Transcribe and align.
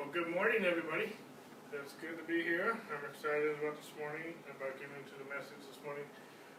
Well, 0.00 0.08
good 0.16 0.32
morning, 0.32 0.64
everybody. 0.64 1.12
It's 1.76 1.92
good 2.00 2.16
to 2.16 2.24
be 2.24 2.40
here. 2.40 2.72
I'm 2.72 3.04
excited 3.04 3.52
about 3.60 3.76
this 3.76 3.92
morning, 4.00 4.32
about 4.48 4.72
getting 4.80 4.96
into 4.96 5.12
the 5.20 5.28
message 5.28 5.60
this 5.60 5.76
morning. 5.84 6.08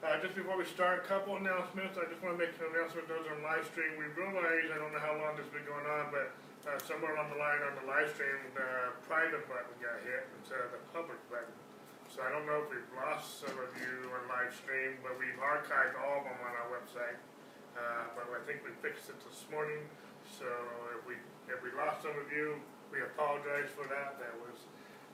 Uh, 0.05 0.21
just 0.21 0.37
before 0.37 0.61
we 0.61 0.69
start, 0.69 1.01
a 1.01 1.09
couple 1.09 1.33
announcements. 1.41 1.97
I 1.97 2.05
just 2.05 2.21
want 2.21 2.37
to 2.37 2.39
make 2.45 2.53
an 2.61 2.69
announcement. 2.69 3.09
Those 3.09 3.25
on 3.33 3.41
live 3.41 3.65
stream. 3.65 3.97
We 3.97 4.13
realize, 4.13 4.69
I 4.69 4.77
don't 4.77 4.93
know 4.93 5.01
how 5.01 5.17
long 5.17 5.41
this 5.41 5.49
has 5.49 5.53
been 5.57 5.65
going 5.65 5.89
on, 5.89 6.13
but 6.13 6.37
uh, 6.69 6.77
somewhere 6.85 7.17
along 7.17 7.33
the 7.33 7.41
line 7.41 7.65
on 7.65 7.81
the 7.81 7.89
live 7.89 8.13
stream, 8.13 8.45
the 8.53 8.93
private 9.09 9.41
button 9.49 9.73
got 9.81 9.97
hit 10.05 10.21
instead 10.37 10.61
of 10.61 10.77
the 10.77 10.81
public 10.93 11.17
button. 11.33 11.57
So 12.13 12.21
I 12.21 12.29
don't 12.29 12.45
know 12.45 12.61
if 12.61 12.69
we've 12.69 12.93
lost 12.93 13.41
some 13.41 13.57
of 13.57 13.73
you 13.73 14.05
on 14.05 14.21
live 14.29 14.53
stream, 14.53 15.01
but 15.01 15.17
we've 15.17 15.41
archived 15.41 15.97
all 15.97 16.21
of 16.21 16.29
them 16.29 16.37
on 16.45 16.53
our 16.61 16.69
website. 16.77 17.17
Uh, 17.73 18.05
but 18.13 18.29
I 18.37 18.45
think 18.45 18.61
we 18.61 18.69
fixed 18.85 19.09
it 19.09 19.17
this 19.25 19.49
morning. 19.49 19.81
So 20.29 20.45
if 20.93 21.09
we 21.09 21.17
if 21.49 21.57
we 21.65 21.73
lost 21.73 22.05
some 22.05 22.13
of 22.13 22.29
you, 22.29 22.61
we 22.91 23.01
apologize 23.01 23.71
for 23.71 23.87
that. 23.87 24.19
That 24.19 24.35
was 24.43 24.67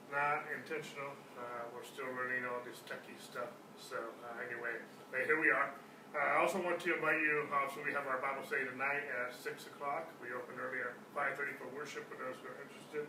not 0.10 0.50
intentional. 0.50 1.14
Uh, 1.38 1.70
we're 1.72 1.86
still 1.86 2.10
learning 2.18 2.44
all 2.50 2.60
this 2.66 2.82
techie 2.90 3.16
stuff. 3.22 3.54
So 3.78 3.96
uh, 3.96 4.44
anyway, 4.44 4.82
but 5.14 5.24
here 5.30 5.40
we 5.40 5.54
are. 5.54 5.72
Uh, 6.16 6.18
I 6.18 6.36
also 6.42 6.58
want 6.64 6.82
to 6.82 6.90
invite 6.96 7.22
you. 7.22 7.46
Also, 7.54 7.84
we 7.86 7.94
have 7.94 8.08
our 8.10 8.18
Bible 8.18 8.42
study 8.48 8.66
tonight 8.66 9.06
at 9.06 9.36
six 9.36 9.68
o'clock. 9.68 10.10
We 10.24 10.34
open 10.34 10.58
early 10.58 10.82
at 10.82 10.96
five 11.14 11.38
thirty 11.38 11.54
for 11.62 11.70
worship 11.76 12.08
for 12.10 12.18
those 12.18 12.40
who 12.42 12.50
are 12.50 12.60
interested. 12.64 13.06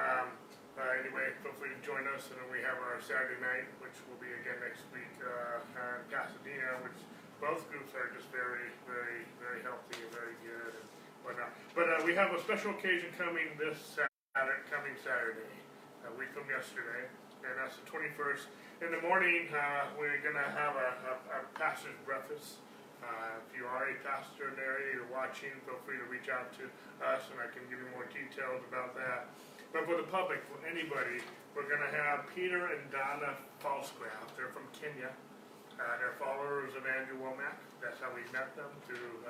Um, 0.00 0.34
uh, 0.80 0.96
anyway, 0.96 1.30
feel 1.44 1.52
free 1.60 1.68
to 1.70 1.80
join 1.84 2.08
us, 2.16 2.32
and 2.32 2.40
then 2.40 2.48
we 2.48 2.64
have 2.64 2.80
our 2.80 2.96
Saturday 3.04 3.36
night, 3.38 3.68
which 3.84 3.94
will 4.08 4.16
be 4.16 4.32
again 4.40 4.56
next 4.64 4.88
week 4.96 5.12
uh, 5.20 5.60
in 5.60 6.08
Pasadena, 6.08 6.80
which 6.80 6.96
both 7.36 7.68
groups 7.68 7.92
are 7.92 8.08
just 8.16 8.32
very, 8.32 8.72
very, 8.88 9.28
very 9.36 9.60
healthy 9.60 10.00
and 10.00 10.12
very 10.14 10.36
good 10.40 10.72
and 10.72 10.86
whatnot. 11.20 11.52
But 11.76 11.92
uh, 11.92 12.00
we 12.08 12.16
have 12.16 12.32
a 12.32 12.40
special 12.40 12.72
occasion 12.72 13.12
coming 13.20 13.52
this 13.60 13.76
Saturday, 13.76 14.09
coming 14.70 14.94
Saturday, 15.02 15.50
a 16.06 16.14
week 16.14 16.30
from 16.30 16.46
yesterday, 16.46 17.02
and 17.42 17.58
that's 17.58 17.74
the 17.82 17.86
21st. 17.90 18.46
In 18.86 18.94
the 18.94 19.02
morning, 19.02 19.50
uh, 19.50 19.90
we're 19.98 20.22
going 20.22 20.38
to 20.38 20.50
have 20.54 20.78
a, 20.78 20.90
a, 21.10 21.14
a 21.36 21.38
pastor's 21.58 21.98
breakfast. 22.06 22.62
Uh, 23.02 23.42
if 23.42 23.50
you 23.50 23.66
are 23.66 23.90
a 23.90 23.98
pastor 24.06 24.48
in 24.48 24.54
the 24.54 24.62
area, 24.62 25.02
you're 25.02 25.10
watching, 25.10 25.50
feel 25.66 25.82
free 25.82 25.98
to 25.98 26.06
reach 26.06 26.30
out 26.30 26.54
to 26.54 26.70
us, 27.02 27.26
and 27.34 27.42
I 27.42 27.50
can 27.50 27.66
give 27.66 27.82
you 27.82 27.90
more 27.90 28.06
details 28.14 28.62
about 28.70 28.94
that. 28.94 29.34
But 29.74 29.90
for 29.90 29.98
the 29.98 30.06
public, 30.06 30.46
for 30.46 30.62
anybody, 30.62 31.18
we're 31.58 31.66
going 31.66 31.82
to 31.82 31.94
have 31.98 32.30
Peter 32.30 32.70
and 32.70 32.86
Donna 32.94 33.34
Falsgraf. 33.58 34.30
They're 34.38 34.54
from 34.54 34.70
Kenya. 34.70 35.10
Uh, 35.74 35.82
they're 35.98 36.14
followers 36.22 36.78
of 36.78 36.86
Andrew 36.86 37.18
Wommack. 37.18 37.58
That's 37.82 37.98
how 37.98 38.14
we 38.14 38.22
met 38.30 38.54
them 38.54 38.70
through 38.86 39.26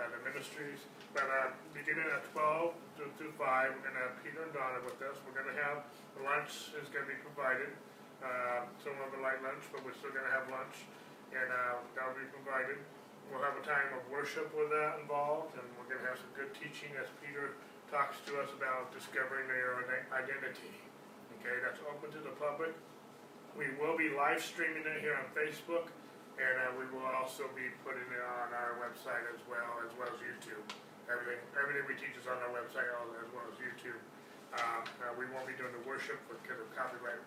uh, 0.00 0.08
the 0.08 0.20
ministries. 0.24 0.80
But 1.12 1.28
uh, 1.28 1.52
beginning 1.76 2.08
at 2.08 2.24
12 2.32 2.72
to, 2.72 3.04
to 3.04 3.26
5, 3.36 3.36
we're 3.36 3.84
going 3.84 3.98
to 4.00 4.04
have 4.08 4.16
Peter 4.24 4.40
and 4.40 4.54
Donna 4.56 4.80
with 4.80 4.96
us. 5.04 5.20
We're 5.28 5.36
going 5.36 5.52
to 5.52 5.58
have 5.60 5.84
lunch 6.24 6.72
is 6.80 6.88
going 6.88 7.04
to 7.04 7.10
be 7.12 7.20
provided. 7.20 7.68
Uh, 8.20 8.68
some 8.84 8.96
of 9.00 9.08
the 9.16 9.20
light 9.20 9.40
lunch, 9.40 9.64
but 9.72 9.80
we're 9.80 9.96
still 9.96 10.12
going 10.12 10.28
to 10.28 10.34
have 10.36 10.44
lunch, 10.52 10.84
and 11.32 11.48
uh, 11.48 11.80
that'll 11.96 12.12
be 12.12 12.28
provided. 12.36 12.76
We'll 13.32 13.40
have 13.40 13.56
a 13.56 13.64
time 13.64 13.96
of 13.96 14.04
worship 14.12 14.52
with 14.52 14.68
that 14.68 15.00
involved, 15.00 15.56
and 15.56 15.64
we're 15.80 15.88
going 15.88 16.04
to 16.04 16.08
have 16.12 16.20
some 16.20 16.28
good 16.36 16.52
teaching 16.52 16.92
as 17.00 17.08
Peter 17.24 17.56
talks 17.88 18.20
to 18.28 18.36
us 18.44 18.52
about 18.52 18.92
discovering 18.92 19.48
their 19.48 19.88
identity. 20.12 20.76
Okay, 21.40 21.56
that's 21.64 21.80
open 21.88 22.12
to 22.12 22.20
the 22.20 22.36
public. 22.36 22.76
We 23.56 23.72
will 23.80 23.96
be 23.96 24.12
live 24.12 24.44
streaming 24.44 24.84
it 24.84 25.00
here 25.00 25.16
on 25.16 25.24
Facebook, 25.32 25.88
and 26.40 26.56
uh, 26.56 26.72
we 26.80 26.88
will 26.88 27.04
also 27.04 27.44
be 27.52 27.68
putting 27.84 28.08
it 28.08 28.24
on 28.24 28.48
our 28.56 28.80
website 28.80 29.28
as 29.28 29.40
well, 29.44 29.84
as 29.84 29.92
well 30.00 30.08
as 30.08 30.16
YouTube. 30.24 30.64
Everything, 31.04 31.36
everything 31.52 31.84
we 31.84 31.96
teach 32.00 32.16
is 32.16 32.24
on 32.24 32.40
our 32.40 32.52
website 32.56 32.88
as 32.88 33.28
well 33.36 33.44
as 33.44 33.56
YouTube. 33.60 34.00
Um, 34.56 34.82
uh, 35.04 35.12
we 35.20 35.28
won't 35.30 35.44
be 35.44 35.54
doing 35.54 35.70
the 35.76 35.84
worship 35.84 36.18
because 36.26 36.58
of 36.58 36.66
copyright 36.72 37.20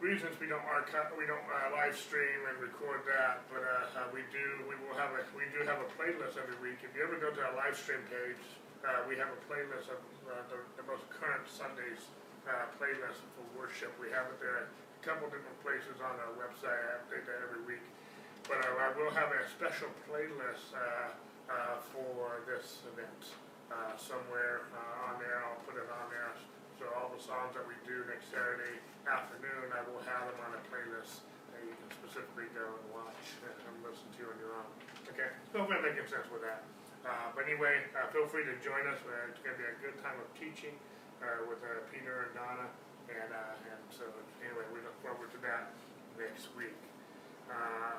reasons. 0.00 0.36
We 0.40 0.48
don't 0.48 0.64
archive, 0.64 1.12
we 1.16 1.28
don't 1.28 1.44
uh, 1.44 1.76
live 1.76 1.96
stream 1.96 2.48
and 2.48 2.56
record 2.60 3.04
that, 3.08 3.44
but 3.52 3.60
uh, 3.60 4.00
uh, 4.00 4.08
we 4.12 4.24
do. 4.32 4.44
We 4.64 4.76
will 4.80 4.96
have 4.96 5.12
a 5.12 5.22
we 5.36 5.44
do 5.52 5.64
have 5.68 5.80
a 5.80 5.88
playlist 5.96 6.40
every 6.40 6.56
week. 6.60 6.80
If 6.80 6.96
you 6.96 7.04
ever 7.04 7.20
go 7.20 7.28
to 7.28 7.40
our 7.40 7.54
live 7.56 7.76
stream 7.76 8.00
page, 8.08 8.40
uh, 8.84 9.04
we 9.04 9.20
have 9.20 9.28
a 9.28 9.40
playlist 9.44 9.92
of 9.92 10.00
uh, 10.24 10.40
the, 10.48 10.58
the 10.80 10.84
most 10.88 11.04
current 11.12 11.44
Sundays 11.44 12.08
uh, 12.48 12.68
playlist 12.80 13.20
for 13.36 13.44
worship. 13.52 13.92
We 14.00 14.08
have 14.12 14.28
it 14.32 14.40
there 14.40 14.72
couple 15.00 15.32
different 15.32 15.56
places 15.64 15.96
on 16.04 16.12
our 16.20 16.32
website. 16.36 16.76
I 16.76 17.00
update 17.00 17.24
that 17.24 17.40
every 17.40 17.64
week. 17.64 17.84
But 18.44 18.60
uh, 18.60 18.84
I 18.84 18.92
will 18.92 19.08
have 19.16 19.32
a 19.32 19.42
special 19.48 19.88
playlist 20.04 20.76
uh, 20.76 21.16
uh, 21.48 21.80
for 21.88 22.44
this 22.44 22.84
event 22.92 23.32
uh, 23.72 23.96
somewhere 23.96 24.68
uh, 24.76 25.08
on 25.08 25.16
there. 25.24 25.40
I'll 25.40 25.64
put 25.64 25.80
it 25.80 25.88
on 25.88 26.06
there. 26.12 26.36
So 26.76 26.88
all 26.96 27.08
the 27.12 27.20
songs 27.20 27.56
that 27.56 27.64
we 27.64 27.76
do 27.88 28.04
next 28.12 28.28
Saturday 28.28 28.80
afternoon, 29.08 29.72
I 29.72 29.84
will 29.88 30.04
have 30.04 30.28
them 30.32 30.40
on 30.44 30.52
a 30.56 30.62
playlist 30.68 31.24
that 31.52 31.60
you 31.64 31.72
can 31.76 31.88
specifically 31.96 32.48
go 32.52 32.64
and 32.64 32.84
watch 32.92 33.24
and 33.44 33.74
listen 33.84 34.08
to 34.20 34.22
on 34.32 34.36
your 34.36 34.52
own. 34.56 34.68
Okay, 35.12 35.28
hopefully 35.52 35.80
I'm 35.80 35.84
making 35.84 36.08
sense 36.08 36.28
with 36.28 36.44
that. 36.44 36.64
Uh, 37.04 37.32
but 37.32 37.48
anyway, 37.48 37.84
feel 38.12 38.28
free 38.28 38.44
to 38.44 38.56
join 38.60 38.84
us. 38.88 39.00
It's 39.28 39.40
going 39.40 39.56
to 39.56 39.60
be 39.60 39.68
a 39.68 39.76
good 39.80 39.96
time 40.00 40.16
of 40.20 40.28
teaching 40.36 40.76
with 41.48 41.60
Peter 41.92 42.28
and 42.28 42.32
Donna. 42.36 42.68
And, 43.10 43.30
uh, 43.34 43.70
and 43.74 43.82
so, 43.90 44.06
anyway, 44.38 44.66
we 44.70 44.78
look 44.86 44.94
forward 45.02 45.30
to 45.34 45.40
that 45.42 45.74
next 46.14 46.48
week. 46.54 46.76
Uh, 47.50 47.98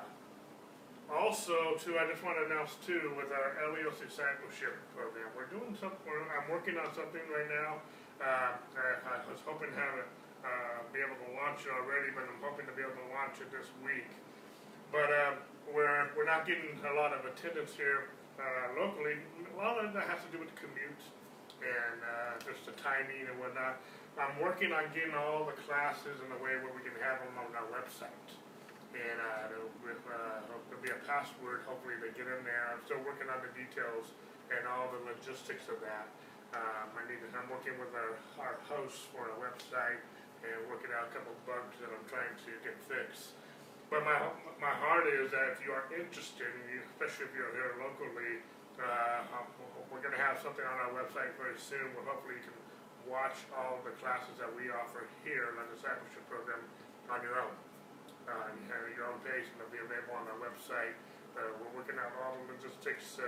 also, 1.12 1.76
too, 1.76 2.00
I 2.00 2.08
just 2.08 2.24
want 2.24 2.40
to 2.40 2.48
announce 2.48 2.80
too, 2.80 3.12
with 3.20 3.28
our 3.28 3.60
Elios 3.68 4.00
discipleship 4.00 4.72
program, 4.96 5.28
we're 5.36 5.50
doing 5.52 5.76
something. 5.76 6.08
I'm 6.08 6.48
working 6.48 6.80
on 6.80 6.88
something 6.96 7.20
right 7.28 7.50
now. 7.52 7.84
Uh, 8.16 8.56
I, 8.56 9.20
I 9.20 9.28
was 9.28 9.42
hoping 9.44 9.68
to 9.68 9.76
have 9.76 10.00
it, 10.00 10.08
uh, 10.40 10.80
be 10.94 11.04
able 11.04 11.18
to 11.20 11.28
launch 11.36 11.68
it 11.68 11.72
already, 11.74 12.14
but 12.16 12.24
I'm 12.24 12.40
hoping 12.40 12.64
to 12.64 12.72
be 12.72 12.80
able 12.80 12.96
to 12.96 13.10
launch 13.12 13.36
it 13.44 13.52
this 13.52 13.68
week. 13.84 14.08
But 14.88 15.12
uh, 15.12 15.36
we're 15.72 16.08
we're 16.16 16.28
not 16.28 16.46
getting 16.46 16.80
a 16.80 16.94
lot 16.96 17.12
of 17.12 17.24
attendance 17.28 17.72
here 17.76 18.12
uh, 18.38 18.78
locally. 18.78 19.20
A 19.52 19.56
lot 19.58 19.80
of 19.82 19.92
that 19.92 20.06
has 20.08 20.20
to 20.24 20.30
do 20.32 20.38
with 20.40 20.52
commute 20.56 21.02
and 21.60 21.98
uh, 22.02 22.40
just 22.44 22.64
the 22.66 22.74
timing 22.80 23.28
and 23.28 23.36
whatnot. 23.38 23.80
I'm 24.20 24.36
working 24.44 24.76
on 24.76 24.92
getting 24.92 25.16
all 25.16 25.48
the 25.48 25.56
classes 25.64 26.20
in 26.20 26.28
a 26.36 26.40
way 26.44 26.60
where 26.60 26.74
we 26.76 26.84
can 26.84 26.92
have 27.00 27.24
them 27.24 27.32
on 27.40 27.48
our 27.56 27.68
website. 27.72 28.28
And 28.92 29.18
uh, 29.18 29.48
there'll, 29.48 29.72
uh, 29.88 30.44
there'll 30.68 30.84
be 30.84 30.92
a 30.92 31.00
password, 31.08 31.64
hopefully 31.64 31.96
they 31.96 32.12
get 32.12 32.28
in 32.28 32.44
there. 32.44 32.76
I'm 32.76 32.84
still 32.84 33.00
working 33.08 33.32
on 33.32 33.40
the 33.40 33.48
details 33.56 34.12
and 34.52 34.68
all 34.68 34.92
the 34.92 35.00
logistics 35.08 35.64
of 35.72 35.80
that. 35.80 36.12
Um, 36.52 36.92
I 36.92 37.08
need 37.08 37.24
to, 37.24 37.28
I'm 37.32 37.48
working 37.48 37.72
with 37.80 37.96
our, 37.96 38.12
our 38.36 38.60
hosts 38.68 39.08
for 39.08 39.32
a 39.32 39.36
website 39.40 40.04
and 40.44 40.60
working 40.68 40.92
out 40.92 41.08
a 41.08 41.12
couple 41.16 41.32
bugs 41.48 41.80
that 41.80 41.88
I'm 41.88 42.04
trying 42.04 42.36
to 42.36 42.52
get 42.60 42.76
fixed. 42.84 43.32
But 43.88 44.04
my 44.08 44.16
my 44.56 44.72
heart 44.72 45.04
is 45.04 45.28
that 45.36 45.52
if 45.52 45.60
you 45.60 45.72
are 45.72 45.84
interested, 45.92 46.48
especially 46.96 47.28
if 47.28 47.32
you're 47.36 47.52
here 47.52 47.76
locally, 47.76 48.40
uh, 48.80 49.20
we're 49.92 50.00
going 50.00 50.16
to 50.16 50.24
have 50.24 50.40
something 50.40 50.64
on 50.64 50.76
our 50.80 50.92
website 50.96 51.36
very 51.36 51.60
soon 51.60 51.92
where 51.92 52.08
hopefully 52.08 52.40
you 52.40 52.44
can 52.48 52.56
watch 53.08 53.38
all 53.54 53.82
the 53.82 53.94
classes 53.98 54.34
that 54.38 54.50
we 54.52 54.70
offer 54.70 55.06
here 55.26 55.52
in 55.52 55.54
our 55.58 55.68
discipleship 55.70 56.24
program 56.30 56.62
on 57.10 57.22
your 57.22 57.38
own. 57.40 57.54
Uh, 58.26 58.54
you 58.54 58.64
have 58.70 58.86
your 58.94 59.10
own 59.10 59.18
page 59.26 59.46
and 59.50 59.54
they'll 59.58 59.74
be 59.74 59.82
available 59.82 60.14
on 60.14 60.26
our 60.30 60.38
website. 60.38 60.94
Uh, 61.34 61.48
we're 61.58 61.74
working 61.74 61.98
out 61.98 62.12
all 62.22 62.38
the 62.44 62.54
logistics, 62.54 63.02
so 63.02 63.24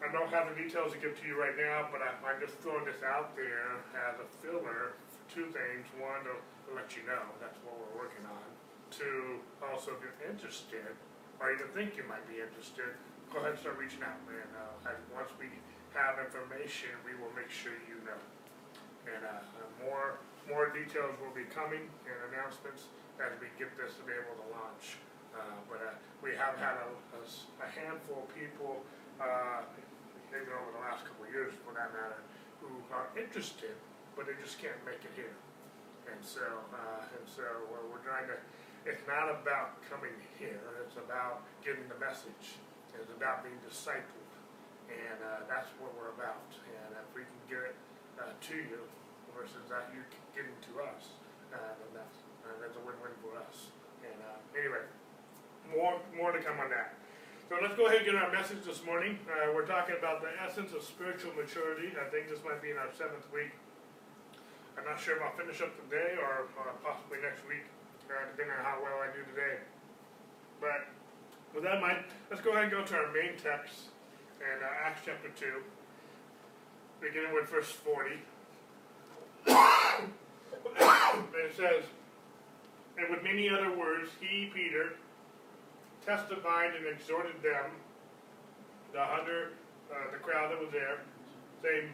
I 0.00 0.08
don't 0.10 0.30
have 0.30 0.48
the 0.48 0.56
details 0.56 0.94
to 0.94 0.98
give 0.98 1.18
to 1.18 1.24
you 1.26 1.36
right 1.36 1.54
now, 1.58 1.90
but 1.92 2.00
I, 2.00 2.14
I'm 2.24 2.40
just 2.40 2.56
throwing 2.64 2.86
this 2.88 3.02
out 3.04 3.36
there 3.36 3.82
as 3.94 4.16
a 4.22 4.28
filler 4.40 4.96
for 5.10 5.22
two 5.28 5.50
things. 5.52 5.84
One, 5.98 6.24
to, 6.24 6.34
let 6.72 6.96
you 6.96 7.04
know 7.06 7.22
that's 7.38 7.60
what 7.62 7.76
we're 7.76 8.08
working 8.08 8.24
on 8.26 8.48
Two, 8.90 9.42
also, 9.58 9.90
if 9.94 10.00
you're 10.06 10.22
interested, 10.22 10.94
or 11.42 11.50
even 11.50 11.66
think 11.74 11.98
you 11.98 12.06
might 12.06 12.22
be 12.30 12.38
interested, 12.38 12.94
go 13.34 13.42
ahead 13.42 13.58
and 13.58 13.60
start 13.60 13.74
reaching 13.74 14.06
out. 14.06 14.22
And 14.30 14.52
uh, 14.54 14.90
and 14.90 14.98
once 15.10 15.34
we 15.34 15.50
have 15.98 16.22
information, 16.22 16.94
we 17.02 17.18
will 17.18 17.34
make 17.34 17.50
sure 17.50 17.74
you 17.90 17.98
know. 18.06 18.18
And 19.04 19.22
uh, 19.24 19.40
more 19.84 20.18
more 20.48 20.68
details 20.68 21.16
will 21.20 21.32
be 21.32 21.48
coming 21.48 21.88
and 22.04 22.18
announcements 22.28 22.92
as 23.16 23.32
we 23.40 23.48
get 23.56 23.72
this 23.80 23.96
to 23.96 24.04
be 24.04 24.12
able 24.12 24.36
to 24.44 24.48
launch. 24.52 25.00
Uh, 25.32 25.40
but 25.66 25.80
uh, 25.80 25.96
we 26.20 26.36
have 26.36 26.54
had 26.60 26.78
a 26.78 27.68
handful 27.68 28.22
of 28.22 28.30
people, 28.36 28.84
uh, 29.18 29.64
even 30.30 30.52
over 30.52 30.70
the 30.76 30.82
last 30.84 31.02
couple 31.08 31.26
of 31.26 31.32
years 31.32 31.50
for 31.64 31.72
that 31.74 31.90
matter, 31.96 32.20
who 32.60 32.70
are 32.92 33.08
interested, 33.16 33.74
but 34.14 34.28
they 34.28 34.36
just 34.38 34.60
can't 34.60 34.78
make 34.86 35.00
it 35.02 35.14
here. 35.16 35.34
And 36.06 36.20
so, 36.20 36.44
uh, 36.70 37.16
and 37.16 37.24
so 37.24 37.42
uh, 37.42 37.80
we're 37.88 38.04
trying 38.04 38.28
to, 38.28 38.36
it's 38.84 39.02
not 39.08 39.32
about 39.32 39.80
coming 39.88 40.14
here, 40.38 40.60
it's 40.84 41.00
about 41.00 41.42
getting 41.64 41.88
the 41.88 41.98
message. 41.98 42.60
It's 42.94 43.10
about 43.10 43.42
being 43.42 43.58
discipled. 43.66 44.30
And 44.86 45.18
uh, 45.18 45.48
that's 45.50 45.66
what 45.82 45.90
we're 45.98 46.14
about. 46.14 46.46
And 46.62 46.94
if 46.94 47.08
we 47.16 47.26
can 47.26 47.42
get 47.50 47.74
it 47.74 47.76
uh, 48.20 48.34
to 48.34 48.56
you 48.56 48.80
versus 49.34 49.64
that 49.70 49.90
you 49.94 50.02
giving 50.34 50.54
to 50.70 50.82
us, 50.82 51.14
uh, 51.50 51.58
then 51.78 51.90
that's, 52.02 52.18
uh, 52.46 52.54
that's 52.62 52.76
a 52.78 52.82
win-win 52.82 53.14
for 53.22 53.38
us. 53.38 53.74
And 54.02 54.18
uh, 54.22 54.58
anyway, 54.58 54.84
more, 55.70 55.98
more 56.14 56.30
to 56.30 56.40
come 56.42 56.58
on 56.60 56.70
that. 56.70 56.94
So 57.48 57.54
So 57.54 57.62
let's 57.62 57.76
go 57.78 57.86
ahead 57.86 58.02
and 58.02 58.06
get 58.08 58.18
our 58.18 58.32
message 58.32 58.66
this 58.66 58.82
morning. 58.82 59.18
Uh, 59.30 59.54
we're 59.54 59.68
talking 59.68 59.94
about 59.94 60.24
the 60.24 60.32
essence 60.42 60.72
of 60.74 60.82
spiritual 60.82 61.30
maturity. 61.38 61.94
I 61.94 62.10
think 62.10 62.26
this 62.26 62.42
might 62.42 62.58
be 62.58 62.74
in 62.74 62.78
our 62.78 62.90
seventh 62.90 63.30
week. 63.30 63.54
I'm 64.74 64.82
not 64.82 64.98
sure 64.98 65.14
if 65.14 65.22
I'll 65.22 65.36
finish 65.38 65.62
up 65.62 65.70
today 65.86 66.18
or 66.18 66.50
uh, 66.58 66.74
possibly 66.82 67.22
next 67.22 67.46
week, 67.46 67.62
uh, 68.10 68.26
depending 68.34 68.58
on 68.58 68.64
how 68.64 68.82
well 68.82 68.98
I 68.98 69.12
do 69.14 69.22
today. 69.30 69.62
But 70.58 70.90
with 71.54 71.62
that 71.62 71.78
in 71.78 71.82
mind, 71.84 72.02
let's 72.26 72.42
go 72.42 72.58
ahead 72.58 72.66
and 72.66 72.72
go 72.74 72.82
to 72.82 72.94
our 72.98 73.12
main 73.14 73.38
text 73.38 73.94
in 74.42 74.58
uh, 74.58 74.86
Acts 74.86 75.06
chapter 75.06 75.30
2, 75.38 75.62
beginning 77.04 77.34
with 77.34 77.48
verse 77.50 77.68
40. 77.68 78.10
and 79.46 80.08
it 81.34 81.54
says, 81.54 81.84
And 82.96 83.10
with 83.10 83.22
many 83.22 83.50
other 83.50 83.76
words, 83.76 84.10
he, 84.20 84.50
Peter, 84.54 84.94
testified 86.06 86.74
and 86.74 86.86
exhorted 86.86 87.42
them, 87.42 87.70
the 88.92 89.04
hundred, 89.04 89.52
uh, 89.92 90.10
the 90.12 90.18
crowd 90.18 90.50
that 90.50 90.60
was 90.60 90.70
there, 90.70 91.00
saying, 91.62 91.90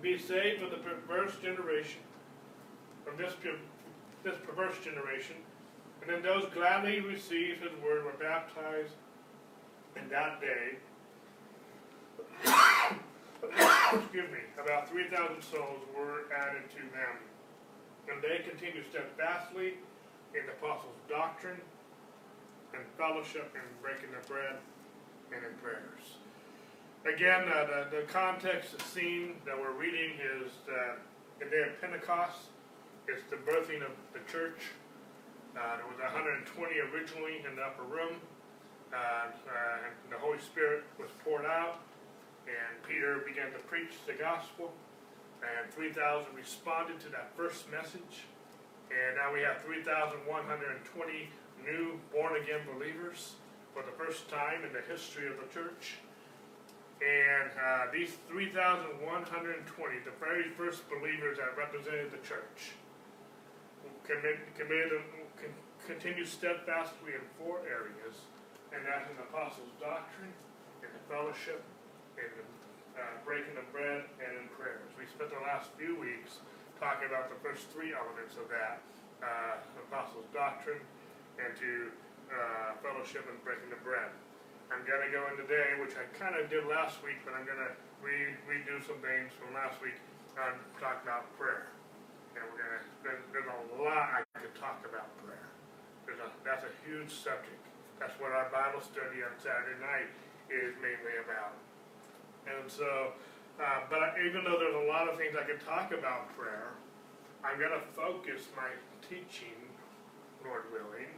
"Be 0.00 0.18
saved 0.18 0.60
from 0.60 0.70
the 0.70 0.76
perverse 0.76 1.36
generation, 1.40 2.02
from 3.04 3.16
this 3.16 3.34
this 4.22 4.36
perverse 4.44 4.78
generation." 4.84 5.36
And 6.02 6.10
then 6.10 6.22
those 6.22 6.46
gladly 6.52 7.00
received 7.00 7.62
his 7.62 7.72
word 7.82 8.04
were 8.04 8.12
baptized 8.12 8.94
in 9.96 10.08
that 10.08 10.40
day. 10.40 10.78
Excuse 13.42 14.30
me, 14.30 14.42
about 14.62 14.88
3,000 14.88 15.42
souls 15.42 15.82
were 15.96 16.30
added 16.34 16.70
to 16.70 16.82
them. 16.94 17.14
And 18.10 18.22
they 18.22 18.42
continued 18.48 18.84
steadfastly 18.90 19.74
in 20.34 20.46
the 20.46 20.52
apostles' 20.52 20.98
doctrine 21.08 21.60
and 22.74 22.82
fellowship 22.96 23.52
and 23.54 23.64
breaking 23.82 24.10
the 24.10 24.26
bread 24.26 24.56
and 25.34 25.44
in 25.44 25.54
prayers. 25.60 26.18
Again, 27.04 27.48
uh, 27.48 27.66
the, 27.90 27.96
the 27.96 28.02
context, 28.06 28.78
the 28.78 28.84
scene 28.84 29.34
that 29.44 29.58
we're 29.58 29.74
reading 29.74 30.14
is 30.22 30.52
uh, 30.70 30.94
the 31.40 31.46
day 31.46 31.62
of 31.66 31.80
Pentecost. 31.80 32.54
It's 33.08 33.22
the 33.28 33.36
birthing 33.36 33.82
of 33.82 33.90
the 34.14 34.22
church. 34.30 34.70
Uh, 35.56 35.76
there 35.76 35.86
was 35.90 35.98
120 35.98 36.46
originally 36.94 37.42
in 37.48 37.56
the 37.56 37.62
upper 37.62 37.82
room. 37.82 38.16
Uh, 38.92 38.96
uh, 38.96 39.88
and 39.88 40.12
the 40.12 40.18
Holy 40.18 40.38
Spirit 40.38 40.84
was 41.00 41.08
poured 41.24 41.46
out, 41.46 41.80
and 42.46 42.82
Peter 42.88 43.22
began 43.26 43.52
to 43.52 43.58
preach 43.70 43.94
the 44.06 44.14
gospel, 44.14 44.72
and 45.42 45.70
3,000 45.72 46.34
responded 46.34 47.00
to 47.00 47.08
that 47.10 47.34
first 47.36 47.70
message. 47.70 48.26
And 48.90 49.16
now 49.16 49.32
we 49.32 49.40
have 49.40 49.62
3,120 49.62 50.26
new 51.64 51.98
born 52.12 52.36
again 52.42 52.60
believers 52.66 53.34
for 53.72 53.82
the 53.82 53.94
first 53.96 54.28
time 54.28 54.64
in 54.64 54.72
the 54.72 54.84
history 54.84 55.26
of 55.26 55.40
the 55.40 55.48
church. 55.52 55.98
And 57.02 57.50
uh, 57.58 57.90
these 57.90 58.14
3,120, 58.28 59.02
the 59.02 60.14
very 60.20 60.50
first 60.54 60.86
believers 60.86 61.38
that 61.38 61.56
represented 61.56 62.12
the 62.12 62.22
church, 62.22 62.78
committed, 64.06 64.46
committed, 64.54 65.02
continue 65.86 66.24
steadfastly 66.24 67.18
in 67.18 67.24
four 67.34 67.58
areas, 67.66 68.22
and 68.70 68.86
that's 68.86 69.10
in 69.10 69.16
the 69.16 69.26
apostles' 69.34 69.74
doctrine, 69.80 70.30
in 70.82 70.90
the 70.94 71.02
fellowship, 71.10 71.64
the 72.30 72.44
uh, 72.98 73.16
breaking 73.24 73.56
of 73.56 73.66
bread, 73.72 74.04
and 74.20 74.30
in 74.38 74.46
prayers. 74.54 74.86
We 74.94 75.08
spent 75.08 75.32
the 75.32 75.42
last 75.42 75.72
few 75.80 75.96
weeks 75.98 76.44
talking 76.78 77.08
about 77.08 77.32
the 77.32 77.38
first 77.40 77.70
three 77.72 77.94
elements 77.96 78.36
of 78.36 78.50
that 78.52 78.82
uh, 79.22 79.62
apostles' 79.88 80.28
doctrine, 80.34 80.82
and 81.38 81.54
to 81.56 81.90
uh, 82.28 82.76
fellowship 82.82 83.24
and 83.30 83.38
breaking 83.46 83.70
the 83.70 83.80
bread. 83.80 84.10
I'm 84.72 84.84
going 84.88 85.04
to 85.04 85.12
go 85.12 85.20
in 85.28 85.36
today, 85.36 85.76
which 85.78 85.92
I 86.00 86.08
kind 86.16 86.32
of 86.32 86.48
did 86.48 86.64
last 86.64 87.00
week, 87.04 87.20
but 87.28 87.36
I'm 87.36 87.44
going 87.44 87.60
to 87.60 87.72
re- 88.00 88.34
redo 88.48 88.80
some 88.80 88.98
things 89.04 89.30
from 89.36 89.52
last 89.52 89.76
week 89.84 89.96
and 90.34 90.56
talk 90.80 91.04
about 91.04 91.28
prayer. 91.36 91.68
And 92.32 92.40
we're 92.48 92.56
going 92.56 92.80
to, 92.80 92.84
there's, 93.04 93.22
there's 93.36 93.50
a 93.52 93.60
lot 93.76 94.16
I 94.16 94.24
could 94.40 94.56
talk 94.56 94.80
about 94.88 95.12
prayer. 95.20 95.48
A, 96.08 96.28
that's 96.44 96.64
a 96.64 96.72
huge 96.84 97.12
subject. 97.12 97.62
That's 98.00 98.16
what 98.16 98.32
our 98.32 98.48
Bible 98.48 98.80
study 98.80 99.20
on 99.24 99.32
Saturday 99.36 99.76
night 99.80 100.08
is 100.48 100.72
mainly 100.80 101.20
about. 101.24 101.56
And 102.46 102.66
so, 102.66 103.14
uh, 103.60 103.86
but 103.86 104.18
even 104.18 104.42
though 104.42 104.58
there's 104.58 104.78
a 104.78 104.88
lot 104.88 105.06
of 105.06 105.14
things 105.16 105.38
I 105.38 105.46
could 105.46 105.62
talk 105.62 105.94
about 105.94 106.34
prayer, 106.34 106.74
I'm 107.42 107.58
going 107.58 107.74
to 107.74 107.84
focus 107.94 108.46
my 108.54 108.70
teaching, 109.02 109.58
Lord 110.42 110.66
willing, 110.70 111.10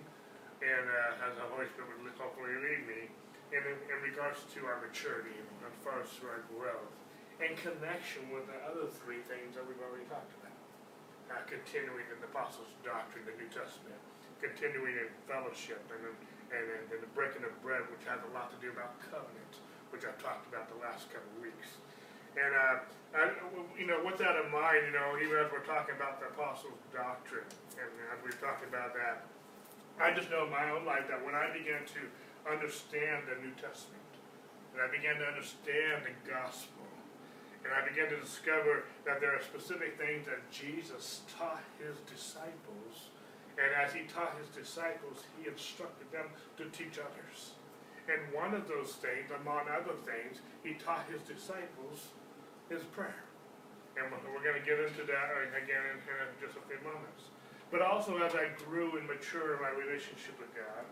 and 0.60 0.84
uh, 0.88 1.28
as 1.28 1.36
the 1.36 1.46
Holy 1.52 1.68
Spirit 1.72 1.92
would 2.00 2.16
hopefully 2.16 2.56
lead 2.56 2.82
me, 2.88 3.00
in, 3.52 3.62
in 3.62 3.98
regards 4.02 4.42
to 4.56 4.66
our 4.66 4.82
maturity 4.82 5.36
and 5.36 5.46
as 5.70 6.10
to 6.18 6.24
our 6.26 6.42
growth, 6.50 6.90
in 7.38 7.54
connection 7.60 8.26
with 8.34 8.48
the 8.50 8.58
other 8.66 8.90
three 9.04 9.22
things 9.30 9.54
that 9.54 9.62
we've 9.62 9.78
already 9.78 10.06
talked 10.10 10.32
about. 10.42 10.58
Uh, 11.30 11.40
continuing 11.48 12.04
in 12.12 12.18
the 12.20 12.28
Apostles' 12.28 12.68
doctrine, 12.84 13.24
the 13.24 13.36
New 13.40 13.48
Testament, 13.48 13.96
continuing 14.42 14.96
in 14.96 15.08
fellowship, 15.24 15.80
and 15.88 16.02
in, 16.04 16.14
and, 16.52 16.66
in 16.92 17.00
the 17.00 17.10
breaking 17.16 17.46
of 17.46 17.52
bread, 17.64 17.80
which 17.88 18.04
has 18.04 18.20
a 18.28 18.30
lot 18.36 18.52
to 18.52 18.58
do 18.60 18.68
about 18.68 18.96
covenants, 19.08 19.60
which 19.94 20.02
I've 20.02 20.18
talked 20.18 20.50
about 20.50 20.66
the 20.66 20.82
last 20.82 21.06
couple 21.14 21.30
of 21.38 21.46
weeks. 21.46 21.78
And, 22.34 22.50
uh, 22.50 22.82
I, 23.14 23.30
you 23.78 23.86
know, 23.86 24.02
with 24.02 24.18
that 24.18 24.34
in 24.42 24.50
mind, 24.50 24.90
you 24.90 24.94
know, 24.98 25.14
even 25.22 25.38
as 25.38 25.46
we're 25.54 25.62
talking 25.62 25.94
about 25.94 26.18
the 26.18 26.34
Apostles' 26.34 26.82
doctrine, 26.90 27.46
and 27.78 27.86
as 28.10 28.18
we've 28.26 28.34
talked 28.42 28.66
about 28.66 28.90
that, 28.98 29.30
I 30.02 30.10
just 30.10 30.34
know 30.34 30.50
in 30.50 30.50
my 30.50 30.66
own 30.74 30.82
life 30.82 31.06
that 31.06 31.22
when 31.22 31.38
I 31.38 31.46
began 31.54 31.86
to 31.94 32.02
understand 32.50 33.30
the 33.30 33.38
New 33.38 33.54
Testament, 33.54 34.02
and 34.74 34.82
I 34.82 34.90
began 34.90 35.22
to 35.22 35.26
understand 35.30 36.02
the 36.02 36.14
gospel, 36.26 36.90
and 37.62 37.70
I 37.70 37.86
began 37.86 38.10
to 38.10 38.18
discover 38.18 38.90
that 39.06 39.22
there 39.22 39.30
are 39.30 39.42
specific 39.46 39.94
things 39.94 40.26
that 40.26 40.42
Jesus 40.50 41.22
taught 41.38 41.62
his 41.78 42.02
disciples, 42.10 43.14
and 43.54 43.70
as 43.78 43.94
he 43.94 44.10
taught 44.10 44.34
his 44.42 44.50
disciples, 44.50 45.22
he 45.38 45.46
instructed 45.46 46.10
them 46.10 46.26
to 46.58 46.66
teach 46.74 46.98
others. 46.98 47.54
And 48.04 48.20
one 48.36 48.52
of 48.52 48.68
those 48.68 49.00
things, 49.00 49.32
among 49.32 49.64
other 49.68 49.96
things, 50.04 50.44
he 50.60 50.76
taught 50.76 51.08
his 51.08 51.24
disciples 51.24 52.12
is 52.68 52.84
prayer. 52.92 53.24
And 53.96 54.10
we're 54.10 54.42
going 54.42 54.58
to 54.58 54.66
get 54.66 54.82
into 54.82 55.06
that 55.06 55.26
uh, 55.32 55.54
again 55.54 55.84
in, 55.94 55.98
in 56.02 56.30
just 56.42 56.58
a 56.58 56.64
few 56.66 56.80
moments. 56.82 57.30
But 57.70 57.80
also, 57.80 58.18
as 58.20 58.34
I 58.34 58.50
grew 58.66 58.98
and 58.98 59.06
matured 59.06 59.56
in 59.56 59.60
my 59.62 59.70
relationship 59.70 60.36
with 60.36 60.50
God, 60.52 60.84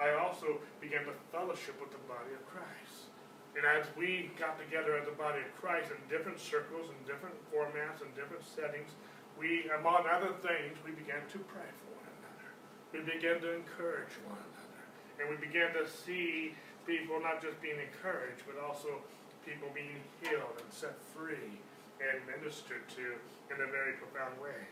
I 0.00 0.16
also 0.16 0.60
began 0.80 1.04
to 1.06 1.14
fellowship 1.32 1.78
with 1.80 1.92
the 1.92 2.02
body 2.08 2.32
of 2.34 2.42
Christ. 2.48 3.12
And 3.56 3.64
as 3.64 3.88
we 3.96 4.28
got 4.36 4.60
together 4.60 4.96
as 4.96 5.08
the 5.08 5.16
body 5.16 5.40
of 5.40 5.48
Christ 5.56 5.88
in 5.88 5.96
different 6.12 6.40
circles 6.40 6.92
and 6.92 6.98
different 7.08 7.36
formats 7.48 8.04
and 8.04 8.12
different 8.12 8.44
settings, 8.44 8.92
we, 9.40 9.68
among 9.80 10.04
other 10.08 10.36
things, 10.44 10.76
we 10.84 10.92
began 10.92 11.24
to 11.32 11.38
pray 11.48 11.68
for 11.80 11.88
one 11.96 12.08
another. 12.20 12.48
We 12.92 13.00
began 13.04 13.40
to 13.40 13.56
encourage 13.56 14.12
one 14.28 14.36
another. 14.36 14.55
And 15.26 15.34
we 15.34 15.42
began 15.42 15.74
to 15.74 15.90
see 15.90 16.54
people 16.86 17.18
not 17.18 17.42
just 17.42 17.58
being 17.58 17.82
encouraged, 17.82 18.46
but 18.46 18.62
also 18.62 19.02
people 19.42 19.66
being 19.74 19.98
healed 20.22 20.54
and 20.54 20.70
set 20.70 20.94
free 21.10 21.58
and 21.98 22.22
ministered 22.30 22.86
to 22.94 23.18
in 23.50 23.58
a 23.58 23.66
very 23.66 23.98
profound 23.98 24.38
way. 24.38 24.62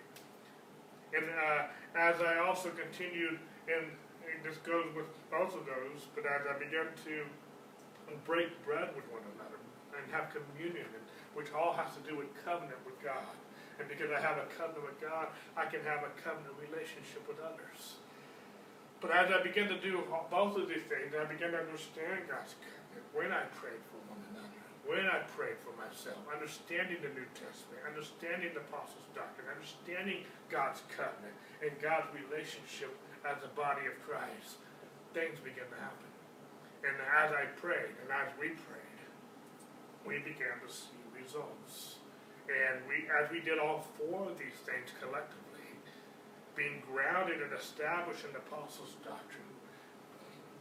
And 1.10 1.26
uh, 1.26 1.74
as 1.98 2.22
I 2.22 2.38
also 2.38 2.70
continued, 2.70 3.38
and, 3.66 3.90
this 4.42 4.58
goes 4.66 4.84
with 4.96 5.08
both 5.30 5.54
of 5.54 5.64
those, 5.64 6.04
but 6.12 6.26
as 6.26 6.42
I 6.44 6.58
began 6.58 6.90
to 7.06 7.14
break 8.26 8.50
bread 8.66 8.90
with 8.92 9.06
one 9.08 9.22
another 9.36 9.56
and 9.94 10.04
have 10.12 10.32
communion, 10.34 10.90
which 11.32 11.48
all 11.54 11.72
has 11.72 11.94
to 11.96 12.02
do 12.04 12.18
with 12.18 12.28
covenant 12.44 12.76
with 12.84 12.98
God. 13.00 13.30
And 13.78 13.88
because 13.88 14.10
I 14.10 14.20
have 14.20 14.36
a 14.36 14.48
covenant 14.58 14.84
with 14.84 15.00
God, 15.00 15.28
I 15.56 15.64
can 15.64 15.80
have 15.86 16.04
a 16.04 16.12
covenant 16.20 16.52
relationship 16.60 17.24
with 17.24 17.38
others. 17.40 18.03
But 19.00 19.10
as 19.10 19.30
I 19.30 19.42
began 19.42 19.68
to 19.68 19.78
do 19.80 20.00
both 20.30 20.56
of 20.56 20.68
these 20.68 20.86
things, 20.88 21.12
I 21.12 21.24
began 21.28 21.52
to 21.52 21.60
understand 21.60 22.24
God's 22.26 22.56
covenant 22.56 23.06
when 23.12 23.30
I 23.30 23.46
prayed 23.54 23.82
for 23.92 24.00
one 24.10 24.22
another, 24.32 24.58
when 24.88 25.06
I 25.06 25.22
prayed 25.36 25.60
for 25.60 25.76
myself, 25.76 26.18
understanding 26.26 26.98
the 27.04 27.12
New 27.12 27.28
Testament, 27.36 27.84
understanding 27.84 28.56
the 28.56 28.64
Apostles' 28.64 29.06
doctrine, 29.12 29.46
understanding 29.52 30.24
God's 30.48 30.80
covenant 30.90 31.36
and 31.60 31.70
God's 31.78 32.08
relationship 32.16 32.90
as 33.22 33.38
the 33.44 33.52
body 33.52 33.84
of 33.86 33.94
Christ, 34.02 34.58
things 35.12 35.36
began 35.40 35.68
to 35.68 35.78
happen. 35.78 36.10
And 36.84 36.96
as 37.00 37.32
I 37.32 37.48
prayed 37.56 37.96
and 38.02 38.08
as 38.12 38.32
we 38.36 38.56
prayed, 38.66 39.00
we 40.04 40.20
began 40.20 40.60
to 40.60 40.68
see 40.68 41.00
results. 41.12 41.96
And 42.44 42.84
we, 42.84 43.08
as 43.08 43.30
we 43.32 43.40
did 43.40 43.56
all 43.56 43.88
four 43.96 44.28
of 44.28 44.36
these 44.36 44.58
things 44.68 44.92
collectively, 45.00 45.43
being 46.56 46.82
grounded 46.86 47.42
and 47.42 47.52
established 47.52 48.24
in 48.24 48.32
the 48.32 48.42
apostles' 48.42 48.94
doctrine, 49.02 49.50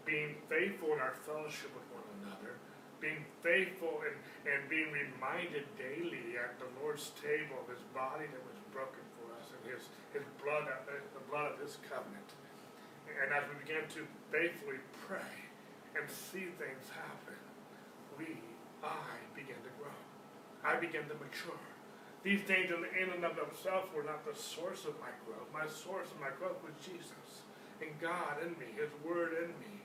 being 0.05 0.35
faithful 0.49 0.93
in 0.93 0.99
our 0.99 1.15
fellowship 1.25 1.69
with 1.73 1.85
one 1.93 2.05
another, 2.21 2.57
being 2.97 3.23
faithful 3.45 4.01
and, 4.03 4.15
and 4.47 4.65
being 4.69 4.89
reminded 4.91 5.67
daily 5.75 6.39
at 6.39 6.57
the 6.57 6.69
Lord's 6.81 7.11
table 7.19 7.59
of 7.61 7.67
his 7.67 7.83
body 7.91 8.25
that 8.31 8.43
was 8.47 8.57
broken 8.71 9.03
for 9.19 9.31
us 9.37 9.51
and 9.51 9.61
his, 9.69 9.91
his 10.15 10.25
blood, 10.41 10.65
uh, 10.65 10.87
the 10.87 11.25
blood 11.29 11.53
of 11.53 11.59
his 11.59 11.77
covenant. 11.87 12.29
And 13.07 13.29
as 13.35 13.43
we 13.51 13.59
began 13.61 13.85
to 13.99 14.07
faithfully 14.31 14.79
pray 15.05 15.35
and 15.93 16.07
see 16.09 16.49
things 16.55 16.87
happen, 16.95 17.37
we, 18.17 18.39
I, 18.81 19.19
began 19.35 19.59
to 19.61 19.73
grow. 19.77 19.93
I 20.63 20.79
began 20.79 21.03
to 21.11 21.15
mature. 21.19 21.72
These 22.23 22.41
things 22.41 22.71
in, 22.71 23.09
and 23.11 23.23
of 23.25 23.35
themselves 23.35 23.91
were 23.93 24.03
not 24.03 24.23
the 24.23 24.37
source 24.39 24.85
of 24.85 24.95
my 24.99 25.11
growth. 25.27 25.47
My 25.51 25.67
source 25.67 26.07
of 26.07 26.19
my 26.19 26.31
growth 26.39 26.63
was 26.63 26.73
Jesus 26.79 27.43
and 27.81 27.91
God 27.99 28.41
in 28.41 28.51
me, 28.51 28.71
His 28.75 28.89
Word 29.03 29.33
in 29.43 29.49
me. 29.59 29.83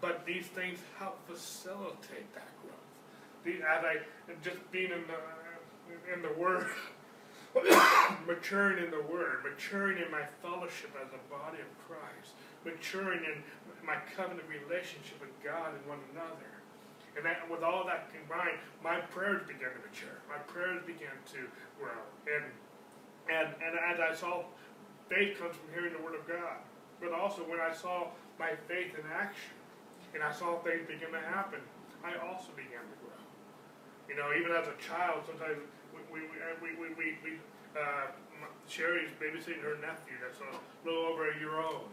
But 0.00 0.24
these 0.26 0.46
things 0.46 0.78
help 0.98 1.18
facilitate 1.26 2.32
that 2.34 2.48
growth. 2.60 2.76
The, 3.44 3.64
as 3.64 3.84
I 3.84 3.96
just 4.42 4.58
being 4.70 4.92
in 4.92 5.04
the 5.08 5.20
in 6.12 6.22
the 6.22 6.32
Word, 6.40 6.68
maturing 8.26 8.84
in 8.84 8.90
the 8.90 9.02
Word, 9.02 9.42
maturing 9.42 9.98
in 9.98 10.10
my 10.10 10.22
fellowship 10.42 10.92
as 11.00 11.08
a 11.12 11.22
body 11.32 11.58
of 11.60 11.70
Christ, 11.88 12.36
maturing 12.64 13.24
in 13.24 13.42
my 13.84 13.96
covenant 14.16 14.46
relationship 14.48 15.20
with 15.20 15.32
God 15.42 15.72
and 15.74 15.86
one 15.88 15.98
another. 16.12 16.59
And 17.16 17.26
that, 17.26 17.42
with 17.50 17.62
all 17.62 17.84
that 17.86 18.08
combined, 18.14 18.58
my 18.82 19.00
prayers 19.10 19.42
began 19.46 19.74
to 19.74 19.82
mature. 19.82 20.22
My 20.28 20.38
prayers 20.46 20.82
began 20.86 21.14
to 21.34 21.40
grow. 21.78 22.00
And, 22.30 22.44
and, 23.26 23.48
and 23.58 23.74
as 23.76 23.98
I 23.98 24.14
saw, 24.14 24.44
faith 25.08 25.38
comes 25.38 25.56
from 25.56 25.68
hearing 25.74 25.92
the 25.92 26.02
Word 26.02 26.14
of 26.14 26.26
God. 26.26 26.62
But 27.00 27.12
also, 27.12 27.42
when 27.42 27.58
I 27.58 27.72
saw 27.74 28.14
my 28.38 28.52
faith 28.68 28.94
in 28.94 29.04
action, 29.10 29.56
and 30.14 30.22
I 30.22 30.32
saw 30.32 30.58
things 30.62 30.86
begin 30.86 31.10
to 31.12 31.20
happen, 31.20 31.60
I 32.04 32.14
also 32.26 32.54
began 32.54 32.82
to 32.82 32.96
grow. 33.02 33.20
You 34.08 34.16
know, 34.16 34.30
even 34.34 34.52
as 34.52 34.66
a 34.66 34.76
child, 34.82 35.22
sometimes 35.26 35.58
we, 35.94 36.26
we, 36.62 36.70
we, 36.78 36.88
we, 36.94 37.06
we 37.22 37.30
uh, 37.74 38.10
Sherry's 38.66 39.10
babysitting 39.18 39.62
her 39.62 39.78
nephew 39.78 40.18
that's 40.22 40.38
a 40.38 40.50
little 40.86 41.06
over 41.06 41.30
a 41.30 41.38
year 41.38 41.58
old. 41.60 41.90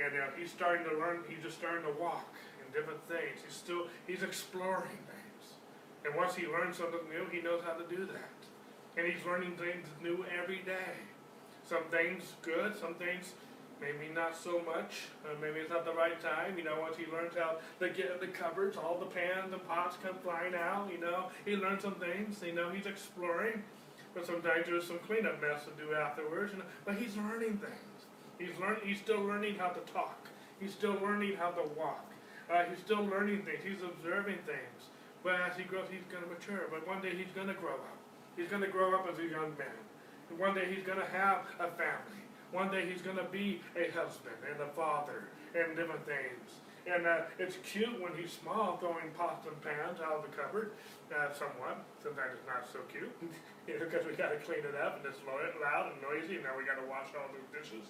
And 0.00 0.12
uh, 0.16 0.32
he's 0.38 0.50
starting 0.50 0.86
to 0.88 0.96
learn, 0.96 1.20
he's 1.28 1.42
just 1.42 1.58
starting 1.58 1.84
to 1.84 1.92
walk 2.00 2.32
different 2.72 3.06
things. 3.08 3.40
He's 3.44 3.56
still, 3.56 3.86
he's 4.06 4.22
exploring 4.22 4.98
things. 5.06 5.54
And 6.04 6.14
once 6.14 6.34
he 6.34 6.46
learns 6.46 6.76
something 6.76 7.00
new, 7.08 7.26
he 7.30 7.42
knows 7.42 7.62
how 7.64 7.74
to 7.74 7.84
do 7.88 8.06
that. 8.06 8.38
And 8.96 9.06
he's 9.06 9.24
learning 9.24 9.56
things 9.56 9.86
new 10.02 10.24
every 10.42 10.62
day. 10.62 10.98
Some 11.68 11.84
things 11.90 12.34
good, 12.42 12.76
some 12.76 12.94
things 12.94 13.34
maybe 13.80 14.12
not 14.12 14.36
so 14.36 14.60
much. 14.60 15.08
Maybe 15.40 15.60
it's 15.60 15.70
not 15.70 15.84
the 15.84 15.92
right 15.92 16.20
time. 16.20 16.58
You 16.58 16.64
know, 16.64 16.80
once 16.80 16.96
he 16.96 17.06
learns 17.10 17.34
how 17.36 17.56
to 17.80 17.88
get 17.88 18.20
the 18.20 18.26
cupboards, 18.26 18.76
all 18.76 18.98
the 18.98 19.06
pans 19.06 19.52
and 19.52 19.66
pots 19.68 19.96
come 20.02 20.16
flying 20.22 20.54
out. 20.54 20.88
You 20.92 21.00
know, 21.00 21.28
he 21.44 21.56
learns 21.56 21.82
some 21.82 21.94
things. 21.94 22.42
You 22.44 22.52
know, 22.52 22.70
he's 22.70 22.86
exploring. 22.86 23.62
But 24.14 24.26
sometimes 24.26 24.66
there's 24.66 24.86
some 24.86 24.98
cleanup 24.98 25.40
mess 25.40 25.64
to 25.64 25.70
do 25.82 25.94
afterwards. 25.94 26.52
But 26.84 26.96
he's 26.96 27.16
learning 27.16 27.58
things. 27.58 28.06
He's 28.38 28.58
learning. 28.60 28.80
He's 28.84 28.98
still 28.98 29.22
learning 29.22 29.56
how 29.56 29.68
to 29.68 29.80
talk. 29.92 30.28
He's 30.60 30.72
still 30.72 30.98
learning 31.00 31.36
how 31.36 31.50
to 31.50 31.68
walk. 31.76 32.09
Uh, 32.50 32.64
he's 32.68 32.78
still 32.80 33.04
learning 33.06 33.42
things. 33.42 33.60
He's 33.62 33.82
observing 33.82 34.38
things. 34.44 34.80
But 35.22 35.38
as 35.40 35.56
he 35.56 35.62
grows, 35.62 35.86
he's 35.90 36.04
going 36.10 36.24
to 36.24 36.30
mature. 36.30 36.66
But 36.70 36.86
one 36.86 37.00
day 37.00 37.14
he's 37.14 37.30
going 37.34 37.46
to 37.46 37.54
grow 37.54 37.78
up. 37.78 37.98
He's 38.36 38.48
going 38.48 38.62
to 38.62 38.68
grow 38.68 38.94
up 38.94 39.06
as 39.06 39.18
a 39.18 39.26
young 39.26 39.54
man. 39.54 39.80
And 40.30 40.38
one 40.38 40.54
day 40.54 40.66
he's 40.72 40.82
going 40.82 40.98
to 40.98 41.10
have 41.12 41.46
a 41.60 41.70
family. 41.78 42.24
One 42.50 42.70
day 42.70 42.88
he's 42.90 43.02
going 43.02 43.18
to 43.18 43.28
be 43.30 43.62
a 43.78 43.90
husband 43.94 44.34
and 44.50 44.58
a 44.60 44.70
father 44.74 45.30
and 45.54 45.76
different 45.76 46.04
things. 46.06 46.62
And 46.88 47.06
uh, 47.06 47.28
it's 47.38 47.60
cute 47.62 48.00
when 48.00 48.16
he's 48.16 48.32
small, 48.32 48.78
throwing 48.78 49.12
pots 49.14 49.46
and 49.46 49.54
pans 49.62 50.00
out 50.00 50.18
of 50.18 50.22
the 50.26 50.32
cupboard, 50.34 50.72
uh, 51.12 51.30
somewhat. 51.30 51.84
Sometimes 52.02 52.40
it's 52.40 52.48
not 52.48 52.66
so 52.66 52.80
cute, 52.90 53.12
you 53.68 53.78
know, 53.78 53.84
because 53.84 54.06
we 54.06 54.16
got 54.16 54.32
to 54.32 54.40
clean 54.42 54.64
it 54.64 54.74
up 54.74 54.98
and 54.98 55.04
it's 55.06 55.20
loud 55.22 55.92
and 55.92 56.00
noisy, 56.02 56.40
and 56.40 56.44
now 56.48 56.56
we 56.56 56.64
got 56.64 56.80
to 56.80 56.88
wash 56.88 57.12
all 57.14 57.28
the 57.30 57.38
dishes. 57.52 57.86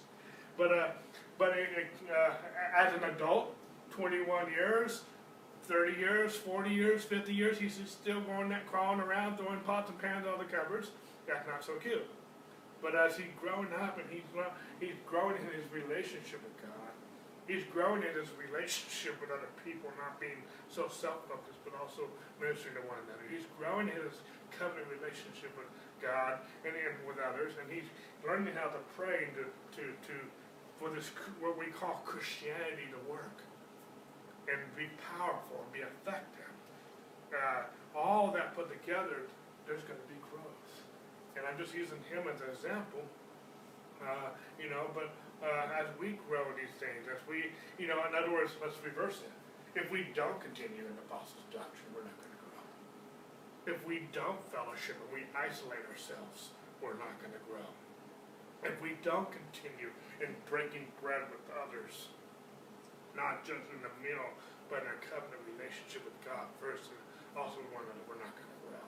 But 0.57 0.75
uh, 0.75 0.91
but 1.39 1.57
it, 1.57 1.89
uh, 2.11 2.35
as 2.75 2.93
an 2.93 3.07
adult, 3.15 3.55
21 4.01 4.49
years, 4.49 5.05
30 5.69 5.93
years, 5.93 6.33
40 6.33 6.73
years, 6.73 7.05
50 7.05 7.29
years, 7.29 7.61
he's 7.61 7.77
still 7.85 8.17
going 8.21 8.49
that 8.49 8.65
crawling 8.65 8.97
around, 8.97 9.37
throwing 9.37 9.61
pots 9.61 9.93
and 9.93 10.01
pans 10.01 10.25
of 10.25 10.41
the 10.41 10.49
cupboards. 10.49 10.89
That's 11.29 11.45
not 11.45 11.61
so 11.61 11.77
cute. 11.77 12.09
But 12.81 12.97
as 12.97 13.13
he's 13.13 13.29
growing 13.37 13.69
up 13.77 14.01
and 14.01 14.09
he's, 14.09 14.25
he's 14.81 14.97
growing 15.05 15.37
in 15.37 15.45
his 15.53 15.69
relationship 15.69 16.41
with 16.41 16.57
God, 16.65 16.89
he's 17.45 17.61
growing 17.69 18.01
in 18.01 18.09
his 18.17 18.25
relationship 18.41 19.21
with 19.21 19.29
other 19.29 19.53
people, 19.61 19.93
not 20.01 20.17
being 20.17 20.41
so 20.65 20.89
self-focused, 20.89 21.61
but 21.61 21.77
also 21.77 22.09
ministering 22.41 22.81
to 22.81 22.83
one 22.89 22.97
another. 23.05 23.21
He's 23.29 23.45
growing 23.61 23.85
in 23.85 24.01
his 24.01 24.17
covenant 24.49 24.89
relationship 24.89 25.53
with 25.53 25.69
God 26.01 26.41
and, 26.65 26.73
and 26.73 26.97
with 27.05 27.21
others, 27.21 27.53
and 27.61 27.69
he's 27.69 27.85
learning 28.25 28.57
how 28.57 28.73
to 28.73 28.81
pray 28.97 29.29
and 29.29 29.33
to, 29.37 29.45
to, 29.77 29.93
to 30.09 30.15
for 30.81 30.89
this 30.89 31.13
what 31.37 31.53
we 31.53 31.69
call 31.69 32.01
Christianity 32.01 32.89
to 32.89 32.97
work 33.05 33.45
and 34.49 34.59
be 34.77 34.89
powerful 35.17 35.61
and 35.61 35.71
be 35.73 35.83
effective. 35.85 36.53
Uh, 37.31 37.69
all 37.95 38.31
that 38.31 38.55
put 38.55 38.67
together, 38.71 39.27
there's 39.67 39.83
going 39.85 39.99
to 39.99 40.09
be 40.09 40.19
growth. 40.31 40.71
and 41.37 41.45
I'm 41.45 41.57
just 41.59 41.73
using 41.73 41.99
him 42.09 42.27
as 42.27 42.41
an 42.41 42.49
example. 42.51 43.03
Uh, 44.01 44.33
you 44.57 44.69
know, 44.69 44.89
but 44.97 45.13
uh, 45.45 45.69
as 45.77 45.87
we 46.01 46.17
grow 46.25 46.41
in 46.49 46.57
these 46.57 46.73
things, 46.81 47.05
as 47.05 47.21
we, 47.29 47.53
you 47.77 47.85
know, 47.85 48.01
in 48.09 48.17
other 48.17 48.33
words, 48.33 48.57
let's 48.57 48.77
reverse 48.81 49.21
it. 49.21 49.33
If 49.77 49.89
we 49.93 50.09
don't 50.17 50.41
continue 50.41 50.83
in 50.83 50.93
the 50.97 51.05
apostles' 51.07 51.45
doctrine, 51.53 51.87
we're 51.93 52.03
not 52.03 52.17
going 52.17 52.33
to 52.33 52.41
grow. 52.49 52.65
If 53.69 53.79
we 53.85 54.09
don't 54.11 54.41
fellowship 54.51 54.97
and 54.99 55.09
we 55.13 55.23
isolate 55.37 55.85
ourselves, 55.87 56.51
we're 56.81 56.97
not 56.97 57.15
going 57.21 57.31
to 57.31 57.43
grow. 57.45 57.63
If 58.65 58.75
we 58.81 58.97
don't 59.01 59.29
continue 59.29 59.93
in 60.21 60.33
breaking 60.49 60.89
bread 61.01 61.29
with 61.29 61.45
others, 61.55 62.09
not 63.15 63.43
just 63.43 63.65
in 63.71 63.79
the 63.83 63.93
meal, 63.99 64.25
but 64.71 64.83
in 64.83 64.89
a 64.91 64.99
covenant 65.03 65.41
relationship 65.55 66.03
with 66.07 66.15
God 66.23 66.47
first, 66.59 66.91
and 66.91 67.01
also 67.35 67.59
one 67.75 67.83
another, 67.83 68.03
we're 68.07 68.21
not 68.21 68.31
going 68.35 68.47
to 68.47 68.59
grow. 68.67 68.85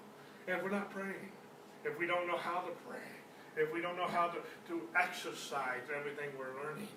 And 0.48 0.56
we're 0.64 0.76
not 0.76 0.92
praying 0.92 1.32
if 1.84 2.00
we 2.00 2.08
don't 2.08 2.28
know 2.28 2.40
how 2.40 2.64
to 2.64 2.72
pray, 2.88 3.08
if 3.60 3.72
we 3.72 3.84
don't 3.84 4.00
know 4.00 4.08
how 4.08 4.32
to, 4.32 4.40
to 4.72 4.76
exercise 4.96 5.84
everything 5.92 6.32
we're 6.40 6.56
learning 6.64 6.88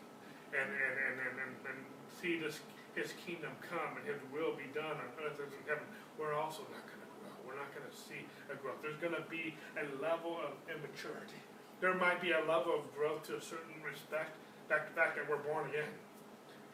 and, 0.55 0.71
and, 0.71 0.95
and, 0.95 1.17
and, 1.21 1.35
and, 1.43 1.53
and 1.67 1.79
see 2.23 2.39
this, 2.39 2.63
his 2.95 3.13
kingdom 3.27 3.51
come 3.61 3.99
and 3.99 4.07
his 4.07 4.23
will 4.31 4.55
be 4.55 4.71
done 4.73 4.97
on 4.97 5.09
earth 5.21 5.37
as 5.43 5.53
in 5.53 5.63
heaven, 5.67 5.85
we're 6.17 6.33
also 6.33 6.65
not 6.73 6.87
going 6.87 7.03
to 7.03 7.11
grow. 7.21 7.35
We're 7.45 7.59
not 7.59 7.69
going 7.75 7.85
to 7.85 7.97
see 7.97 8.25
a 8.49 8.57
growth. 8.57 8.81
There's 8.81 8.99
going 9.03 9.19
to 9.19 9.27
be 9.29 9.59
a 9.77 9.85
level 10.01 10.39
of 10.41 10.57
immaturity. 10.71 11.43
There 11.83 11.93
might 11.93 12.23
be 12.23 12.33
a 12.33 12.41
level 12.49 12.73
of 12.73 12.89
growth 12.97 13.27
to 13.29 13.37
a 13.37 13.43
certain 13.43 13.77
respect, 13.85 14.33
back 14.71 14.89
the 14.89 14.95
fact 14.97 15.19
that 15.21 15.29
we're 15.29 15.43
born 15.45 15.69
again. 15.69 15.93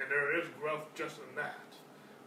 And 0.02 0.11
there 0.11 0.35
is 0.35 0.49
growth 0.59 0.90
just 0.99 1.18
in 1.23 1.30
that. 1.37 1.71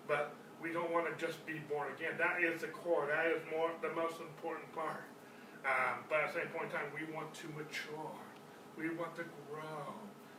But 0.08 0.32
we 0.64 0.72
don't 0.72 0.92
want 0.92 1.12
to 1.12 1.14
just 1.20 1.46
be 1.46 1.60
born 1.68 1.92
again. 1.92 2.16
That 2.18 2.40
is 2.40 2.62
the 2.62 2.72
core. 2.72 3.08
That 3.12 3.28
is 3.28 3.44
more 3.52 3.70
the 3.82 3.92
most 3.92 4.22
important 4.24 4.72
part. 4.74 5.04
Um, 5.68 6.08
but 6.08 6.24
at 6.24 6.34
the 6.34 6.40
same 6.40 6.50
point 6.56 6.72
in 6.72 6.72
time, 6.72 6.88
we 6.96 7.04
want 7.12 7.34
to 7.44 7.48
mature. 7.52 8.16
We 8.80 8.96
want 8.96 9.16
to 9.20 9.28
grow. 9.52 9.92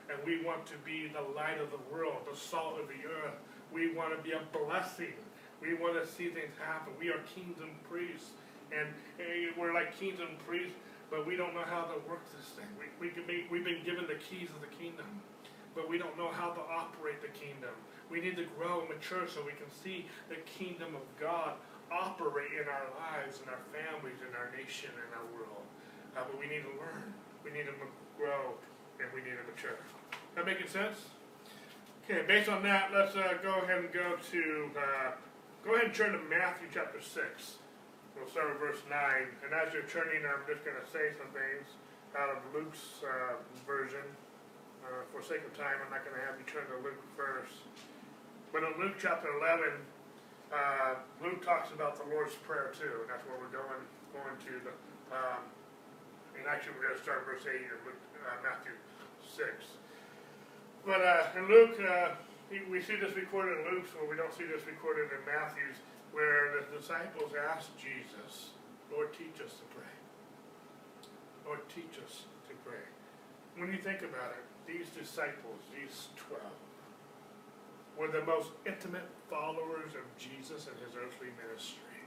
And 0.09 0.17
we 0.25 0.41
want 0.41 0.65
to 0.67 0.79
be 0.81 1.13
the 1.13 1.21
light 1.35 1.61
of 1.61 1.69
the 1.71 1.83
world, 1.93 2.25
the 2.31 2.37
salt 2.37 2.81
of 2.81 2.89
the 2.89 3.05
earth. 3.05 3.37
We 3.69 3.93
want 3.93 4.17
to 4.17 4.23
be 4.23 4.33
a 4.33 4.41
blessing. 4.55 5.19
We 5.61 5.75
want 5.75 6.01
to 6.01 6.07
see 6.09 6.31
things 6.31 6.55
happen. 6.57 6.95
We 6.99 7.11
are 7.11 7.21
kingdom 7.35 7.77
priests. 7.91 8.33
And, 8.73 8.89
and 9.19 9.55
we're 9.59 9.75
like 9.75 9.99
kingdom 9.99 10.39
priests, 10.47 10.75
but 11.11 11.27
we 11.27 11.37
don't 11.37 11.55
know 11.55 11.67
how 11.67 11.83
to 11.87 11.99
work 12.09 12.23
this 12.35 12.51
thing. 12.55 12.67
We, 12.79 12.87
we 12.99 13.13
can 13.15 13.27
be, 13.27 13.47
we've 13.51 13.65
been 13.65 13.85
given 13.85 14.07
the 14.07 14.19
keys 14.19 14.49
of 14.51 14.61
the 14.61 14.71
kingdom, 14.75 15.07
but 15.77 15.89
we 15.89 15.99
don't 15.99 16.17
know 16.17 16.33
how 16.33 16.57
to 16.57 16.63
operate 16.73 17.21
the 17.21 17.29
kingdom. 17.37 17.77
We 18.09 18.21
need 18.21 18.37
to 18.41 18.49
grow 18.57 18.81
and 18.81 18.89
mature 18.89 19.29
so 19.29 19.45
we 19.45 19.53
can 19.53 19.69
see 19.69 20.09
the 20.33 20.41
kingdom 20.49 20.97
of 20.97 21.05
God 21.21 21.61
operate 21.93 22.57
in 22.57 22.67
our 22.67 22.89
lives, 22.97 23.45
in 23.45 23.49
our 23.53 23.63
families, 23.71 24.19
in 24.25 24.33
our 24.35 24.51
nation, 24.57 24.91
in 24.97 25.11
our 25.13 25.29
world. 25.37 25.63
Uh, 26.17 26.25
but 26.25 26.41
we 26.41 26.49
need 26.49 26.65
to 26.65 26.75
learn, 26.81 27.13
we 27.45 27.53
need 27.53 27.69
to 27.69 27.77
grow, 28.17 28.57
and 28.99 29.07
we 29.13 29.21
need 29.21 29.37
to 29.37 29.45
mature. 29.45 29.77
That 30.35 30.47
making 30.47 30.67
sense? 30.67 31.13
Okay, 32.09 32.25
based 32.27 32.49
on 32.49 32.63
that, 32.63 32.91
let's 32.95 33.15
uh, 33.15 33.37
go 33.43 33.61
ahead 33.61 33.85
and 33.85 33.93
go 33.93 34.17
to, 34.33 34.71
uh, 34.73 35.11
go 35.65 35.75
ahead 35.75 35.93
and 35.93 35.95
turn 35.95 36.13
to 36.13 36.23
Matthew 36.31 36.69
chapter 36.73 37.03
6. 37.03 37.61
We'll 38.17 38.31
start 38.31 38.49
with 38.49 38.59
verse 38.59 38.81
9. 38.89 38.97
And 39.45 39.53
as 39.53 39.75
you're 39.75 39.85
turning, 39.85 40.25
I'm 40.25 40.41
just 40.49 40.65
going 40.65 40.79
to 40.81 40.89
say 40.89 41.13
some 41.21 41.29
things 41.37 41.77
out 42.17 42.33
of 42.33 42.41
Luke's 42.55 43.05
uh, 43.05 43.37
version. 43.67 44.07
Uh, 44.87 45.03
for 45.11 45.19
sake 45.19 45.43
of 45.43 45.51
time, 45.59 45.83
I'm 45.83 45.91
not 45.91 46.07
going 46.07 46.15
to 46.15 46.23
have 46.23 46.39
you 46.39 46.47
turn 46.47 46.63
to 46.71 46.79
Luke 46.79 47.03
first. 47.19 47.67
But 48.55 48.63
in 48.63 48.79
Luke 48.79 48.95
chapter 49.03 49.27
11, 49.27 49.75
uh, 50.55 51.03
Luke 51.19 51.43
talks 51.43 51.75
about 51.75 51.99
the 51.99 52.07
Lord's 52.07 52.39
Prayer 52.47 52.71
too, 52.71 53.03
and 53.03 53.11
that's 53.11 53.27
where 53.27 53.35
we're 53.35 53.51
going 53.51 53.83
going 54.15 54.39
to. 54.47 54.53
The, 54.63 54.73
um, 55.11 55.43
and 56.39 56.47
actually, 56.47 56.79
we're 56.79 56.87
going 56.87 56.99
to 56.99 57.03
start 57.03 57.27
verse 57.27 57.43
eight 57.51 57.67
in 57.67 57.79
Luke, 57.83 57.99
uh, 58.23 58.39
Matthew 58.47 58.79
six. 59.27 59.75
But 60.87 61.03
uh, 61.03 61.35
in 61.35 61.51
Luke, 61.51 61.75
uh, 61.83 62.15
we 62.71 62.79
see 62.79 62.95
this 62.95 63.19
recorded 63.19 63.59
in 63.59 63.75
Luke, 63.75 63.91
so 63.91 63.99
we 64.07 64.15
don't 64.15 64.31
see 64.31 64.47
this 64.47 64.63
recorded 64.71 65.11
in 65.11 65.21
Matthew's, 65.27 65.83
where 66.15 66.55
the 66.55 66.63
disciples 66.79 67.35
asked 67.35 67.75
Jesus, 67.75 68.55
"Lord, 68.95 69.11
teach 69.11 69.43
us 69.43 69.59
to 69.59 69.67
pray." 69.75 69.91
Lord, 71.43 71.63
teach 71.71 71.99
us 72.03 72.27
to 72.51 72.55
pray. 72.63 72.83
When 73.59 73.71
you 73.71 73.79
think 73.79 74.03
about 74.03 74.35
it, 74.35 74.47
these 74.67 74.91
disciples, 74.91 75.63
these 75.73 76.09
twelve, 76.17 76.61
were 77.97 78.13
the 78.13 78.27
most 78.27 78.51
intimate 78.67 79.09
followers 79.31 79.97
of 79.97 80.05
Jesus 80.19 80.69
and 80.69 80.77
his 80.85 80.95
earthly 80.95 81.33
ministry. 81.41 82.05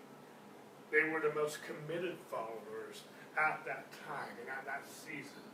They 0.91 1.09
were 1.09 1.21
the 1.21 1.33
most 1.33 1.59
committed 1.65 2.15
followers 2.29 3.03
at 3.37 3.65
that 3.65 3.89
time 4.05 4.35
and 4.41 4.49
at 4.49 4.65
that 4.65 4.85
season. 4.85 5.45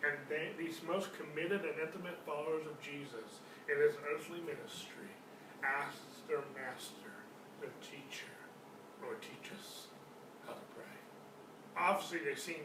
And 0.00 0.16
they, 0.28 0.54
these 0.56 0.80
most 0.86 1.10
committed 1.18 1.66
and 1.66 1.76
intimate 1.80 2.16
followers 2.24 2.64
of 2.66 2.80
Jesus 2.80 3.42
in 3.68 3.76
his 3.76 3.96
earthly 4.08 4.40
ministry 4.40 5.10
asked 5.60 6.28
their 6.28 6.44
master, 6.54 7.12
their 7.60 7.74
teacher, 7.82 8.32
Lord, 9.02 9.20
teach 9.20 9.50
us 9.52 9.88
how 10.46 10.52
to 10.54 10.66
pray. 10.76 10.96
Obviously, 11.76 12.20
they've 12.24 12.38
seen 12.38 12.62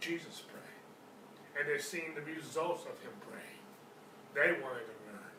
Jesus 0.00 0.42
pray, 0.50 0.67
and 1.58 1.66
they've 1.66 1.82
seen 1.82 2.14
the 2.14 2.22
results 2.22 2.86
of 2.86 2.94
him 3.02 3.10
praying. 3.26 3.62
They 4.32 4.54
wanted 4.62 4.86
to 4.86 4.96
learn 5.10 5.34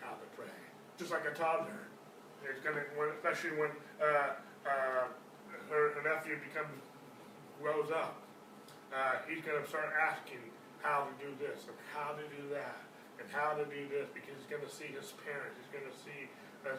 how 0.00 0.16
to 0.16 0.26
pray, 0.32 0.58
just 0.96 1.12
like 1.12 1.28
a 1.28 1.36
toddler. 1.36 1.84
It's 2.40 2.64
gonna, 2.64 2.88
when, 2.96 3.12
especially 3.12 3.60
when 3.60 3.70
uh, 4.00 4.40
uh, 4.64 5.12
her, 5.68 5.92
her 5.92 6.02
nephew 6.02 6.40
becomes 6.40 6.72
grows 7.60 7.92
up, 7.92 8.16
uh, 8.94 9.20
he's 9.28 9.44
gonna 9.44 9.66
start 9.68 9.92
asking 9.92 10.40
how 10.80 11.04
to 11.04 11.12
do 11.20 11.34
this 11.36 11.68
and 11.68 11.76
how 11.92 12.16
to 12.16 12.24
do 12.32 12.48
that 12.48 12.80
and 13.20 13.26
how 13.28 13.52
to 13.52 13.66
do 13.68 13.90
this 13.90 14.08
because 14.14 14.32
he's 14.38 14.48
gonna 14.48 14.70
see 14.70 14.88
his 14.88 15.12
parents, 15.26 15.58
he's 15.60 15.72
gonna 15.74 15.92
see 15.92 16.30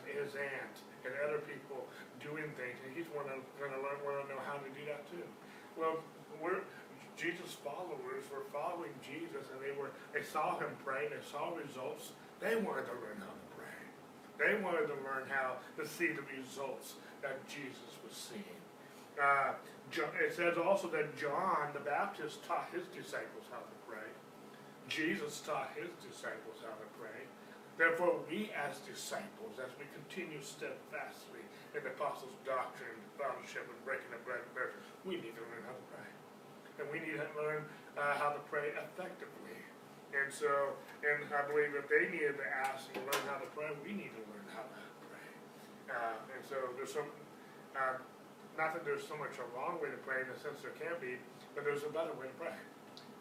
his 0.10 0.34
aunt 0.34 0.76
and 1.06 1.12
other 1.22 1.44
people 1.46 1.86
doing 2.18 2.48
things, 2.58 2.80
and 2.82 2.92
he's 2.96 3.08
wanna 3.14 3.38
gonna 3.60 3.78
learn 3.78 4.00
wanna 4.02 4.26
know 4.32 4.42
how 4.48 4.58
to 4.58 4.70
do 4.74 4.84
that 4.88 5.06
too. 5.12 5.24
Well, 5.78 6.02
we're 6.42 6.64
Jesus 7.20 7.52
followers 7.60 8.24
were 8.32 8.48
following 8.56 8.96
Jesus, 9.04 9.44
and 9.52 9.60
they 9.60 9.76
were 9.76 9.92
they 10.16 10.24
saw 10.24 10.56
him 10.56 10.72
praying, 10.88 11.12
they 11.12 11.20
saw 11.20 11.52
results. 11.52 12.16
They 12.40 12.56
wanted 12.56 12.88
to 12.88 12.96
learn 13.04 13.20
how 13.20 13.36
to 13.36 13.48
pray. 13.60 13.80
They 14.40 14.56
wanted 14.64 14.88
to 14.88 14.98
learn 15.04 15.28
how 15.28 15.60
to 15.76 15.84
see 15.84 16.16
the 16.16 16.24
results 16.32 16.96
that 17.20 17.44
Jesus 17.52 17.92
was 18.00 18.16
seeing. 18.16 18.60
Uh, 19.20 19.60
it 19.92 20.32
says 20.32 20.56
also 20.56 20.88
that 20.96 21.12
John 21.20 21.76
the 21.76 21.84
Baptist 21.84 22.40
taught 22.48 22.72
his 22.72 22.88
disciples 22.96 23.52
how 23.52 23.60
to 23.60 23.78
pray. 23.84 24.08
Jesus 24.88 25.44
taught 25.44 25.76
his 25.76 25.92
disciples 26.00 26.64
how 26.64 26.72
to 26.72 26.88
pray. 26.96 27.28
Therefore, 27.76 28.24
we 28.32 28.52
as 28.56 28.80
disciples, 28.88 29.60
as 29.60 29.72
we 29.76 29.88
continue 29.92 30.40
steadfastly 30.40 31.44
in 31.76 31.84
the 31.84 31.92
apostles' 31.92 32.36
doctrine, 32.48 32.96
fellowship, 33.20 33.68
and 33.68 33.80
breaking 33.84 34.12
of 34.16 34.24
bread 34.24 34.40
and 34.40 34.52
bread, 34.56 34.72
we 35.04 35.20
need 35.20 35.36
to 35.36 35.44
learn 35.52 35.68
how 35.68 35.76
to 35.76 35.86
pray. 35.92 36.09
And 36.80 36.88
we 36.90 37.04
need 37.04 37.20
to 37.20 37.28
learn 37.36 37.68
uh, 38.00 38.16
how 38.16 38.32
to 38.32 38.42
pray 38.48 38.72
effectively. 38.72 39.60
And 40.16 40.32
so, 40.34 40.74
and 41.06 41.28
I 41.30 41.46
believe 41.46 41.78
if 41.78 41.86
they 41.86 42.10
needed 42.10 42.40
to 42.42 42.48
ask 42.66 42.90
and 42.96 43.04
learn 43.06 43.24
how 43.30 43.38
to 43.38 43.50
pray, 43.54 43.70
we 43.86 43.94
need 43.94 44.16
to 44.16 44.24
learn 44.32 44.48
how 44.56 44.66
to 44.66 44.80
pray. 45.06 45.30
Uh, 45.92 46.34
and 46.34 46.42
so 46.42 46.56
there's 46.80 46.90
some, 46.90 47.06
uh, 47.78 48.02
not 48.58 48.74
that 48.74 48.88
there's 48.88 49.06
so 49.06 49.14
much 49.20 49.38
a 49.38 49.46
wrong 49.54 49.78
way 49.78 49.94
to 49.94 50.02
pray 50.02 50.26
in 50.26 50.28
the 50.32 50.40
sense 50.40 50.66
there 50.66 50.74
can 50.80 50.98
be, 50.98 51.22
but 51.54 51.62
there's 51.62 51.86
a 51.86 51.92
better 51.94 52.16
way 52.18 52.26
to 52.32 52.38
pray. 52.42 52.58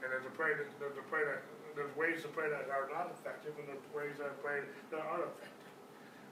And 0.01 0.09
there's 0.09 0.25
a 0.25 0.33
pray 0.33 0.55
that 0.55 0.71
there's 0.79 0.97
a 0.97 1.07
pray 1.11 1.27
that 1.27 1.43
there's 1.77 1.95
ways 1.95 2.23
to 2.23 2.31
pray 2.31 2.49
that 2.49 2.71
are 2.71 2.89
not 2.91 3.11
effective, 3.11 3.53
and 3.59 3.69
there's 3.69 3.85
ways 3.95 4.17
that 4.19 4.35
pray 4.43 4.63
that 4.91 5.03
are 5.03 5.29
effective. 5.29 5.71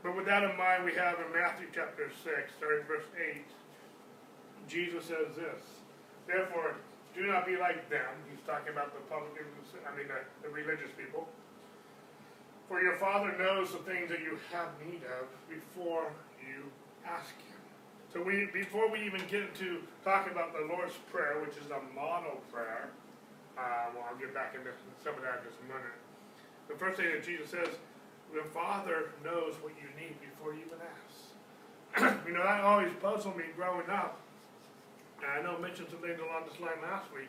But 0.02 0.16
with 0.16 0.26
that 0.26 0.42
in 0.42 0.56
mind, 0.56 0.87
we 0.87 0.95
have 0.95 1.18
in 1.18 1.30
Matthew 1.35 1.66
chapter 1.75 2.11
six, 2.23 2.54
starting 2.56 2.87
verse 2.87 3.06
eight, 3.18 3.47
Jesus 4.66 5.04
says 5.04 5.35
this: 5.35 5.62
Therefore, 6.26 6.78
do 7.16 7.26
not 7.26 7.46
be 7.49 7.56
like 7.56 7.88
them. 7.88 8.12
He's 8.28 8.44
talking 8.46 8.73
about 8.73 8.92
the 8.92 9.00
publicans, 9.08 9.49
I 9.88 9.96
mean 9.96 10.06
the, 10.06 10.20
the 10.46 10.52
religious 10.52 10.92
people. 10.96 11.26
For 12.68 12.82
your 12.82 12.96
Father 12.96 13.35
knows 13.38 13.73
the 13.73 13.80
things 13.88 14.11
that 14.11 14.20
you 14.20 14.38
have 14.52 14.68
need 14.85 15.00
of 15.06 15.26
before 15.49 16.12
you 16.42 16.68
ask 17.06 17.32
Him. 17.49 17.62
So 18.12 18.23
we, 18.23 18.49
before 18.52 18.90
we 18.90 19.02
even 19.02 19.23
get 19.30 19.42
into 19.42 19.82
talking 20.04 20.32
about 20.32 20.52
the 20.52 20.66
Lord's 20.66 20.94
Prayer, 21.11 21.40
which 21.40 21.56
is 21.56 21.70
a 21.70 21.80
model 21.94 22.42
prayer, 22.52 22.90
uh, 23.56 23.88
well, 23.94 24.04
I'll 24.11 24.18
get 24.18 24.35
back 24.35 24.54
into 24.54 24.70
some 25.02 25.14
of 25.14 25.23
that 25.23 25.40
in 25.40 25.49
just 25.49 25.62
a 25.62 25.66
minute. 25.68 25.96
The 26.68 26.74
first 26.74 27.00
thing 27.00 27.11
that 27.12 27.24
Jesus 27.24 27.50
says, 27.50 27.68
the 28.35 28.42
Father 28.50 29.14
knows 29.24 29.55
what 29.62 29.72
you 29.79 29.88
need 29.96 30.18
before 30.20 30.52
you 30.52 30.66
even 30.66 30.83
ask. 30.83 32.26
you 32.26 32.35
know, 32.35 32.42
that 32.42 32.61
always 32.61 32.92
puzzled 33.00 33.37
me 33.37 33.44
growing 33.57 33.88
up. 33.88 34.20
I 35.24 35.42
know 35.42 35.57
I 35.57 35.61
mentioned 35.61 35.88
some 35.90 36.00
things 36.00 36.20
along 36.20 36.44
this 36.50 36.61
line 36.61 36.83
last 36.83 37.12
week. 37.12 37.29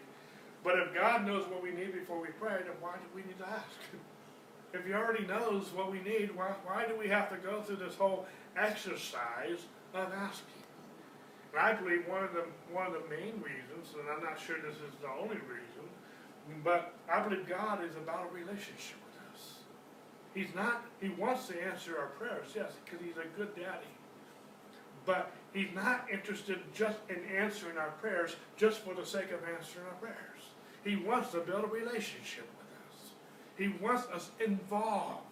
But 0.64 0.80
if 0.80 0.94
God 0.94 1.26
knows 1.26 1.48
what 1.48 1.64
we 1.64 1.72
need 1.72 1.94
before 1.94 2.20
we 2.20 2.30
pray, 2.40 2.60
then 2.66 2.76
why 2.82 2.96
do 2.96 3.08
we 3.16 3.22
need 3.22 3.38
to 3.40 3.48
ask? 3.48 3.78
if 4.74 4.86
He 4.86 4.94
already 4.94 5.26
knows 5.26 5.72
what 5.74 5.92
we 5.92 6.02
need, 6.02 6.36
why, 6.36 6.54
why 6.66 6.86
do 6.88 6.98
we 6.98 7.08
have 7.08 7.30
to 7.30 7.38
go 7.38 7.62
through 7.62 7.78
this 7.78 7.96
whole 7.96 8.26
exercise 8.58 9.64
of 9.94 10.12
asking? 10.12 10.64
And 11.54 11.62
I 11.62 11.74
believe 11.74 12.08
one 12.08 12.24
of 12.24 12.34
the 12.34 12.46
one 12.72 12.88
of 12.88 12.94
the 12.94 13.08
main 13.10 13.42
reasons, 13.42 13.96
and 13.98 14.10
I'm 14.10 14.24
not 14.24 14.40
sure 14.40 14.58
this 14.60 14.76
is 14.76 14.94
the 15.02 15.10
only 15.10 15.38
reason, 15.38 15.88
but 16.64 16.94
I 17.12 17.22
believe 17.22 17.48
God 17.48 17.84
is 17.84 17.96
about 17.96 18.28
a 18.30 18.34
relationship 18.34 18.98
with 19.06 19.16
us. 19.34 19.54
He's 20.34 20.54
not. 20.54 20.86
He 21.02 21.10
wants 21.10 21.48
to 21.48 21.64
answer 21.64 21.98
our 21.98 22.08
prayers, 22.08 22.48
yes, 22.54 22.74
because 22.84 23.06
He's 23.06 23.18
a 23.18 23.28
good 23.38 23.56
daddy. 23.56 23.88
But 25.06 25.32
He's 25.58 25.74
not 25.74 26.06
interested 26.14 26.60
just 26.72 27.00
in 27.10 27.18
answering 27.36 27.80
our 27.80 27.90
prayers 28.00 28.36
just 28.58 28.82
for 28.82 28.94
the 28.94 29.04
sake 29.04 29.32
of 29.32 29.40
answering 29.58 29.88
our 29.88 29.94
prayers. 29.94 30.52
He 30.84 30.96
wants 30.96 31.32
to 31.32 31.40
build 31.40 31.64
a 31.64 31.68
relationship 31.68 32.48
with 32.60 32.68
us. 32.88 33.14
He 33.58 33.70
wants 33.84 34.06
us 34.14 34.30
involved. 34.40 35.24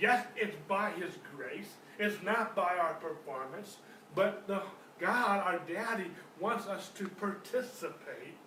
Yes, 0.00 0.24
it's 0.36 0.54
by 0.68 0.90
His 0.90 1.14
grace. 1.34 1.74
It's 1.98 2.22
not 2.22 2.54
by 2.54 2.76
our 2.80 2.94
performance, 2.94 3.78
but 4.14 4.46
the 4.46 4.62
God, 5.00 5.42
our 5.42 5.58
daddy, 5.66 6.12
wants 6.38 6.68
us 6.68 6.90
to 6.90 7.08
participate. 7.08 8.38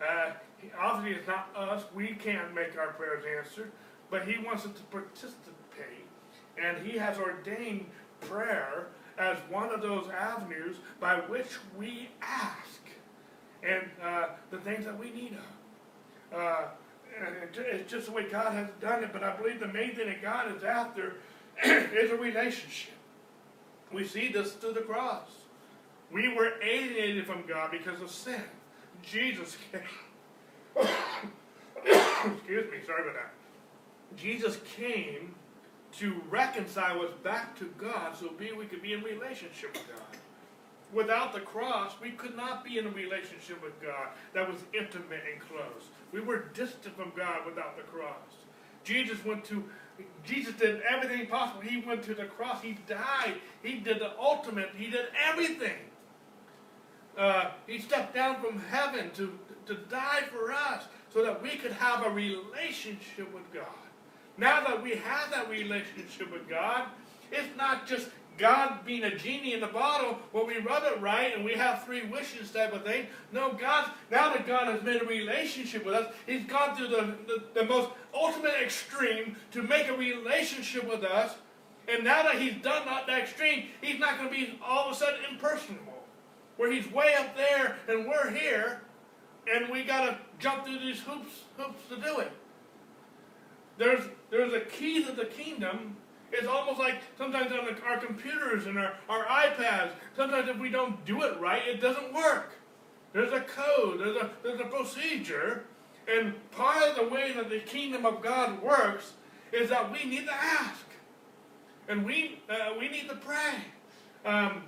Uh, 0.00 0.30
obviously, 0.80 1.18
it's 1.18 1.28
not 1.28 1.50
us. 1.54 1.84
We 1.94 2.14
can't 2.14 2.54
make 2.54 2.78
our 2.78 2.94
prayers 2.94 3.24
answered, 3.38 3.70
but 4.10 4.26
he 4.26 4.42
wants 4.42 4.64
us 4.64 4.72
to 4.72 4.82
participate. 4.84 6.06
And 6.56 6.78
he 6.86 6.96
has 6.96 7.18
ordained 7.18 7.90
prayer 8.22 8.86
as 9.18 9.38
one 9.50 9.70
of 9.72 9.82
those 9.82 10.08
avenues 10.10 10.76
by 11.00 11.16
which 11.16 11.58
we 11.76 12.10
ask 12.20 12.80
and 13.62 13.82
uh, 14.02 14.26
the 14.50 14.58
things 14.58 14.84
that 14.84 14.98
we 14.98 15.10
need 15.10 15.36
of. 16.32 16.38
Uh, 16.38 16.64
it's 17.54 17.90
just 17.90 18.06
the 18.06 18.12
way 18.12 18.28
God 18.30 18.52
has 18.52 18.68
done 18.80 19.02
it, 19.02 19.12
but 19.12 19.22
I 19.22 19.34
believe 19.36 19.60
the 19.60 19.68
main 19.68 19.94
thing 19.94 20.06
that 20.08 20.22
God 20.22 20.54
is 20.54 20.64
after 20.64 21.14
is 21.64 22.10
a 22.10 22.16
relationship. 22.16 22.94
We 23.92 24.06
see 24.06 24.30
this 24.30 24.52
through 24.52 24.74
the 24.74 24.80
cross. 24.80 25.28
We 26.12 26.34
were 26.34 26.52
alienated 26.62 27.26
from 27.26 27.46
God 27.46 27.70
because 27.70 28.00
of 28.00 28.10
sin. 28.10 28.42
Jesus 29.02 29.56
came. 29.72 29.80
Excuse 31.84 32.70
me, 32.70 32.78
sorry 32.86 33.02
about 33.02 33.14
that. 33.14 33.32
Jesus 34.16 34.58
came 34.76 35.34
to 35.98 36.22
reconcile 36.30 37.00
us 37.02 37.12
back 37.22 37.58
to 37.58 37.64
God 37.78 38.16
so 38.16 38.28
be 38.30 38.52
we 38.52 38.66
could 38.66 38.82
be 38.82 38.92
in 38.92 39.02
relationship 39.02 39.72
with 39.72 39.88
God. 39.88 40.18
Without 40.92 41.32
the 41.32 41.40
cross, 41.40 41.92
we 42.00 42.10
could 42.10 42.36
not 42.36 42.64
be 42.64 42.78
in 42.78 42.86
a 42.86 42.90
relationship 42.90 43.62
with 43.62 43.80
God 43.82 44.08
that 44.34 44.48
was 44.48 44.58
intimate 44.72 45.22
and 45.32 45.40
close. 45.40 45.90
We 46.12 46.20
were 46.20 46.44
distant 46.54 46.96
from 46.96 47.12
God 47.16 47.44
without 47.44 47.76
the 47.76 47.82
cross. 47.82 48.14
Jesus 48.84 49.24
went 49.24 49.44
to 49.46 49.64
Jesus 50.24 50.54
did 50.54 50.82
everything 50.82 51.26
possible. 51.26 51.62
He 51.62 51.80
went 51.80 52.02
to 52.04 52.14
the 52.14 52.26
cross. 52.26 52.62
He 52.62 52.76
died. 52.86 53.36
He 53.62 53.78
did 53.78 53.98
the 53.98 54.18
ultimate. 54.18 54.70
He 54.76 54.90
did 54.90 55.06
everything. 55.26 55.78
Uh, 57.16 57.50
he 57.66 57.78
stepped 57.78 58.14
down 58.14 58.40
from 58.42 58.60
heaven 58.70 59.10
to, 59.14 59.38
to 59.64 59.74
die 59.74 60.22
for 60.30 60.52
us 60.52 60.84
so 61.12 61.24
that 61.24 61.42
we 61.42 61.56
could 61.56 61.72
have 61.72 62.04
a 62.04 62.10
relationship 62.10 63.32
with 63.32 63.50
God. 63.54 63.85
Now 64.38 64.62
that 64.64 64.82
we 64.82 64.96
have 64.96 65.30
that 65.30 65.48
relationship 65.48 66.32
with 66.32 66.48
God, 66.48 66.88
it's 67.32 67.56
not 67.56 67.86
just 67.86 68.08
God 68.38 68.84
being 68.84 69.04
a 69.04 69.16
genie 69.16 69.54
in 69.54 69.60
the 69.60 69.66
bottle 69.66 70.18
where 70.32 70.44
we 70.44 70.58
rub 70.58 70.82
it 70.84 71.00
right 71.00 71.34
and 71.34 71.44
we 71.44 71.54
have 71.54 71.84
three 71.84 72.06
wishes 72.06 72.50
type 72.50 72.74
of 72.74 72.84
thing. 72.84 73.06
No, 73.32 73.52
God, 73.52 73.90
now 74.10 74.32
that 74.32 74.46
God 74.46 74.68
has 74.68 74.82
made 74.82 75.00
a 75.00 75.06
relationship 75.06 75.84
with 75.84 75.94
us, 75.94 76.12
He's 76.26 76.44
gone 76.44 76.76
through 76.76 76.88
the, 76.88 77.14
the, 77.26 77.62
the 77.62 77.64
most 77.64 77.90
ultimate 78.14 78.54
extreme 78.62 79.36
to 79.52 79.62
make 79.62 79.88
a 79.88 79.96
relationship 79.96 80.86
with 80.88 81.02
us. 81.02 81.34
And 81.88 82.04
now 82.04 82.24
that 82.24 82.36
He's 82.36 82.54
done 82.62 82.84
that, 82.86 83.06
that 83.06 83.22
extreme, 83.22 83.68
He's 83.80 83.98
not 83.98 84.18
going 84.18 84.28
to 84.28 84.34
be 84.34 84.58
all 84.62 84.90
of 84.90 84.92
a 84.92 84.98
sudden 84.98 85.20
impersonal. 85.30 85.80
Where 86.56 86.70
He's 86.70 86.90
way 86.92 87.14
up 87.14 87.36
there 87.36 87.76
and 87.88 88.06
we're 88.06 88.30
here, 88.30 88.82
and 89.52 89.70
we 89.70 89.84
got 89.84 90.06
to 90.06 90.18
jump 90.38 90.66
through 90.66 90.80
these 90.80 91.00
hoops, 91.00 91.44
hoops 91.56 91.88
to 91.88 91.96
do 91.96 92.18
it. 92.20 92.32
There's, 93.78 94.04
there's 94.30 94.52
a 94.52 94.60
key 94.60 95.04
to 95.04 95.12
the 95.12 95.26
kingdom 95.26 95.96
it's 96.32 96.46
almost 96.46 96.78
like 96.78 96.96
sometimes 97.16 97.52
on 97.52 97.68
our 97.86 97.98
computers 97.98 98.66
and 98.66 98.78
our, 98.78 98.94
our 99.08 99.24
iPads, 99.24 99.90
sometimes 100.16 100.48
if 100.48 100.58
we 100.58 100.70
don't 100.70 101.04
do 101.04 101.22
it 101.22 101.38
right, 101.40 101.62
it 101.66 101.80
doesn't 101.80 102.12
work. 102.12 102.52
There's 103.12 103.32
a 103.32 103.40
code, 103.40 104.00
there's 104.00 104.16
a, 104.16 104.30
there's 104.42 104.60
a 104.60 104.64
procedure, 104.64 105.64
and 106.08 106.34
part 106.50 106.82
of 106.82 106.96
the 106.96 107.08
way 107.14 107.32
that 107.32 107.48
the 107.48 107.60
kingdom 107.60 108.04
of 108.04 108.22
God 108.22 108.62
works 108.62 109.14
is 109.52 109.70
that 109.70 109.90
we 109.90 110.04
need 110.04 110.26
to 110.26 110.34
ask. 110.34 110.84
and 111.88 112.04
we 112.04 112.40
uh, 112.50 112.74
we 112.78 112.88
need 112.88 113.08
to 113.08 113.16
pray. 113.16 113.54
Um, 114.24 114.64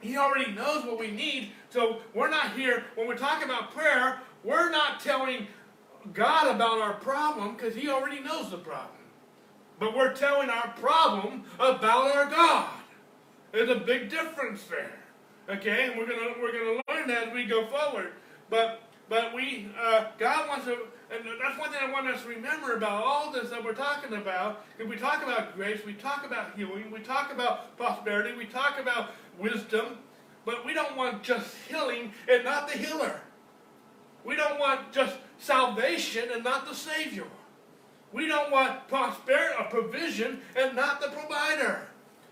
he 0.00 0.16
already 0.16 0.52
knows 0.52 0.84
what 0.84 0.98
we 0.98 1.10
need, 1.10 1.52
so 1.70 2.00
we're 2.14 2.30
not 2.30 2.52
here 2.52 2.84
when 2.94 3.08
we're 3.08 3.16
talking 3.16 3.44
about 3.44 3.74
prayer. 3.74 4.20
We're 4.44 4.70
not 4.70 5.00
telling 5.00 5.48
God 6.12 6.54
about 6.54 6.80
our 6.80 6.94
problem 6.94 7.54
because 7.54 7.74
He 7.74 7.88
already 7.88 8.20
knows 8.20 8.50
the 8.50 8.58
problem. 8.58 8.96
But 9.78 9.96
we're 9.96 10.12
telling 10.12 10.50
our 10.50 10.68
problem 10.78 11.44
about 11.58 12.14
our 12.14 12.26
God. 12.26 12.68
There's 13.52 13.70
a 13.70 13.80
big 13.80 14.10
difference 14.10 14.64
there. 14.64 14.92
Okay, 15.48 15.88
and 15.88 15.98
we're 15.98 16.06
gonna 16.06 16.34
we're 16.40 16.52
gonna 16.52 16.80
learn 16.88 17.08
that 17.08 17.28
as 17.28 17.34
we 17.34 17.44
go 17.44 17.66
forward. 17.66 18.12
But 18.48 18.82
but 19.08 19.34
we 19.34 19.68
uh, 19.80 20.06
God 20.18 20.48
wants 20.48 20.66
to, 20.66 20.76
and 21.10 21.24
that's 21.42 21.58
one 21.58 21.70
thing 21.70 21.80
I 21.82 21.90
want 21.90 22.06
us 22.06 22.22
to 22.22 22.28
remember 22.28 22.76
about 22.76 23.02
all 23.02 23.32
this 23.32 23.50
that 23.50 23.64
we're 23.64 23.74
talking 23.74 24.16
about. 24.16 24.64
If 24.78 24.88
we 24.88 24.96
talk 24.96 25.24
about 25.24 25.56
grace, 25.56 25.80
we 25.84 25.94
talk 25.94 26.24
about 26.24 26.56
healing, 26.56 26.90
we 26.92 27.00
talk 27.00 27.32
about 27.32 27.76
prosperity, 27.76 28.36
we 28.36 28.44
talk 28.44 28.78
about 28.78 29.10
wisdom, 29.38 29.98
but 30.44 30.64
we 30.64 30.72
don't 30.72 30.96
want 30.96 31.24
just 31.24 31.52
healing 31.68 32.12
and 32.30 32.44
not 32.44 32.68
the 32.68 32.78
healer. 32.78 33.20
We 34.24 34.36
don't 34.36 34.58
want 34.58 34.92
just 34.92 35.16
salvation 35.38 36.28
and 36.32 36.44
not 36.44 36.66
the 36.66 36.74
Savior. 36.74 37.26
We 38.12 38.26
don't 38.26 38.50
want 38.50 38.88
prosperity 38.88 39.54
or 39.58 39.64
provision 39.66 40.40
and 40.56 40.74
not 40.74 41.00
the 41.00 41.08
provider. 41.08 41.86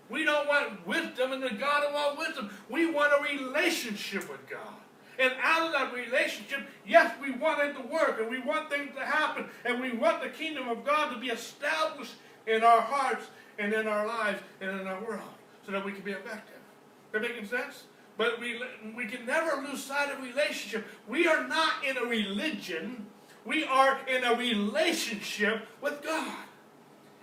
We 0.09 0.25
don't 0.25 0.47
want 0.47 0.85
wisdom 0.85 1.31
and 1.31 1.41
the 1.41 1.51
God 1.51 1.83
of 1.83 1.95
all 1.95 2.17
wisdom. 2.17 2.49
We 2.69 2.91
want 2.91 3.13
a 3.13 3.37
relationship 3.37 4.29
with 4.29 4.47
God. 4.49 4.73
And 5.19 5.33
out 5.41 5.67
of 5.67 5.73
that 5.73 5.93
relationship, 5.93 6.61
yes, 6.87 7.13
we 7.21 7.31
want 7.31 7.61
it 7.61 7.73
to 7.73 7.87
work 7.87 8.19
and 8.19 8.29
we 8.29 8.39
want 8.39 8.69
things 8.69 8.95
to 8.95 9.05
happen 9.05 9.45
and 9.65 9.81
we 9.81 9.91
want 9.91 10.23
the 10.23 10.29
kingdom 10.29 10.69
of 10.69 10.85
God 10.85 11.13
to 11.13 11.19
be 11.19 11.27
established 11.27 12.13
in 12.47 12.63
our 12.63 12.81
hearts 12.81 13.27
and 13.57 13.73
in 13.73 13.87
our 13.87 14.07
lives 14.07 14.41
and 14.61 14.79
in 14.79 14.87
our 14.87 15.03
world 15.03 15.29
so 15.65 15.71
that 15.73 15.85
we 15.85 15.91
can 15.91 16.01
be 16.01 16.11
effective. 16.11 16.55
Is 16.55 17.11
that 17.11 17.21
making 17.21 17.47
sense? 17.47 17.83
But 18.19 18.37
we, 18.37 18.61
we 18.97 19.05
can 19.05 19.25
never 19.25 19.61
lose 19.61 19.81
sight 19.81 20.11
of 20.11 20.21
relationship. 20.21 20.85
We 21.07 21.25
are 21.25 21.47
not 21.47 21.85
in 21.87 21.95
a 21.95 22.01
religion. 22.01 23.05
We 23.45 23.63
are 23.63 23.97
in 24.09 24.25
a 24.25 24.35
relationship 24.35 25.65
with 25.79 26.03
God. 26.03 26.35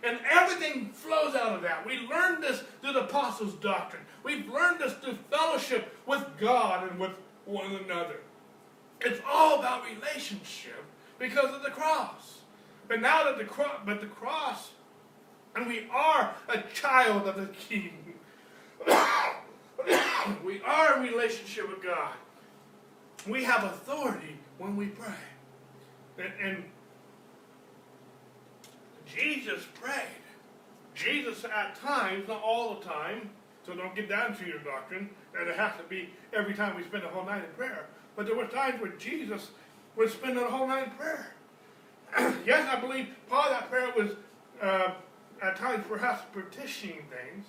And 0.02 0.18
everything 0.30 0.88
flows 0.94 1.34
out 1.34 1.52
of 1.52 1.60
that. 1.60 1.84
We 1.84 1.98
learned 1.98 2.42
this 2.42 2.62
through 2.80 2.94
the 2.94 3.04
apostles' 3.04 3.56
doctrine. 3.56 4.04
We've 4.22 4.48
learned 4.48 4.80
this 4.80 4.94
through 4.94 5.18
fellowship 5.30 5.94
with 6.06 6.24
God 6.40 6.88
and 6.88 6.98
with 6.98 7.12
one 7.44 7.74
another. 7.74 8.20
It's 9.02 9.20
all 9.28 9.58
about 9.58 9.82
relationship 9.84 10.82
because 11.18 11.54
of 11.54 11.62
the 11.62 11.72
cross. 11.72 12.38
But 12.88 13.02
now 13.02 13.24
that 13.24 13.36
the 13.36 13.44
cross, 13.44 13.80
but 13.84 14.00
the 14.00 14.06
cross, 14.06 14.70
and 15.54 15.66
we 15.66 15.88
are 15.92 16.34
a 16.48 16.62
child 16.72 17.28
of 17.28 17.36
the 17.36 17.48
King. 17.48 18.14
We 20.44 20.60
are 20.62 20.96
in 20.96 21.02
relationship 21.02 21.68
with 21.68 21.82
God. 21.82 22.12
We 23.28 23.44
have 23.44 23.64
authority 23.64 24.38
when 24.58 24.76
we 24.76 24.86
pray. 24.86 25.14
And, 26.18 26.32
and 26.42 26.64
Jesus 29.06 29.64
prayed. 29.80 30.22
Jesus 30.94 31.44
at 31.44 31.78
times, 31.80 32.26
not 32.28 32.42
all 32.42 32.74
the 32.74 32.84
time, 32.84 33.30
so 33.66 33.74
don't 33.74 33.94
get 33.94 34.08
down 34.08 34.36
to 34.36 34.46
your 34.46 34.58
doctrine 34.60 35.10
that 35.34 35.46
it 35.46 35.56
has 35.56 35.72
to 35.76 35.82
be 35.88 36.08
every 36.32 36.54
time 36.54 36.76
we 36.76 36.84
spend 36.84 37.04
a 37.04 37.08
whole 37.08 37.24
night 37.24 37.44
in 37.44 37.50
prayer. 37.56 37.86
But 38.14 38.26
there 38.26 38.36
were 38.36 38.46
times 38.46 38.80
where 38.80 38.92
Jesus 38.92 39.50
would 39.96 40.10
spend 40.10 40.38
a 40.38 40.44
whole 40.44 40.66
night 40.66 40.84
in 40.84 40.90
prayer. 40.90 41.34
yes, 42.46 42.66
I 42.70 42.80
believe 42.80 43.08
part 43.28 43.50
of 43.50 43.60
that 43.60 43.70
prayer 43.70 43.92
was 43.96 44.12
uh, 44.62 44.92
at 45.42 45.56
times 45.56 45.84
perhaps 45.88 46.22
petitioning 46.32 47.02
things, 47.10 47.46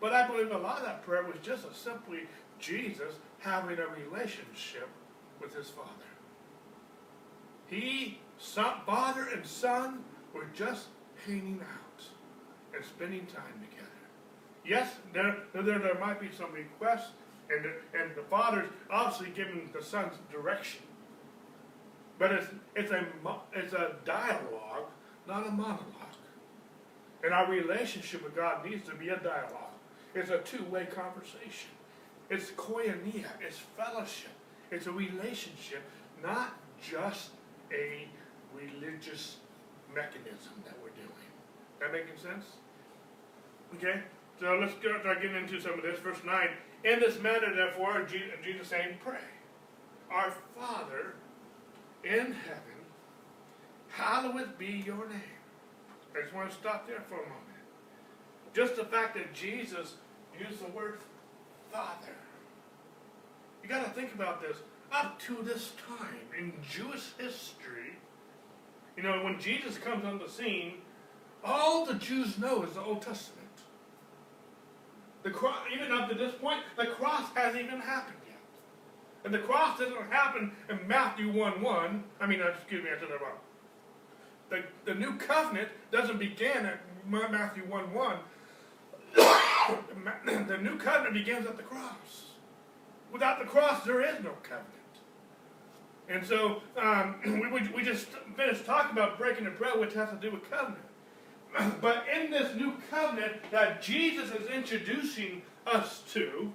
but 0.00 0.12
I 0.12 0.26
believe 0.26 0.50
a 0.50 0.58
lot 0.58 0.78
of 0.78 0.84
that 0.84 1.02
prayer 1.04 1.24
was 1.24 1.36
just 1.42 1.64
a 1.64 1.74
simply 1.74 2.20
Jesus 2.58 3.14
having 3.40 3.78
a 3.78 3.86
relationship 3.86 4.88
with 5.40 5.54
his 5.54 5.68
Father. 5.68 5.88
He, 7.66 8.18
son, 8.38 8.80
father 8.86 9.28
and 9.34 9.46
son, 9.46 10.04
were 10.32 10.46
just 10.54 10.86
hanging 11.26 11.60
out 11.60 12.04
and 12.74 12.84
spending 12.84 13.26
time 13.26 13.60
together. 13.70 13.88
Yes, 14.64 14.96
there, 15.12 15.36
there, 15.54 15.78
there 15.78 15.98
might 15.98 16.20
be 16.20 16.30
some 16.36 16.52
requests, 16.52 17.10
and 17.50 17.64
the, 17.64 17.98
and 17.98 18.14
the 18.14 18.22
father's 18.22 18.68
obviously 18.90 19.30
giving 19.34 19.70
the 19.72 19.82
son's 19.82 20.14
direction. 20.30 20.82
But 22.18 22.32
it's, 22.32 22.46
it's, 22.74 22.90
a, 22.90 23.06
it's 23.54 23.72
a 23.72 23.96
dialogue, 24.04 24.86
not 25.26 25.46
a 25.46 25.50
monologue. 25.50 25.84
And 27.22 27.32
our 27.32 27.50
relationship 27.50 28.22
with 28.22 28.36
God 28.36 28.64
needs 28.64 28.88
to 28.88 28.94
be 28.94 29.08
a 29.08 29.16
dialogue. 29.16 29.67
It's 30.14 30.30
a 30.30 30.38
two-way 30.38 30.86
conversation. 30.86 31.70
It's 32.30 32.50
koinonia, 32.50 33.26
it's 33.40 33.58
fellowship, 33.76 34.30
it's 34.70 34.86
a 34.86 34.92
relationship, 34.92 35.82
not 36.22 36.54
just 36.82 37.30
a 37.72 38.06
religious 38.54 39.36
mechanism 39.94 40.52
that 40.64 40.74
we're 40.82 40.90
doing. 40.90 41.08
That 41.80 41.92
making 41.92 42.16
sense? 42.16 42.44
Okay, 43.76 44.02
so 44.40 44.58
let's 44.60 44.74
go, 44.74 44.98
start 45.00 45.22
getting 45.22 45.36
into 45.36 45.60
some 45.60 45.74
of 45.74 45.82
this. 45.82 45.98
Verse 46.00 46.18
9. 46.24 46.48
In 46.84 47.00
this 47.00 47.20
manner, 47.20 47.54
therefore, 47.54 48.02
Jesus 48.02 48.68
saying, 48.68 48.98
pray. 49.04 49.18
Our 50.10 50.32
Father 50.56 51.14
in 52.04 52.32
heaven, 52.32 52.78
hallowed 53.88 54.56
be 54.58 54.82
your 54.86 55.08
name. 55.08 55.38
I 56.16 56.22
just 56.22 56.34
want 56.34 56.50
to 56.50 56.56
stop 56.56 56.86
there 56.86 57.02
for 57.08 57.16
a 57.16 57.28
moment. 57.28 57.47
Just 58.58 58.74
the 58.74 58.84
fact 58.84 59.14
that 59.14 59.32
Jesus 59.32 59.94
used 60.36 60.58
the 60.58 60.68
word 60.72 60.98
Father. 61.70 62.16
You 63.62 63.68
got 63.68 63.84
to 63.84 63.90
think 63.90 64.12
about 64.12 64.42
this. 64.42 64.56
Up 64.90 65.16
to 65.20 65.42
this 65.44 65.74
time 65.86 66.26
in 66.36 66.52
Jewish 66.68 67.12
history, 67.18 67.94
you 68.96 69.04
know, 69.04 69.22
when 69.22 69.38
Jesus 69.38 69.78
comes 69.78 70.04
on 70.04 70.18
the 70.18 70.28
scene, 70.28 70.78
all 71.44 71.86
the 71.86 71.94
Jews 71.94 72.36
know 72.36 72.64
is 72.64 72.72
the 72.72 72.82
Old 72.82 73.00
Testament. 73.00 73.46
The 75.22 75.30
cross, 75.30 75.58
even 75.72 75.92
up 75.92 76.08
to 76.08 76.16
this 76.16 76.34
point, 76.34 76.58
the 76.76 76.86
cross 76.86 77.30
hasn't 77.36 77.64
even 77.64 77.78
happened 77.78 78.18
yet. 78.26 78.40
And 79.24 79.32
the 79.32 79.38
cross 79.38 79.78
doesn't 79.78 80.10
happen 80.10 80.50
in 80.68 80.80
Matthew 80.88 81.30
1 81.30 81.62
1. 81.62 82.04
I 82.20 82.26
mean, 82.26 82.42
uh, 82.42 82.48
excuse 82.48 82.82
me, 82.82 82.90
I 82.90 82.98
said 82.98 83.08
that 83.08 83.22
wrong. 83.22 83.38
The, 84.50 84.64
the 84.84 84.98
new 84.98 85.14
covenant 85.16 85.68
doesn't 85.92 86.18
begin 86.18 86.66
at 86.66 86.80
Matthew 87.08 87.62
1 87.62 87.94
1. 87.94 88.18
The 89.14 90.58
new 90.60 90.76
covenant 90.76 91.14
begins 91.14 91.46
at 91.46 91.56
the 91.56 91.62
cross. 91.62 92.26
Without 93.12 93.38
the 93.38 93.44
cross, 93.44 93.84
there 93.84 94.00
is 94.00 94.22
no 94.22 94.32
covenant. 94.42 94.78
And 96.08 96.24
so 96.24 96.62
um, 96.76 97.16
we, 97.24 97.60
we, 97.60 97.68
we 97.68 97.82
just 97.82 98.06
finished 98.36 98.64
talking 98.64 98.92
about 98.92 99.18
breaking 99.18 99.44
the 99.44 99.50
bread, 99.50 99.78
which 99.78 99.94
has 99.94 100.10
to 100.10 100.16
do 100.16 100.30
with 100.30 100.50
covenant. 100.50 100.84
But 101.80 102.04
in 102.14 102.30
this 102.30 102.54
new 102.56 102.74
covenant 102.90 103.36
that 103.50 103.82
Jesus 103.82 104.30
is 104.30 104.48
introducing 104.48 105.42
us 105.66 106.02
to, 106.12 106.52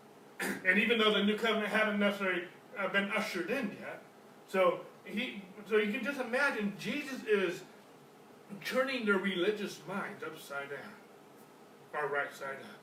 and 0.64 0.78
even 0.78 0.98
though 0.98 1.12
the 1.12 1.24
new 1.24 1.36
covenant 1.36 1.68
hadn't 1.68 1.98
necessarily 1.98 2.42
uh, 2.78 2.88
been 2.88 3.10
ushered 3.10 3.50
in 3.50 3.76
yet, 3.80 4.02
so 4.46 4.80
he, 5.04 5.42
so 5.68 5.76
you 5.76 5.92
can 5.92 6.04
just 6.04 6.20
imagine 6.20 6.72
Jesus 6.78 7.22
is 7.24 7.62
turning 8.64 9.04
their 9.04 9.18
religious 9.18 9.80
minds 9.86 10.22
upside 10.22 10.70
down, 10.70 10.78
or 11.94 12.08
right 12.08 12.32
side 12.32 12.56
up. 12.62 12.78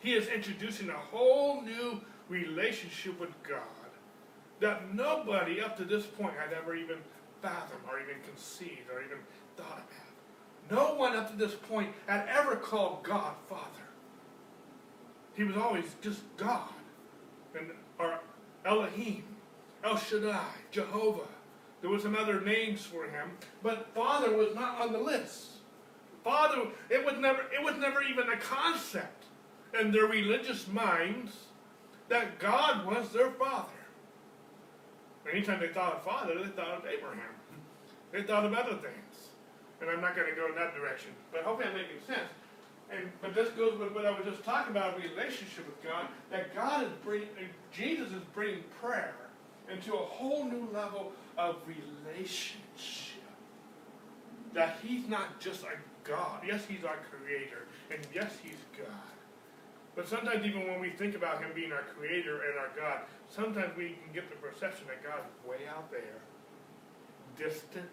He 0.00 0.14
is 0.14 0.28
introducing 0.28 0.88
a 0.88 0.94
whole 0.94 1.62
new 1.62 2.00
relationship 2.28 3.18
with 3.20 3.30
God 3.42 3.60
that 4.60 4.94
nobody 4.94 5.60
up 5.60 5.76
to 5.78 5.84
this 5.84 6.06
point 6.06 6.34
had 6.34 6.52
ever 6.52 6.74
even 6.74 6.98
fathomed, 7.42 7.82
or 7.90 7.98
even 8.00 8.22
conceived, 8.22 8.90
or 8.92 9.02
even 9.02 9.18
thought 9.56 9.82
about. 9.88 10.70
No 10.70 10.94
one 10.94 11.16
up 11.16 11.30
to 11.30 11.36
this 11.36 11.54
point 11.54 11.92
had 12.06 12.28
ever 12.28 12.56
called 12.56 13.02
God 13.02 13.34
Father. 13.48 13.64
He 15.34 15.44
was 15.44 15.56
always 15.56 15.84
just 16.02 16.20
God, 16.36 16.68
and 17.58 17.70
or 17.98 18.20
Elohim, 18.64 19.24
El 19.82 19.96
Shaddai, 19.96 20.52
Jehovah. 20.70 21.28
There 21.80 21.90
were 21.90 21.98
some 21.98 22.14
other 22.14 22.42
names 22.42 22.84
for 22.84 23.04
him, 23.04 23.30
but 23.62 23.88
Father 23.94 24.36
was 24.36 24.54
not 24.54 24.80
on 24.80 24.92
the 24.92 24.98
list. 24.98 25.46
Father, 26.24 26.68
it 26.88 27.04
was 27.04 27.14
never, 27.18 27.42
it 27.52 27.62
was 27.62 27.76
never 27.78 28.02
even 28.02 28.28
a 28.28 28.36
concept 28.36 29.24
in 29.78 29.92
their 29.92 30.06
religious 30.06 30.66
minds 30.68 31.32
that 32.08 32.38
God 32.38 32.86
was 32.86 33.10
their 33.10 33.30
Father. 33.30 33.68
Anytime 35.30 35.60
they 35.60 35.68
thought 35.68 35.94
of 35.94 36.02
Father, 36.04 36.34
they 36.34 36.48
thought 36.50 36.78
of 36.78 36.84
Abraham. 36.86 37.34
They 38.12 38.22
thought 38.22 38.44
of 38.44 38.52
other 38.52 38.74
things 38.74 39.10
and 39.80 39.90
I'm 39.90 40.00
not 40.00 40.14
going 40.14 40.28
to 40.28 40.36
go 40.36 40.46
in 40.46 40.54
that 40.56 40.74
direction. 40.74 41.10
But 41.32 41.42
hopefully 41.42 41.68
I'm 41.68 41.74
making 41.74 42.00
sense. 42.06 42.30
And 42.90 43.10
but 43.22 43.34
this 43.34 43.48
goes 43.50 43.78
with 43.78 43.92
what 43.92 44.04
I 44.04 44.10
was 44.10 44.24
just 44.24 44.44
talking 44.44 44.76
about, 44.76 44.98
relationship 44.98 45.66
with 45.66 45.82
God. 45.82 46.06
That 46.30 46.54
God 46.54 46.84
is 46.84 46.90
bringing, 47.04 47.28
Jesus 47.72 48.08
is 48.08 48.22
bringing 48.34 48.64
prayer 48.80 49.14
into 49.72 49.94
a 49.94 49.98
whole 49.98 50.44
new 50.44 50.68
level 50.72 51.12
of 51.38 51.56
relationship. 51.66 53.22
that 54.52 54.78
He's 54.82 55.08
not 55.08 55.40
just 55.40 55.62
a 55.62 55.68
God. 56.04 56.42
Yes, 56.46 56.64
He's 56.66 56.84
our 56.84 56.98
Creator, 57.10 57.66
and 57.90 58.00
yes, 58.14 58.32
He's 58.42 58.60
God. 58.76 59.10
But 59.94 60.08
sometimes, 60.08 60.46
even 60.46 60.66
when 60.66 60.80
we 60.80 60.90
think 60.90 61.14
about 61.14 61.42
Him 61.42 61.50
being 61.54 61.72
our 61.72 61.84
Creator 61.96 62.42
and 62.48 62.58
our 62.58 62.70
God, 62.76 63.02
sometimes 63.28 63.76
we 63.76 63.98
can 64.00 64.12
get 64.14 64.30
the 64.30 64.36
perception 64.36 64.86
that 64.88 65.02
God's 65.02 65.28
way 65.46 65.66
out 65.68 65.90
there, 65.90 66.22
distant. 67.36 67.90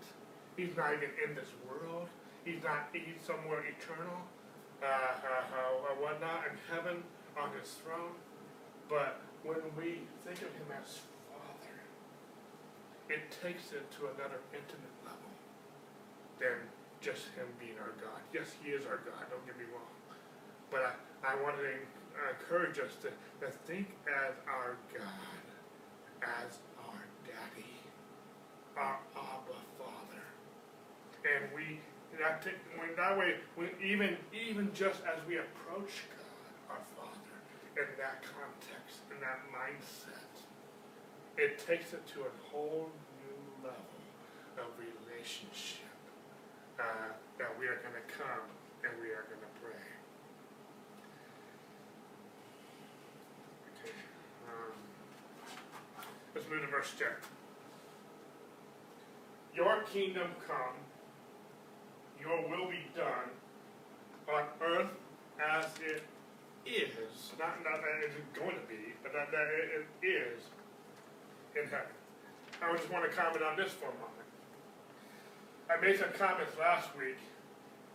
He's 0.56 0.76
not 0.76 0.94
even 0.94 1.10
in 1.28 1.36
this 1.36 1.50
world. 1.68 2.08
He's 2.46 2.64
not. 2.64 2.90
He's 2.94 3.22
somewhere 3.26 3.64
eternal, 3.66 4.22
uh, 4.82 4.86
uh, 4.86 5.44
uh, 5.52 5.96
whatnot, 6.00 6.46
in 6.50 6.58
heaven 6.74 7.04
on 7.40 7.50
His 7.60 7.70
throne. 7.84 8.16
But 8.90 9.20
when 9.44 9.60
we 9.76 10.08
think 10.26 10.42
of 10.42 10.54
Him 10.56 10.70
as 10.82 11.02
Father, 11.28 11.78
it 13.10 13.30
takes 13.44 13.72
it 13.74 13.90
to 14.00 14.08
another 14.16 14.40
intimate 14.54 14.96
level 15.04 15.32
than 16.40 16.70
just 17.02 17.30
Him 17.38 17.48
being 17.60 17.78
our 17.80 17.94
God. 18.02 18.20
Yes, 18.34 18.54
He 18.64 18.72
is 18.72 18.86
our 18.86 19.02
God. 19.06 19.22
Don't 19.30 19.46
get 19.46 19.58
me 19.58 19.66
wrong. 19.74 19.92
But 20.72 20.98
I, 21.24 21.34
I 21.34 21.42
want 21.42 21.56
to 21.58 21.70
encourage 22.30 22.80
us 22.80 22.96
to, 23.02 23.10
to 23.46 23.52
think 23.66 23.88
as 24.08 24.34
our 24.48 24.76
God, 24.94 25.44
as 26.22 26.60
our 26.84 27.02
Daddy, 27.24 27.78
our 28.76 29.00
Abba 29.16 29.60
Father, 29.78 30.26
and 31.24 31.46
we 31.56 31.80
that 32.20 32.44
when 32.78 32.96
that 32.96 33.18
way, 33.18 33.36
we, 33.56 33.70
even 33.84 34.18
even 34.34 34.72
just 34.74 35.02
as 35.06 35.20
we 35.28 35.38
approach 35.38 36.08
God, 36.10 36.76
our 36.76 36.84
Father, 36.98 37.36
in 37.78 37.88
that 37.98 38.24
context, 38.24 39.06
in 39.12 39.20
that 39.22 39.40
mindset, 39.54 40.34
it 41.38 41.60
takes 41.60 41.94
it 41.94 42.06
to 42.08 42.22
a 42.22 42.34
whole 42.50 42.90
new 43.22 43.68
level 43.68 44.02
of 44.58 44.66
relationship 44.80 45.87
uh, 46.80 46.84
that 47.38 47.60
we 47.60 47.66
are 47.66 47.80
going 47.82 47.96
to 47.96 48.06
come 48.14 48.46
and 48.84 48.94
we 49.02 49.10
are 49.10 49.26
going 49.30 49.42
to 49.42 49.54
pray. 49.62 49.86
Okay. 53.74 53.94
Um, 54.48 54.74
let's 56.36 56.48
move 56.50 56.62
to 56.62 56.68
verse 56.68 56.94
10. 56.98 57.08
Your 59.56 59.82
kingdom 59.84 60.30
come, 60.46 60.78
your 62.22 62.42
will 62.48 62.70
be 62.70 62.86
done 62.96 63.34
on 64.30 64.44
earth 64.62 64.92
as 65.42 65.66
it 65.82 66.04
is. 66.66 67.32
Not, 67.40 67.64
not 67.64 67.82
that 67.82 68.06
it 68.06 68.14
is 68.14 68.26
going 68.38 68.56
to 68.56 68.68
be, 68.68 68.94
but 69.02 69.14
that, 69.14 69.32
that 69.32 69.48
it, 69.50 69.88
it 70.02 70.06
is 70.06 70.42
in 71.56 71.70
heaven. 71.70 71.96
I 72.62 72.76
just 72.76 72.92
want 72.92 73.10
to 73.10 73.16
comment 73.16 73.44
on 73.44 73.58
this 73.58 73.72
for 73.74 73.86
a 73.86 73.98
moment. 73.98 74.27
I 75.70 75.80
made 75.82 76.00
some 76.00 76.12
comments 76.18 76.54
last 76.58 76.96
week 76.98 77.18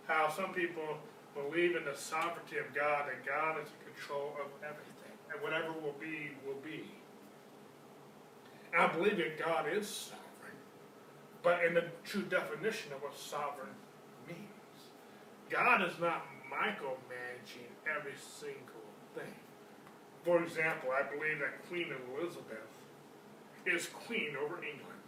how 0.07 0.29
some 0.29 0.53
people 0.53 0.99
believe 1.35 1.75
in 1.75 1.85
the 1.85 1.97
sovereignty 1.97 2.59
of 2.59 2.75
God 2.75 3.07
and 3.09 3.25
God 3.25 3.59
is 3.63 3.69
in 3.69 3.95
control 3.95 4.37
of 4.41 4.49
everything. 4.63 5.17
And 5.33 5.43
whatever 5.43 5.73
will 5.73 5.97
be, 5.99 6.33
will 6.47 6.61
be. 6.63 6.85
And 8.73 8.83
I 8.83 8.93
believe 8.93 9.17
that 9.17 9.39
God 9.39 9.67
is 9.73 9.89
sovereign, 9.89 10.59
but 11.43 11.65
in 11.65 11.75
the 11.75 11.85
true 12.05 12.23
definition 12.23 12.93
of 12.93 13.03
what 13.03 13.17
sovereign 13.17 13.75
means. 14.29 14.39
God 15.49 15.83
is 15.83 15.99
not 15.99 16.27
micromanaging 16.53 17.73
every 17.89 18.15
single 18.17 18.85
thing. 19.15 19.35
For 20.25 20.43
example, 20.43 20.91
I 20.91 21.03
believe 21.03 21.39
that 21.41 21.67
Queen 21.69 21.89
Elizabeth 22.17 22.69
is 23.67 23.87
queen 23.87 24.37
over 24.37 24.57
England. 24.57 25.02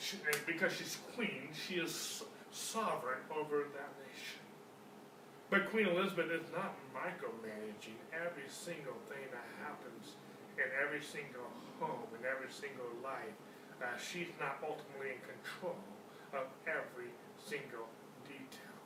She, 0.00 0.16
and 0.24 0.40
because 0.46 0.72
she's 0.72 0.98
queen, 1.14 1.50
she 1.52 1.74
is 1.74 2.22
sovereign 2.50 3.18
over 3.34 3.66
that 3.74 3.92
nation. 4.06 4.42
But 5.50 5.70
Queen 5.70 5.88
Elizabeth 5.88 6.30
is 6.30 6.46
not 6.52 6.76
micromanaging 6.94 7.98
every 8.12 8.46
single 8.48 8.96
thing 9.08 9.24
that 9.32 9.46
happens 9.64 10.14
in 10.60 10.68
every 10.76 11.00
single 11.00 11.48
home, 11.80 12.06
in 12.14 12.22
every 12.28 12.52
single 12.52 12.88
life. 13.02 13.32
Uh, 13.80 13.96
she's 13.96 14.28
not 14.38 14.60
ultimately 14.60 15.16
in 15.16 15.20
control 15.24 15.78
of 16.34 16.46
every 16.68 17.08
single 17.40 17.88
detail. 18.28 18.76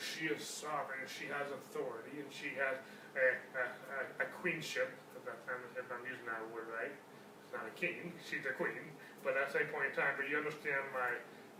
She 0.00 0.32
is 0.32 0.40
sovereign, 0.40 1.04
she 1.04 1.28
has 1.28 1.50
authority, 1.52 2.22
and 2.22 2.30
she 2.32 2.56
has 2.56 2.80
a, 3.12 3.26
a, 3.58 3.64
a, 3.66 4.00
a 4.24 4.26
queenship, 4.40 4.88
if, 5.18 5.24
I'm, 5.26 5.62
if 5.76 5.86
I'm 5.90 6.04
using 6.06 6.24
that 6.30 6.40
word 6.54 6.70
right. 6.72 6.94
It's 7.44 7.52
not 7.52 7.68
a 7.68 7.74
king, 7.76 8.14
she's 8.24 8.46
a 8.48 8.54
queen, 8.56 8.94
but 9.26 9.36
at 9.36 9.52
same 9.52 9.66
point 9.74 9.86
in 9.90 9.96
time, 9.96 10.14
but 10.16 10.30
you 10.30 10.38
understand 10.38 10.86
my, 10.94 11.10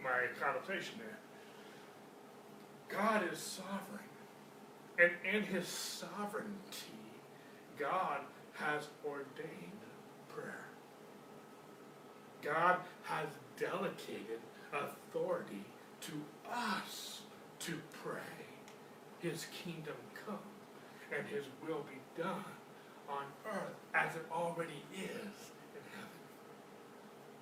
my 0.01 0.31
connotation 0.41 0.95
there. 0.99 1.19
God 2.89 3.25
is 3.31 3.39
sovereign. 3.41 4.07
And 4.99 5.11
in 5.35 5.43
his 5.43 5.67
sovereignty, 5.67 7.11
God 7.77 8.21
has 8.53 8.87
ordained 9.05 9.83
prayer. 10.29 10.65
God 12.41 12.79
has 13.03 13.27
delegated 13.59 14.39
authority 14.73 15.65
to 16.03 16.13
us 16.51 17.23
to 17.59 17.73
pray. 18.05 18.47
His 19.19 19.47
kingdom 19.65 19.97
come 20.25 20.39
and 21.17 21.27
his 21.27 21.45
will 21.67 21.85
be 21.91 22.23
done 22.23 22.45
on 23.09 23.25
earth 23.45 23.75
as 23.93 24.15
it 24.15 24.27
already 24.31 24.85
is. 24.95 25.51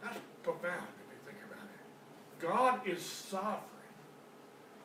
That's 0.05 0.19
profound 0.43 0.87
if 1.01 1.11
you 1.11 1.19
think 1.25 1.39
about 1.51 1.65
it. 1.65 2.41
God 2.41 2.87
is 2.87 3.03
sovereign, 3.03 3.63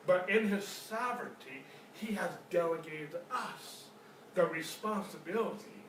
but 0.06 0.28
in 0.30 0.48
his 0.48 0.66
sovereignty, 0.66 1.64
he 1.92 2.14
has 2.14 2.30
delegated 2.48 3.10
to 3.10 3.20
us 3.30 3.84
the 4.34 4.46
responsibility 4.46 5.84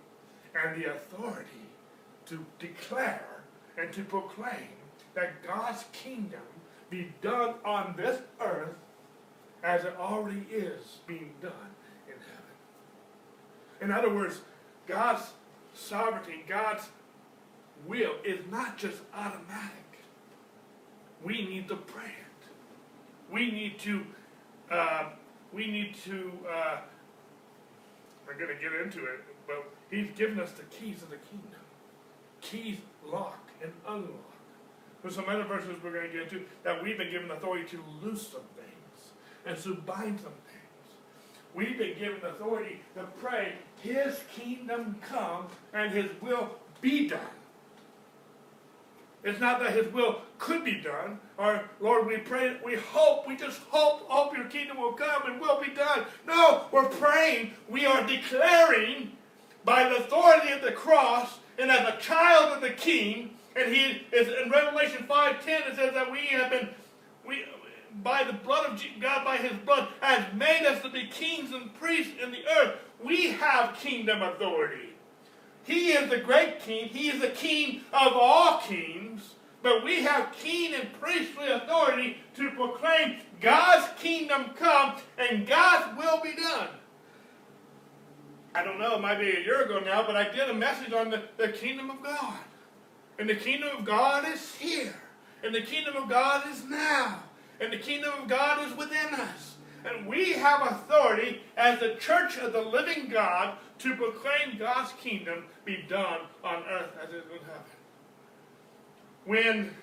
and 0.54 0.82
the 0.82 0.91
authority 0.91 1.48
to 2.26 2.46
declare 2.60 3.44
and 3.78 3.94
to 3.94 4.04
proclaim 4.04 4.76
that 5.13 5.41
God's 5.46 5.86
kingdom 5.94 6.41
be 6.89 7.13
done 7.22 7.56
on 7.63 7.94
this 7.96 8.20
earth 8.41 8.76
as 9.63 9.86
it 9.86 9.96
already 9.98 10.46
is 10.52 10.98
being 11.08 11.32
done 11.41 11.76
in 12.08 12.15
heaven. 12.20 12.44
In 13.82 13.91
other 13.91 14.13
words, 14.13 14.41
God's 14.88 15.32
sovereignty, 15.74 16.44
God's 16.48 16.89
will 17.88 18.15
is 18.24 18.39
not 18.50 18.78
just 18.78 19.00
automatic. 19.13 19.72
We 21.24 21.46
need 21.46 21.67
to 21.67 21.76
pray 21.76 22.06
it. 22.06 23.32
We 23.32 23.52
need 23.52 23.80
to, 23.80 24.06
uh, 24.70 25.10
we 25.54 25.67
need 25.67 25.96
to, 26.06 26.32
uh, 26.50 26.78
I'm 28.30 28.38
going 28.38 28.56
to 28.56 28.62
get 28.62 28.74
into 28.74 29.06
it, 29.06 29.24
but 29.48 29.70
He's 29.89 30.10
given 30.15 30.39
us 30.39 30.52
the 30.52 30.63
keys 30.63 31.02
of 31.02 31.10
the 31.10 31.17
kingdom. 31.17 31.60
Keys 32.41 32.78
lock 33.06 33.50
and 33.62 33.72
unlock. 33.88 34.32
There's 35.02 35.15
some 35.15 35.28
other 35.28 35.44
verses 35.44 35.76
we're 35.84 35.94
going 35.94 36.12
to 36.12 36.13
get 36.13 36.24
into 36.24 36.46
that 36.63 36.84
we've 36.84 36.98
been 36.98 37.12
given 37.12 37.32
authority 37.32 37.65
to 37.70 37.84
loose 38.02 38.28
some 38.28 38.41
things 38.56 39.12
and 39.46 39.58
to 39.63 39.82
bind 39.82 40.20
some 40.20 40.32
things. 40.32 40.62
We've 41.54 41.78
been 41.78 41.98
given 41.98 42.24
authority 42.24 42.82
to 42.96 43.04
pray, 43.20 43.54
His 43.82 44.20
kingdom 44.34 44.96
come 45.02 45.48
and 45.74 45.91
His 45.91 46.10
will 46.22 46.56
be 46.82 47.10
done. 47.10 47.20
It's 49.24 49.40
not 49.40 49.60
that 49.60 49.74
His 49.74 49.92
will 49.94 50.22
could 50.40 50.66
be 50.66 50.82
done, 50.82 51.20
or 51.38 51.64
Lord, 51.80 52.08
we 52.08 52.18
pray, 52.18 52.58
we 52.66 52.76
hope, 52.76 53.28
we 53.28 53.36
just 53.36 53.60
hope, 53.70 54.02
hope 54.10 54.36
Your 54.36 54.46
kingdom 54.46 54.80
will 54.80 54.94
come 54.94 55.30
and 55.30 55.40
will 55.40 55.62
be 55.62 55.70
done. 55.70 56.06
No, 56.26 56.66
we're 56.72 56.90
praying, 56.90 57.52
we 57.70 57.86
are 57.86 58.06
declaring 58.06 59.12
by 59.64 59.88
the 59.88 59.98
authority 59.98 60.52
of 60.52 60.62
the 60.62 60.72
cross 60.72 61.38
and 61.60 61.70
as 61.70 61.88
a 61.88 61.98
child 62.02 62.54
of 62.54 62.62
the 62.62 62.72
King. 62.72 63.38
And 63.56 63.72
He 63.74 64.02
is 64.12 64.28
in 64.28 64.50
Revelation 64.50 65.06
five 65.08 65.44
ten. 65.46 65.64
It 65.64 65.76
says 65.76 65.94
that 65.94 66.12
we 66.12 66.20
have 66.28 66.50
been, 66.50 66.70
we 67.28 67.44
by 68.02 68.24
the 68.24 68.34
blood 68.34 68.72
of 68.72 68.82
God, 69.02 69.26
by 69.26 69.38
His 69.38 69.58
blood, 69.66 69.90
has 70.00 70.34
made 70.34 70.66
us 70.66 70.82
to 70.82 70.90
be 70.90 71.08
kings 71.08 71.52
and 71.52 71.74
priests 71.76 72.14
in 72.24 72.32
the 72.32 72.48
earth. 72.48 72.78
We 73.04 73.32
have 73.32 73.76
kingdom 73.76 74.22
authority. 74.22 74.91
He 75.63 75.91
is 75.91 76.10
the 76.10 76.17
great 76.17 76.60
king. 76.60 76.88
He 76.89 77.10
is 77.10 77.21
the 77.21 77.30
king 77.30 77.82
of 77.93 78.13
all 78.13 78.60
kings. 78.60 79.36
But 79.63 79.84
we 79.84 80.02
have 80.04 80.34
king 80.34 80.74
and 80.74 80.91
priestly 81.00 81.47
authority 81.50 82.17
to 82.36 82.50
proclaim 82.52 83.17
God's 83.39 83.88
kingdom 84.00 84.52
come 84.56 84.95
and 85.17 85.47
God's 85.47 85.97
will 85.97 86.19
be 86.21 86.36
done. 86.36 86.69
I 88.54 88.63
don't 88.63 88.80
know, 88.80 88.95
it 88.95 89.02
might 89.02 89.19
be 89.19 89.30
a 89.30 89.39
year 89.41 89.62
ago 89.63 89.80
now, 89.80 90.06
but 90.06 90.15
I 90.15 90.30
did 90.30 90.50
a 90.50 90.54
message 90.54 90.91
on 90.91 91.10
the, 91.10 91.24
the 91.38 91.50
kingdom 91.50 91.89
of 91.89 92.04
God. 92.04 92.39
And 93.17 93.30
the 93.30 93.36
kingdom 93.36 93.69
of 93.78 93.86
God 93.86 94.28
is 94.28 94.56
here. 94.56 94.95
And 95.43 95.54
the 95.54 95.62
kingdom 95.62 95.95
of 95.95 96.10
God 96.10 96.43
is 96.52 96.63
now. 96.65 97.24
And 97.60 97.71
the 97.71 97.78
kingdom 97.78 98.12
of 98.19 98.28
God 98.28 98.67
is 98.67 98.76
within 98.76 99.13
us. 99.13 99.56
And 99.86 100.08
we 100.08 100.34
have 100.34 100.71
authority 100.71 101.41
as 101.56 101.80
the 101.80 101.95
church 101.95 102.38
of 102.38 102.54
the 102.54 102.62
living 102.62 103.10
God 103.10 103.58
to 103.82 103.96
proclaim 103.96 104.58
God's 104.58 104.91
kingdom 104.94 105.46
be 105.65 105.84
done 105.88 106.22
on 106.44 106.63
earth 106.70 106.91
as 107.02 107.10
it 107.10 107.17
is 107.17 107.32
in 107.32 107.46
heaven. 107.46 107.78
When 109.26 109.76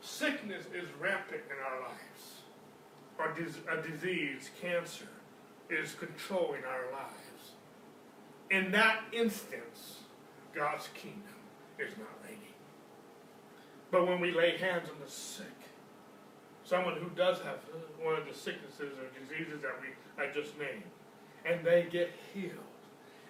sickness 0.00 0.64
is 0.74 0.88
rampant 1.00 1.42
in 1.46 1.56
our 1.64 1.80
lives, 1.80 1.98
or 3.18 3.30
a 3.70 3.82
disease, 3.82 4.50
cancer, 4.60 5.08
is 5.68 5.94
controlling 5.94 6.64
our 6.64 6.90
lives, 6.92 7.52
in 8.50 8.72
that 8.72 9.02
instance, 9.12 9.98
God's 10.54 10.88
kingdom 10.94 11.22
is 11.78 11.96
not 11.98 12.08
reigning. 12.24 12.54
But 13.90 14.06
when 14.06 14.20
we 14.20 14.32
lay 14.32 14.56
hands 14.56 14.88
on 14.88 14.96
the 15.04 15.10
sick, 15.10 15.46
someone 16.64 16.94
who 16.94 17.10
does 17.10 17.38
have 17.40 17.58
one 18.00 18.16
of 18.16 18.26
the 18.26 18.34
sicknesses 18.34 18.92
or 18.98 19.20
diseases 19.20 19.62
that 19.62 19.72
we 19.80 19.88
I 20.22 20.32
just 20.32 20.58
named, 20.58 20.82
and 21.44 21.64
they 21.64 21.86
get 21.90 22.10
healed, 22.32 22.52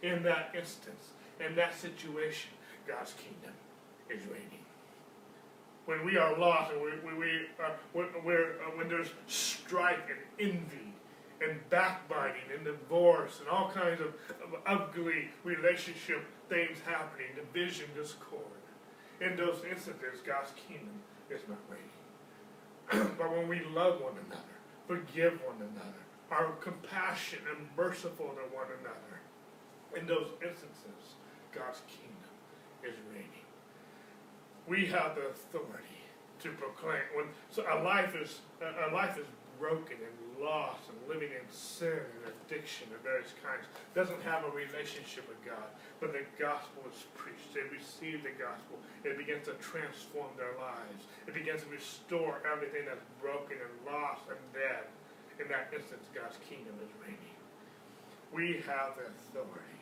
in 0.03 0.23
that 0.23 0.55
instance, 0.57 1.11
in 1.44 1.55
that 1.57 1.75
situation, 1.79 2.51
God's 2.87 3.14
kingdom 3.14 3.55
is 4.09 4.27
reigning. 4.27 4.64
When 5.87 6.05
we 6.05 6.16
are 6.16 6.37
lost 6.38 6.73
and 6.73 6.83
we, 6.83 6.90
we, 7.05 7.18
we 7.18 7.46
uh, 7.62 7.70
when, 7.92 8.07
uh, 8.07 8.70
when 8.77 8.88
there's 8.88 9.11
strife 9.27 10.01
and 10.09 10.51
envy 10.53 10.92
and 11.40 11.59
backbiting 11.70 12.42
and 12.55 12.64
divorce 12.64 13.40
and 13.40 13.49
all 13.49 13.70
kinds 13.70 14.01
of, 14.01 14.09
of 14.42 14.61
ugly 14.66 15.31
relationship 15.42 16.25
things 16.49 16.79
happening, 16.85 17.29
division, 17.35 17.87
discord, 17.96 18.44
in 19.20 19.37
those 19.37 19.59
instances, 19.70 20.20
God's 20.27 20.51
kingdom 20.68 21.01
is 21.31 21.40
not 21.49 21.59
reigning. 21.68 23.11
but 23.18 23.31
when 23.31 23.49
we 23.49 23.61
love 23.73 24.01
one 24.01 24.14
another, 24.27 24.42
forgive 24.87 25.40
one 25.46 25.57
another, 25.57 26.03
are 26.31 26.53
compassionate 26.61 27.45
and 27.57 27.66
merciful 27.77 28.27
to 28.27 28.55
one 28.55 28.66
another, 28.81 29.21
in 29.97 30.07
those 30.07 30.29
instances, 30.43 31.16
God's 31.53 31.83
kingdom 31.88 32.31
is 32.85 32.95
reigning. 33.12 33.47
We 34.69 34.87
have 34.87 35.16
the 35.16 35.27
authority 35.27 36.01
to 36.40 36.53
proclaim 36.53 37.03
when 37.14 37.27
so 37.51 37.64
a 37.69 37.83
life 37.83 38.14
is 38.14 38.40
a 38.62 38.95
life 38.95 39.19
is 39.19 39.27
broken 39.59 39.97
and 40.01 40.16
lost 40.43 40.88
and 40.88 40.97
living 41.05 41.29
in 41.29 41.45
sin 41.53 42.01
and 42.01 42.33
addiction 42.33 42.88
of 42.97 43.05
various 43.05 43.37
kinds 43.45 43.69
doesn't 43.93 44.23
have 44.25 44.43
a 44.49 44.51
relationship 44.57 45.29
with 45.29 45.37
God, 45.45 45.69
but 46.01 46.16
the 46.16 46.25
gospel 46.40 46.88
is 46.88 47.05
preached. 47.12 47.53
They 47.53 47.69
receive 47.69 48.25
the 48.25 48.33
gospel. 48.40 48.81
It 49.05 49.21
begins 49.21 49.45
to 49.53 49.55
transform 49.61 50.33
their 50.40 50.57
lives. 50.57 51.05
It 51.29 51.35
begins 51.35 51.61
to 51.62 51.69
restore 51.69 52.40
everything 52.49 52.88
that's 52.88 53.05
broken 53.21 53.61
and 53.61 53.75
lost 53.85 54.25
and 54.33 54.40
dead. 54.57 54.88
In 55.40 55.48
that 55.48 55.72
instance, 55.72 56.05
God's 56.12 56.37
kingdom 56.44 56.76
is 56.85 56.92
reigning. 57.00 57.40
We 58.29 58.61
have 58.68 59.00
the 59.00 59.09
authority 59.09 59.81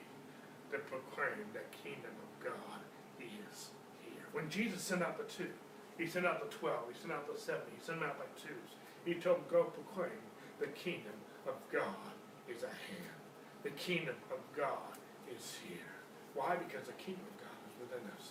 to 0.71 0.79
proclaim 0.87 1.51
the 1.51 1.67
kingdom 1.83 2.15
of 2.15 2.31
God 2.55 2.79
is 3.19 3.75
here. 3.99 4.23
When 4.31 4.49
Jesus 4.49 4.81
sent 4.81 5.03
out 5.03 5.19
the 5.19 5.27
two, 5.27 5.51
he 5.99 6.07
sent 6.07 6.27
out 6.27 6.39
the 6.39 6.55
twelve, 6.55 6.87
he 6.87 6.95
sent 6.95 7.13
out 7.13 7.27
the 7.27 7.35
seventy, 7.35 7.75
he 7.75 7.83
sent 7.83 7.99
them 7.99 8.09
out 8.09 8.23
by 8.23 8.31
twos. 8.39 8.79
He 9.05 9.15
told 9.19 9.39
them, 9.39 9.51
go 9.51 9.65
proclaim 9.65 10.23
the 10.61 10.69
kingdom 10.69 11.19
of 11.47 11.55
God 11.73 12.15
is 12.47 12.63
at 12.63 12.79
hand. 12.87 13.19
The 13.65 13.75
kingdom 13.75 14.15
of 14.31 14.39
God 14.57 14.95
is 15.27 15.59
here. 15.67 15.91
Why? 16.35 16.55
Because 16.55 16.87
the 16.87 16.95
kingdom 17.03 17.27
of 17.27 17.37
God 17.43 17.59
is 17.67 17.75
within 17.83 18.05
us. 18.15 18.31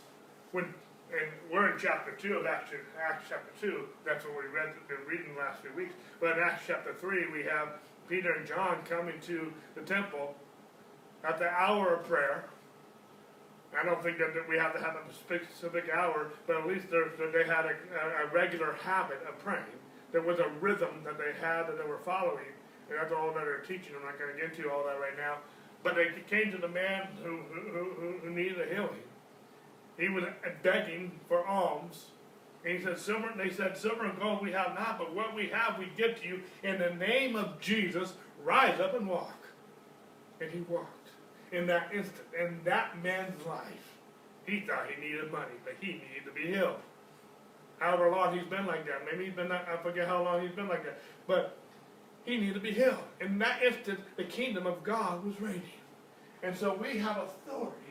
When 0.53 0.73
and 1.11 1.31
we're 1.51 1.71
in 1.71 1.79
chapter 1.79 2.11
two 2.11 2.35
of 2.35 2.45
Acts, 2.45 2.71
Acts 3.01 3.25
chapter 3.29 3.51
two. 3.59 3.85
That's 4.05 4.25
what 4.25 4.33
we 4.35 4.49
read, 4.49 4.73
been 4.87 5.05
reading 5.07 5.33
the 5.35 5.39
last 5.39 5.61
few 5.61 5.73
weeks. 5.73 5.93
But 6.19 6.37
in 6.37 6.43
Acts 6.43 6.63
chapter 6.67 6.93
three, 6.93 7.27
we 7.31 7.43
have 7.43 7.79
Peter 8.09 8.33
and 8.33 8.45
John 8.45 8.79
coming 8.87 9.19
to 9.21 9.53
the 9.75 9.81
temple 9.81 10.35
at 11.23 11.39
the 11.39 11.49
hour 11.49 11.95
of 11.95 12.07
prayer. 12.07 12.45
I 13.77 13.85
don't 13.85 14.01
think 14.01 14.17
that 14.17 14.33
we 14.49 14.57
have 14.57 14.73
to 14.73 14.79
have 14.79 14.95
a 14.95 15.13
specific 15.13 15.89
hour, 15.93 16.31
but 16.45 16.57
at 16.57 16.67
least 16.67 16.87
they 16.89 17.43
had 17.43 17.65
a, 17.65 17.75
a 18.23 18.33
regular 18.33 18.73
habit 18.81 19.19
of 19.27 19.37
praying. 19.39 19.63
There 20.11 20.21
was 20.21 20.39
a 20.39 20.49
rhythm 20.61 21.03
that 21.03 21.17
they 21.17 21.33
had 21.39 21.67
that 21.67 21.77
they 21.77 21.87
were 21.87 21.99
following. 21.99 22.47
And 22.89 22.97
that's 22.97 23.11
all 23.11 23.33
that 23.33 23.43
they're 23.43 23.59
teaching. 23.67 23.93
I'm 23.97 24.05
not 24.05 24.17
going 24.17 24.33
to 24.33 24.39
get 24.39 24.57
into 24.57 24.71
all 24.71 24.85
that 24.85 24.99
right 24.99 25.17
now. 25.17 25.39
But 25.83 25.95
they 25.95 26.07
came 26.29 26.51
to 26.53 26.57
the 26.57 26.69
man 26.69 27.09
who, 27.21 27.39
who, 27.51 27.91
who, 27.99 28.13
who 28.23 28.29
needed 28.29 28.61
a 28.61 28.73
healing 28.73 29.03
he 29.97 30.09
was 30.09 30.23
begging 30.63 31.11
for 31.27 31.45
alms. 31.47 32.07
And 32.63 32.77
he 32.77 32.83
said, 32.83 32.99
Silver, 32.99 33.33
they 33.37 33.49
said, 33.49 33.77
Silver 33.77 34.05
and 34.05 34.19
gold 34.19 34.41
we 34.41 34.51
have 34.51 34.73
not, 34.73 34.97
but 34.97 35.13
what 35.13 35.33
we 35.33 35.47
have 35.47 35.77
we 35.77 35.89
give 35.95 36.21
to 36.21 36.27
you. 36.27 36.41
In 36.63 36.79
the 36.79 36.93
name 36.93 37.35
of 37.35 37.59
Jesus, 37.59 38.13
rise 38.43 38.79
up 38.79 38.93
and 38.95 39.07
walk. 39.07 39.37
And 40.41 40.51
he 40.51 40.61
walked. 40.61 41.09
In 41.51 41.65
that 41.67 41.89
instant, 41.93 42.27
in 42.37 42.59
that 42.65 43.01
man's 43.01 43.45
life, 43.45 43.97
he 44.45 44.61
thought 44.61 44.87
he 44.93 45.01
needed 45.01 45.31
money, 45.31 45.53
but 45.63 45.75
he 45.79 45.93
needed 45.93 46.25
to 46.25 46.31
be 46.31 46.47
healed. 46.47 46.79
However 47.79 48.11
long 48.11 48.37
he's 48.37 48.47
been 48.47 48.65
like 48.65 48.85
that. 48.85 49.05
Maybe 49.09 49.25
he's 49.25 49.33
been, 49.33 49.51
I 49.51 49.77
forget 49.81 50.07
how 50.07 50.23
long 50.23 50.41
he's 50.41 50.55
been 50.55 50.67
like 50.67 50.83
that. 50.83 50.99
But 51.27 51.57
he 52.25 52.37
needed 52.37 52.55
to 52.55 52.59
be 52.59 52.71
healed. 52.71 53.03
In 53.21 53.39
that 53.39 53.63
instant, 53.63 53.99
the 54.17 54.23
kingdom 54.23 54.67
of 54.67 54.83
God 54.83 55.23
was 55.23 55.39
reigning. 55.39 55.61
And 56.43 56.55
so 56.55 56.73
we 56.73 56.97
have 56.97 57.17
authority 57.17 57.86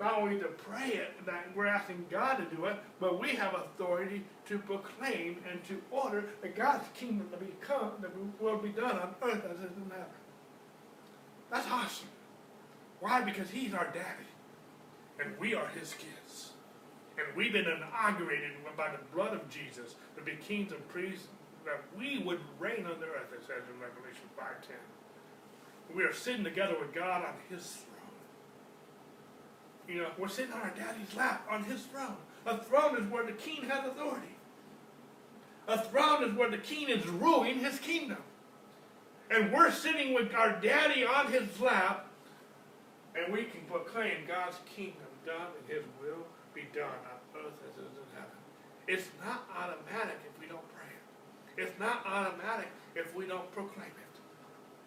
not 0.00 0.18
only 0.18 0.38
to 0.38 0.46
pray 0.46 0.88
it, 0.94 1.24
that 1.26 1.46
we're 1.54 1.66
asking 1.66 2.06
God 2.10 2.36
to 2.36 2.56
do 2.56 2.64
it, 2.66 2.76
but 2.98 3.20
we 3.20 3.30
have 3.30 3.54
authority 3.54 4.24
to 4.46 4.58
proclaim 4.58 5.38
and 5.50 5.62
to 5.64 5.80
order 5.90 6.24
that 6.40 6.56
God's 6.56 6.86
kingdom 6.94 7.28
to 7.30 7.36
become, 7.36 7.92
that 8.00 8.10
will 8.40 8.58
be 8.58 8.70
done 8.70 8.98
on 8.98 9.14
earth 9.22 9.44
as 9.44 9.60
it 9.60 9.70
is 9.70 9.76
in 9.76 9.90
heaven. 9.90 10.06
That's 11.50 11.68
awesome. 11.70 12.08
Why? 13.00 13.20
Because 13.22 13.50
He's 13.50 13.74
our 13.74 13.86
daddy, 13.86 14.28
and 15.22 15.38
we 15.38 15.54
are 15.54 15.66
His 15.68 15.94
kids. 15.94 16.52
And 17.18 17.36
we've 17.36 17.52
been 17.52 17.66
inaugurated 17.66 18.52
by 18.76 18.90
the 18.90 18.98
blood 19.14 19.34
of 19.34 19.48
Jesus 19.50 19.94
to 20.16 20.22
be 20.22 20.32
kings 20.36 20.72
and 20.72 20.88
priests, 20.88 21.26
that 21.64 21.82
we 21.96 22.18
would 22.18 22.40
reign 22.58 22.86
on 22.86 22.98
the 22.98 23.06
earth, 23.06 23.32
it 23.32 23.42
says 23.46 23.62
in 23.72 23.80
Revelation 23.80 24.24
5.10. 24.36 25.94
We 25.94 26.04
are 26.04 26.12
sitting 26.12 26.42
together 26.42 26.74
with 26.80 26.94
God 26.94 27.24
on 27.24 27.34
His 27.50 27.84
you 29.88 30.02
know, 30.02 30.08
we're 30.18 30.28
sitting 30.28 30.52
on 30.52 30.60
our 30.60 30.72
daddy's 30.76 31.14
lap, 31.16 31.46
on 31.50 31.64
his 31.64 31.82
throne. 31.82 32.16
A 32.46 32.58
throne 32.58 33.00
is 33.00 33.10
where 33.10 33.24
the 33.24 33.32
king 33.32 33.64
has 33.68 33.86
authority. 33.86 34.36
A 35.68 35.78
throne 35.78 36.24
is 36.24 36.34
where 36.34 36.50
the 36.50 36.58
king 36.58 36.88
is 36.88 37.06
ruling 37.06 37.60
his 37.60 37.78
kingdom. 37.78 38.18
And 39.30 39.52
we're 39.52 39.70
sitting 39.70 40.14
with 40.14 40.34
our 40.34 40.60
daddy 40.60 41.04
on 41.04 41.32
his 41.32 41.60
lap, 41.60 42.06
and 43.14 43.32
we 43.32 43.44
can 43.44 43.60
proclaim 43.68 44.26
God's 44.26 44.56
kingdom 44.74 45.06
done 45.24 45.54
and 45.54 45.64
his 45.68 45.84
will 46.00 46.26
be 46.54 46.66
done 46.74 46.98
on 47.06 47.18
earth 47.38 47.58
as 47.62 47.78
it 47.78 47.86
is 47.86 47.96
in 47.96 48.08
heaven. 48.14 48.38
It's 48.88 49.08
not 49.24 49.46
automatic 49.54 50.18
if 50.26 50.34
we 50.40 50.46
don't 50.46 50.66
pray 50.74 50.90
it. 50.90 51.62
It's 51.62 51.78
not 51.78 52.04
automatic 52.06 52.68
if 52.94 53.14
we 53.14 53.26
don't 53.26 53.50
proclaim 53.52 53.94
it. 53.94 54.14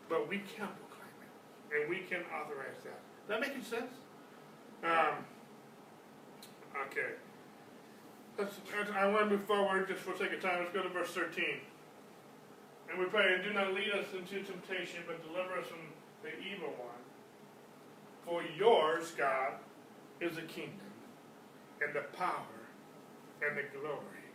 But 0.09 0.29
we 0.29 0.43
can 0.43 0.69
proclaim 0.75 1.15
it. 1.23 1.31
And 1.73 1.89
we 1.89 2.05
can 2.05 2.21
authorize 2.29 2.83
that. 2.83 2.99
That 3.27 3.39
making 3.39 3.63
sense? 3.63 3.91
Um, 4.85 5.25
okay. 6.87 7.17
Let's, 8.37 8.53
I 8.93 9.07
want 9.07 9.29
to 9.29 9.37
move 9.37 9.45
forward 9.45 9.87
just 9.87 10.01
for 10.01 10.15
sake 10.17 10.33
of 10.33 10.41
time. 10.41 10.59
Let's 10.59 10.73
go 10.73 10.83
to 10.83 10.89
verse 10.89 11.09
13. 11.11 11.43
And 12.89 12.99
we 12.99 13.05
pray, 13.05 13.33
and 13.33 13.43
do 13.43 13.53
not 13.53 13.73
lead 13.73 13.91
us 13.91 14.05
into 14.13 14.43
temptation, 14.43 15.01
but 15.07 15.25
deliver 15.25 15.59
us 15.59 15.67
from 15.67 15.79
the 16.21 16.29
evil 16.39 16.69
one. 16.69 17.01
For 18.25 18.43
yours, 18.57 19.11
God, 19.11 19.53
is 20.21 20.35
the 20.35 20.43
kingdom, 20.43 20.91
and 21.81 21.95
the 21.95 22.05
power, 22.17 22.61
and 23.41 23.57
the 23.57 23.63
glory, 23.77 24.25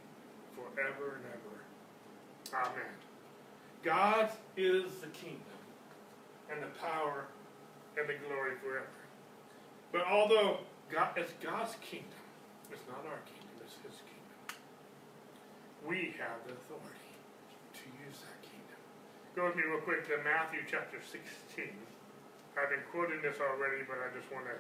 forever 0.54 1.16
and 1.16 1.24
ever. 1.26 2.64
Amen. 2.64 2.94
God 3.82 4.30
is 4.56 4.94
the 5.00 5.08
kingdom, 5.08 5.40
and 6.50 6.62
the 6.62 6.78
power, 6.80 7.26
and 7.96 8.08
the 8.08 8.14
glory 8.26 8.52
forever. 8.62 8.99
But 9.92 10.06
although 10.06 10.58
God, 10.90 11.14
it's 11.16 11.34
God's 11.42 11.74
kingdom, 11.82 12.22
it's 12.70 12.86
not 12.86 13.02
our 13.06 13.22
kingdom, 13.26 13.54
it's 13.62 13.74
His 13.82 13.98
kingdom. 14.06 14.38
We 15.82 16.14
have 16.22 16.38
the 16.46 16.54
authority 16.54 17.14
to 17.74 17.84
use 18.06 18.22
that 18.22 18.38
kingdom. 18.46 18.78
Go 19.34 19.50
with 19.50 19.58
me 19.58 19.66
real 19.66 19.82
quick 19.82 20.06
to 20.06 20.22
Matthew 20.22 20.62
chapter 20.70 21.02
16. 21.02 21.74
I've 22.54 22.70
been 22.70 22.86
quoting 22.90 23.22
this 23.22 23.38
already, 23.42 23.82
but 23.86 23.98
I 23.98 24.10
just 24.14 24.30
want 24.30 24.46
to 24.46 24.58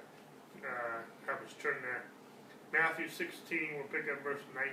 uh, 0.66 0.98
have 1.26 1.38
us 1.42 1.54
turn 1.62 1.78
there. 1.82 2.06
Matthew 2.74 3.10
16, 3.10 3.78
we'll 3.78 3.90
pick 3.90 4.06
up 4.10 4.22
verse 4.22 4.42
19. 4.54 4.70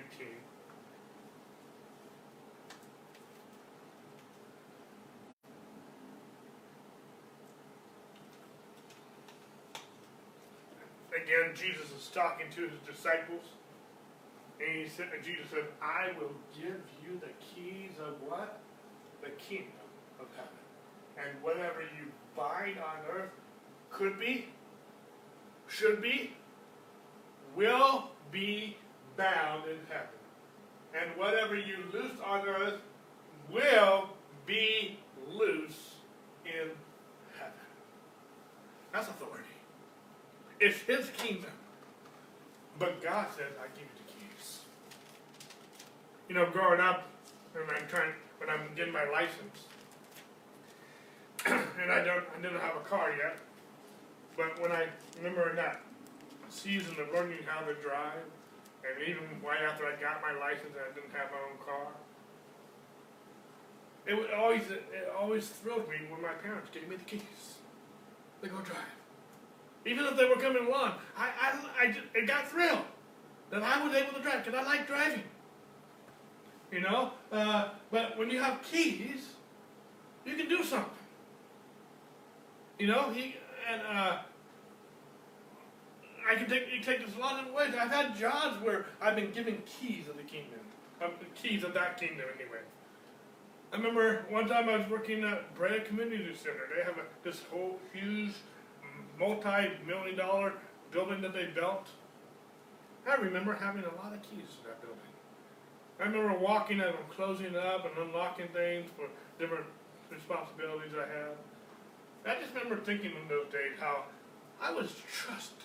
Again, 11.27 11.51
Jesus 11.53 11.91
is 11.91 12.09
talking 12.13 12.47
to 12.55 12.61
his 12.61 12.79
disciples. 12.89 13.43
And 14.59 14.83
he 14.83 14.87
said, 14.87 15.07
Jesus 15.23 15.45
said, 15.51 15.65
I 15.81 16.09
will 16.19 16.31
give 16.55 16.81
you 17.03 17.19
the 17.19 17.29
keys 17.43 17.91
of 17.99 18.15
what? 18.27 18.59
The 19.21 19.29
kingdom 19.31 19.71
of 20.19 20.27
heaven. 20.35 20.51
And 21.17 21.43
whatever 21.43 21.81
you 21.81 22.11
bind 22.35 22.77
on 22.79 22.97
earth 23.11 23.31
could 23.91 24.19
be, 24.19 24.47
should 25.67 26.01
be, 26.01 26.33
will 27.55 28.09
be 28.31 28.77
bound 29.15 29.63
in 29.67 29.77
heaven. 29.89 30.09
and 30.93 31.17
whatever 31.17 31.55
you 31.55 31.77
loose 31.93 32.19
on 32.25 32.47
earth 32.47 32.79
will 33.51 34.09
be 34.45 34.97
loose 35.31 35.95
in 36.45 36.69
heaven. 37.37 37.53
That's 38.91 39.07
authority. 39.07 39.46
It's 40.59 40.79
his 40.81 41.09
kingdom. 41.17 41.51
But 42.79 43.01
God 43.01 43.27
says, 43.35 43.53
I 43.59 43.67
give 43.75 43.85
you 43.85 44.05
the 44.05 44.11
keys. 44.11 44.59
You 46.29 46.35
know, 46.35 46.49
growing 46.49 46.79
up, 46.79 47.07
when 47.53 47.63
I'm 47.75 47.87
trying, 47.87 48.13
when 48.39 48.49
I'm 48.49 48.73
getting 48.75 48.93
my 48.93 49.05
license, 49.09 49.65
and 51.45 51.91
I 51.91 52.03
don't, 52.03 52.23
I 52.37 52.41
didn't 52.41 52.59
have 52.59 52.75
a 52.75 52.87
car 52.87 53.11
yet, 53.17 53.37
but 54.35 54.59
when 54.61 54.71
I 54.71 54.87
remember 55.17 55.49
in 55.49 55.55
that 55.55 55.81
season 56.49 56.95
of 56.99 57.11
learning 57.13 57.39
how 57.45 57.65
to 57.65 57.73
drive, 57.75 58.21
and 58.83 59.07
even 59.07 59.23
right 59.43 59.61
after 59.61 59.85
I 59.85 59.99
got 59.99 60.21
my 60.21 60.37
license, 60.39 60.73
and 60.73 60.83
I 60.89 60.93
didn't 60.93 61.11
have 61.13 61.31
my 61.31 61.37
own 61.51 61.57
car. 61.65 61.87
It 64.05 64.15
would 64.15 64.31
always, 64.31 64.61
it 64.71 65.11
always 65.17 65.49
thrilled 65.49 65.89
me 65.89 65.97
when 66.09 66.21
my 66.21 66.33
parents 66.33 66.69
gave 66.71 66.87
me 66.87 66.95
the 66.95 67.03
keys. 67.03 67.57
They 68.41 68.47
go 68.47 68.61
drive. 68.61 68.96
Even 69.85 70.05
if 70.05 70.17
they 70.17 70.25
were 70.25 70.35
coming 70.35 70.65
along, 70.67 70.93
I, 71.17 71.29
I, 71.41 71.59
I, 71.79 71.87
just- 71.87 72.07
it 72.13 72.27
got 72.27 72.47
thrilled 72.47 72.83
that 73.49 73.63
I 73.63 73.85
was 73.85 73.95
able 73.95 74.13
to 74.13 74.21
drive 74.21 74.43
because 74.43 74.59
I 74.59 74.63
like 74.63 74.87
driving. 74.87 75.23
You 76.71 76.81
know, 76.81 77.11
uh, 77.31 77.69
but 77.91 78.17
when 78.17 78.29
you 78.29 78.41
have 78.41 78.61
keys, 78.61 79.29
you 80.25 80.35
can 80.35 80.49
do 80.49 80.63
something. 80.63 80.91
You 82.77 82.87
know, 82.87 83.09
he 83.11 83.37
and 83.71 83.81
uh, 83.81 84.17
I 86.29 86.35
can 86.35 86.49
take 86.49 86.67
you 86.73 86.81
take 86.81 87.05
this 87.05 87.15
a 87.15 87.19
lot 87.19 87.41
of 87.47 87.53
ways. 87.53 87.73
I've 87.79 87.89
had 87.89 88.17
jobs 88.17 88.61
where 88.61 88.85
I've 89.01 89.15
been 89.15 89.31
given 89.31 89.61
keys 89.65 90.09
of 90.09 90.17
the 90.17 90.23
kingdom, 90.23 90.59
of 90.99 91.11
the 91.19 91.25
keys 91.41 91.63
of 91.63 91.73
that 91.73 91.97
kingdom 91.97 92.25
anyway. 92.37 92.59
I 93.71 93.77
remember 93.77 94.25
one 94.29 94.47
time 94.47 94.67
I 94.69 94.77
was 94.77 94.89
working 94.89 95.23
at 95.23 95.55
Brea 95.55 95.79
Community 95.81 96.33
Center. 96.35 96.67
They 96.75 96.83
have 96.83 96.97
a, 96.97 97.01
this 97.23 97.41
whole 97.51 97.79
huge, 97.93 98.33
multi-million 99.19 100.15
dollar 100.15 100.53
building 100.91 101.21
that 101.21 101.33
they 101.33 101.45
built. 101.45 101.87
I 103.07 103.15
remember 103.15 103.53
having 103.53 103.83
a 103.83 103.95
lot 103.95 104.13
of 104.13 104.21
keys 104.21 104.45
to 104.61 104.67
that 104.67 104.81
building. 104.81 104.97
I 105.99 106.03
remember 106.03 106.37
walking 106.37 106.79
and 106.79 106.93
closing 107.09 107.55
up 107.55 107.85
and 107.85 108.07
unlocking 108.07 108.47
things 108.49 108.89
for 108.95 109.07
different 109.39 109.65
responsibilities 110.11 110.91
I 110.95 111.07
had. 111.07 112.37
I 112.37 112.41
just 112.41 112.53
remember 112.53 112.77
thinking 112.83 113.11
in 113.11 113.27
those 113.27 113.47
days 113.51 113.79
how 113.79 114.03
I 114.61 114.71
was 114.71 114.93
trusted 115.11 115.63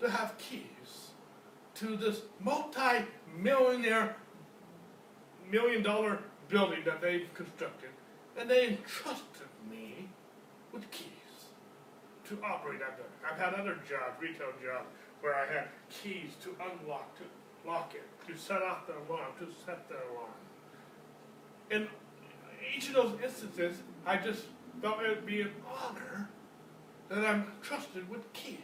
to 0.00 0.10
have 0.10 0.38
keys 0.38 1.10
to 1.74 1.96
this 1.96 2.22
multi-millionaire, 2.40 4.16
million 5.50 5.82
dollar 5.82 6.20
building 6.48 6.80
that 6.84 7.00
they've 7.00 7.28
constructed, 7.34 7.90
and 8.38 8.48
they 8.48 8.68
entrusted 8.68 9.48
me 9.70 10.08
with 10.72 10.90
keys 10.90 11.17
to 12.28 12.38
operate 12.44 12.80
building. 12.80 13.04
I've 13.24 13.38
had 13.38 13.54
other 13.54 13.76
jobs, 13.88 14.20
retail 14.20 14.52
jobs, 14.62 14.88
where 15.20 15.34
I 15.34 15.46
had 15.46 15.68
keys 15.88 16.32
to 16.42 16.54
unlock, 16.60 17.16
to 17.18 17.24
lock 17.66 17.94
it, 17.94 18.04
to 18.28 18.38
set 18.38 18.62
off 18.62 18.86
the 18.86 18.94
alarm, 18.94 19.32
to 19.40 19.46
set 19.64 19.88
the 19.88 19.96
alarm. 19.96 20.38
In 21.70 21.88
each 22.76 22.88
of 22.88 22.94
those 22.94 23.12
instances, 23.22 23.78
I 24.06 24.16
just 24.16 24.44
felt 24.82 25.00
it 25.02 25.08
would 25.08 25.26
be 25.26 25.40
an 25.40 25.52
honor 25.66 26.28
that 27.08 27.24
I'm 27.24 27.52
trusted 27.62 28.08
with 28.08 28.30
keys. 28.32 28.58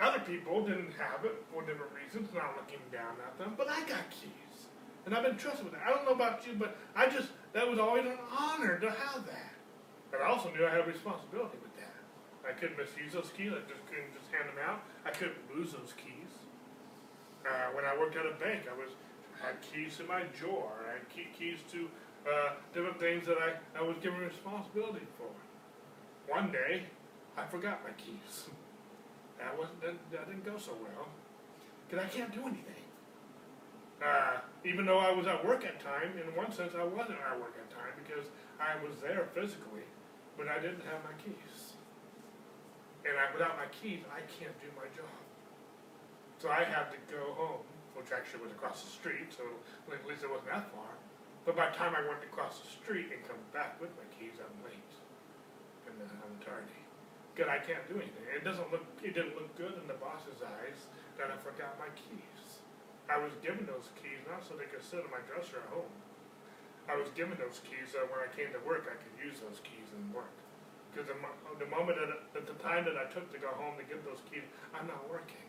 Other 0.00 0.20
people 0.20 0.66
didn't 0.66 0.92
have 0.98 1.24
it 1.24 1.44
for 1.52 1.62
different 1.62 1.92
reasons, 1.92 2.28
not 2.34 2.56
looking 2.56 2.80
down 2.90 3.14
at 3.24 3.38
them, 3.38 3.54
but 3.56 3.68
I 3.68 3.80
got 3.80 4.10
keys. 4.10 4.66
And 5.06 5.14
I've 5.14 5.22
been 5.22 5.36
trusted 5.36 5.64
with 5.64 5.74
it. 5.74 5.80
I 5.84 5.90
don't 5.90 6.04
know 6.04 6.12
about 6.12 6.44
you, 6.46 6.54
but 6.58 6.76
I 6.96 7.08
just, 7.08 7.28
that 7.52 7.68
was 7.68 7.78
always 7.78 8.04
an 8.04 8.18
honor 8.36 8.78
to 8.80 8.90
have 8.90 9.24
that. 9.26 9.51
But 10.12 10.20
I 10.20 10.28
also 10.28 10.52
knew 10.52 10.68
I 10.68 10.70
had 10.70 10.84
a 10.84 10.92
responsibility 10.92 11.56
with 11.64 11.74
that. 11.80 11.96
I 12.44 12.52
couldn't 12.52 12.76
misuse 12.76 13.16
those 13.16 13.32
keys, 13.32 13.50
I 13.50 13.64
just 13.64 13.80
couldn't 13.88 14.12
just 14.12 14.28
hand 14.28 14.44
them 14.52 14.60
out. 14.60 14.84
I 15.08 15.10
couldn't 15.10 15.40
lose 15.48 15.72
those 15.72 15.96
keys. 15.96 16.28
Uh, 17.48 17.72
when 17.72 17.88
I 17.88 17.96
worked 17.98 18.14
at 18.14 18.28
a 18.28 18.36
bank, 18.36 18.68
I 18.68 18.76
was, 18.76 18.92
had 19.40 19.56
keys 19.64 19.96
to 19.96 20.04
my 20.04 20.22
drawer, 20.36 20.70
I 20.86 21.00
had 21.00 21.08
key, 21.08 21.26
keys 21.32 21.58
to, 21.72 21.88
uh, 22.28 22.60
different 22.74 23.00
things 23.00 23.26
that 23.26 23.38
I, 23.40 23.56
I 23.78 23.82
was 23.82 23.96
given 23.98 24.20
responsibility 24.20 25.06
for. 25.16 25.32
One 26.30 26.52
day, 26.52 26.84
I 27.36 27.46
forgot 27.46 27.82
my 27.82 27.96
keys. 27.96 28.52
That 29.40 29.58
wasn't, 29.58 29.80
that, 29.80 29.98
that 30.12 30.28
didn't 30.28 30.44
go 30.46 30.56
so 30.56 30.70
well, 30.78 31.08
cause 31.90 31.98
I 31.98 32.06
can't 32.06 32.30
do 32.32 32.42
anything. 32.42 32.86
Uh, 33.98 34.38
even 34.64 34.86
though 34.86 34.98
I 34.98 35.10
was 35.10 35.26
at 35.26 35.44
work 35.44 35.64
at 35.64 35.80
time, 35.80 36.14
in 36.14 36.30
one 36.36 36.52
sense, 36.52 36.74
I 36.78 36.84
wasn't 36.84 37.18
at 37.18 37.40
work 37.40 37.58
at 37.58 37.66
time 37.74 37.90
because 38.06 38.30
I 38.60 38.78
was 38.86 39.00
there 39.02 39.26
physically, 39.34 39.82
but 40.36 40.48
I 40.48 40.58
didn't 40.58 40.84
have 40.88 41.00
my 41.04 41.14
keys. 41.20 41.76
And 43.02 43.18
I, 43.18 43.30
without 43.34 43.58
my 43.58 43.66
keys, 43.74 44.06
I 44.10 44.22
can't 44.38 44.54
do 44.62 44.70
my 44.78 44.86
job. 44.94 45.10
So 46.38 46.50
I 46.50 46.62
had 46.62 46.90
to 46.94 46.98
go 47.10 47.34
home, 47.34 47.66
which 47.94 48.10
actually 48.14 48.42
was 48.46 48.54
across 48.54 48.82
the 48.82 48.90
street, 48.90 49.30
so 49.30 49.46
at 49.90 50.02
least 50.06 50.22
it 50.22 50.30
wasn't 50.30 50.50
that 50.54 50.70
far. 50.74 50.90
But 51.42 51.58
by 51.58 51.70
the 51.70 51.76
time 51.78 51.98
I 51.98 52.02
went 52.06 52.22
across 52.22 52.62
the 52.62 52.70
street 52.70 53.10
and 53.10 53.18
come 53.26 53.38
back 53.50 53.78
with 53.82 53.90
my 53.98 54.06
keys, 54.14 54.38
I'm 54.38 54.54
late. 54.62 54.92
And 55.90 55.98
then 55.98 56.10
I'm 56.22 56.38
tardy. 56.38 56.78
Good, 57.34 57.50
I 57.50 57.58
can't 57.58 57.82
do 57.90 57.98
anything. 57.98 58.22
It 58.30 58.46
doesn't 58.46 58.70
look, 58.70 58.86
it 59.02 59.14
didn't 59.18 59.34
look 59.34 59.50
good 59.58 59.74
in 59.74 59.86
the 59.90 59.98
boss's 59.98 60.38
eyes 60.44 60.78
that 61.18 61.32
I 61.32 61.36
forgot 61.42 61.74
my 61.82 61.90
keys. 61.96 62.62
I 63.10 63.18
was 63.18 63.34
given 63.42 63.66
those 63.66 63.90
keys 63.98 64.22
not 64.30 64.46
so 64.46 64.54
they 64.54 64.70
could 64.70 64.84
sit 64.84 65.02
in 65.02 65.10
my 65.10 65.22
dresser 65.26 65.58
at 65.58 65.68
home. 65.74 65.90
I 66.92 67.00
was 67.00 67.08
given 67.16 67.40
those 67.40 67.64
keys 67.64 67.96
when 67.96 68.20
I 68.20 68.28
came 68.36 68.52
to 68.52 68.60
work, 68.68 68.84
I 68.84 69.00
could 69.00 69.16
use 69.16 69.40
those 69.40 69.64
keys 69.64 69.88
and 69.96 70.12
work. 70.12 70.28
Because 70.92 71.08
the, 71.08 71.16
the 71.56 71.70
moment 71.72 71.96
that, 71.96 72.12
at 72.36 72.44
the 72.44 72.52
time 72.60 72.84
that 72.84 73.00
I 73.00 73.08
took 73.08 73.32
to 73.32 73.40
go 73.40 73.48
home 73.56 73.80
to 73.80 73.84
get 73.88 74.04
those 74.04 74.20
keys, 74.28 74.44
I'm 74.76 74.84
not 74.84 75.08
working. 75.08 75.40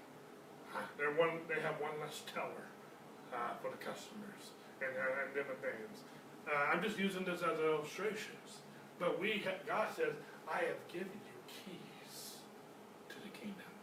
Uh, 0.71 0.79
They're 0.95 1.11
one, 1.19 1.43
they 1.51 1.59
have 1.59 1.83
one 1.83 1.99
less 1.99 2.23
teller, 2.31 2.71
uh, 3.35 3.59
for 3.59 3.75
the 3.75 3.81
customers 3.83 4.55
and, 4.79 4.95
uh, 4.95 5.19
and 5.27 5.35
different 5.35 5.59
things. 5.59 6.07
Uh, 6.47 6.71
I'm 6.71 6.79
just 6.79 6.95
using 6.97 7.27
this 7.27 7.43
as 7.43 7.59
illustrations. 7.59 8.63
But 8.99 9.19
we, 9.19 9.43
ha- 9.43 9.59
God 9.67 9.91
says, 9.91 10.15
I 10.47 10.63
have 10.63 10.79
given 10.87 11.11
you 11.11 11.37
keys 11.51 12.39
to 13.11 13.15
the 13.19 13.31
kingdom. 13.35 13.73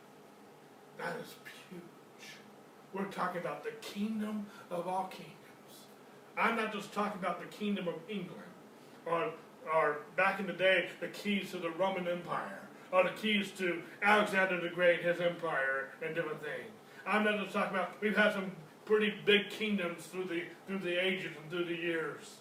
That 0.96 1.16
is 1.20 1.36
huge. 1.68 2.40
We're 2.96 3.12
talking 3.12 3.40
about 3.40 3.64
the 3.64 3.76
kingdom 3.84 4.46
of 4.70 4.88
all 4.88 5.12
kingdoms. 5.12 5.36
I'm 6.36 6.56
not 6.56 6.72
just 6.72 6.92
talking 6.92 7.18
about 7.20 7.40
the 7.40 7.46
kingdom 7.46 7.88
of 7.88 7.94
England, 8.08 8.42
or, 9.06 9.30
or 9.74 9.98
back 10.16 10.40
in 10.40 10.46
the 10.46 10.52
day, 10.52 10.88
the 11.00 11.08
keys 11.08 11.50
to 11.50 11.58
the 11.58 11.70
Roman 11.70 12.08
Empire, 12.08 12.60
or 12.92 13.04
the 13.04 13.10
keys 13.10 13.50
to 13.52 13.82
Alexander 14.02 14.60
the 14.60 14.68
Great, 14.68 15.02
his 15.02 15.20
empire, 15.20 15.90
and 16.02 16.14
different 16.14 16.40
things. 16.42 16.70
I'm 17.06 17.24
not 17.24 17.40
just 17.40 17.52
talking 17.52 17.74
about, 17.76 18.00
we've 18.00 18.16
had 18.16 18.32
some 18.32 18.52
pretty 18.84 19.14
big 19.24 19.50
kingdoms 19.50 20.06
through 20.06 20.24
the, 20.24 20.44
through 20.66 20.78
the 20.78 21.04
ages 21.04 21.32
and 21.40 21.50
through 21.50 21.64
the 21.64 21.76
years. 21.76 22.36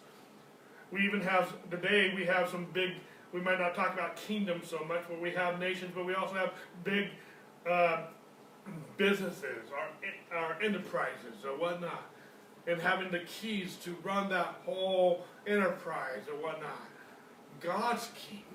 We 0.92 1.06
even 1.06 1.22
have, 1.22 1.54
today, 1.70 2.14
we 2.16 2.26
have 2.26 2.50
some 2.50 2.68
big, 2.74 2.94
we 3.32 3.42
might 3.42 3.60
not 3.60 3.76
talk 3.76 3.94
about 3.94 4.16
kingdoms 4.16 4.68
so 4.70 4.84
much, 4.86 5.04
but 5.08 5.22
we 5.22 5.32
have 5.32 5.60
nations, 5.60 5.92
but 5.94 6.06
we 6.06 6.16
also 6.16 6.36
have 6.36 6.54
big 6.84 7.10
uh, 7.70 8.04
businesses, 8.98 9.70
or, 9.72 10.36
our 10.36 10.62
enterprises 10.62 11.46
or 11.46 11.58
whatnot, 11.58 12.12
and 12.70 12.82
having 12.82 13.11
the 13.11 13.20
keys 13.20 13.76
to 13.84 13.95
run 14.03 14.30
that 14.30 14.55
whole 14.65 15.26
enterprise 15.47 16.22
or 16.32 16.36
whatnot. 16.41 16.88
God's 17.59 18.09
kingdom 18.15 18.45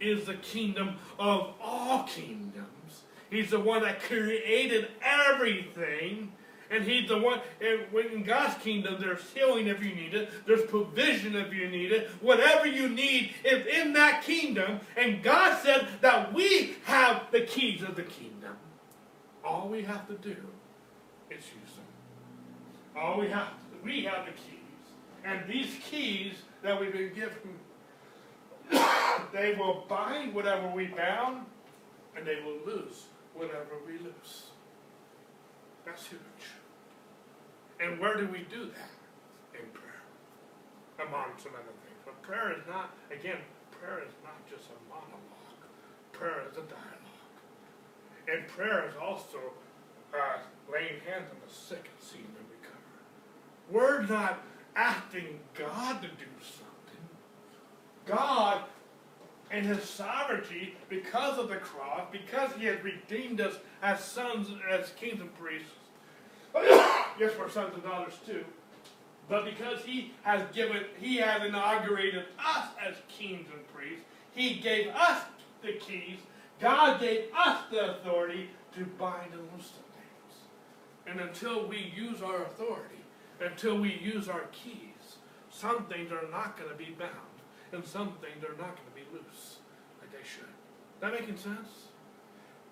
is 0.00 0.26
the 0.26 0.34
kingdom 0.34 0.96
of 1.18 1.54
all 1.60 2.04
kingdoms. 2.04 3.02
He's 3.30 3.50
the 3.50 3.60
one 3.60 3.82
that 3.82 4.02
created 4.02 4.88
everything. 5.02 6.32
And 6.70 6.84
he's 6.84 7.06
the 7.06 7.18
one, 7.18 7.40
and 7.60 7.80
when 7.90 8.06
in 8.06 8.22
God's 8.22 8.62
kingdom, 8.62 8.96
there's 8.98 9.20
healing 9.34 9.66
if 9.66 9.84
you 9.84 9.94
need 9.94 10.14
it, 10.14 10.30
there's 10.46 10.62
provision 10.62 11.36
if 11.36 11.52
you 11.52 11.68
need 11.68 11.92
it. 11.92 12.08
Whatever 12.22 12.66
you 12.66 12.88
need 12.88 13.34
is 13.44 13.66
in 13.66 13.92
that 13.92 14.22
kingdom. 14.22 14.80
And 14.96 15.22
God 15.22 15.62
said 15.62 15.86
that 16.00 16.32
we 16.32 16.76
have 16.84 17.24
the 17.30 17.42
keys 17.42 17.82
of 17.82 17.94
the 17.94 18.02
kingdom. 18.02 18.56
All 19.44 19.68
we 19.68 19.82
have 19.82 20.08
to 20.08 20.14
do 20.14 20.36
is 21.30 21.44
use 21.44 21.76
them. 21.76 21.81
All 22.96 23.18
we 23.18 23.28
have, 23.28 23.48
we 23.82 24.02
have 24.04 24.26
the 24.26 24.32
keys. 24.32 24.58
And 25.24 25.48
these 25.48 25.76
keys 25.84 26.34
that 26.62 26.78
we've 26.78 26.92
been 26.92 27.14
given, 27.14 27.58
they 29.32 29.54
will 29.54 29.84
bind 29.88 30.34
whatever 30.34 30.68
we 30.68 30.86
bound, 30.86 31.46
and 32.16 32.26
they 32.26 32.36
will 32.44 32.58
loose 32.66 33.06
whatever 33.34 33.78
we 33.86 33.98
loose. 33.98 34.50
That's 35.86 36.06
huge. 36.06 36.20
And 37.80 37.98
where 37.98 38.16
do 38.16 38.26
we 38.28 38.46
do 38.50 38.66
that? 38.66 38.90
In 39.58 39.66
prayer. 39.72 41.08
Among 41.08 41.30
some 41.38 41.52
other 41.54 41.74
things. 41.82 41.98
But 42.04 42.22
prayer 42.22 42.52
is 42.52 42.62
not, 42.68 42.94
again, 43.10 43.38
prayer 43.70 44.02
is 44.06 44.12
not 44.22 44.38
just 44.48 44.68
a 44.70 44.78
monologue. 44.88 45.66
Prayer 46.12 46.42
is 46.50 46.56
a 46.56 46.62
dialogue. 46.62 47.02
And 48.28 48.46
prayer 48.46 48.88
is 48.88 48.94
also 49.00 49.38
uh, 50.14 50.38
laying 50.70 51.00
hands 51.08 51.26
on 51.30 51.38
the 51.44 51.52
sick 51.52 51.90
and 51.90 52.00
seeing. 52.00 52.41
We're 53.72 54.02
not 54.02 54.42
asking 54.76 55.40
God 55.58 56.02
to 56.02 56.08
do 56.08 56.30
something. 56.42 57.00
God, 58.04 58.62
in 59.50 59.64
His 59.64 59.82
sovereignty, 59.84 60.76
because 60.90 61.38
of 61.38 61.48
the 61.48 61.56
cross, 61.56 62.02
because 62.12 62.50
He 62.58 62.66
has 62.66 62.82
redeemed 62.84 63.40
us 63.40 63.54
as 63.82 64.04
sons, 64.04 64.48
as 64.70 64.90
kings 64.90 65.20
and 65.20 65.34
priests. 65.38 65.70
yes, 66.54 67.32
we're 67.38 67.48
sons 67.48 67.72
and 67.72 67.82
daughters 67.82 68.14
too. 68.26 68.44
But 69.26 69.46
because 69.46 69.82
He 69.84 70.12
has 70.22 70.42
given, 70.54 70.84
He 71.00 71.16
has 71.16 71.42
inaugurated 71.42 72.26
us 72.38 72.66
as 72.86 72.96
kings 73.08 73.48
and 73.54 73.66
priests, 73.74 74.04
He 74.34 74.56
gave 74.56 74.88
us 74.88 75.22
the 75.62 75.72
keys. 75.72 76.18
God 76.60 77.00
gave 77.00 77.24
us 77.34 77.62
the 77.70 77.92
authority 77.92 78.50
to 78.74 78.84
bind 78.84 79.32
and 79.32 79.42
loose 79.54 79.70
the 79.70 79.82
things. 79.94 80.36
And 81.06 81.20
until 81.20 81.66
we 81.66 81.92
use 81.96 82.20
our 82.20 82.42
authority, 82.42 83.02
until 83.42 83.78
we 83.78 83.94
use 83.94 84.28
our 84.28 84.44
keys, 84.52 85.16
some 85.50 85.84
things 85.86 86.10
are 86.12 86.28
not 86.30 86.56
going 86.56 86.70
to 86.70 86.76
be 86.76 86.94
bound, 86.98 87.10
and 87.72 87.84
some 87.84 88.14
things 88.20 88.44
are 88.44 88.56
not 88.56 88.76
going 88.76 88.88
to 88.88 88.94
be 88.94 89.06
loose 89.12 89.58
like 90.00 90.10
they 90.12 90.26
should. 90.26 90.48
That 91.00 91.12
making 91.12 91.36
sense? 91.36 91.88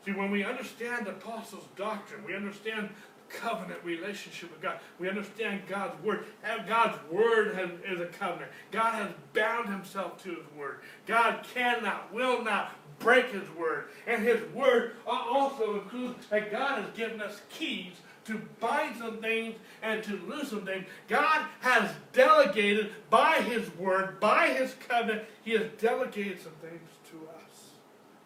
See, 0.05 0.13
when 0.13 0.31
we 0.31 0.45
understand 0.45 1.07
the 1.07 1.11
apostles' 1.11 1.67
doctrine, 1.77 2.25
we 2.25 2.35
understand 2.35 2.89
covenant 3.31 3.81
relationship 3.85 4.51
with 4.51 4.61
God. 4.61 4.81
We 4.99 5.09
understand 5.09 5.63
God's 5.69 6.03
word. 6.03 6.25
God's 6.67 6.99
word 7.11 7.55
has, 7.55 7.71
is 7.87 8.01
a 8.01 8.07
covenant. 8.07 8.51
God 8.71 8.95
has 8.95 9.11
bound 9.33 9.69
himself 9.69 10.23
to 10.25 10.31
his 10.31 10.47
word. 10.57 10.81
God 11.07 11.45
cannot, 11.55 12.13
will 12.13 12.43
not 12.43 12.73
break 12.99 13.33
his 13.33 13.49
word. 13.59 13.89
And 14.07 14.23
his 14.23 14.41
word 14.53 14.97
also 15.07 15.81
includes 15.81 16.27
that 16.27 16.51
God 16.51 16.83
has 16.83 16.91
given 16.97 17.21
us 17.21 17.41
keys 17.51 17.95
to 18.25 18.41
bind 18.61 18.97
some 18.99 19.19
things 19.19 19.57
and 19.83 20.03
to 20.05 20.17
loose 20.29 20.51
some 20.51 20.65
things. 20.65 20.87
God 21.09 21.47
has 21.61 21.91
delegated 22.13 22.91
by 23.09 23.37
his 23.43 23.75
word, 23.77 24.21
by 24.21 24.49
his 24.49 24.75
covenant, 24.89 25.25
he 25.43 25.53
has 25.53 25.67
delegated 25.81 26.41
some 26.41 26.53
things 26.61 26.89
to 27.11 27.17
us 27.29 27.71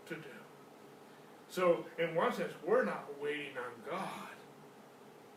to 0.09 0.15
do. 0.15 0.35
So, 1.49 1.87
in 1.99 2.15
one 2.15 2.33
sense, 2.33 2.53
we're 2.67 2.85
not 2.85 3.07
waiting 3.21 3.57
on 3.57 3.91
God. 3.91 4.29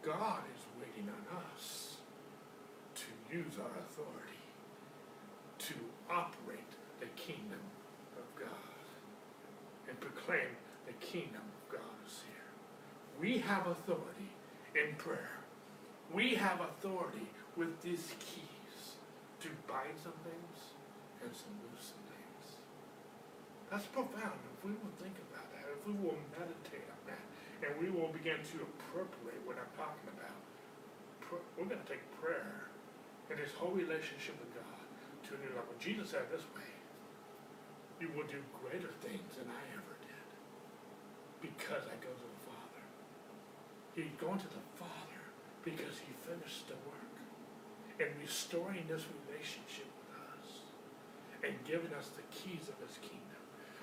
God 0.01 0.41
is 0.55 0.63
waiting 0.79 1.09
on 1.09 1.37
us 1.37 1.97
to 2.95 3.35
use 3.35 3.53
our 3.59 3.79
authority 3.81 4.27
to 5.59 5.73
operate 6.09 6.59
the 6.99 7.07
kingdom 7.21 7.59
of 8.15 8.39
God 8.39 8.49
and 9.89 9.99
proclaim 9.99 10.47
the 10.85 10.93
kingdom 10.93 11.41
of 11.41 11.73
God 11.73 11.95
is 12.05 12.21
here. 12.25 13.19
We 13.19 13.39
have 13.39 13.67
authority 13.67 14.31
in 14.77 14.95
prayer. 14.95 15.41
We 16.13 16.35
have 16.35 16.61
authority 16.61 17.27
with 17.57 17.81
these 17.81 18.13
keys 18.21 18.95
to 19.41 19.49
bind 19.67 19.97
some 19.97 20.15
things 20.21 20.57
and 21.21 21.33
to 21.33 21.45
loose 21.65 21.91
some 21.91 22.05
things. 22.05 22.45
That's 23.69 23.89
profound. 23.89 24.39
If 24.53 24.63
we 24.63 24.71
will 24.77 24.93
think 25.01 25.17
about 25.33 25.49
that, 25.51 25.65
if 25.73 25.81
we 25.83 25.93
will 25.97 26.17
meditate 26.37 26.85
on 26.87 27.01
that, 27.09 27.25
and 27.65 27.73
we 27.81 27.89
will 27.89 28.13
begin 28.13 28.37
to 28.53 28.57
appropriate 28.61 29.41
what 29.43 29.57
I'm 29.57 29.73
talking 29.73 30.09
about. 30.13 30.37
We're 31.57 31.67
going 31.67 31.81
to 31.81 31.89
take 31.89 32.05
prayer 32.21 32.69
and 33.27 33.35
this 33.35 33.51
whole 33.57 33.75
relationship 33.75 34.39
with 34.39 34.53
God 34.55 34.79
to 35.27 35.35
a 35.35 35.39
new 35.43 35.51
level. 35.51 35.75
Jesus 35.81 36.13
said 36.13 36.29
this 36.31 36.45
way 36.55 36.71
You 37.99 38.07
will 38.15 38.29
do 38.29 38.39
greater 38.63 38.93
things 39.03 39.27
than 39.35 39.51
I 39.51 39.63
ever 39.75 39.95
did 39.99 40.27
because 41.43 41.83
I 41.89 41.97
go 41.99 42.13
to 42.13 42.36
He's 43.97 44.13
going 44.21 44.37
to 44.37 44.45
the 44.45 44.61
Father 44.77 45.21
because 45.65 45.97
He 45.97 46.13
finished 46.21 46.67
the 46.67 46.75
work 46.85 47.17
and 47.99 48.09
restoring 48.21 48.85
this 48.87 49.05
relationship 49.25 49.89
with 49.97 50.13
us 50.37 50.61
and 51.43 51.55
giving 51.65 51.91
us 51.97 52.11
the 52.15 52.21
keys 52.29 52.69
of 52.69 52.77
His 52.87 52.97
kingdom. 53.01 53.41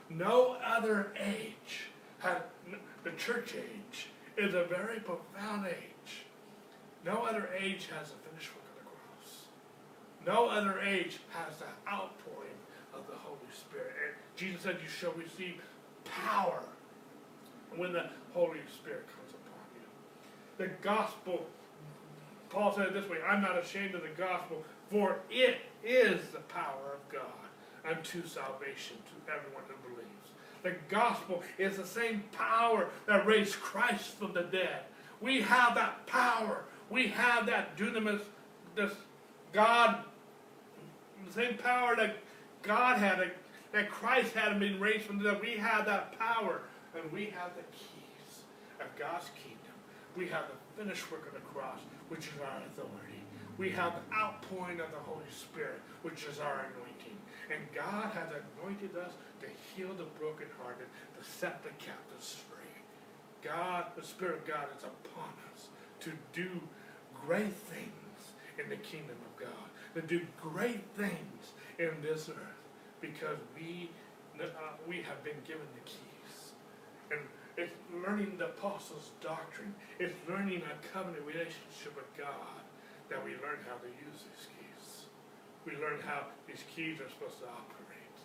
No 0.09 0.57
other 0.65 1.12
age 1.19 1.91
had 2.21 2.43
the 3.03 3.11
church 3.19 3.55
age 3.57 4.07
is 4.37 4.55
a 4.55 4.62
very 4.65 5.01
profound 5.01 5.67
age. 5.67 6.27
No 7.05 7.25
other 7.25 7.51
age 7.59 7.89
has 7.99 8.11
the 8.11 8.17
finished 8.31 8.55
work 8.55 8.65
of 8.71 8.79
the 8.79 8.85
cross. 8.85 9.47
No 10.25 10.49
other 10.49 10.79
age 10.79 11.19
has 11.31 11.59
the 11.59 11.91
outpouring 11.91 12.61
of 12.95 13.05
the 13.09 13.17
Holy 13.17 13.51
Spirit. 13.53 13.95
And 14.07 14.15
Jesus 14.37 14.62
said, 14.62 14.79
You 14.81 14.89
shall 14.89 15.12
receive 15.12 15.61
power 16.05 16.62
when 17.75 17.93
the 17.93 18.11
Holy 18.33 18.61
Spirit 18.73 19.07
comes. 19.09 19.24
The 20.59 20.69
gospel, 20.83 21.47
Paul 22.51 22.75
said 22.75 22.87
it 22.87 22.95
this 22.95 23.09
way 23.09 23.19
I'm 23.27 23.43
not 23.43 23.59
ashamed 23.59 23.95
of 23.95 24.03
the 24.03 24.09
gospel, 24.17 24.63
for 24.91 25.19
it 25.31 25.59
is 25.85 26.21
the 26.33 26.41
power 26.41 26.95
of 26.95 27.13
God 27.13 27.23
unto 27.85 28.27
salvation 28.27 28.97
to 28.97 29.33
everyone 29.33 29.63
who 29.69 29.91
believes. 29.91 30.05
The 30.63 30.75
gospel 30.89 31.43
is 31.59 31.77
the 31.77 31.87
same 31.87 32.25
power 32.33 32.89
that 33.07 33.27
raised 33.27 33.55
Christ 33.57 34.15
from 34.15 34.33
the 34.33 34.43
dead. 34.43 34.81
We 35.21 35.43
have 35.43 35.75
that 35.75 36.07
power. 36.07 36.65
We 36.89 37.09
have 37.09 37.47
that 37.47 37.77
dunamis, 37.77 38.23
this 38.75 38.93
God, 39.53 40.05
the 41.27 41.33
same 41.33 41.59
power 41.59 41.97
that 41.97 42.17
God 42.63 42.99
had, 42.99 43.19
that, 43.19 43.37
that 43.73 43.91
Christ 43.91 44.35
had 44.35 44.59
been 44.59 44.81
raised 44.81 45.05
from 45.05 45.19
the 45.19 45.33
dead. 45.33 45.41
We 45.41 45.57
have 45.57 45.87
that 45.87 46.19
power, 46.19 46.63
and 46.95 47.13
we 47.13 47.27
have 47.27 47.51
the 47.57 47.63
keys 47.77 48.45
of 48.81 48.87
God's 48.99 49.27
kingdom. 49.35 49.54
We 50.17 50.29
have 50.29 50.45
the 50.49 50.83
finished 50.83 51.11
work 51.11 51.27
of 51.27 51.35
the 51.35 51.41
cross, 51.41 51.81
which 52.09 52.27
is 52.27 52.41
our 52.41 52.62
authority. 52.67 53.23
We 53.59 53.71
have 53.71 53.95
the 53.95 54.17
outpouring 54.17 54.81
of 54.81 54.91
the 54.91 54.99
Holy 54.99 55.31
Spirit, 55.31 55.81
which 56.03 56.25
is 56.25 56.41
our 56.41 56.67
anointing. 56.71 57.19
And 57.51 57.61
God 57.75 58.11
has 58.15 58.29
anointed 58.31 58.97
us 58.97 59.12
to 59.41 59.47
heal 59.47 59.95
the 59.95 60.05
brokenhearted, 60.19 60.87
to 61.19 61.25
set 61.25 61.62
the 61.62 61.71
captives 61.79 62.43
free. 62.49 62.65
God, 63.43 63.87
the 63.97 64.03
Spirit 64.03 64.39
of 64.39 64.47
God 64.47 64.67
is 64.77 64.85
upon 64.85 65.33
us 65.53 65.69
to 66.01 66.12
do 66.33 66.49
great 67.27 67.53
things 67.53 68.33
in 68.59 68.69
the 68.69 68.77
kingdom 68.77 69.17
of 69.25 69.41
God, 69.41 69.69
to 69.95 70.03
do 70.03 70.27
great 70.41 70.85
things 70.97 71.53
in 71.79 71.91
this 72.03 72.29
earth, 72.29 72.62
because 73.01 73.39
we 73.55 73.91
uh, 74.41 74.47
we 74.89 74.97
have 74.97 75.23
been 75.23 75.39
given 75.47 75.67
the 75.75 75.85
keys. 75.85 76.53
And 77.11 77.21
it's 77.57 77.75
learning 78.07 78.37
the 78.39 78.47
apostles' 78.47 79.11
doctrine. 79.21 79.75
It's 79.99 80.15
learning 80.29 80.63
a 80.67 80.75
covenant 80.93 81.25
relationship 81.25 81.95
with 81.95 82.11
God 82.19 82.63
that 83.11 83.25
we 83.25 83.33
learn 83.33 83.63
how 83.69 83.79
to 83.79 83.89
use 83.89 84.27
these 84.27 84.47
keys. 84.51 85.07
We 85.65 85.73
learn 85.79 86.01
how 86.05 86.27
these 86.47 86.65
keys 86.75 87.01
are 87.01 87.09
supposed 87.09 87.39
to 87.41 87.47
operate. 87.47 88.17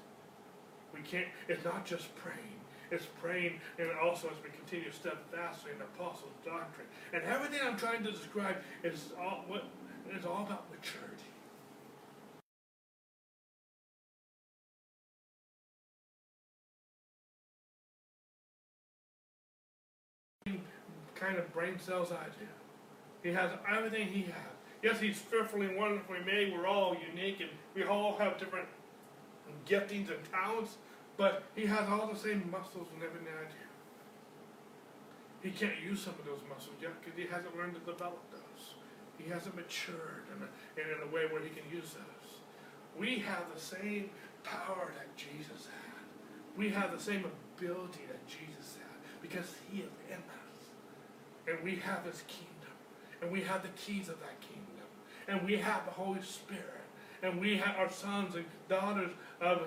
We 0.94 1.02
can't, 1.02 1.28
it's 1.48 1.64
not 1.64 1.86
just 1.86 2.16
praying. 2.16 2.58
It's 2.92 3.06
praying 3.22 3.62
and 3.78 3.92
also 4.02 4.28
as 4.30 4.38
we 4.44 4.50
continue 4.50 4.92
steadfastly 4.92 5.72
in 5.74 5.78
the 5.78 5.86
apostles' 5.86 6.34
doctrine. 6.44 6.88
And 7.14 7.22
everything 7.24 7.60
I'm 7.64 7.78
trying 7.78 8.04
to 8.04 8.12
describe 8.12 8.58
is 8.84 9.14
all 9.20 9.46
what 9.48 9.66
is 10.10 10.26
all 10.26 10.42
about 10.42 10.66
maturity. 10.74 11.29
Kind 21.30 21.42
of 21.42 21.54
brain 21.54 21.78
cells 21.78 22.12
I 22.12 22.26
do. 22.42 22.48
He 23.22 23.30
has 23.36 23.52
everything 23.70 24.08
he 24.08 24.24
has. 24.24 24.56
Yes, 24.82 25.00
he's 25.00 25.20
fearfully 25.20 25.68
and 25.68 25.78
wonderfully 25.78 26.22
made. 26.26 26.52
We're 26.52 26.66
all 26.66 26.98
unique 27.08 27.40
and 27.40 27.52
we 27.76 27.84
all 27.84 28.18
have 28.18 28.40
different 28.40 28.68
giftings 29.68 30.10
and 30.10 30.18
talents. 30.32 30.78
But 31.18 31.44
he 31.54 31.68
has 31.68 31.88
all 31.88 32.08
the 32.08 32.18
same 32.18 32.50
muscles 32.50 32.88
and 32.96 33.04
everything 33.04 33.28
I 33.28 33.46
do. 33.46 33.60
He 35.48 35.52
can't 35.52 35.80
use 35.86 36.02
some 36.02 36.16
of 36.18 36.26
those 36.26 36.42
muscles 36.50 36.78
yet 36.82 37.00
because 37.00 37.16
he 37.16 37.28
hasn't 37.28 37.56
learned 37.56 37.76
to 37.76 37.82
develop 37.82 38.24
those. 38.32 38.74
He 39.20 39.30
hasn't 39.30 39.56
matured 39.56 40.26
in 40.34 40.42
a, 40.42 40.48
in 40.82 40.88
a 41.08 41.12
way 41.14 41.28
where 41.32 41.44
he 41.44 41.50
can 41.50 41.70
use 41.72 41.94
those. 41.94 42.40
We 42.98 43.20
have 43.20 43.54
the 43.54 43.62
same 43.62 44.10
power 44.44 44.94
that 44.98 45.16
Jesus 45.16 45.68
had. 45.70 46.02
We 46.58 46.70
have 46.70 46.92
the 46.92 47.00
same 47.00 47.24
ability 47.24 48.08
that 48.10 48.26
Jesus 48.26 48.78
had 48.82 48.98
because 49.22 49.54
he 49.70 49.82
is 49.82 49.94
in 50.10 50.18
us. 50.18 50.39
And 51.50 51.64
we 51.64 51.76
have 51.78 52.06
his 52.06 52.24
kingdom. 52.28 52.50
And 53.22 53.32
we 53.32 53.42
have 53.42 53.64
the 53.64 53.70
keys 53.70 54.10
of 54.10 54.20
that 54.20 54.40
kingdom. 54.42 54.66
And 55.28 55.46
we 55.46 55.58
have 55.58 55.86
the 55.86 55.92
Holy 55.92 56.22
Spirit. 56.22 56.66
And 57.22 57.40
we 57.42 57.58
have 57.58 57.76
our 57.78 57.92
sons 57.92 58.36
and 58.36 58.46
daughters 58.68 59.12
of 59.42 59.62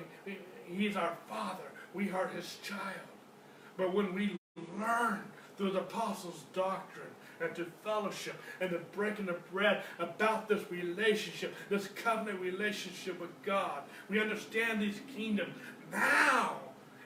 He's 0.66 0.97
our 0.97 1.16
Father. 1.28 1.64
We 1.95 2.11
are 2.11 2.28
His 2.28 2.57
child. 2.62 2.80
But 3.76 3.95
when 3.95 4.14
we 4.14 4.37
learn 4.78 5.20
through 5.57 5.72
the 5.72 5.80
apostles' 5.80 6.45
doctrine 6.55 7.07
and 7.41 7.55
to 7.57 7.66
fellowship 7.85 8.37
and 8.61 8.70
the 8.70 8.80
breaking 8.93 9.28
of 9.28 9.51
bread 9.53 9.83
about 9.99 10.49
this 10.49 10.62
relationship, 10.70 11.55
this 11.68 11.89
covenant 11.89 12.41
relationship 12.41 13.20
with 13.20 13.30
God, 13.43 13.83
we 14.09 14.20
understand 14.20 14.80
these 14.80 15.01
kingdoms 15.14 15.55
now 15.91 16.57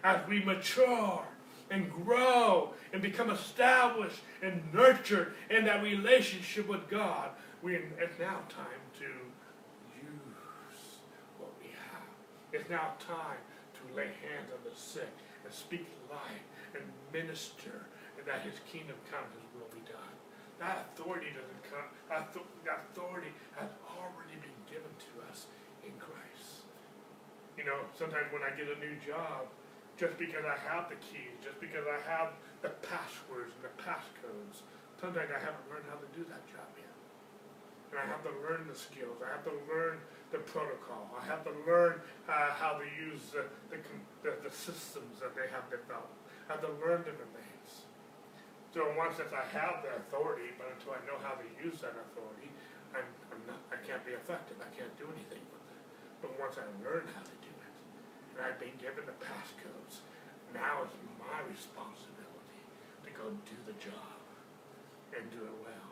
as 0.05 0.27
we 0.29 0.45
mature 0.45 1.24
and 1.71 1.91
grow 1.91 2.75
and 2.93 3.03
become 3.03 3.31
established 3.31 4.21
and 4.43 4.62
nurtured 4.73 5.35
in 5.51 5.64
that 5.64 5.83
relationship 5.83 6.69
with 6.69 6.89
God, 6.89 7.31
we, 7.62 7.75
it's 7.75 8.19
now 8.19 8.41
time 8.49 8.83
to 8.99 9.05
use 9.05 10.81
what 11.39 11.51
we 11.61 11.67
have. 11.67 12.07
It's 12.53 12.71
now 12.71 12.95
time 12.99 13.43
to 13.75 13.97
lay 13.97 14.07
hands 14.23 14.53
on 14.53 14.59
the 14.62 14.77
sick 14.79 15.12
and 15.45 15.53
speak 15.53 15.87
life 16.11 16.47
and 16.75 16.85
minister 17.12 17.87
and 18.19 18.27
that 18.27 18.43
his 18.43 18.61
kingdom 18.71 18.97
come, 19.11 19.25
his 19.35 19.45
will 19.55 19.71
be 19.75 19.83
done. 19.91 20.14
That 20.59 20.89
authority 20.93 21.29
doesn't 21.37 21.62
come, 21.69 21.89
that 22.09 22.33
authority 22.33 23.33
has 23.61 23.69
already 23.85 24.41
been 24.41 24.57
given 24.64 24.89
to 24.89 25.12
us 25.29 25.47
in 25.85 25.93
Christ. 26.01 26.64
You 27.59 27.64
know, 27.64 27.85
sometimes 27.93 28.33
when 28.33 28.41
I 28.41 28.53
get 28.57 28.69
a 28.73 28.79
new 28.81 28.97
job, 29.05 29.53
just 29.97 30.16
because 30.20 30.44
I 30.44 30.57
have 30.68 30.92
the 30.92 31.01
keys, 31.01 31.36
just 31.40 31.57
because 31.61 31.88
I 31.88 31.97
have 32.05 32.36
the 32.61 32.72
passwords 32.84 33.57
and 33.57 33.64
the 33.64 33.74
passcodes, 33.80 34.61
sometimes 35.01 35.32
I 35.32 35.40
haven't 35.40 35.64
learned 35.72 35.88
how 35.88 35.97
to 35.97 36.09
do 36.12 36.24
that 36.28 36.44
job 36.53 36.68
yet. 36.76 36.92
And 37.92 37.97
I 38.01 38.05
have 38.05 38.20
to 38.28 38.32
learn 38.44 38.68
the 38.68 38.76
skills, 38.76 39.24
I 39.24 39.32
have 39.32 39.44
to 39.49 39.57
learn 39.64 39.97
the 40.34 40.42
protocol, 40.44 41.09
I 41.16 41.24
have 41.24 41.44
to 41.49 41.55
learn 41.64 42.05
uh, 42.28 42.53
how 42.61 42.76
to 42.76 42.84
use 42.84 43.32
the, 43.32 43.49
the, 43.72 43.80
the, 44.20 44.32
the 44.44 44.53
systems 44.53 45.22
that 45.24 45.32
they 45.32 45.49
have 45.49 45.64
developed. 45.72 46.20
I 46.49 46.61
have 46.61 46.62
to 46.66 46.72
learn 46.82 47.07
different 47.07 47.32
things. 47.32 47.88
So 48.76 48.84
in 48.92 49.01
one 49.01 49.16
sense, 49.16 49.32
I 49.32 49.47
have 49.57 49.80
the 49.80 49.97
authority, 49.97 50.53
but 50.61 50.68
until 50.76 50.92
I 50.92 51.01
know 51.09 51.16
how 51.24 51.40
to 51.40 51.47
use 51.57 51.80
that 51.80 51.97
authority, 51.97 52.53
I'm, 52.92 53.09
I'm 53.32 53.40
not, 53.49 53.64
I 53.72 53.80
can't 53.80 54.05
be 54.05 54.12
effective, 54.12 54.61
I 54.61 54.68
can't 54.76 54.92
do 55.01 55.09
anything 55.16 55.40
with 55.49 55.64
it. 55.72 55.80
But 56.20 56.36
once 56.36 56.61
I 56.61 56.66
learn 56.84 57.09
how 57.16 57.24
to 57.24 57.36
do 57.40 57.45
it, 57.45 57.45
and 58.37 58.45
I've 58.45 58.61
been 58.61 58.76
given 58.76 59.09
the 59.09 59.16
passcodes, 59.24 60.05
now 60.53 60.84
it's 60.84 60.97
my 61.16 61.41
responsibility 61.49 62.61
to 63.09 63.11
go 63.16 63.32
do 63.49 63.57
the 63.64 63.76
job 63.80 64.20
and 65.16 65.24
do 65.32 65.41
it 65.41 65.57
well. 65.64 65.91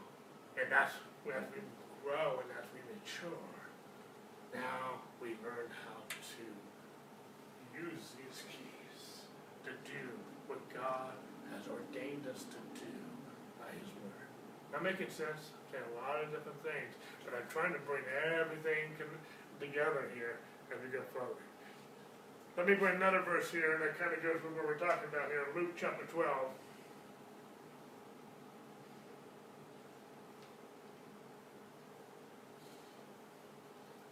And 0.60 0.68
that's 0.68 0.92
as 0.92 1.00
we 1.24 1.32
grow 2.04 2.44
and 2.44 2.52
as 2.60 2.68
we 2.76 2.84
mature, 2.92 3.56
now 4.52 5.00
we 5.24 5.40
learn 5.40 5.72
how 5.88 6.04
to 6.04 6.44
use 7.72 8.12
these 8.20 8.44
keys 8.52 9.24
to 9.64 9.72
do 9.88 10.04
what 10.46 10.60
God 10.68 11.16
has 11.48 11.64
ordained 11.64 12.28
us 12.28 12.44
to 12.52 12.60
do 12.76 12.94
by 13.56 13.72
His 13.72 13.88
Word. 14.04 14.28
I 14.76 14.78
making 14.84 15.08
sense? 15.08 15.56
Saying 15.72 15.88
a 15.88 15.94
lot 15.96 16.20
of 16.20 16.28
different 16.28 16.60
things, 16.60 16.92
but 17.24 17.32
I'm 17.32 17.48
trying 17.48 17.72
to 17.72 17.82
bring 17.88 18.04
everything 18.36 18.92
together 19.58 20.12
here 20.12 20.44
as 20.68 20.76
we 20.84 20.92
go 20.92 21.00
forward. 21.10 21.40
Let 22.54 22.70
me 22.70 22.78
bring 22.78 22.94
another 23.02 23.18
verse 23.26 23.50
here, 23.50 23.74
and 23.74 23.82
that 23.82 23.98
kind 23.98 24.14
of 24.14 24.22
goes 24.22 24.38
with 24.38 24.54
what 24.54 24.62
we're 24.62 24.78
talking 24.78 25.10
about 25.10 25.26
here, 25.26 25.42
Luke 25.58 25.74
chapter 25.74 26.06
12. 26.06 26.22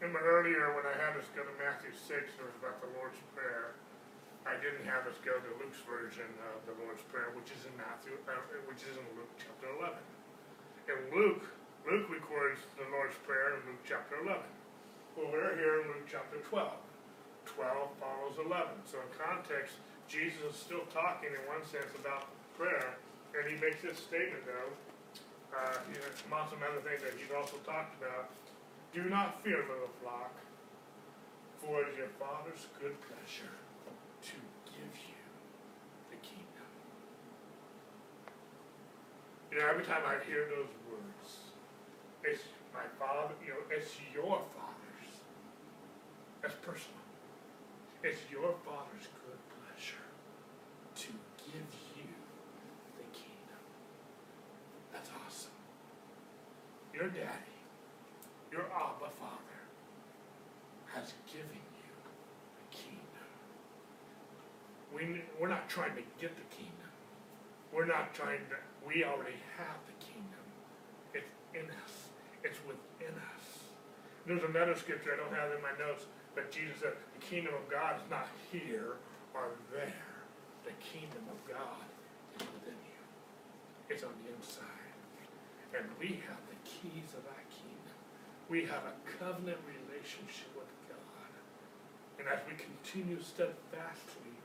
Remember 0.02 0.18
earlier 0.26 0.74
when 0.74 0.82
I 0.82 0.98
had 0.98 1.14
us 1.14 1.30
go 1.38 1.46
to 1.46 1.54
Matthew 1.54 1.94
6, 1.94 2.02
it 2.10 2.42
was 2.42 2.58
about 2.58 2.82
the 2.82 2.90
Lord's 2.98 3.22
Prayer. 3.30 3.78
I 4.42 4.58
didn't 4.58 4.90
have 4.90 5.06
us 5.06 5.14
go 5.22 5.38
to 5.38 5.50
Luke's 5.62 5.78
version 5.86 6.26
of 6.50 6.66
the 6.66 6.74
Lord's 6.82 7.06
Prayer, 7.14 7.30
which 7.38 7.54
is 7.54 7.62
in 7.62 7.78
Matthew, 7.78 8.18
uh, 8.26 8.42
which 8.66 8.82
is 8.82 8.98
in 8.98 9.06
Luke 9.14 9.30
chapter 9.38 9.70
11. 9.70 9.94
And 10.90 10.98
Luke, 11.14 11.46
Luke 11.86 12.10
records 12.10 12.66
the 12.74 12.90
Lord's 12.90 13.14
Prayer 13.22 13.54
in 13.54 13.70
Luke 13.70 13.86
chapter 13.86 14.18
11. 14.18 14.42
Well, 15.14 15.30
we're 15.30 15.54
here 15.54 15.86
in 15.86 15.94
Luke 15.94 16.10
chapter 16.10 16.42
12. 16.42 16.91
12 17.46 17.88
follows 17.98 18.36
11. 18.38 18.70
So 18.86 18.98
in 19.02 19.10
context, 19.14 19.76
Jesus 20.08 20.42
is 20.50 20.56
still 20.56 20.84
talking 20.92 21.30
in 21.32 21.42
one 21.48 21.64
sense 21.64 21.90
about 21.98 22.28
prayer, 22.58 22.98
and 23.32 23.48
he 23.48 23.56
makes 23.60 23.80
this 23.82 23.98
statement 23.98 24.44
though. 24.46 24.72
Uh, 25.52 25.76
you 25.92 26.00
know, 26.00 26.08
among 26.32 26.48
some 26.48 26.64
other 26.64 26.80
things 26.80 27.04
that 27.04 27.12
he's 27.12 27.28
also 27.28 27.60
talked 27.68 27.92
about. 28.00 28.32
Do 28.92 29.04
not 29.08 29.44
fear, 29.44 29.60
little 29.68 29.92
flock, 30.00 30.32
for 31.60 31.82
it 31.82 31.92
is 31.92 31.98
your 31.98 32.12
Father's 32.20 32.68
good 32.80 32.96
pleasure 33.04 33.52
to 34.22 34.36
give 34.64 34.94
you 34.96 35.20
the 36.08 36.16
kingdom. 36.24 36.68
You 39.50 39.58
know, 39.58 39.68
every 39.68 39.84
time 39.84 40.02
I 40.08 40.24
hear 40.24 40.48
those 40.48 40.72
words, 40.88 41.52
it's 42.24 42.42
my 42.72 42.88
Father, 42.98 43.34
you 43.44 43.52
know, 43.52 43.60
it's 43.70 43.92
your 44.14 44.40
Father's. 44.56 45.12
That's 46.40 46.54
personal. 46.64 47.01
It's 48.04 48.18
your 48.32 48.52
Father's 48.66 49.06
good 49.14 49.38
pleasure 49.46 50.02
to 50.96 51.08
give 51.38 51.70
you 51.94 52.10
the 52.98 53.06
kingdom. 53.14 53.62
That's 54.92 55.08
awesome. 55.24 55.54
Your 56.92 57.06
daddy, 57.06 57.62
your 58.50 58.62
Abba 58.62 59.08
Father, 59.20 59.62
has 60.92 61.12
given 61.30 61.62
you 61.78 61.94
the 62.58 62.76
kingdom. 62.76 63.30
We, 64.92 65.22
we're 65.38 65.48
not 65.48 65.68
trying 65.68 65.94
to 65.94 66.02
get 66.20 66.34
the 66.34 66.56
kingdom. 66.56 66.90
We're 67.72 67.86
not 67.86 68.12
trying 68.14 68.40
to, 68.50 68.56
we 68.84 69.04
already 69.04 69.38
have 69.56 69.78
the 69.86 70.04
kingdom. 70.04 70.42
It's 71.14 71.30
in 71.54 71.70
us, 71.70 72.10
it's 72.42 72.58
within 72.66 73.14
us. 73.14 73.62
There's 74.26 74.42
another 74.42 74.74
scripture, 74.74 75.14
I 75.14 75.22
don't 75.22 75.38
have 75.38 75.52
in 75.52 75.62
my 75.62 75.70
notes, 75.78 76.06
but 76.34 76.50
Jesus 76.50 76.80
said, 76.80 76.94
the 77.18 77.24
kingdom 77.24 77.54
of 77.54 77.68
God 77.68 77.96
is 77.96 78.06
not 78.10 78.28
here 78.50 78.96
or 79.34 79.52
there. 79.72 80.16
The 80.64 80.76
kingdom 80.80 81.24
of 81.28 81.38
God 81.48 81.84
is 82.36 82.46
within 82.54 82.78
you. 82.86 83.02
It's 83.90 84.04
on 84.04 84.14
the 84.24 84.32
inside. 84.32 84.96
And 85.76 85.88
we 85.98 86.20
have 86.28 86.40
the 86.48 86.58
keys 86.64 87.12
of 87.16 87.24
that 87.24 87.44
kingdom. 87.50 87.96
We 88.48 88.64
have 88.68 88.84
a 88.84 88.94
covenant 89.18 89.58
relationship 89.64 90.52
with 90.54 90.68
God. 90.88 91.32
And 92.20 92.28
as 92.28 92.40
we 92.44 92.54
continue 92.56 93.20
steadfastly, 93.20 94.36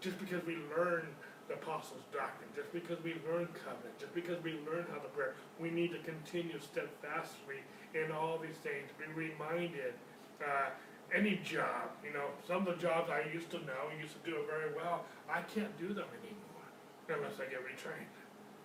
just 0.00 0.18
because 0.20 0.44
we 0.44 0.56
learn 0.76 1.08
the 1.48 1.54
apostles' 1.54 2.04
doctrine, 2.12 2.50
just 2.54 2.72
because 2.72 2.98
we 3.02 3.16
learn 3.24 3.48
covenant, 3.64 3.96
just 3.98 4.14
because 4.14 4.42
we 4.42 4.58
learn 4.66 4.84
how 4.90 4.98
to 4.98 5.10
pray, 5.14 5.30
we 5.60 5.70
need 5.70 5.92
to 5.92 6.02
continue 6.02 6.58
steadfastly 6.60 7.62
in 7.94 8.10
all 8.12 8.38
these 8.38 8.58
things. 8.62 8.90
Be 8.98 9.06
reminded, 9.14 9.94
uh, 10.42 10.70
any 11.14 11.38
job, 11.44 11.94
you 12.02 12.12
know, 12.12 12.34
some 12.46 12.66
of 12.66 12.74
the 12.74 12.80
jobs 12.80 13.10
I 13.10 13.22
used 13.30 13.50
to 13.54 13.58
know, 13.62 13.90
used 13.94 14.14
to 14.18 14.22
do 14.26 14.36
it 14.42 14.46
very 14.50 14.74
well, 14.74 15.06
I 15.30 15.42
can't 15.42 15.70
do 15.78 15.94
them 15.94 16.08
anymore 16.22 16.66
unless 17.06 17.38
I 17.38 17.46
get 17.46 17.62
retrained. 17.62 18.10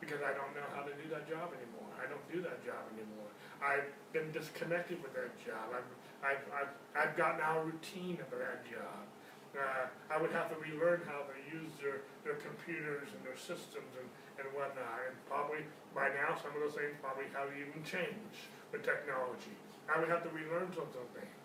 Because 0.02 0.26
I 0.26 0.34
don't 0.34 0.50
know 0.58 0.66
how 0.74 0.82
to 0.82 0.94
do 0.98 1.06
that 1.14 1.30
job 1.30 1.54
anymore. 1.54 1.86
I 2.02 2.10
don't 2.10 2.26
do 2.26 2.42
that 2.42 2.66
job 2.66 2.82
anymore. 2.98 3.30
I've 3.62 3.86
been 4.18 4.34
disconnected 4.34 4.98
with 5.06 5.14
that 5.14 5.30
job. 5.46 5.70
I've, 5.70 5.90
I've, 6.26 6.44
I've, 6.50 6.74
I've 6.98 7.14
gotten 7.14 7.38
out 7.38 7.62
of 7.62 7.70
routine 7.70 8.18
of 8.18 8.34
that 8.34 8.66
job. 8.66 9.06
Uh, 9.54 9.86
I 10.10 10.18
would 10.18 10.34
have 10.34 10.50
to 10.50 10.58
relearn 10.58 11.06
how 11.06 11.30
to 11.30 11.38
use 11.54 11.70
their, 11.78 12.02
their 12.26 12.42
computers 12.42 13.14
and 13.14 13.22
their 13.22 13.38
systems 13.38 13.94
and, 13.94 14.10
and 14.42 14.48
whatnot. 14.58 15.06
And 15.06 15.14
probably 15.30 15.62
by 15.94 16.10
now, 16.18 16.34
some 16.42 16.56
of 16.58 16.66
those 16.66 16.74
things 16.74 16.98
probably 16.98 17.30
have 17.38 17.54
even 17.54 17.86
changed 17.86 18.50
with 18.74 18.82
technology. 18.82 19.54
I 19.86 20.02
would 20.02 20.10
have 20.10 20.26
to 20.26 20.32
relearn 20.34 20.74
some 20.74 20.90
of 20.90 20.96
those 20.98 21.14
things. 21.14 21.41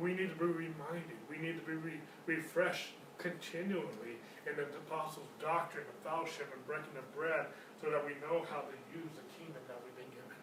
We 0.00 0.14
need 0.14 0.30
to 0.30 0.38
be 0.38 0.50
reminded. 0.50 1.18
We 1.30 1.38
need 1.38 1.54
to 1.58 1.66
be 1.66 1.74
re- 1.74 2.00
refreshed 2.26 2.94
continually 3.18 4.18
in 4.46 4.56
the 4.56 4.66
apostles' 4.84 5.30
doctrine, 5.40 5.86
of 5.86 5.96
fellowship, 6.02 6.50
and 6.52 6.60
breaking 6.66 6.98
of 6.98 7.06
bread, 7.14 7.46
so 7.80 7.90
that 7.90 8.04
we 8.04 8.12
know 8.20 8.44
how 8.50 8.66
to 8.66 8.76
use 8.92 9.12
the 9.14 9.26
kingdom 9.38 9.62
that 9.68 9.78
we've 9.84 9.96
been 9.96 10.10
given. 10.10 10.38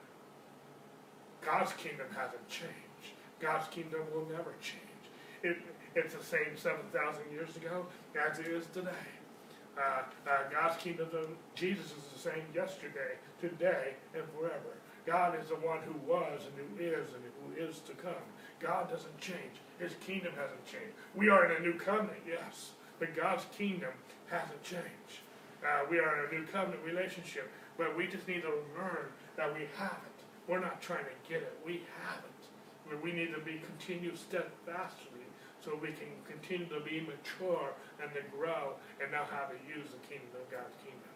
God's 1.43 1.73
kingdom 1.73 2.07
hasn't 2.15 2.47
changed. 2.47 3.17
God's 3.39 3.67
kingdom 3.67 4.01
will 4.13 4.25
never 4.29 4.53
change. 4.61 5.03
It, 5.43 5.57
it's 5.95 6.15
the 6.15 6.23
same 6.23 6.55
7,000 6.55 7.31
years 7.31 7.55
ago 7.57 7.85
as 8.15 8.39
it 8.39 8.47
is 8.47 8.65
today. 8.73 9.09
Uh, 9.77 10.03
uh, 10.29 10.49
God's 10.51 10.77
kingdom, 10.77 11.07
Jesus 11.55 11.87
is 11.87 12.05
the 12.13 12.19
same 12.19 12.43
yesterday, 12.53 13.17
today, 13.39 13.95
and 14.13 14.23
forever. 14.37 14.77
God 15.05 15.39
is 15.41 15.49
the 15.49 15.55
one 15.55 15.79
who 15.81 15.97
was 16.05 16.41
and 16.45 16.53
who 16.55 16.83
is 16.83 17.09
and 17.13 17.23
who 17.41 17.65
is 17.65 17.79
to 17.79 17.93
come. 17.93 18.25
God 18.61 18.89
doesn't 18.89 19.17
change. 19.19 19.59
His 19.79 19.93
kingdom 20.05 20.33
hasn't 20.37 20.65
changed. 20.65 20.93
We 21.15 21.29
are 21.29 21.45
in 21.45 21.57
a 21.57 21.59
new 21.59 21.73
covenant, 21.73 22.21
yes, 22.27 22.71
but 22.99 23.15
God's 23.15 23.45
kingdom 23.57 23.91
hasn't 24.29 24.61
changed. 24.63 25.25
Uh, 25.65 25.85
we 25.89 25.99
are 25.99 26.19
in 26.19 26.29
a 26.29 26.39
new 26.39 26.45
covenant 26.47 26.81
relationship, 26.85 27.49
but 27.77 27.95
we 27.97 28.07
just 28.07 28.27
need 28.27 28.41
to 28.41 28.53
learn 28.77 29.09
that 29.37 29.53
we 29.53 29.61
have 29.77 29.97
it. 30.05 30.19
We're 30.47 30.59
not 30.59 30.81
trying 30.81 31.05
to 31.05 31.17
get 31.29 31.41
it. 31.41 31.57
We 31.65 31.81
have 32.01 32.21
it. 32.23 33.03
We 33.03 33.13
need 33.13 33.33
to 33.33 33.41
be 33.41 33.61
continue 33.63 34.15
steadfastly 34.15 35.25
so 35.63 35.77
we 35.81 35.93
can 35.93 36.09
continue 36.27 36.67
to 36.67 36.81
be 36.81 37.05
mature 37.05 37.71
and 38.01 38.11
to 38.13 38.21
grow 38.35 38.73
and 39.01 39.11
know 39.11 39.23
how 39.29 39.45
to 39.45 39.55
use 39.69 39.93
the 39.93 40.01
kingdom 40.09 40.33
of 40.33 40.49
God's 40.51 40.75
kingdom. 40.83 41.13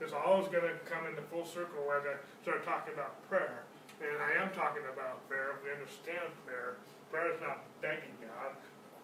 It's 0.00 0.12
always 0.12 0.48
going 0.48 0.66
to 0.66 0.76
come 0.84 1.06
into 1.06 1.22
full 1.22 1.46
circle 1.46 1.88
as 1.94 2.02
I 2.04 2.18
start 2.42 2.66
talking 2.66 2.92
about 2.92 3.22
prayer. 3.30 3.64
And 4.00 4.20
I 4.20 4.42
am 4.42 4.52
talking 4.52 4.84
about 4.92 5.24
prayer. 5.28 5.56
We 5.64 5.72
understand 5.72 6.28
prayer. 6.44 6.76
Prayer 7.10 7.32
is 7.32 7.40
not 7.40 7.64
begging 7.80 8.12
God. 8.20 8.52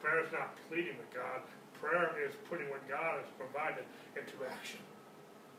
Prayer 0.05 0.21
is 0.21 0.33
not 0.33 0.53
pleading 0.69 0.99
with 0.99 1.09
God. 1.15 1.41
prayer 1.81 2.15
is 2.23 2.35
putting 2.49 2.69
what 2.71 2.87
God 2.89 3.19
has 3.19 3.31
provided 3.39 3.85
into 4.15 4.35
action. 4.47 4.79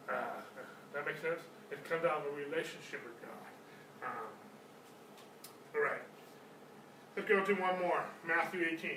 Uh, 0.07 0.39
that 0.93 1.05
makes 1.05 1.21
sense? 1.21 1.41
It 1.71 1.83
comes 1.89 2.05
out 2.05 2.21
of 2.21 2.31
a 2.31 2.35
relationship 2.35 3.01
with 3.03 3.17
God. 3.23 3.43
Um, 4.05 4.31
all 5.75 5.81
right. 5.81 6.03
Let's 7.15 7.27
go 7.27 7.43
to 7.43 7.53
one 7.61 7.79
more. 7.79 8.03
Matthew 8.27 8.65
18. 8.71 8.91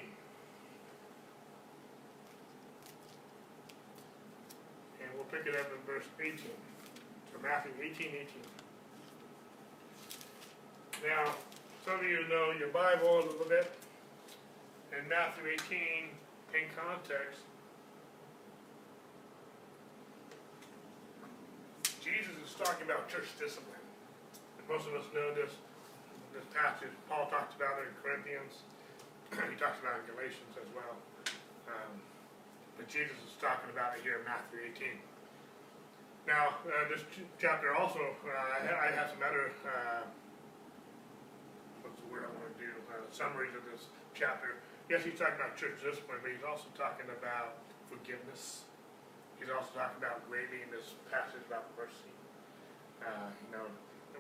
And 5.01 5.11
we'll 5.15 5.25
pick 5.25 5.47
it 5.47 5.59
up 5.59 5.67
in 5.73 5.81
verse 5.87 6.07
18. 6.21 6.39
So 6.39 7.43
Matthew 7.43 7.73
18, 7.81 8.07
18. 8.07 8.27
Now, 11.05 11.35
some 11.85 12.01
of 12.01 12.05
you 12.05 12.27
know 12.29 12.53
your 12.57 12.69
Bible 12.69 13.21
a 13.21 13.25
little 13.27 13.49
bit. 13.49 13.71
And 14.97 15.09
Matthew 15.09 15.45
18, 15.69 16.09
in 16.57 16.67
context, 16.73 17.45
Jesus 22.01 22.33
is 22.39 22.55
talking 22.55 22.87
about 22.87 23.11
church 23.11 23.29
discipline. 23.37 23.83
And 24.57 24.65
most 24.71 24.87
of 24.89 24.95
us 24.95 25.05
know 25.13 25.35
this, 25.35 25.53
this 26.33 26.47
passage. 26.55 26.95
Paul 27.11 27.29
talks 27.29 27.53
about 27.59 27.83
it 27.83 27.91
in 27.91 27.95
Corinthians. 28.01 28.65
he 29.53 29.59
talks 29.59 29.83
about 29.83 30.01
it 30.01 30.07
in 30.07 30.17
Galatians 30.17 30.55
as 30.57 30.71
well. 30.73 30.97
Um, 31.69 31.93
but 32.79 32.87
Jesus 32.89 33.19
is 33.27 33.37
talking 33.43 33.69
about 33.75 33.99
it 33.99 34.07
here 34.07 34.23
in 34.23 34.25
Matthew 34.25 34.65
18. 34.71 34.97
Now, 36.31 36.57
uh, 36.67 36.89
this 36.89 37.03
ch- 37.13 37.27
chapter 37.43 37.75
also, 37.75 38.01
uh, 38.01 38.65
I 38.65 38.91
have 38.95 39.11
some 39.11 39.23
other, 39.23 39.53
uh, 39.67 40.07
word 42.17 42.25
I 42.25 42.33
want 42.33 42.49
to 42.49 42.57
do, 42.57 42.73
uh, 42.89 43.05
summaries 43.13 43.53
of 43.53 43.61
this 43.69 43.93
chapter. 44.17 44.57
Yes, 44.89 45.05
he's 45.05 45.21
talking 45.21 45.37
about 45.37 45.53
church 45.61 45.77
discipline, 45.85 46.25
but 46.25 46.33
he's 46.33 46.47
also 46.47 46.73
talking 46.73 47.05
about 47.13 47.61
forgiveness. 47.93 48.65
He's 49.37 49.53
also 49.53 49.69
talking 49.77 50.01
about 50.01 50.25
gravy 50.25 50.65
in 50.65 50.73
this 50.73 50.97
passage 51.13 51.45
about 51.45 51.69
mercy. 51.77 52.09
Uh, 53.05 53.29
you 53.45 53.51
know, 53.53 53.69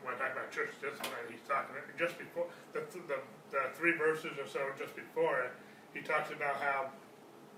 when 0.05 0.12
I 0.12 0.28
talk 0.28 0.36
about 0.36 0.53
church 0.53 0.76
discipline, 0.76 1.24
he's 1.32 1.40
talking 1.49 1.72
just 1.97 2.20
before 2.20 2.53
the, 2.76 2.84
the, 3.09 3.16
the 3.49 3.62
three 3.72 3.97
verses 3.97 4.36
or 4.36 4.44
so 4.44 4.61
just 4.76 4.92
before 4.92 5.40
it. 5.49 5.53
He 5.97 6.05
talks 6.05 6.28
about 6.28 6.61
how 6.61 6.92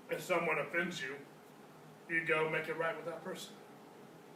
if 0.07 0.23
someone 0.23 0.63
offends 0.63 1.03
you, 1.03 1.19
you 2.07 2.23
go 2.23 2.47
make 2.47 2.71
it 2.71 2.79
right 2.79 2.95
with 2.95 3.05
that 3.11 3.19
person. 3.27 3.51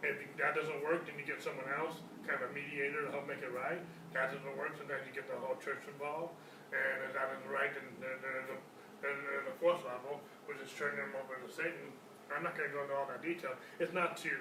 If 0.04 0.20
that 0.36 0.54
doesn't 0.54 0.84
work, 0.84 1.08
then 1.08 1.16
you 1.16 1.24
get 1.24 1.40
someone 1.40 1.66
else, 1.80 1.96
kind 2.28 2.44
of 2.44 2.52
a 2.52 2.54
mediator 2.54 3.08
to 3.08 3.12
help 3.16 3.24
make 3.24 3.40
it 3.40 3.56
right. 3.56 3.80
That 4.14 4.30
doesn't 4.32 4.58
work, 4.58 4.78
sometimes 4.78 5.02
you 5.10 5.14
get 5.14 5.26
the 5.28 5.38
whole 5.42 5.58
church 5.58 5.82
involved. 5.90 6.38
And 6.70 7.06
if 7.10 7.14
that 7.14 7.34
isn't 7.38 7.50
right, 7.50 7.74
then 7.74 7.86
there- 8.00 8.18
there's 8.22 8.50
a, 8.50 8.58
then 9.02 9.18
a 9.50 9.54
fourth 9.58 9.84
level, 9.86 10.22
which 10.46 10.58
is 10.62 10.72
turning 10.74 10.98
them 10.98 11.14
over 11.18 11.36
to 11.36 11.50
Satan. 11.52 11.94
I'm 12.34 12.42
not 12.44 12.56
gonna 12.56 12.70
go 12.70 12.82
into 12.84 12.96
all 12.96 13.06
that 13.08 13.22
detail. 13.22 13.54
It's 13.80 13.94
not 13.94 14.18
to, 14.26 14.32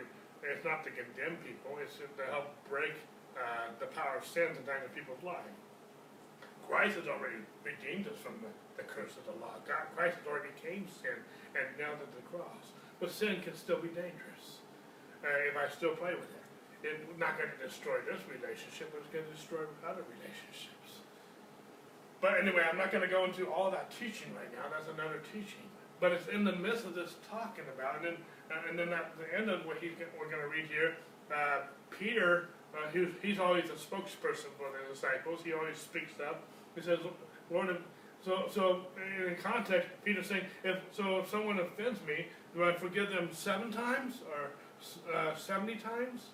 it's 0.42 0.64
not 0.64 0.84
to 0.84 0.90
condemn 0.90 1.36
people, 1.44 1.78
it's 1.78 1.96
to 1.98 2.24
help 2.30 2.52
break, 2.68 2.94
uh, 3.36 3.72
the 3.80 3.86
power 3.86 4.16
of 4.16 4.24
sin 4.24 4.54
sometimes 4.54 4.84
in 4.84 4.90
people's 4.90 5.22
lives. 5.22 5.60
Christ 6.68 6.96
has 6.96 7.08
already 7.08 7.36
redeemed 7.64 8.06
us 8.08 8.16
from 8.18 8.40
the, 8.40 8.48
the 8.80 8.88
curse 8.88 9.16
of 9.16 9.24
the 9.26 9.32
law. 9.44 9.56
God, 9.66 9.88
Christ 9.96 10.18
has 10.18 10.26
already 10.26 10.48
became 10.54 10.86
sin 10.88 11.16
and 11.54 11.76
nailed 11.76 12.00
it 12.00 12.08
to 12.12 12.16
the 12.16 12.28
cross. 12.28 12.72
But 13.00 13.10
sin 13.10 13.42
can 13.42 13.54
still 13.54 13.80
be 13.80 13.88
dangerous 13.88 14.60
uh, 15.24 15.28
if 15.48 15.56
I 15.56 15.68
still 15.68 15.96
play 15.96 16.14
with 16.14 16.30
it. 16.30 16.41
It's 16.82 17.18
not 17.18 17.38
going 17.38 17.50
to 17.50 17.60
destroy 17.62 18.02
this 18.02 18.20
relationship, 18.26 18.90
but 18.90 19.06
it's 19.06 19.12
going 19.14 19.24
to 19.24 19.34
destroy 19.34 19.62
other 19.86 20.02
relationships. 20.02 21.02
But 22.20 22.38
anyway, 22.38 22.62
I'm 22.66 22.78
not 22.78 22.90
going 22.90 23.02
to 23.02 23.10
go 23.10 23.24
into 23.24 23.50
all 23.50 23.70
that 23.70 23.90
teaching 23.90 24.34
right 24.34 24.50
now. 24.54 24.70
That's 24.70 24.90
another 24.90 25.22
teaching. 25.32 25.66
But 26.00 26.12
it's 26.12 26.26
in 26.28 26.44
the 26.44 26.54
midst 26.54 26.84
of 26.84 26.94
this 26.94 27.14
talking 27.30 27.64
about, 27.74 27.96
and 27.96 28.04
then 28.06 28.16
uh, 28.50 28.68
and 28.68 28.78
then 28.78 28.88
at 28.90 29.14
the 29.18 29.26
end 29.38 29.48
of 29.50 29.64
what 29.66 29.78
he's, 29.78 29.92
we're 30.18 30.30
going 30.30 30.42
to 30.42 30.48
read 30.48 30.66
here, 30.66 30.96
uh, 31.34 31.62
Peter, 31.90 32.48
uh, 32.74 32.90
he's, 32.92 33.08
he's 33.22 33.38
always 33.38 33.64
a 33.70 33.74
spokesperson 33.74 34.50
for 34.58 34.68
the 34.70 34.92
disciples. 34.92 35.40
He 35.44 35.52
always 35.52 35.76
speaks 35.76 36.12
up. 36.20 36.42
He 36.74 36.82
says, 36.82 36.98
"Lord, 37.50 37.76
so 38.24 38.48
so 38.52 38.82
in 39.26 39.36
context, 39.36 39.88
Peter's 40.04 40.26
saying, 40.26 40.44
if 40.64 40.78
so, 40.92 41.20
if 41.20 41.30
someone 41.30 41.58
offends 41.58 42.00
me, 42.06 42.26
do 42.54 42.64
I 42.64 42.72
forgive 42.72 43.10
them 43.10 43.30
seven 43.32 43.70
times 43.70 44.16
or 44.28 45.14
uh, 45.14 45.36
seventy 45.36 45.76
times?" 45.76 46.30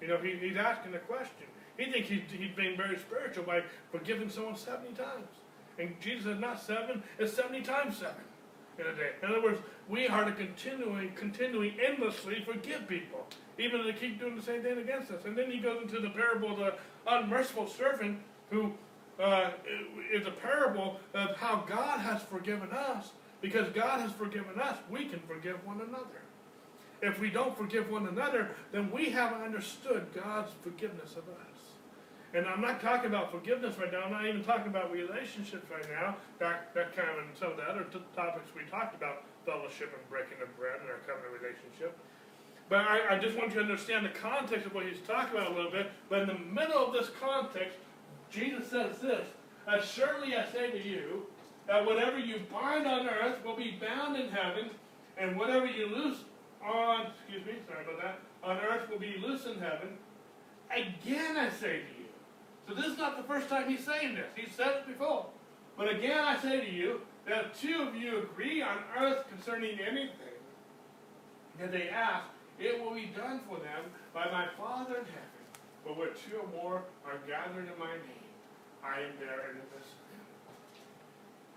You 0.00 0.08
know, 0.08 0.18
he, 0.18 0.36
he's 0.36 0.56
asking 0.56 0.94
a 0.94 0.98
question. 0.98 1.46
He 1.76 1.90
thinks 1.90 2.08
he's, 2.08 2.22
he's 2.30 2.54
being 2.56 2.76
very 2.76 2.98
spiritual 2.98 3.44
by 3.44 3.62
forgiving 3.90 4.28
someone 4.28 4.56
70 4.56 4.94
times. 4.94 5.28
And 5.78 5.94
Jesus 6.00 6.24
said, 6.24 6.40
not 6.40 6.60
seven, 6.60 7.02
it's 7.18 7.34
70 7.34 7.62
times 7.62 7.96
seven 7.96 8.22
in 8.78 8.86
a 8.86 8.94
day. 8.94 9.10
In 9.22 9.30
other 9.30 9.42
words, 9.42 9.60
we 9.88 10.08
are 10.08 10.24
to 10.24 10.32
continually, 10.32 11.12
continually, 11.14 11.76
endlessly 11.84 12.44
forgive 12.44 12.88
people, 12.88 13.26
even 13.58 13.80
if 13.80 13.86
they 13.86 13.92
keep 13.92 14.18
doing 14.18 14.36
the 14.36 14.42
same 14.42 14.62
thing 14.62 14.78
against 14.78 15.10
us. 15.10 15.24
And 15.24 15.36
then 15.36 15.50
he 15.50 15.58
goes 15.58 15.82
into 15.82 16.00
the 16.00 16.10
parable 16.10 16.52
of 16.52 16.58
the 16.58 16.74
unmerciful 17.06 17.68
servant 17.68 18.18
who 18.50 18.72
uh, 19.20 19.50
is 20.12 20.26
a 20.26 20.30
parable 20.30 21.00
of 21.14 21.36
how 21.36 21.64
God 21.68 22.00
has 22.00 22.22
forgiven 22.22 22.70
us. 22.70 23.12
Because 23.40 23.68
God 23.68 24.00
has 24.00 24.10
forgiven 24.12 24.58
us, 24.60 24.78
we 24.90 25.04
can 25.04 25.20
forgive 25.20 25.64
one 25.64 25.80
another. 25.80 26.22
If 27.00 27.20
we 27.20 27.30
don't 27.30 27.56
forgive 27.56 27.90
one 27.90 28.08
another, 28.08 28.50
then 28.72 28.90
we 28.90 29.10
haven't 29.10 29.42
understood 29.42 30.06
God's 30.14 30.52
forgiveness 30.62 31.12
of 31.12 31.28
us. 31.28 31.48
And 32.34 32.46
I'm 32.46 32.60
not 32.60 32.82
talking 32.82 33.06
about 33.06 33.30
forgiveness 33.30 33.78
right 33.78 33.90
now. 33.90 34.02
I'm 34.02 34.12
not 34.12 34.26
even 34.26 34.44
talking 34.44 34.66
about 34.66 34.92
relationships 34.92 35.70
right 35.70 35.88
now. 35.88 36.16
That, 36.38 36.74
that 36.74 36.94
kind 36.94 37.08
of, 37.08 37.18
and 37.18 37.28
some 37.38 37.52
of 37.52 37.56
the 37.56 37.62
other 37.62 37.84
t- 37.84 38.02
topics 38.14 38.50
we 38.54 38.68
talked 38.70 38.94
about, 38.94 39.24
fellowship 39.46 39.94
and 39.96 40.10
breaking 40.10 40.42
of 40.42 40.54
bread 40.58 40.80
and 40.80 40.90
our 40.90 40.98
covenant 41.06 41.32
relationship. 41.40 41.96
But 42.68 42.80
I, 42.80 43.16
I 43.16 43.18
just 43.18 43.34
want 43.36 43.50
you 43.50 43.56
to 43.56 43.60
understand 43.62 44.04
the 44.04 44.10
context 44.10 44.66
of 44.66 44.74
what 44.74 44.84
he's 44.84 45.00
talking 45.06 45.38
about 45.38 45.52
a 45.52 45.54
little 45.54 45.70
bit. 45.70 45.90
But 46.10 46.20
in 46.22 46.28
the 46.28 46.38
middle 46.38 46.84
of 46.84 46.92
this 46.92 47.10
context, 47.18 47.78
Jesus 48.30 48.68
says 48.68 48.98
this 48.98 49.26
As 49.66 49.86
surely 49.86 50.36
I 50.36 50.44
say 50.52 50.70
to 50.70 50.86
you, 50.86 51.26
that 51.66 51.84
whatever 51.86 52.18
you 52.18 52.42
bind 52.52 52.86
on 52.86 53.08
earth 53.08 53.42
will 53.42 53.56
be 53.56 53.78
bound 53.80 54.16
in 54.16 54.28
heaven, 54.28 54.70
and 55.16 55.38
whatever 55.38 55.66
you 55.66 55.86
loose 55.86 56.18
on, 56.64 57.06
excuse 57.06 57.44
me, 57.46 57.52
sorry 57.66 57.84
about 57.84 58.02
that, 58.02 58.18
on 58.42 58.58
earth 58.58 58.90
will 58.90 58.98
be 58.98 59.16
loose 59.24 59.46
in 59.46 59.58
heaven. 59.58 59.96
Again 60.70 61.36
I 61.36 61.50
say 61.50 61.80
to 61.80 62.00
you. 62.00 62.08
So 62.68 62.74
this 62.74 62.86
is 62.86 62.98
not 62.98 63.16
the 63.16 63.22
first 63.22 63.48
time 63.48 63.68
he's 63.68 63.84
saying 63.84 64.14
this. 64.14 64.26
He's 64.34 64.54
said 64.54 64.68
it 64.76 64.86
before. 64.86 65.26
But 65.76 65.90
again 65.90 66.24
I 66.24 66.38
say 66.38 66.60
to 66.60 66.70
you, 66.70 67.00
that 67.28 67.46
if 67.46 67.60
two 67.60 67.82
of 67.82 67.94
you 67.94 68.18
agree 68.22 68.62
on 68.62 68.78
earth 68.98 69.28
concerning 69.28 69.78
anything 69.80 70.10
that 71.60 71.70
they 71.70 71.88
ask, 71.88 72.26
it 72.58 72.82
will 72.82 72.94
be 72.94 73.06
done 73.16 73.40
for 73.48 73.58
them 73.58 73.84
by 74.14 74.24
my 74.30 74.46
Father 74.56 74.96
in 74.96 75.04
heaven. 75.04 75.28
But 75.84 75.96
where 75.96 76.08
two 76.08 76.38
or 76.38 76.62
more 76.62 76.82
are 77.06 77.18
gathered 77.26 77.68
in 77.68 77.78
my 77.78 77.92
name, 77.92 78.28
I 78.82 79.00
am 79.00 79.12
there 79.20 79.50
in 79.50 79.58
the 79.58 79.64
midst. 79.74 79.94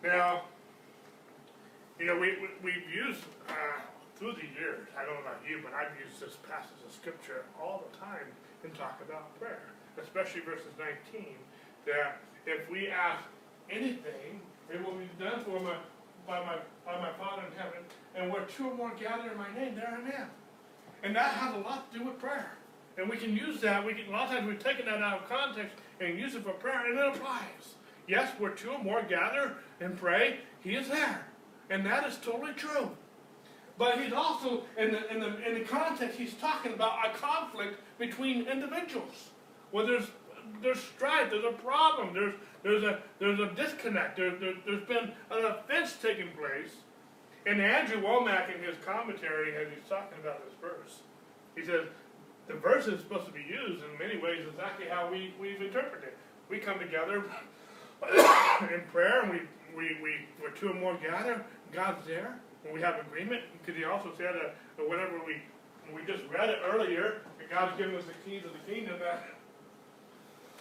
Now, 0.03 0.43
you 1.99 2.05
know, 2.05 2.15
we, 2.15 2.31
we, 2.31 2.47
we've 2.63 2.89
used, 2.93 3.21
uh, 3.47 3.79
through 4.21 4.33
the 4.33 4.45
years, 4.53 4.85
I 4.93 5.03
don't 5.03 5.15
know 5.15 5.21
about 5.25 5.41
you, 5.41 5.61
but 5.65 5.73
I've 5.73 5.97
used 5.97 6.21
this 6.21 6.37
passage 6.47 6.77
of 6.85 6.93
scripture 6.93 7.41
all 7.59 7.81
the 7.89 7.97
time 7.97 8.29
in 8.63 8.69
talk 8.69 9.01
about 9.01 9.33
prayer, 9.39 9.65
especially 9.97 10.41
verses 10.41 10.69
nineteen, 10.77 11.41
that 11.87 12.21
if 12.45 12.69
we 12.69 12.87
ask 12.87 13.23
anything, 13.71 14.39
it 14.71 14.77
will 14.85 14.93
be 14.93 15.09
done 15.17 15.43
for 15.43 15.59
my, 15.59 15.73
by 16.27 16.37
my, 16.45 16.57
by 16.85 17.01
my 17.01 17.11
Father 17.17 17.41
in 17.49 17.57
heaven, 17.57 17.81
and 18.13 18.31
where 18.31 18.43
two 18.45 18.69
or 18.69 18.75
more 18.75 18.91
gather 18.93 19.31
in 19.31 19.37
my 19.39 19.51
name, 19.55 19.73
there 19.73 19.89
I 19.89 20.21
am. 20.21 20.29
And 21.01 21.15
that 21.15 21.33
has 21.33 21.55
a 21.55 21.57
lot 21.57 21.91
to 21.91 21.97
do 21.97 22.05
with 22.05 22.19
prayer. 22.19 22.51
And 22.99 23.09
we 23.09 23.17
can 23.17 23.35
use 23.35 23.59
that, 23.61 23.83
we 23.83 23.95
can, 23.95 24.07
a 24.07 24.11
lot 24.11 24.27
of 24.27 24.35
times 24.35 24.47
we've 24.47 24.63
taken 24.63 24.85
that 24.85 25.01
out 25.01 25.23
of 25.23 25.29
context 25.29 25.75
and 25.99 26.19
use 26.19 26.35
it 26.35 26.43
for 26.43 26.51
prayer, 26.51 26.85
and 26.85 26.99
it 26.99 27.07
applies. 27.07 27.73
Yes, 28.07 28.31
where 28.37 28.51
two 28.51 28.69
or 28.69 28.83
more 28.83 29.01
gather 29.01 29.55
and 29.79 29.97
pray, 29.97 30.41
he 30.59 30.75
is 30.75 30.89
there. 30.89 31.25
And 31.71 31.83
that 31.87 32.05
is 32.05 32.19
totally 32.19 32.53
true. 32.53 32.91
But 33.77 33.99
he's 33.99 34.13
also, 34.13 34.63
in 34.77 34.91
the, 34.91 35.11
in 35.11 35.19
the, 35.19 35.47
in 35.47 35.53
the 35.55 35.61
context, 35.61 36.17
he's 36.17 36.33
talking 36.35 36.73
about 36.73 36.93
a 37.05 37.17
conflict 37.17 37.79
between 37.97 38.47
individuals. 38.47 39.29
Where 39.71 39.85
there's, 39.85 40.07
there's 40.61 40.79
strife, 40.79 41.31
there's 41.31 41.45
a 41.45 41.53
problem, 41.53 42.13
there's, 42.13 42.35
there's, 42.63 42.83
a, 42.83 42.99
there's 43.19 43.39
a 43.39 43.47
disconnect, 43.55 44.17
there, 44.17 44.35
there, 44.35 44.53
there's 44.65 44.85
been 44.85 45.11
an 45.31 45.45
offense 45.45 45.97
taking 46.01 46.29
place. 46.37 46.71
And 47.45 47.59
Andrew 47.59 48.01
Wommack 48.01 48.55
in 48.55 48.61
his 48.61 48.75
commentary, 48.85 49.55
as 49.55 49.67
he's 49.73 49.87
talking 49.89 50.19
about 50.21 50.45
this 50.45 50.53
verse, 50.61 50.99
he 51.55 51.63
says, 51.63 51.87
the 52.47 52.53
verse 52.55 52.87
is 52.87 52.99
supposed 52.99 53.25
to 53.25 53.31
be 53.31 53.41
used 53.41 53.83
in 53.83 53.97
many 53.97 54.19
ways 54.19 54.45
exactly 54.47 54.85
how 54.87 55.09
we, 55.09 55.33
we've 55.39 55.61
interpreted 55.61 56.09
it. 56.09 56.17
We 56.49 56.59
come 56.59 56.79
together 56.79 57.23
in 58.73 58.81
prayer, 58.91 59.21
and 59.21 59.31
we, 59.31 59.39
we, 59.75 59.97
we, 60.01 60.15
where 60.39 60.51
two 60.51 60.69
or 60.69 60.73
more 60.73 60.97
gather, 60.97 61.43
God's 61.71 62.05
there, 62.05 62.39
and 62.65 62.73
we 62.73 62.81
have 62.81 62.99
agreement, 62.99 63.41
because 63.53 63.77
he 63.77 63.85
also 63.85 64.11
said 64.17 64.35
that 64.35 64.55
that 64.77 64.89
whenever 64.89 65.19
we, 65.25 65.41
we 65.93 66.05
just 66.05 66.23
read 66.31 66.49
it 66.49 66.59
earlier, 66.65 67.21
that 67.39 67.49
God's 67.49 67.77
given 67.77 67.95
us 67.95 68.03
the 68.05 68.29
keys 68.29 68.43
of 68.45 68.51
the 68.53 68.71
kingdom, 68.71 68.99
that 68.99 69.25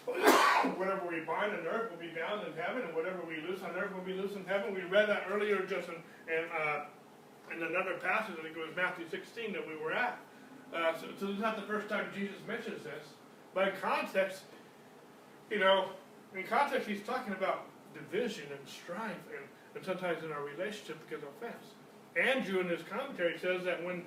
whatever 0.78 1.06
we 1.08 1.20
bind 1.20 1.52
on 1.52 1.66
earth 1.66 1.90
will 1.90 2.00
be 2.00 2.08
bound 2.08 2.46
in 2.46 2.52
heaven, 2.54 2.82
and 2.82 2.94
whatever 2.94 3.20
we 3.28 3.36
loose 3.48 3.62
on 3.62 3.76
earth 3.76 3.94
will 3.94 4.02
be 4.02 4.14
loose 4.14 4.34
in 4.34 4.44
heaven. 4.44 4.74
We 4.74 4.82
read 4.82 5.08
that 5.08 5.24
earlier 5.30 5.62
just 5.66 5.88
in, 5.88 5.96
in 6.32 6.44
uh, 6.50 6.84
in 7.54 7.62
another 7.62 7.94
passage, 7.94 8.36
I 8.38 8.42
think 8.42 8.56
it 8.56 8.66
was 8.66 8.76
Matthew 8.76 9.06
16 9.10 9.52
that 9.52 9.66
we 9.66 9.76
were 9.76 9.92
at. 9.92 10.18
Uh, 10.74 10.96
so, 10.96 11.06
so 11.18 11.26
this 11.26 11.34
is 11.34 11.40
not 11.40 11.56
the 11.56 11.66
first 11.66 11.88
time 11.88 12.06
Jesus 12.14 12.36
mentions 12.46 12.84
this, 12.84 13.04
but 13.54 13.68
in 13.68 13.74
context, 13.80 14.42
you 15.50 15.58
know, 15.58 15.88
in 16.34 16.44
context, 16.44 16.88
he's 16.88 17.02
talking 17.02 17.32
about 17.32 17.66
division 17.92 18.44
and 18.56 18.68
strife, 18.68 19.18
and, 19.34 19.44
and 19.74 19.84
sometimes 19.84 20.22
in 20.22 20.30
our 20.30 20.44
relationship 20.44 20.96
because 21.08 21.24
of 21.24 21.28
offense. 21.40 21.74
Andrew, 22.16 22.60
in 22.60 22.68
his 22.68 22.82
commentary, 22.82 23.38
says 23.38 23.64
that 23.64 23.84
when, 23.84 24.04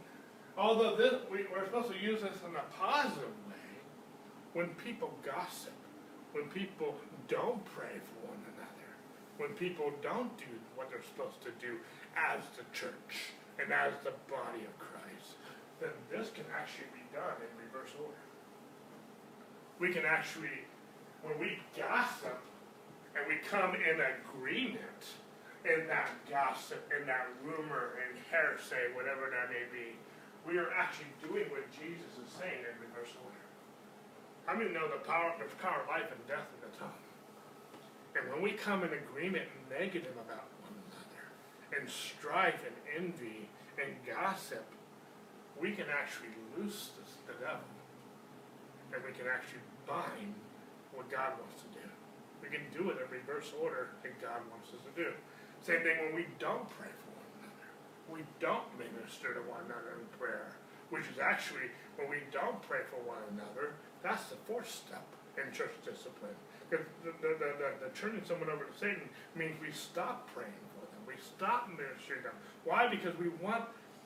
although 0.58 0.96
this, 0.96 1.14
we, 1.32 1.46
we're 1.52 1.66
supposed 1.66 1.92
to 1.92 1.98
use 1.98 2.22
this 2.22 2.38
in 2.48 2.56
a 2.56 2.64
positive 2.78 3.32
way, 3.48 3.54
when 4.54 4.70
people 4.76 5.14
gossip, 5.24 5.74
when 6.34 6.46
people 6.50 6.96
don't 7.28 7.64
pray 7.66 7.96
for 8.04 8.28
one 8.28 8.40
another, 8.56 8.90
when 9.38 9.52
people 9.54 9.92
don't 10.02 10.38
do 10.38 10.52
what 10.76 10.90
they're 10.90 11.04
supposed 11.04 11.42
to 11.42 11.52
do 11.66 11.78
as 12.18 12.42
the 12.58 12.64
church 12.78 13.34
and 13.60 13.72
as 13.72 13.94
the 14.04 14.14
body 14.30 14.66
of 14.66 14.78
Christ, 14.78 15.40
then 15.80 15.92
this 16.12 16.30
can 16.30 16.46
actually 16.54 16.92
be 16.94 17.06
done 17.14 17.40
in 17.40 17.50
reverse 17.66 17.92
order. 18.00 18.14
We 19.80 19.94
can 19.94 20.04
actually, 20.06 20.68
when 21.24 21.40
we 21.40 21.60
gossip 21.78 22.40
and 23.16 23.26
we 23.28 23.36
come 23.48 23.76
in 23.76 24.02
agreement 24.02 25.23
in 25.64 25.88
that 25.88 26.12
gossip, 26.28 26.84
in 26.92 27.08
that 27.08 27.28
rumor 27.44 27.96
and 28.04 28.20
hearsay, 28.28 28.92
whatever 28.96 29.32
that 29.32 29.48
may 29.48 29.64
be, 29.72 29.96
we 30.44 30.60
are 30.60 30.72
actually 30.76 31.12
doing 31.24 31.48
what 31.52 31.64
Jesus 31.72 32.20
is 32.20 32.28
saying 32.36 32.68
in 32.68 32.76
reverse 32.84 33.16
order. 33.24 33.44
How 34.46 34.60
many 34.60 34.76
know 34.76 34.92
the 34.92 35.00
power, 35.08 35.32
there's 35.40 35.56
power 35.64 35.84
of 35.84 35.88
life 35.88 36.12
and 36.12 36.20
death 36.28 36.52
in 36.52 36.60
the 36.68 36.74
tongue? 36.76 37.04
And 38.20 38.28
when 38.28 38.44
we 38.44 38.52
come 38.60 38.84
in 38.84 38.92
agreement 38.92 39.48
negative 39.72 40.20
about 40.20 40.52
one 40.68 40.76
another, 40.76 41.26
and 41.80 41.90
strife 41.90 42.62
and 42.68 42.76
envy 42.92 43.48
and 43.80 43.96
gossip, 44.04 44.68
we 45.60 45.72
can 45.72 45.88
actually 45.88 46.36
loose 46.58 46.92
the 47.26 47.34
devil. 47.40 47.72
And 48.94 49.02
we 49.02 49.16
can 49.16 49.26
actually 49.32 49.64
bind 49.88 50.36
what 50.94 51.10
God 51.10 51.40
wants 51.40 51.64
to 51.64 51.70
do. 51.74 51.88
We 52.44 52.52
can 52.52 52.68
do 52.76 52.92
it 52.92 53.00
in 53.00 53.08
reverse 53.10 53.50
order 53.58 53.96
that 54.04 54.22
God 54.22 54.44
wants 54.52 54.70
us 54.70 54.84
to 54.86 54.94
do. 54.94 55.10
Same 55.64 55.80
thing 55.80 55.96
when 56.04 56.14
we 56.14 56.28
don't 56.40 56.68
pray 56.76 56.92
for 56.92 57.12
one 57.16 57.32
another. 57.40 57.68
We 58.12 58.22
don't 58.44 58.68
minister 58.76 59.34
to 59.34 59.40
one 59.48 59.64
another 59.66 59.96
in 59.96 60.06
prayer. 60.20 60.60
Which 60.92 61.08
is 61.08 61.18
actually, 61.18 61.72
when 61.96 62.10
we 62.10 62.20
don't 62.32 62.62
pray 62.62 62.84
for 62.92 63.00
one 63.08 63.24
another, 63.32 63.74
that's 64.04 64.28
the 64.28 64.36
fourth 64.46 64.70
step 64.70 65.08
in 65.40 65.52
church 65.56 65.72
discipline. 65.88 66.36
Because 66.70 66.86
the, 67.04 67.16
the, 67.24 67.32
the, 67.40 67.70
the, 67.80 67.90
turning 67.96 68.22
someone 68.28 68.50
over 68.50 68.66
to 68.66 68.76
Satan 68.78 69.08
means 69.36 69.56
we 69.64 69.72
stop 69.72 70.30
praying 70.36 70.64
for 70.76 70.86
them. 70.92 71.02
We 71.08 71.16
stop 71.24 71.70
ministering 71.72 72.28
to 72.28 72.36
them. 72.36 72.38
Why? 72.66 72.92
Because 72.92 73.18
we 73.18 73.30
want 73.42 73.64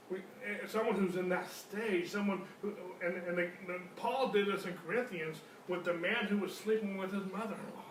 we, 0.10 0.20
eh, 0.46 0.66
someone 0.68 0.96
who's 0.96 1.18
in 1.18 1.28
that 1.30 1.50
stage, 1.52 2.10
someone 2.10 2.44
who, 2.62 2.74
and, 3.04 3.18
and, 3.28 3.38
the, 3.38 3.50
and 3.68 3.96
Paul 3.96 4.30
did 4.30 4.48
this 4.48 4.66
in 4.66 4.74
Corinthians 4.86 5.38
with 5.68 5.84
the 5.84 5.94
man 5.94 6.26
who 6.26 6.38
was 6.38 6.56
sleeping 6.56 6.98
with 6.98 7.12
his 7.12 7.26
mother-in-law. 7.26 7.84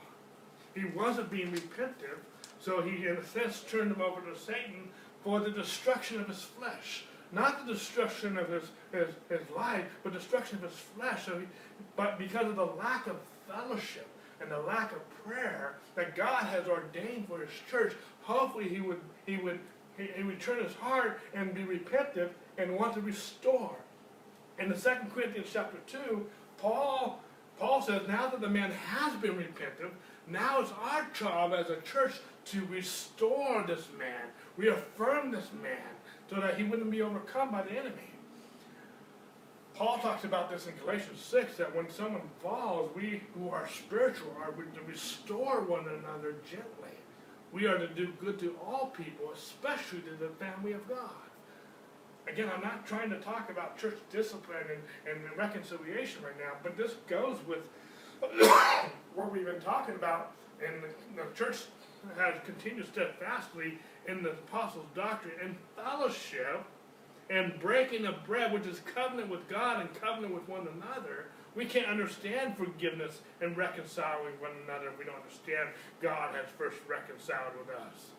He 0.74 0.84
wasn't 0.96 1.30
being 1.30 1.50
repentant, 1.50 2.20
so 2.60 2.82
he, 2.82 3.06
in 3.06 3.16
a 3.16 3.24
sense, 3.24 3.64
turned 3.68 3.92
him 3.92 4.00
over 4.00 4.20
to 4.20 4.38
Satan 4.38 4.88
for 5.22 5.40
the 5.40 5.50
destruction 5.50 6.20
of 6.20 6.28
his 6.28 6.42
flesh. 6.42 7.04
Not 7.32 7.66
the 7.66 7.72
destruction 7.72 8.38
of 8.38 8.48
his, 8.48 8.64
his, 8.92 9.08
his 9.28 9.50
life, 9.54 9.84
but 10.02 10.12
destruction 10.12 10.58
of 10.58 10.70
his 10.70 10.78
flesh. 10.78 11.26
So 11.26 11.40
he, 11.40 11.46
but 11.96 12.18
because 12.18 12.46
of 12.46 12.56
the 12.56 12.64
lack 12.64 13.06
of 13.06 13.16
fellowship 13.48 14.06
and 14.40 14.50
the 14.50 14.60
lack 14.60 14.92
of 14.92 14.98
prayer 15.24 15.76
that 15.96 16.14
God 16.14 16.44
has 16.44 16.66
ordained 16.66 17.26
for 17.28 17.40
his 17.40 17.50
church, 17.70 17.94
hopefully 18.22 18.68
he 18.68 18.80
would, 18.80 19.00
he 19.26 19.36
would 19.36 19.58
he, 19.96 20.08
he 20.14 20.22
would 20.22 20.40
turn 20.40 20.62
his 20.62 20.74
heart 20.74 21.20
and 21.34 21.54
be 21.54 21.64
repentant 21.64 22.32
and 22.58 22.76
want 22.76 22.94
to 22.94 23.00
restore. 23.00 23.76
In 24.58 24.68
the 24.68 24.78
Second 24.78 25.12
Corinthians 25.12 25.48
chapter 25.52 25.78
2, 25.86 26.26
Paul, 26.58 27.20
Paul 27.58 27.82
says, 27.82 28.02
now 28.08 28.28
that 28.28 28.40
the 28.40 28.48
man 28.48 28.70
has 28.70 29.14
been 29.20 29.36
repentant, 29.36 29.92
now 30.28 30.60
it's 30.60 30.72
our 30.72 31.06
job 31.14 31.52
as 31.52 31.70
a 31.70 31.80
church 31.82 32.14
to 32.46 32.64
restore 32.66 33.64
this 33.66 33.86
man, 33.98 34.22
reaffirm 34.56 35.30
this 35.30 35.48
man, 35.62 35.78
so 36.28 36.40
that 36.40 36.56
he 36.56 36.64
wouldn't 36.64 36.90
be 36.90 37.02
overcome 37.02 37.50
by 37.50 37.62
the 37.62 37.72
enemy. 37.72 38.10
Paul 39.74 39.98
talks 39.98 40.24
about 40.24 40.50
this 40.50 40.66
in 40.66 40.72
Galatians 40.82 41.20
6 41.20 41.58
that 41.58 41.74
when 41.76 41.90
someone 41.90 42.22
falls, 42.42 42.90
we 42.96 43.20
who 43.34 43.50
are 43.50 43.68
spiritual 43.68 44.34
are 44.40 44.50
to 44.50 44.80
restore 44.88 45.60
one 45.60 45.84
another 45.86 46.36
gently. 46.50 46.96
We 47.52 47.66
are 47.66 47.78
to 47.78 47.86
do 47.88 48.12
good 48.18 48.38
to 48.40 48.56
all 48.64 48.86
people, 48.96 49.32
especially 49.34 50.00
to 50.00 50.14
the 50.18 50.30
family 50.42 50.72
of 50.72 50.88
God. 50.88 51.10
Again, 52.26 52.50
I'm 52.54 52.62
not 52.62 52.86
trying 52.86 53.10
to 53.10 53.20
talk 53.20 53.50
about 53.50 53.78
church 53.78 53.98
discipline 54.10 54.64
and, 55.06 55.16
and 55.16 55.36
reconciliation 55.36 56.22
right 56.24 56.38
now, 56.38 56.54
but 56.62 56.76
this 56.76 56.94
goes 57.06 57.36
with 57.46 57.68
what 59.14 59.32
we've 59.32 59.46
been 59.46 59.60
talking 59.60 59.94
about, 59.94 60.32
and 60.64 60.82
the, 60.82 61.22
the 61.22 61.34
church 61.34 61.64
has 62.16 62.34
continued 62.44 62.86
steadfastly 62.86 63.78
in 64.06 64.22
the 64.22 64.30
apostles' 64.30 64.86
doctrine 64.94 65.34
and 65.42 65.56
fellowship 65.76 66.64
and 67.28 67.58
breaking 67.58 68.06
of 68.06 68.24
bread, 68.24 68.52
which 68.52 68.66
is 68.66 68.80
covenant 68.94 69.28
with 69.28 69.48
God 69.48 69.80
and 69.80 69.92
covenant 70.00 70.32
with 70.32 70.48
one 70.48 70.68
another. 70.76 71.26
We 71.56 71.64
can't 71.64 71.88
understand 71.88 72.56
forgiveness 72.56 73.20
and 73.40 73.56
reconciling 73.56 74.38
one 74.38 74.52
another 74.64 74.88
if 74.88 74.98
we 74.98 75.04
don't 75.04 75.16
understand 75.16 75.70
God 76.00 76.34
has 76.34 76.46
first 76.56 76.76
reconciled 76.88 77.52
with 77.58 77.74
us. 77.74 78.10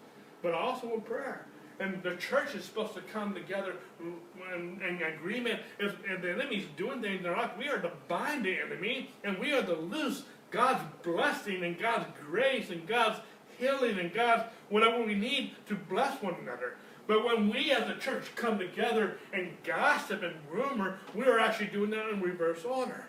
But 0.42 0.54
also 0.54 0.94
in 0.94 1.02
prayer. 1.02 1.46
And 1.80 2.02
the 2.02 2.16
church 2.16 2.56
is 2.56 2.66
supposed 2.66 2.96
to 2.96 3.02
come 3.02 3.34
together 3.34 3.76
in, 4.00 4.82
in 4.82 5.02
agreement. 5.04 5.60
If, 5.80 5.96
if 6.06 6.22
the 6.22 6.32
enemy's 6.32 6.66
doing 6.76 7.02
things 7.02 7.20
in 7.22 7.28
our 7.28 7.38
life, 7.38 7.52
we 7.58 7.68
are 7.68 7.80
to 7.80 7.92
bind 8.08 8.46
the 8.46 8.60
enemy 8.60 9.12
and 9.24 9.38
we 9.38 9.54
are 9.54 9.62
to 9.62 9.76
loose 9.76 10.24
God's 10.50 10.82
blessing 11.04 11.64
and 11.64 11.78
God's 11.78 12.06
grace 12.26 12.72
and 12.72 12.88
God's 12.88 13.20
healing 13.60 14.00
and 14.00 14.14
God's 14.14 14.44
whatever 14.70 15.04
we 15.04 15.16
need 15.16 15.52
to 15.68 15.76
bless 15.76 16.22
one 16.22 16.36
another. 16.42 16.76
But 17.06 17.24
when 17.24 17.50
we 17.50 17.72
as 17.72 17.90
a 17.90 17.96
church 17.96 18.36
come 18.36 18.60
together 18.60 19.18
and 19.32 19.52
gossip 19.64 20.24
and 20.24 20.36
rumor, 20.52 21.00
we 21.16 21.26
are 21.26 21.40
actually 21.40 21.68
doing 21.68 21.90
that 21.92 22.10
in 22.10 22.22
reverse 22.22 22.66
order. 22.66 23.06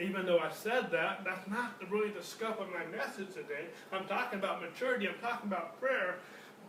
Even 0.00 0.24
though 0.24 0.38
I 0.38 0.50
said 0.50 0.90
that, 0.92 1.24
that's 1.24 1.48
not 1.50 1.74
really 1.90 2.10
the 2.10 2.22
scope 2.22 2.60
of 2.60 2.68
my 2.70 2.86
message 2.96 3.34
today. 3.34 3.66
I'm 3.92 4.06
talking 4.06 4.38
about 4.38 4.62
maturity, 4.62 5.08
I'm 5.08 5.18
talking 5.20 5.48
about 5.48 5.78
prayer. 5.80 6.16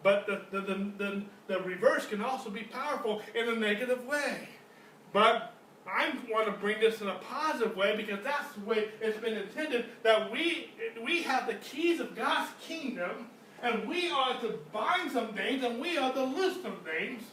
But 0.04 0.26
the, 0.26 0.42
the, 0.52 0.62
the, 0.62 0.92
the, 0.98 1.24
the 1.48 1.60
reverse 1.62 2.06
can 2.08 2.22
also 2.22 2.50
be 2.50 2.64
powerful 2.64 3.22
in 3.36 3.50
a 3.50 3.56
negative 3.56 4.06
way. 4.06 4.50
But 5.14 5.54
I 5.88 6.14
want 6.30 6.46
to 6.46 6.54
bring 6.54 6.80
this 6.80 7.02
in 7.02 7.08
a 7.08 7.16
positive 7.16 7.76
way 7.76 7.96
because 7.96 8.24
that's 8.24 8.54
the 8.54 8.66
way 8.66 8.90
it's 9.02 9.20
been 9.20 9.38
intended 9.38 9.86
that 10.04 10.32
we, 10.32 10.72
we 11.04 11.24
have 11.24 11.48
the 11.48 11.56
keys 11.56 12.00
of 12.00 12.16
God's 12.16 12.52
kingdom 12.62 13.28
and 13.62 13.88
we 13.88 14.10
are 14.10 14.40
to 14.42 14.60
bind 14.72 15.12
some 15.12 15.34
things 15.34 15.64
and 15.64 15.80
we 15.80 15.98
are 15.98 16.14
to 16.14 16.24
loose 16.24 16.62
some 16.62 16.78
things. 16.78 17.24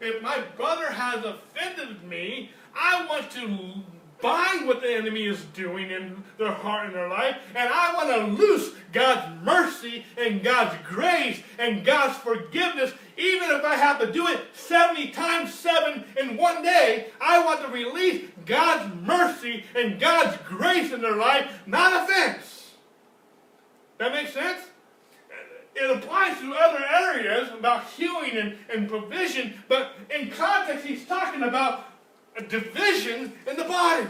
If 0.00 0.22
my 0.22 0.40
brother 0.56 0.90
has 0.90 1.24
offended 1.24 2.02
me, 2.04 2.50
I 2.74 3.06
want 3.06 3.30
to 3.32 3.74
bind 4.20 4.66
what 4.66 4.80
the 4.80 4.92
enemy 4.92 5.26
is 5.26 5.42
doing 5.54 5.90
in 5.90 6.22
their 6.38 6.52
heart 6.52 6.86
and 6.86 6.94
their 6.94 7.08
life, 7.08 7.36
and 7.54 7.68
I 7.72 7.94
want 7.94 8.08
to 8.08 8.42
loose 8.42 8.72
God's 8.92 9.44
mercy 9.44 10.04
and 10.16 10.42
God's 10.42 10.76
grace 10.88 11.42
and 11.58 11.84
God's 11.84 12.16
forgiveness, 12.18 12.92
even 13.16 13.50
if 13.50 13.64
I 13.64 13.76
have 13.76 14.00
to 14.00 14.12
do 14.12 14.26
it 14.28 14.40
70 14.54 15.10
times 15.10 15.52
7 15.54 16.04
in 16.18 16.36
one 16.36 16.62
day. 16.62 17.08
I 17.20 17.44
want 17.44 17.62
to 17.62 17.68
release 17.68 18.28
God's 18.44 18.94
mercy 19.02 19.64
and 19.74 20.00
God's 20.00 20.36
grace 20.48 20.92
in 20.92 21.02
their 21.02 21.16
life, 21.16 21.62
not 21.66 22.04
offense. 22.04 22.72
That 23.98 24.12
makes 24.12 24.32
sense? 24.32 24.60
it 25.76 25.90
applies 25.90 26.38
to 26.40 26.54
other 26.54 26.84
areas 26.84 27.50
about 27.50 27.84
healing 27.84 28.36
and, 28.36 28.56
and 28.72 28.88
provision, 28.88 29.62
but 29.68 29.92
in 30.14 30.30
context, 30.30 30.86
he's 30.86 31.04
talking 31.04 31.42
about 31.42 31.84
a 32.36 32.42
division 32.42 33.32
in 33.48 33.56
the 33.56 33.64
body. 33.64 34.06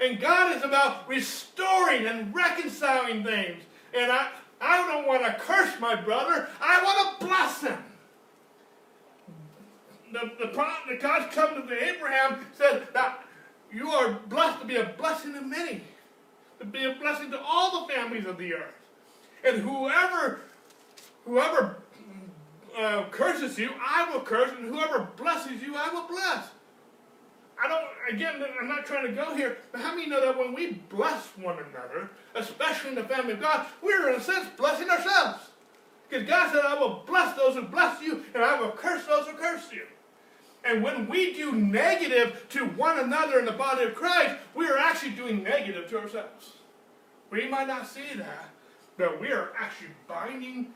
And 0.00 0.18
God 0.18 0.56
is 0.56 0.62
about 0.62 1.08
restoring 1.08 2.06
and 2.06 2.34
reconciling 2.34 3.22
things. 3.22 3.62
And 3.94 4.10
I, 4.10 4.28
I 4.60 4.86
don't 4.86 5.06
want 5.06 5.24
to 5.24 5.32
curse 5.40 5.78
my 5.80 5.94
brother, 5.94 6.48
I 6.60 6.82
want 6.82 7.20
to 7.20 7.26
bless 7.26 7.60
him. 7.62 7.78
The, 10.12 10.30
the, 10.38 10.66
the 10.88 10.96
God's 11.00 11.34
covenant 11.34 11.68
to 11.68 11.84
Abraham 11.84 12.44
said 12.56 12.88
that 12.94 13.24
you 13.72 13.90
are 13.90 14.18
blessed 14.28 14.60
to 14.60 14.66
be 14.66 14.76
a 14.76 14.84
blessing 14.98 15.34
to 15.34 15.40
many, 15.40 15.82
to 16.58 16.64
be 16.64 16.84
a 16.84 16.94
blessing 16.94 17.30
to 17.30 17.40
all 17.40 17.86
the 17.86 17.92
families 17.92 18.26
of 18.26 18.38
the 18.38 18.54
earth. 18.54 18.74
And 19.44 19.62
whoever 19.62 20.40
Whoever 21.24 21.76
uh, 22.76 23.04
curses 23.10 23.58
you, 23.58 23.70
I 23.80 24.10
will 24.10 24.20
curse, 24.20 24.50
and 24.58 24.74
whoever 24.74 25.08
blesses 25.16 25.62
you, 25.62 25.74
I 25.76 25.90
will 25.90 26.08
bless. 26.08 26.48
I 27.62 27.68
don't, 27.68 27.84
again, 28.08 28.42
I'm 28.60 28.68
not 28.68 28.86
trying 28.86 29.06
to 29.06 29.12
go 29.12 29.34
here, 29.34 29.58
but 29.70 29.80
how 29.80 29.94
many 29.94 30.08
know 30.08 30.20
that 30.20 30.38
when 30.38 30.54
we 30.54 30.72
bless 30.88 31.26
one 31.36 31.58
another, 31.58 32.10
especially 32.34 32.90
in 32.90 32.94
the 32.96 33.04
family 33.04 33.34
of 33.34 33.40
God, 33.40 33.66
we're 33.82 34.08
in 34.08 34.16
a 34.16 34.20
sense 34.22 34.48
blessing 34.56 34.88
ourselves? 34.88 35.50
Because 36.08 36.26
God 36.26 36.52
said, 36.52 36.64
I 36.64 36.78
will 36.78 37.04
bless 37.06 37.36
those 37.36 37.54
who 37.54 37.62
bless 37.62 38.02
you, 38.02 38.24
and 38.34 38.42
I 38.42 38.58
will 38.58 38.72
curse 38.72 39.04
those 39.06 39.26
who 39.26 39.36
curse 39.36 39.70
you. 39.72 39.82
And 40.64 40.82
when 40.82 41.08
we 41.08 41.32
do 41.32 41.52
negative 41.52 42.46
to 42.50 42.64
one 42.66 42.98
another 42.98 43.38
in 43.38 43.44
the 43.44 43.52
body 43.52 43.84
of 43.84 43.94
Christ, 43.94 44.36
we 44.54 44.66
are 44.66 44.76
actually 44.76 45.12
doing 45.12 45.42
negative 45.42 45.88
to 45.90 45.98
ourselves. 46.00 46.54
We 47.30 47.48
might 47.48 47.68
not 47.68 47.86
see 47.86 48.14
that, 48.16 48.50
but 48.96 49.20
we 49.20 49.30
are 49.30 49.52
actually 49.58 49.90
binding 50.08 50.74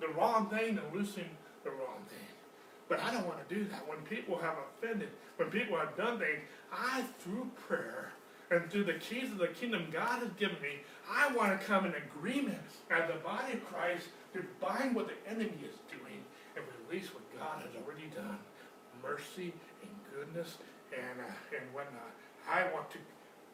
the 0.00 0.08
wrong 0.08 0.48
thing 0.48 0.78
and 0.78 0.94
loosing 0.94 1.28
the 1.64 1.70
wrong 1.70 1.98
thing. 2.08 2.18
But 2.88 3.00
I 3.00 3.12
don't 3.12 3.26
want 3.26 3.46
to 3.46 3.54
do 3.54 3.64
that. 3.64 3.86
When 3.86 3.98
people 3.98 4.38
have 4.38 4.54
offended, 4.78 5.10
when 5.38 5.50
people 5.50 5.78
have 5.78 5.96
done 5.96 6.18
things, 6.18 6.40
I, 6.72 7.04
through 7.20 7.50
prayer 7.68 8.12
and 8.50 8.68
through 8.70 8.84
the 8.84 8.94
keys 8.94 9.30
of 9.30 9.38
the 9.38 9.48
kingdom 9.48 9.86
God 9.92 10.18
has 10.20 10.30
given 10.36 10.60
me, 10.60 10.82
I 11.08 11.32
want 11.32 11.58
to 11.58 11.66
come 11.66 11.86
in 11.86 11.94
agreement 11.94 12.58
as 12.90 13.08
the 13.08 13.20
body 13.20 13.54
of 13.54 13.64
Christ 13.64 14.08
to 14.34 14.44
bind 14.60 14.94
what 14.94 15.06
the 15.06 15.30
enemy 15.30 15.62
is 15.62 15.78
doing 15.88 16.20
and 16.56 16.64
release 16.84 17.08
what 17.14 17.22
God 17.38 17.62
has 17.62 17.70
already 17.80 18.10
done 18.14 18.38
mercy 19.00 19.54
and 19.80 19.90
goodness 20.12 20.58
and, 20.90 21.20
uh, 21.22 21.56
and 21.56 21.72
whatnot. 21.72 22.10
I 22.50 22.66
want 22.74 22.90
to, 22.90 22.98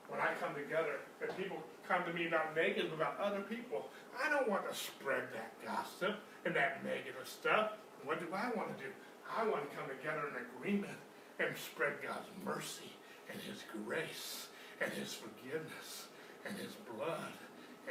when 0.09 0.21
I 0.21 0.33
come 0.41 0.55
together, 0.55 1.05
and 1.21 1.29
people 1.37 1.59
come 1.87 2.03
to 2.05 2.13
me 2.15 2.29
about 2.29 2.57
negative 2.57 2.93
about 2.95 3.21
other 3.21 3.41
people, 3.43 3.91
I 4.17 4.31
don't 4.31 4.49
want 4.49 4.65
to 4.71 4.75
spread 4.75 5.25
that 5.37 5.53
gossip 5.61 6.17
and 6.47 6.57
that 6.57 6.83
negative 6.83 7.29
stuff. 7.29 7.73
What 8.05 8.21
do 8.21 8.27
I 8.33 8.49
want 8.57 8.73
to 8.73 8.85
do? 8.85 8.91
I 9.29 9.45
want 9.45 9.69
to 9.69 9.77
come 9.77 9.85
together 9.89 10.33
in 10.33 10.47
agreement 10.49 10.97
and 11.39 11.57
spread 11.57 11.95
God's 12.03 12.29
mercy 12.45 12.93
and 13.31 13.41
His 13.41 13.63
grace 13.85 14.49
and 14.81 14.93
His 14.93 15.15
forgiveness 15.15 16.07
and 16.47 16.57
His 16.57 16.73
blood 16.95 17.33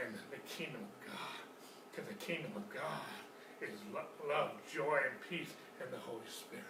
and 0.01 0.15
the 0.31 0.37
kingdom 0.47 0.81
of 0.81 1.11
God. 1.11 1.43
Because 1.91 2.09
the 2.09 2.25
kingdom 2.25 2.51
of 2.55 2.69
God 2.73 3.05
is 3.61 3.79
lo- 3.93 4.01
love, 4.27 4.51
joy, 4.73 4.99
and 5.09 5.29
peace 5.29 5.53
and 5.81 5.91
the 5.91 5.97
Holy 5.97 6.27
Spirit. 6.27 6.65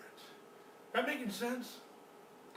That 0.94 1.08
making 1.08 1.32
sense? 1.32 1.78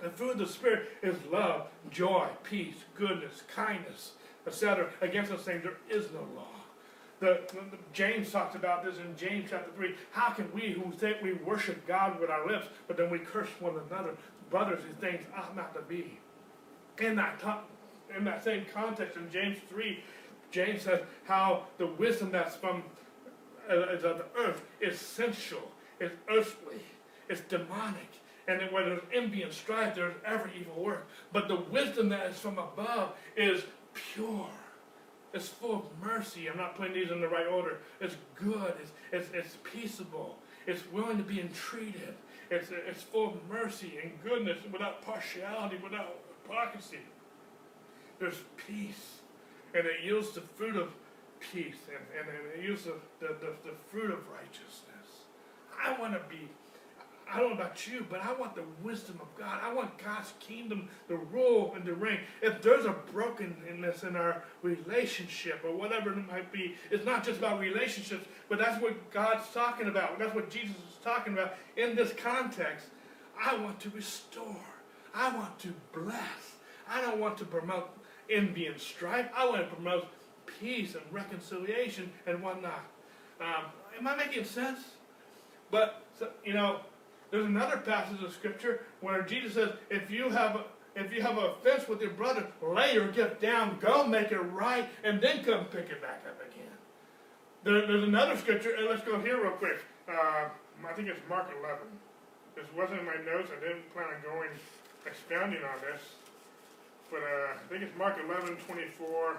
The 0.03 0.11
fruit 0.11 0.33
of 0.33 0.39
the 0.39 0.47
Spirit 0.47 0.91
is 1.03 1.17
love, 1.31 1.69
joy, 1.91 2.29
peace, 2.43 2.77
goodness, 2.95 3.43
kindness, 3.55 4.13
etc. 4.47 4.91
Against 5.01 5.31
those 5.31 5.43
things 5.43 5.63
there 5.63 5.79
is 5.89 6.11
no 6.13 6.21
law. 6.37 6.56
The, 7.21 7.41
the- 7.53 7.79
James 7.93 8.31
talks 8.31 8.55
about 8.55 8.85
this 8.85 8.97
in 8.99 9.17
James 9.17 9.49
chapter 9.51 9.71
3. 9.77 9.95
How 10.11 10.31
can 10.31 10.53
we 10.53 10.73
who 10.73 10.93
think 10.93 11.23
we 11.23 11.33
worship 11.33 11.87
God 11.87 12.21
with 12.21 12.31
our 12.31 12.47
lips, 12.47 12.67
but 12.89 12.97
then 12.97 13.11
we 13.11 13.19
curse 13.19 13.49
one 13.59 13.75
another? 13.91 14.15
Brothers, 14.51 14.85
these 14.85 14.95
things 14.95 15.25
ought 15.37 15.57
not 15.57 15.75
to 15.75 15.83
be. 15.83 16.19
In 16.99 17.17
that, 17.17 17.43
in 18.17 18.25
that 18.25 18.45
same 18.45 18.65
context, 18.73 19.17
in 19.17 19.31
James 19.31 19.59
3, 19.69 20.03
James 20.51 20.83
says 20.83 21.01
how 21.25 21.65
the 21.79 21.87
wisdom 21.87 22.31
that's 22.31 22.55
from 22.57 22.83
uh, 23.69 23.89
is 23.89 24.05
of 24.05 24.19
the 24.19 24.25
earth 24.39 24.63
is 24.81 24.99
sensual, 24.99 25.73
is 26.01 26.13
earthly, 26.31 26.81
it's 27.29 27.41
demonic. 27.43 28.21
And 28.49 28.61
then 28.61 28.73
where 28.73 28.85
there's 28.85 29.03
envy 29.13 29.43
and 29.43 29.53
strife, 29.53 29.97
there's 29.97 30.15
every 30.25 30.53
evil 30.61 30.85
work. 30.85 31.09
But 31.33 31.49
the 31.49 31.57
wisdom 31.57 32.09
that 32.11 32.27
is 32.31 32.39
from 32.39 32.59
above 32.59 33.13
is 33.37 33.65
pure. 33.93 34.49
It's 35.37 35.49
full 35.49 35.75
of 35.75 35.85
mercy. 36.03 36.49
I'm 36.49 36.57
not 36.57 36.77
putting 36.77 36.95
these 36.95 37.11
in 37.11 37.21
the 37.21 37.29
right 37.29 37.47
order. 37.47 37.77
It's 38.01 38.17
good. 38.35 38.73
It's, 38.81 38.91
it's, 39.13 39.29
it's 39.35 39.57
peaceable. 39.63 40.39
It's 40.67 40.83
willing 40.91 41.19
to 41.19 41.23
be 41.23 41.43
entreated. 41.43 42.15
It's, 42.51 42.71
it's 42.71 43.03
full 43.03 43.29
of 43.29 43.35
mercy 43.47 43.99
and 44.03 44.13
goodness 44.25 44.57
without 44.73 45.03
partiality, 45.03 45.77
without 45.85 46.17
hypocrisy. 46.43 47.01
There's 48.19 48.41
peace. 48.57 49.19
And 49.75 49.85
it 49.85 50.03
yields 50.03 50.31
the 50.31 50.41
fruit 50.41 50.77
of 50.77 50.89
peace. 51.39 51.77
And, 51.89 52.29
and 52.29 52.59
it 52.59 52.65
yields 52.65 52.85
the, 52.85 52.95
the, 53.21 53.35
the, 53.35 53.53
the 53.63 53.77
fruit 53.91 54.11
of 54.11 54.21
righteousness. 54.33 55.27
I 55.79 56.01
want 56.01 56.15
to 56.15 56.21
be 56.31 56.49
I 57.29 57.41
don't 57.41 57.51
know 57.51 57.57
about 57.57 57.89
you, 57.89 58.07
but 58.09 58.21
I 58.21 58.33
want 58.33 58.55
the 58.55 58.63
wisdom 58.83 59.19
of 59.21 59.35
God. 59.37 59.59
I 59.61 59.73
want 59.73 59.99
God's 59.99 60.33
kingdom 60.39 60.89
to 61.09 61.17
rule 61.17 61.73
and 61.75 61.85
to 61.85 61.95
reign. 61.95 62.21
If 62.41 62.63
there's 62.63 62.85
a 62.85 62.95
brokenness 63.13 64.05
in 64.05 64.15
our 64.15 64.45
relationship 64.63 65.63
or 65.65 65.75
whatever 65.75 66.13
it 66.13 66.27
might 66.29 66.53
be, 66.53 66.77
it's 66.91 67.05
not 67.05 67.25
just 67.25 67.39
about 67.39 67.59
relationships, 67.59 68.27
but 68.49 68.59
that's 68.59 68.81
what 68.81 69.11
God's 69.11 69.49
talking 69.53 69.89
about. 69.89 70.19
That's 70.21 70.35
what 70.35 70.51
Jesus 70.51 70.77
is 70.77 70.99
talking 71.03 71.33
about 71.33 71.55
in 71.77 71.97
this 71.97 72.13
context. 72.13 72.87
I 73.45 73.57
want 73.57 73.81
to 73.81 73.91
restore. 73.91 74.65
I 75.13 75.35
want 75.35 75.59
to 75.61 75.75
bless. 75.93 76.55
I 76.89 77.01
don't 77.01 77.19
want 77.19 77.39
to 77.39 77.45
promote 77.45 77.91
envy 78.31 78.67
and 78.67 78.81
strife. 78.81 79.27
I 79.37 79.49
want 79.49 79.69
to 79.69 79.75
promote 79.75 80.07
peace 80.61 80.95
and 80.95 81.03
reconciliation 81.11 82.13
and 82.27 82.41
whatnot. 82.41 82.85
Um, 83.41 83.65
am 83.99 84.07
I 84.07 84.15
making 84.17 84.45
sense? 84.45 84.79
But 85.71 86.05
you 86.45 86.55
know, 86.55 86.81
there's 87.31 87.47
another 87.47 87.79
passage 87.79 88.23
of 88.23 88.33
scripture 88.33 88.85
where 89.01 89.23
Jesus 89.23 89.55
says, 89.55 89.71
if 89.91 90.11
you 90.11 90.29
have 90.31 90.65
if 90.97 91.13
you 91.13 91.21
have 91.21 91.37
offense 91.37 91.87
with 91.89 92.01
your 92.01 92.13
brother, 92.13 92.47
lay 92.63 92.95
your 92.95 93.13
gift 93.13 93.43
down, 93.43 93.79
go 93.81 94.07
make 94.07 94.33
it 94.33 94.39
right, 94.39 94.89
and 95.05 95.21
then 95.21 95.45
come 95.45 95.67
pick 95.67 95.91
it 95.91 96.01
back 96.01 96.25
up 96.27 96.41
again. 96.41 96.73
There, 97.65 97.87
there's 97.87 98.05
another 98.05 98.35
scripture, 98.39 98.75
and 98.75 98.87
let's 98.87 99.03
go 99.03 99.21
here 99.21 99.43
real 99.43 99.53
quick. 99.53 99.77
Uh, 100.09 100.49
I 100.89 100.93
think 100.95 101.09
it's 101.09 101.21
Mark 101.29 101.49
11. 101.61 101.79
This 102.55 102.65
wasn't 102.75 103.01
in 103.01 103.05
my 103.05 103.17
notes. 103.31 103.51
I 103.55 103.61
didn't 103.61 103.93
plan 103.93 104.07
on 104.07 104.23
going 104.23 104.49
expounding 105.05 105.61
on 105.61 105.79
this, 105.85 106.01
but 107.11 107.21
uh, 107.21 107.53
I 107.53 107.69
think 107.69 107.83
it's 107.83 107.99
Mark 107.99 108.17
11, 108.25 108.57
24. 108.57 109.37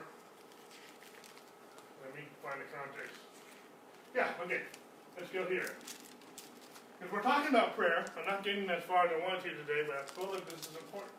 Let 2.03 2.15
me 2.15 2.21
find 2.43 2.61
the 2.61 2.69
context. 2.69 3.17
Yeah, 4.15 4.29
okay. 4.45 4.61
Let's 5.17 5.31
go 5.31 5.45
here. 5.45 5.73
Because 6.97 7.13
we're 7.13 7.21
talking 7.21 7.49
about 7.49 7.75
prayer, 7.75 8.05
I'm 8.19 8.25
not 8.25 8.43
getting 8.43 8.69
as 8.69 8.83
far 8.83 9.05
as 9.05 9.11
I 9.11 9.19
wanted 9.25 9.43
to 9.43 9.49
today, 9.49 9.87
but 9.87 9.97
I 9.97 10.03
feel 10.03 10.31
this 10.31 10.67
is 10.67 10.75
important. 10.75 11.13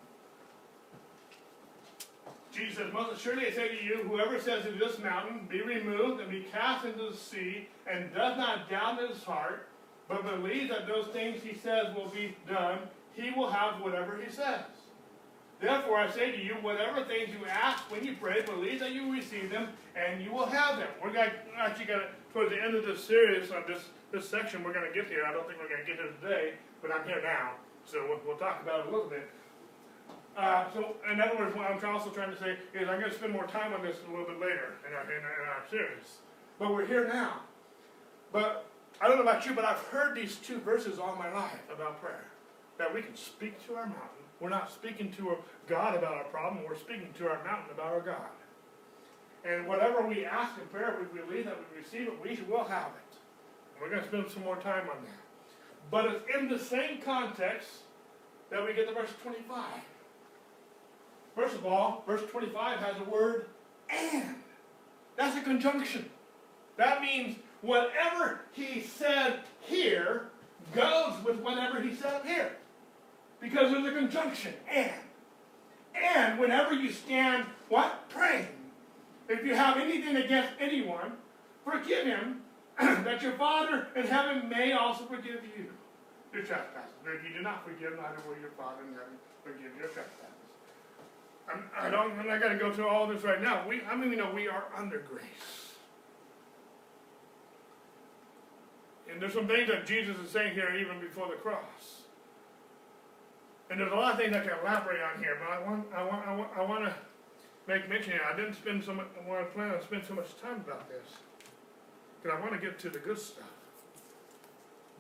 Jesus 2.53 2.79
says, 2.79 2.93
Most 2.93 3.13
assuredly 3.13 3.47
I 3.47 3.51
say 3.53 3.69
to 3.69 3.85
you, 3.85 4.03
whoever 4.09 4.41
says 4.41 4.65
to 4.65 4.73
this 4.73 4.99
mountain, 4.99 5.47
be 5.49 5.63
removed 5.63 6.21
and 6.21 6.31
be 6.31 6.47
cast 6.51 6.85
into 6.85 7.11
the 7.11 7.17
sea, 7.17 7.69
and 7.87 8.13
does 8.13 8.37
not 8.37 8.69
doubt 8.69 9.03
in 9.03 9.11
his 9.11 9.23
heart, 9.23 9.69
but 10.09 10.25
believes 10.25 10.71
that 10.71 10.89
those 10.89 11.07
things 11.09 11.43
he 11.43 11.57
says 11.57 11.95
will 11.95 12.09
be 12.09 12.37
done, 12.49 12.79
he 13.13 13.31
will 13.31 13.51
have 13.51 13.81
whatever 13.81 14.21
he 14.21 14.31
says. 14.31 14.63
Therefore 15.61 15.99
I 15.99 16.11
say 16.11 16.31
to 16.33 16.39
you, 16.39 16.55
whatever 16.55 17.05
things 17.05 17.31
you 17.31 17.45
ask 17.47 17.91
when 17.91 18.05
you 18.05 18.17
pray, 18.21 18.43
believe 18.43 18.81
that 18.81 18.93
you 18.93 19.13
receive 19.13 19.51
them, 19.51 19.69
and 19.97 20.23
you 20.23 20.33
will 20.33 20.47
have 20.47 20.79
them. 20.79 20.89
We're 21.03 21.17
actually 21.17 21.87
going 21.87 22.01
to, 22.01 22.07
towards 22.33 22.51
the 22.51 22.63
end 22.63 22.75
of 22.77 22.87
this 22.87 23.05
series, 23.05 23.51
on 23.51 23.65
this, 23.67 23.83
this 24.13 24.29
section, 24.29 24.65
we're 24.65 24.73
going 24.73 24.89
to 24.89 24.95
get 24.95 25.09
here. 25.09 25.25
I 25.27 25.33
don't 25.33 25.47
think 25.47 25.59
we're 25.61 25.69
going 25.69 25.85
to 25.85 25.87
get 25.87 25.97
here 25.97 26.13
today, 26.21 26.55
but 26.81 26.93
I'm 26.93 27.07
here 27.07 27.21
now, 27.23 27.53
so 27.85 28.05
we'll, 28.09 28.21
we'll 28.27 28.39
talk 28.39 28.63
about 28.63 28.81
it 28.81 28.87
a 28.87 28.91
little 28.91 29.09
bit. 29.09 29.29
Uh, 30.37 30.65
so, 30.73 30.97
in 31.13 31.21
other 31.21 31.37
words, 31.37 31.55
what 31.57 31.67
I'm 31.67 31.85
also 31.95 32.11
trying 32.11 32.31
to 32.31 32.39
say 32.39 32.57
is 32.73 32.89
I'm 32.89 33.01
going 33.01 33.11
to 33.11 33.17
spend 33.17 33.33
more 33.33 33.47
time 33.47 33.73
on 33.73 33.83
this 33.83 33.97
a 34.07 34.11
little 34.11 34.27
bit 34.27 34.41
later 34.41 34.77
in 34.87 34.95
our, 34.95 35.03
in 35.03 35.19
in 35.19 35.49
our 35.49 35.65
series. 35.69 36.19
But 36.59 36.73
we're 36.73 36.87
here 36.87 37.09
now. 37.09 37.41
But 38.33 38.67
I 39.01 39.09
don't 39.09 39.17
know 39.17 39.23
about 39.23 39.47
you, 39.47 39.55
but 39.55 39.65
I've 39.65 39.79
heard 39.79 40.15
these 40.15 40.37
two 40.37 40.59
verses 40.59 40.99
all 40.99 41.17
my 41.17 41.33
life 41.33 41.59
about 41.73 42.01
prayer. 42.01 42.25
That 42.79 42.95
we 42.95 43.03
can 43.03 43.17
speak 43.17 43.65
to 43.67 43.75
our 43.75 43.87
mountain. 43.87 44.25
We're 44.41 44.49
not 44.49 44.71
speaking 44.71 45.13
to 45.15 45.39
God 45.67 45.97
about 45.97 46.15
our 46.15 46.25
problem, 46.25 46.65
we're 46.65 46.77
speaking 46.77 47.13
to 47.19 47.29
our 47.29 47.43
mountain 47.43 47.73
about 47.73 47.87
our 47.87 48.01
God. 48.01 48.31
And 49.45 49.67
whatever 49.67 50.07
we 50.07 50.25
ask 50.25 50.61
in 50.61 50.67
prayer, 50.69 50.97
we 51.01 51.21
believe 51.21 51.47
that 51.47 51.57
we 51.59 51.81
receive 51.81 52.09
it, 52.09 52.23
we 52.23 52.41
will 52.49 52.65
have 52.65 52.93
it. 52.97 53.08
We're 53.81 53.91
going 53.91 54.03
to 54.03 54.09
spend 54.09 54.31
some 54.31 54.43
more 54.43 54.57
time 54.57 54.89
on 54.91 55.03
that. 55.05 55.21
But 55.91 56.07
it's 56.07 56.25
in 56.39 56.49
the 56.49 56.59
same 56.59 57.01
context 57.01 57.69
that 58.51 58.65
we 58.65 58.75
get 58.75 58.89
to 58.89 58.95
verse 58.95 59.11
25. 59.23 59.65
First 61.35 61.55
of 61.55 61.67
all, 61.67 62.03
verse 62.07 62.23
25 62.31 62.79
has 62.81 62.97
the 62.97 63.05
word 63.05 63.47
and. 63.91 64.37
That's 65.17 65.37
a 65.37 65.41
conjunction. 65.41 66.09
That 66.77 67.01
means 67.01 67.37
whatever 67.61 68.41
he 68.53 68.83
said 68.83 69.41
here 69.61 70.31
goes 70.75 71.15
with 71.25 71.37
whatever 71.37 71.81
he 71.81 71.95
said 71.95 72.23
here. 72.25 72.53
Because 73.41 73.73
there's 73.73 73.87
a 73.87 73.93
conjunction, 73.93 74.55
and. 74.71 74.93
And 75.95 76.39
whenever 76.39 76.75
you 76.75 76.93
stand, 76.93 77.45
what? 77.69 78.09
Praying. 78.09 78.49
If 79.29 79.45
you 79.45 79.55
have 79.55 79.77
anything 79.77 80.17
against 80.17 80.53
anyone, 80.61 81.13
forgive 81.65 82.07
him, 82.07 82.38
that 83.05 83.23
your 83.23 83.33
Father 83.33 83.89
in 83.97 84.07
heaven 84.07 84.49
may 84.49 84.73
also 84.73 85.05
forgive 85.05 85.43
you 85.57 85.67
your 86.33 86.43
trespasses. 86.43 86.95
But 87.03 87.15
if 87.15 87.25
you 87.25 87.37
do 87.37 87.43
not 87.43 87.65
forgive, 87.65 87.97
neither 87.97 88.19
will 88.27 88.39
your 88.39 88.51
Father 88.51 88.83
in 88.87 88.93
heaven 88.93 89.19
forgive 89.43 89.77
your 89.77 89.89
trespasses. 89.89 90.15
I'm, 91.53 91.65
I 91.77 91.91
don't, 91.91 92.19
I'm 92.19 92.27
not 92.27 92.41
going 92.41 92.53
to 92.53 92.59
go 92.59 92.73
through 92.73 92.89
all 92.89 93.07
this 93.07 93.23
right 93.23 93.43
now. 93.43 93.67
We, 93.67 93.81
I 93.91 93.97
mean, 93.97 94.11
we 94.11 94.17
know 94.17 94.31
we 94.31 94.49
are 94.49 94.65
under 94.77 94.99
grace. 94.99 95.75
And 99.11 99.21
there's 99.21 99.33
some 99.33 99.49
things 99.49 99.69
that 99.69 99.87
Jesus 99.87 100.17
is 100.19 100.31
saying 100.31 100.55
here 100.55 100.75
even 100.79 101.01
before 101.01 101.29
the 101.29 101.37
cross. 101.37 102.03
And 103.71 103.81
there's 103.81 103.93
a 103.93 103.97
lot 103.97 104.13
of 104.13 104.19
things 104.19 104.37
I 104.37 104.41
can 104.41 104.53
elaborate 104.63 105.01
on 105.01 105.23
here, 105.23 105.39
but 105.41 105.51
I 105.51 105.67
want, 105.67 105.87
I 105.95 106.03
want, 106.03 106.27
I 106.27 106.35
want, 106.35 106.51
I 106.57 106.63
want 106.63 106.85
to 106.85 106.95
make 107.67 107.89
mention 107.89 108.13
here. 108.13 108.23
I 108.31 108.37
didn't 108.37 108.55
spend 108.55 108.85
so 108.85 108.95
much, 108.95 109.07
I 109.19 109.29
want 109.29 109.47
to 109.47 109.55
plan 109.55 109.71
on 109.71 109.83
spend 109.83 110.05
so 110.07 110.15
much 110.15 110.37
time 110.41 110.57
about 110.67 110.89
this. 110.89 111.17
Because 112.23 112.37
I 112.37 112.41
want 112.41 112.53
to 112.53 112.61
get 112.61 112.79
to 112.81 112.91
the 112.91 112.99
good 112.99 113.19
stuff. 113.19 113.51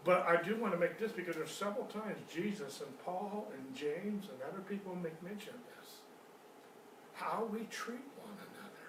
But 0.05 0.23
I 0.27 0.41
do 0.43 0.57
want 0.57 0.73
to 0.73 0.79
make 0.79 0.99
this 0.99 1.13
because 1.13 1.37
there's 1.37 1.51
several 1.51 1.85
times 1.87 2.19
Jesus 2.33 2.81
and 2.81 2.99
Paul 3.05 3.53
and 3.53 3.75
James 3.75 4.29
and 4.31 4.39
other 4.47 4.63
people 4.63 4.95
make 4.95 5.21
mention 5.23 5.55
of 5.55 5.65
this. 5.77 6.01
How 7.13 7.49
we 7.51 7.67
treat 7.69 8.07
one 8.17 8.39
another 8.39 8.89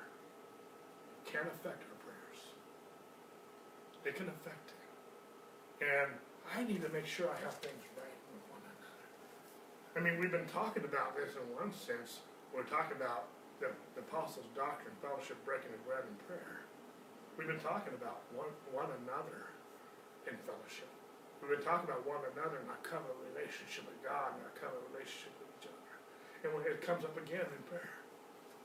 can 1.25 1.49
affect 1.49 1.81
our 1.81 1.97
prayers. 2.05 2.39
It 4.05 4.15
can 4.15 4.29
affect 4.29 4.71
it. 4.71 5.83
And 5.83 6.13
I 6.55 6.63
need 6.63 6.81
to 6.85 6.89
make 6.93 7.05
sure 7.05 7.27
I 7.27 7.37
have 7.43 7.55
things 7.55 7.83
right 7.97 8.19
with 8.31 8.45
one 8.53 8.61
another. 8.63 9.03
I 9.97 9.99
mean, 9.99 10.21
we've 10.21 10.31
been 10.31 10.49
talking 10.53 10.85
about 10.85 11.17
this 11.17 11.35
in 11.35 11.43
one 11.55 11.73
sense. 11.73 12.21
We're 12.53 12.69
talking 12.69 12.95
about 12.95 13.27
the, 13.59 13.75
the 13.95 14.01
apostles' 14.01 14.47
doctrine, 14.55 14.93
fellowship, 15.01 15.43
breaking 15.43 15.73
of 15.73 15.83
bread, 15.85 16.05
and 16.07 16.17
prayer. 16.27 16.68
We've 17.39 17.47
been 17.47 17.63
talking 17.63 17.93
about 17.95 18.19
one, 18.35 18.51
one 18.75 18.91
another 18.99 19.47
in 20.27 20.35
fellowship. 20.43 20.91
We've 21.39 21.55
been 21.55 21.63
talking 21.63 21.87
about 21.87 22.05
one 22.05 22.19
another 22.35 22.59
in 22.59 22.67
our 22.67 22.83
covenant 22.83 23.15
relationship 23.31 23.87
with 23.87 24.03
God 24.03 24.35
and 24.35 24.43
our 24.43 24.51
covenant 24.59 24.83
relationship 24.91 25.31
with 25.39 25.47
each 25.55 25.71
other. 25.71 25.87
And 26.43 26.51
when 26.51 26.67
it 26.67 26.83
comes 26.83 27.07
up 27.07 27.15
again 27.15 27.47
in 27.47 27.63
prayer. 27.63 27.95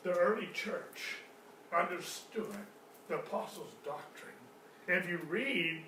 The 0.03 0.19
early 0.19 0.51
church 0.53 1.23
understood 1.71 2.51
the 3.07 3.23
apostles' 3.23 3.79
doctrine. 3.85 4.35
And 4.89 4.99
if 4.99 5.09
you 5.09 5.21
read 5.29 5.85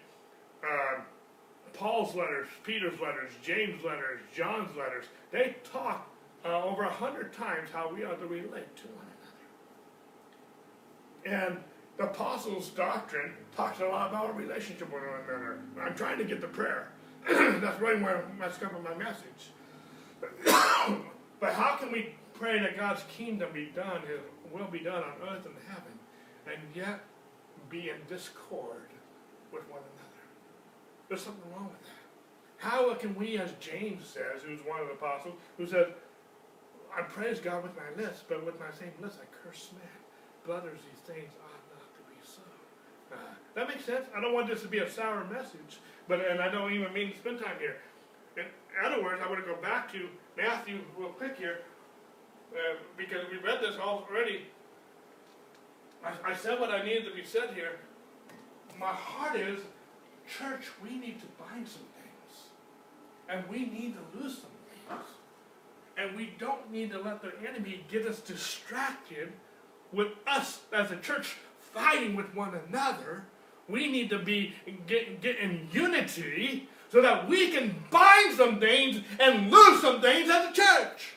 uh, 0.62 1.00
Paul's 1.74 2.14
letters, 2.14 2.46
Peter's 2.62 3.00
letters, 3.00 3.32
James' 3.42 3.82
letters, 3.82 4.20
John's 4.32 4.76
letters, 4.76 5.06
they 5.32 5.56
talk 5.64 6.08
uh, 6.44 6.62
over 6.62 6.84
a 6.84 6.92
hundred 6.92 7.32
times 7.32 7.68
how 7.72 7.92
we 7.92 8.04
are 8.04 8.14
to 8.14 8.26
relate 8.28 8.76
to 8.76 8.86
one 8.94 9.10
another. 11.26 11.50
And 11.50 11.58
the 11.96 12.04
apostles' 12.04 12.68
doctrine 12.70 13.32
talks 13.56 13.80
a 13.80 13.86
lot 13.86 14.10
about 14.10 14.26
our 14.26 14.32
relationship 14.32 14.92
with 14.92 15.02
one 15.02 15.10
another. 15.28 15.58
I'm 15.80 15.94
trying 15.94 16.18
to 16.18 16.24
get 16.24 16.40
the 16.40 16.48
prayer. 16.48 16.88
that's 17.28 17.80
really 17.80 18.02
where 18.02 18.24
that's 18.38 18.58
coming 18.58 18.82
my 18.82 18.94
message. 18.94 19.50
but 21.40 21.52
how 21.52 21.76
can 21.76 21.90
we 21.90 22.14
pray 22.34 22.58
that 22.58 22.76
God's 22.76 23.02
kingdom 23.08 23.50
be 23.52 23.66
done, 23.74 24.02
His 24.02 24.20
will 24.52 24.68
be 24.68 24.80
done 24.80 25.02
on 25.02 25.28
earth 25.28 25.46
and 25.46 25.54
heaven, 25.68 25.92
and 26.46 26.58
yet 26.74 27.00
be 27.68 27.90
in 27.90 27.96
discord 28.08 28.90
with 29.52 29.68
one 29.68 29.80
another? 29.80 30.06
There's 31.08 31.22
something 31.22 31.50
wrong 31.52 31.70
with 31.70 31.82
that. 31.82 31.96
How 32.58 32.94
can 32.94 33.14
we, 33.14 33.38
as 33.38 33.52
James 33.60 34.06
says, 34.06 34.42
who's 34.42 34.60
one 34.60 34.80
of 34.80 34.88
the 34.88 34.94
apostles, 34.94 35.34
who 35.56 35.66
says, 35.66 35.88
I 36.96 37.02
praise 37.02 37.40
God 37.40 37.62
with 37.62 37.72
my 37.76 38.02
lips, 38.02 38.24
but 38.26 38.44
with 38.44 38.58
my 38.58 38.70
same 38.72 38.92
lips 39.00 39.18
I 39.20 39.26
curse 39.44 39.70
man. 39.72 40.00
Brothers, 40.44 40.80
these 40.80 41.02
things 41.04 41.32
ought 41.44 41.62
not 41.74 41.94
to 41.94 42.00
be 42.08 42.16
so. 42.24 42.42
Uh, 43.05 43.05
that 43.54 43.68
makes 43.68 43.84
sense. 43.84 44.06
I 44.14 44.20
don't 44.20 44.34
want 44.34 44.48
this 44.48 44.62
to 44.62 44.68
be 44.68 44.78
a 44.78 44.90
sour 44.90 45.24
message, 45.24 45.80
but 46.08 46.20
and 46.20 46.40
I 46.40 46.50
don't 46.50 46.72
even 46.72 46.92
mean 46.92 47.12
to 47.12 47.18
spend 47.18 47.40
time 47.40 47.56
here. 47.58 47.76
In 48.36 48.44
other 48.84 49.02
words, 49.02 49.22
I 49.24 49.28
want 49.28 49.44
to 49.44 49.50
go 49.50 49.60
back 49.60 49.90
to 49.92 50.08
Matthew 50.36 50.80
real 50.98 51.08
quick 51.08 51.38
here, 51.38 51.60
uh, 52.52 52.76
because 52.96 53.24
we 53.30 53.38
read 53.38 53.60
this 53.62 53.76
already. 53.76 54.42
I, 56.04 56.32
I 56.32 56.34
said 56.34 56.60
what 56.60 56.70
I 56.70 56.84
needed 56.84 57.06
to 57.06 57.14
be 57.14 57.24
said 57.24 57.54
here. 57.54 57.78
My 58.78 58.92
heart 58.92 59.36
is, 59.36 59.60
church, 60.28 60.66
we 60.84 60.98
need 60.98 61.18
to 61.20 61.26
bind 61.38 61.66
some 61.66 61.86
things, 61.96 62.42
and 63.30 63.48
we 63.48 63.60
need 63.60 63.94
to 63.94 64.18
lose 64.18 64.34
some 64.34 64.50
things. 64.68 65.06
And 65.96 66.14
we 66.14 66.34
don't 66.38 66.70
need 66.70 66.90
to 66.90 67.00
let 67.00 67.22
the 67.22 67.32
enemy 67.48 67.84
get 67.90 68.04
us 68.06 68.20
distracted 68.20 69.32
with 69.92 70.08
us 70.26 70.60
as 70.70 70.90
a 70.90 70.96
church 70.96 71.36
fighting 71.76 72.16
with 72.16 72.34
one 72.34 72.58
another. 72.68 73.24
We 73.68 73.92
need 73.92 74.08
to 74.10 74.18
be 74.18 74.54
get, 74.86 75.20
get 75.20 75.36
unity 75.70 76.68
so 76.90 77.02
that 77.02 77.28
we 77.28 77.50
can 77.50 77.74
bind 77.90 78.34
some 78.34 78.58
things 78.58 79.02
and 79.20 79.50
lose 79.50 79.82
some 79.82 80.00
things 80.00 80.30
as 80.30 80.50
a 80.50 80.52
church. 80.52 81.14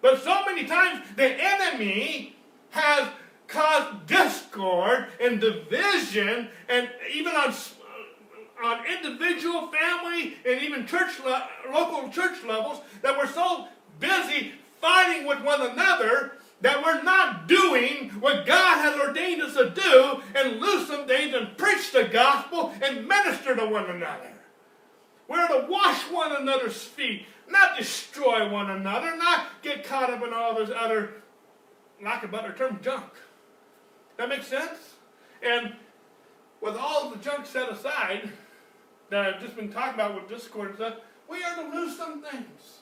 But 0.00 0.22
so 0.22 0.44
many 0.46 0.64
times 0.64 1.04
the 1.16 1.36
enemy 1.38 2.36
has 2.70 3.08
caused 3.46 4.06
discord 4.06 5.08
and 5.20 5.40
division, 5.40 6.48
and 6.68 6.88
even 7.12 7.34
on 7.34 7.54
on 8.62 8.80
individual, 8.86 9.70
family, 9.70 10.36
and 10.46 10.62
even 10.62 10.86
church 10.86 11.20
le- 11.24 11.48
local 11.70 12.08
church 12.08 12.42
levels 12.46 12.80
that 13.02 13.18
we're 13.18 13.26
so 13.26 13.68
busy 14.00 14.52
fighting 14.80 15.26
with 15.26 15.42
one 15.42 15.60
another 15.60 16.38
that 16.60 16.82
we're 16.82 17.02
not 17.02 17.46
doing 17.46 18.10
what 18.20 18.46
God 18.46 18.78
has 18.78 18.98
ordained 18.98 19.42
us 19.42 19.54
to 19.54 19.70
do 19.70 20.22
and 20.34 20.60
lose 20.60 20.86
some 20.86 21.06
things 21.06 21.34
and 21.34 21.56
preach 21.58 21.92
the 21.92 22.04
gospel 22.04 22.72
and 22.80 23.06
minister 23.06 23.54
to 23.54 23.66
one 23.66 23.90
another. 23.90 24.32
We're 25.28 25.48
to 25.48 25.66
wash 25.68 26.02
one 26.10 26.34
another's 26.36 26.82
feet, 26.82 27.26
not 27.48 27.76
destroy 27.76 28.48
one 28.48 28.70
another, 28.70 29.16
not 29.16 29.62
get 29.62 29.84
caught 29.84 30.10
up 30.10 30.22
in 30.22 30.32
all 30.32 30.54
this 30.54 30.70
other, 30.74 31.22
lack 32.02 32.22
of 32.22 32.30
better 32.30 32.52
term, 32.52 32.80
junk. 32.82 33.12
That 34.16 34.28
makes 34.28 34.46
sense? 34.46 34.94
And 35.42 35.74
with 36.60 36.76
all 36.76 37.10
the 37.10 37.16
junk 37.16 37.46
set 37.46 37.70
aside 37.70 38.30
that 39.10 39.34
I've 39.34 39.40
just 39.40 39.56
been 39.56 39.72
talking 39.72 39.94
about 39.94 40.14
with 40.14 40.28
discord 40.28 40.68
and 40.70 40.76
stuff, 40.76 40.94
we 41.28 41.42
are 41.42 41.56
to 41.56 41.76
lose 41.76 41.96
some 41.96 42.22
things. 42.22 42.80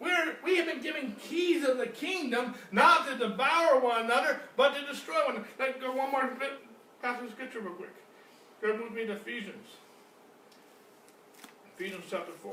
We're, 0.00 0.36
we 0.42 0.56
have 0.56 0.66
been 0.66 0.80
given 0.80 1.14
keys 1.20 1.62
of 1.68 1.76
the 1.76 1.86
kingdom, 1.86 2.54
not 2.72 3.06
to 3.06 3.18
devour 3.18 3.78
one 3.80 4.06
another, 4.06 4.40
but 4.56 4.74
to 4.74 4.86
destroy 4.86 5.26
one 5.26 5.36
another. 5.36 5.48
Let's 5.58 5.78
go 5.78 5.92
one 5.92 6.10
more 6.10 6.26
bit, 6.38 6.52
passage 7.02 7.26
of 7.26 7.32
scripture 7.32 7.60
real 7.60 7.74
quick. 7.74 7.94
Go 8.62 8.82
with 8.82 8.92
me 8.92 9.04
to 9.06 9.12
Ephesians. 9.12 9.68
Ephesians 11.76 12.04
chapter 12.10 12.32
4. 12.32 12.52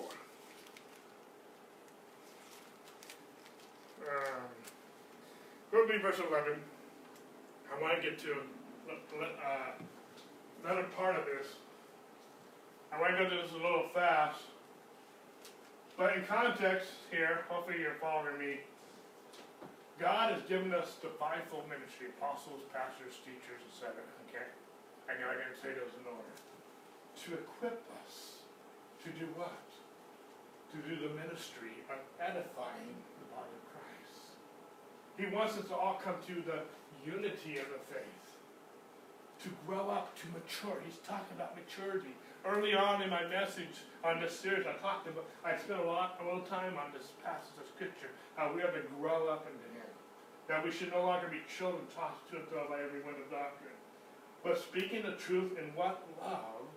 Um, 4.07 4.43
go 5.71 5.85
me 5.85 5.97
verse 5.97 6.19
11. 6.19 6.53
I 7.73 7.81
want 7.81 8.01
to 8.01 8.09
get 8.09 8.19
to 8.19 8.35
uh, 8.91 9.71
another 10.63 10.83
part 10.97 11.15
of 11.15 11.25
this. 11.25 11.47
I 12.91 12.99
want 12.99 13.17
to 13.17 13.23
go 13.23 13.29
to 13.29 13.35
this 13.41 13.51
a 13.51 13.55
little 13.55 13.87
fast. 13.93 14.39
But 15.97 16.13
in 16.13 16.23
context 16.29 17.09
here, 17.09 17.41
hopefully 17.49 17.81
you're 17.81 17.97
following 17.97 18.37
me. 18.37 18.61
God 19.97 20.31
has 20.31 20.45
given 20.45 20.69
us 20.69 21.01
the 21.01 21.09
fivefold 21.17 21.65
ministry 21.65 22.13
apostles, 22.13 22.61
pastors, 22.69 23.17
teachers, 23.25 23.65
etc. 23.65 23.97
Okay? 24.29 24.45
I 25.09 25.17
know 25.17 25.25
I 25.25 25.41
didn't 25.41 25.57
say 25.57 25.73
those 25.73 25.89
in 25.97 26.05
order. 26.05 26.33
To 27.25 27.29
equip 27.33 27.81
us 28.05 28.45
to 29.01 29.09
do 29.17 29.25
what? 29.33 29.65
To 30.69 30.77
do 30.85 31.01
the 31.01 31.17
ministry 31.17 31.81
of 31.89 31.97
edifying 32.21 32.93
the 33.17 33.27
body 33.33 33.49
of 33.57 33.65
Christ. 33.73 34.37
He 35.17 35.25
wants 35.33 35.57
us 35.57 35.65
to 35.73 35.75
all 35.75 35.97
come 35.97 36.21
to 36.29 36.45
the 36.45 36.61
unity 37.01 37.57
of 37.57 37.73
the 37.73 37.81
faith. 37.89 38.27
To 39.41 39.49
grow 39.65 39.89
up, 39.89 40.13
to 40.21 40.25
mature. 40.29 40.77
He's 40.85 41.01
talking 41.01 41.33
about 41.33 41.57
maturity 41.57 42.13
early 42.47 42.73
on 42.73 43.01
in 43.01 43.09
my 43.09 43.25
message 43.27 43.83
on 44.03 44.21
this 44.21 44.39
series, 44.39 44.65
I 44.65 44.73
talked 44.79 45.07
about, 45.07 45.25
I 45.43 45.57
spent 45.57 45.81
a 45.81 45.83
lot, 45.83 46.19
a 46.21 46.23
little 46.23 46.47
time 46.47 46.77
on 46.77 46.93
this 46.93 47.11
passage 47.23 47.59
of 47.59 47.67
scripture, 47.75 48.11
how 48.35 48.53
we 48.55 48.61
are 48.61 48.71
to 48.71 48.81
grow 48.99 49.27
up 49.27 49.45
into 49.51 49.67
Him. 49.75 49.91
That 50.47 50.63
we 50.63 50.71
should 50.71 50.91
no 50.91 51.03
longer 51.03 51.27
be 51.27 51.41
children 51.57 51.83
tossed 51.93 52.23
to 52.31 52.37
and 52.37 52.47
fro 52.47 52.67
by 52.69 52.81
every 52.81 53.03
wind 53.03 53.17
of 53.19 53.29
doctrine. 53.29 53.75
But 54.43 54.57
speaking 54.57 55.03
the 55.03 55.19
truth 55.19 55.57
in 55.59 55.75
what 55.75 56.01
love, 56.21 56.71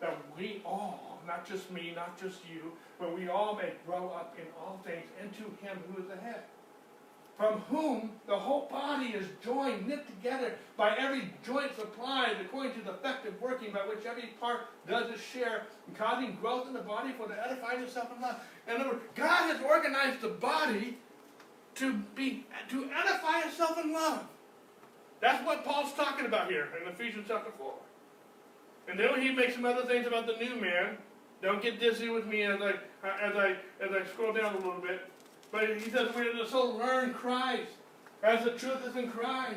that 0.00 0.18
we 0.36 0.62
all, 0.64 1.20
not 1.26 1.46
just 1.46 1.70
me, 1.70 1.92
not 1.94 2.20
just 2.20 2.40
you, 2.52 2.72
but 2.98 3.16
we 3.16 3.28
all 3.28 3.54
may 3.54 3.74
grow 3.86 4.08
up 4.10 4.34
in 4.38 4.46
all 4.58 4.80
things 4.84 5.06
into 5.22 5.44
Him 5.62 5.78
who 5.86 6.02
is 6.02 6.08
the 6.08 6.16
head 6.16 6.42
from 7.38 7.60
whom 7.70 8.10
the 8.26 8.36
whole 8.36 8.66
body 8.68 9.10
is 9.10 9.24
joined, 9.44 9.86
knit 9.86 10.04
together 10.08 10.54
by 10.76 10.96
every 10.96 11.32
joint 11.46 11.70
supplied 11.76 12.36
according 12.40 12.72
to 12.74 12.80
the 12.80 12.90
effective 12.90 13.40
working 13.40 13.72
by 13.72 13.78
which 13.80 14.04
every 14.04 14.30
part 14.40 14.62
does 14.88 15.08
its 15.08 15.22
share, 15.22 15.62
causing 15.96 16.36
growth 16.40 16.66
in 16.66 16.72
the 16.72 16.80
body 16.80 17.12
for 17.16 17.28
the 17.28 17.46
edifying 17.46 17.80
of 17.80 17.88
self 17.88 18.10
and 18.12 18.20
love. 18.20 18.40
In 18.66 18.74
other 18.74 18.90
words, 18.90 19.02
God 19.14 19.54
has 19.54 19.64
organized 19.64 20.20
the 20.20 20.30
body 20.30 20.98
to 21.76 21.92
be 22.16 22.44
to 22.70 22.90
edify 22.92 23.46
itself 23.46 23.78
in 23.78 23.92
love. 23.92 24.26
That's 25.20 25.44
what 25.46 25.64
Paul's 25.64 25.92
talking 25.92 26.26
about 26.26 26.50
here 26.50 26.68
in 26.82 26.88
Ephesians 26.88 27.26
chapter 27.28 27.52
4. 27.56 27.72
And 28.88 28.98
then 28.98 29.20
he 29.20 29.30
makes 29.30 29.54
some 29.54 29.64
other 29.64 29.84
things 29.84 30.08
about 30.08 30.26
the 30.26 30.32
new 30.44 30.60
man. 30.60 30.98
Don't 31.40 31.62
get 31.62 31.78
dizzy 31.78 32.08
with 32.08 32.26
me 32.26 32.42
as 32.42 32.60
I 32.60 32.70
as 33.22 33.36
I 33.36 33.50
as 33.80 33.90
I 33.92 34.04
scroll 34.12 34.32
down 34.32 34.56
a 34.56 34.58
little 34.58 34.80
bit. 34.80 35.08
But 35.50 35.78
he 35.78 35.90
says 35.90 36.14
we 36.14 36.28
are 36.28 36.32
to 36.32 36.46
so 36.46 36.70
learn 36.70 37.14
Christ, 37.14 37.72
as 38.22 38.44
the 38.44 38.50
truth 38.50 38.86
is 38.86 38.96
in 38.96 39.10
Christ. 39.10 39.54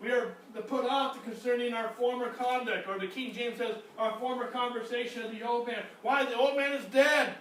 We 0.00 0.10
are 0.10 0.34
to 0.54 0.62
put 0.62 0.84
off 0.84 1.22
concerning 1.24 1.72
our 1.72 1.88
former 1.90 2.30
conduct, 2.30 2.88
or 2.88 2.98
the 2.98 3.06
King 3.06 3.32
James 3.32 3.58
says, 3.58 3.76
our 3.98 4.18
former 4.18 4.46
conversation 4.46 5.22
of 5.22 5.30
the 5.30 5.42
old 5.42 5.66
man. 5.66 5.82
Why? 6.02 6.24
The 6.24 6.36
old 6.36 6.56
man 6.56 6.72
is 6.72 6.84
dead. 6.86 7.34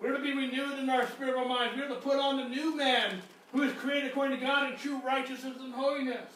We're 0.00 0.16
to 0.16 0.22
be 0.22 0.32
renewed 0.32 0.78
in 0.78 0.90
our 0.90 1.06
spiritual 1.06 1.44
minds. 1.44 1.76
We're 1.76 1.88
to 1.88 1.94
put 1.94 2.18
on 2.18 2.36
the 2.38 2.48
new 2.48 2.76
man, 2.76 3.22
who 3.52 3.62
is 3.62 3.72
created 3.74 4.10
according 4.10 4.40
to 4.40 4.44
God 4.44 4.72
in 4.72 4.78
true 4.78 5.00
righteousness 5.04 5.56
and 5.60 5.72
holiness. 5.72 6.30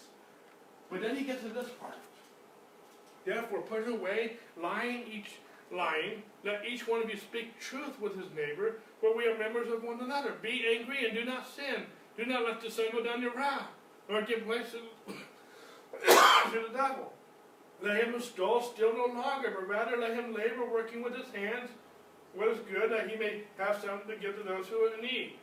But 0.91 1.03
then 1.03 1.17
he 1.17 1.25
gets 1.25 1.43
to 1.43 1.49
this 1.49 1.69
part. 1.81 1.95
Therefore, 3.25 3.61
put 3.63 3.89
away 3.89 4.35
lying 4.61 5.05
each 5.13 5.33
lying. 5.73 6.23
Let 6.45 6.65
each 6.65 6.87
one 6.87 7.03
of 7.03 7.11
you 7.11 7.17
speak 7.17 7.59
truth 7.61 8.01
with 8.01 8.17
his 8.17 8.33
neighbor, 8.35 8.77
for 9.01 9.17
we 9.17 9.27
are 9.27 9.39
members 9.39 9.71
of 9.71 9.83
one 9.83 10.01
another. 10.01 10.35
Be 10.43 10.65
angry 10.79 11.07
and 11.07 11.15
do 11.17 11.25
not 11.25 11.47
sin. 11.47 11.87
Do 12.17 12.27
not 12.27 12.45
let 12.45 12.61
the 12.61 12.71
sun 12.71 12.87
go 12.93 13.03
down 13.03 13.23
your 13.23 13.35
wrath, 13.35 13.69
nor 14.09 14.23
give 14.23 14.45
place 14.45 14.71
to, 14.73 14.79
the 16.51 16.77
devil. 16.77 17.13
Let 17.81 18.03
him 18.03 18.13
who 18.13 18.21
still 18.21 18.93
no 18.95 19.07
longer, 19.15 19.55
but 19.55 19.69
rather 19.69 19.97
let 19.97 20.15
him 20.15 20.35
labor, 20.35 20.69
working 20.69 21.03
with 21.03 21.15
his 21.15 21.33
hands 21.33 21.71
what 22.35 22.49
is 22.49 22.59
good, 22.71 22.91
that 22.93 23.11
he 23.11 23.17
may 23.17 23.43
have 23.59 23.81
something 23.83 24.09
to 24.09 24.21
give 24.21 24.37
to 24.37 24.43
those 24.43 24.67
who 24.69 24.77
are 24.85 24.95
in 24.95 25.03
need. 25.03 25.35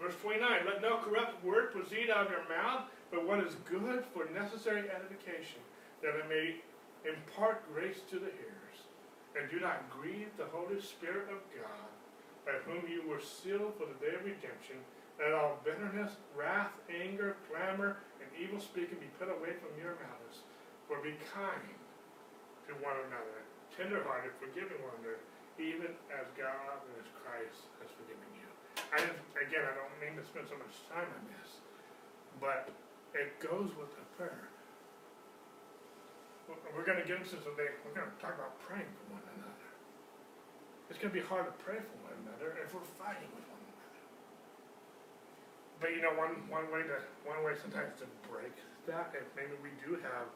Verse 0.00 0.14
29 0.22 0.66
Let 0.66 0.82
no 0.82 0.98
corrupt 0.98 1.42
word 1.44 1.72
proceed 1.72 2.10
out 2.10 2.26
of 2.26 2.32
your 2.32 2.48
mouth, 2.48 2.84
but 3.10 3.26
what 3.26 3.40
is 3.40 3.54
good 3.64 4.04
for 4.12 4.28
necessary 4.34 4.84
edification, 4.90 5.60
that 6.02 6.16
it 6.16 6.28
may 6.28 6.56
impart 7.08 7.64
grace 7.72 8.00
to 8.10 8.16
the 8.16 8.32
hearers. 8.36 8.78
And 9.38 9.50
do 9.50 9.60
not 9.60 9.88
grieve 9.90 10.28
the 10.36 10.46
Holy 10.46 10.80
Spirit 10.80 11.28
of 11.28 11.40
God, 11.56 11.88
by 12.46 12.54
whom 12.62 12.86
you 12.86 13.02
were 13.02 13.18
sealed 13.18 13.74
for 13.74 13.90
the 13.90 13.98
day 13.98 14.14
of 14.14 14.22
redemption. 14.22 14.78
Let 15.18 15.34
all 15.34 15.58
bitterness, 15.66 16.14
wrath, 16.38 16.70
anger, 16.86 17.34
clamor, 17.50 17.98
and 18.22 18.30
evil 18.38 18.62
speaking 18.62 19.02
be 19.02 19.10
put 19.18 19.26
away 19.26 19.58
from 19.58 19.74
your 19.74 19.98
mouths. 19.98 20.46
For 20.86 21.02
be 21.02 21.18
kind 21.34 21.74
to 22.70 22.72
one 22.78 22.94
another, 23.10 23.42
tenderhearted, 23.74 24.30
forgiving 24.38 24.78
one 24.78 24.94
another, 25.02 25.18
even 25.58 25.90
as 26.14 26.30
God 26.38 26.78
and 26.86 26.94
as 27.02 27.10
Christ 27.18 27.66
has 27.82 27.90
forgiven 27.98 28.30
you. 28.38 28.46
I 28.94 29.02
again, 29.42 29.66
I 29.66 29.74
don't 29.74 29.90
mean 29.98 30.14
to 30.14 30.22
spend 30.22 30.46
so 30.46 30.54
much 30.54 30.86
time 30.86 31.10
on 31.10 31.24
this, 31.34 31.58
but 32.38 32.70
it 33.18 33.40
goes 33.40 33.74
with 33.74 33.90
the 33.98 34.04
prayer. 34.14 34.46
We're- 36.46 36.60
We're 36.76 36.84
gonna 36.84 37.02
get 37.02 37.18
into 37.18 37.40
today, 37.42 37.74
we're 37.82 37.96
gonna 37.96 38.12
talk 38.20 38.34
about 38.34 38.60
praying 38.60 38.92
for 38.94 39.14
one 39.18 39.22
another. 39.34 39.55
It's 40.88 40.98
gonna 41.02 41.14
be 41.14 41.24
hard 41.24 41.50
to 41.50 41.54
pray 41.62 41.82
for 41.82 41.96
one 42.06 42.14
another 42.26 42.54
if 42.62 42.70
we're 42.70 42.86
fighting 42.94 43.26
with 43.34 43.46
one 43.50 43.58
another. 43.58 44.02
But 45.82 45.90
you 45.92 46.00
know, 46.00 46.14
one, 46.14 46.46
one 46.46 46.70
way 46.70 46.86
to, 46.86 47.02
one 47.26 47.42
way 47.42 47.58
sometimes 47.58 47.98
to 48.00 48.06
break 48.30 48.54
that, 48.86 49.10
if 49.18 49.26
maybe 49.34 49.58
we 49.60 49.74
do 49.82 49.98
have 49.98 50.30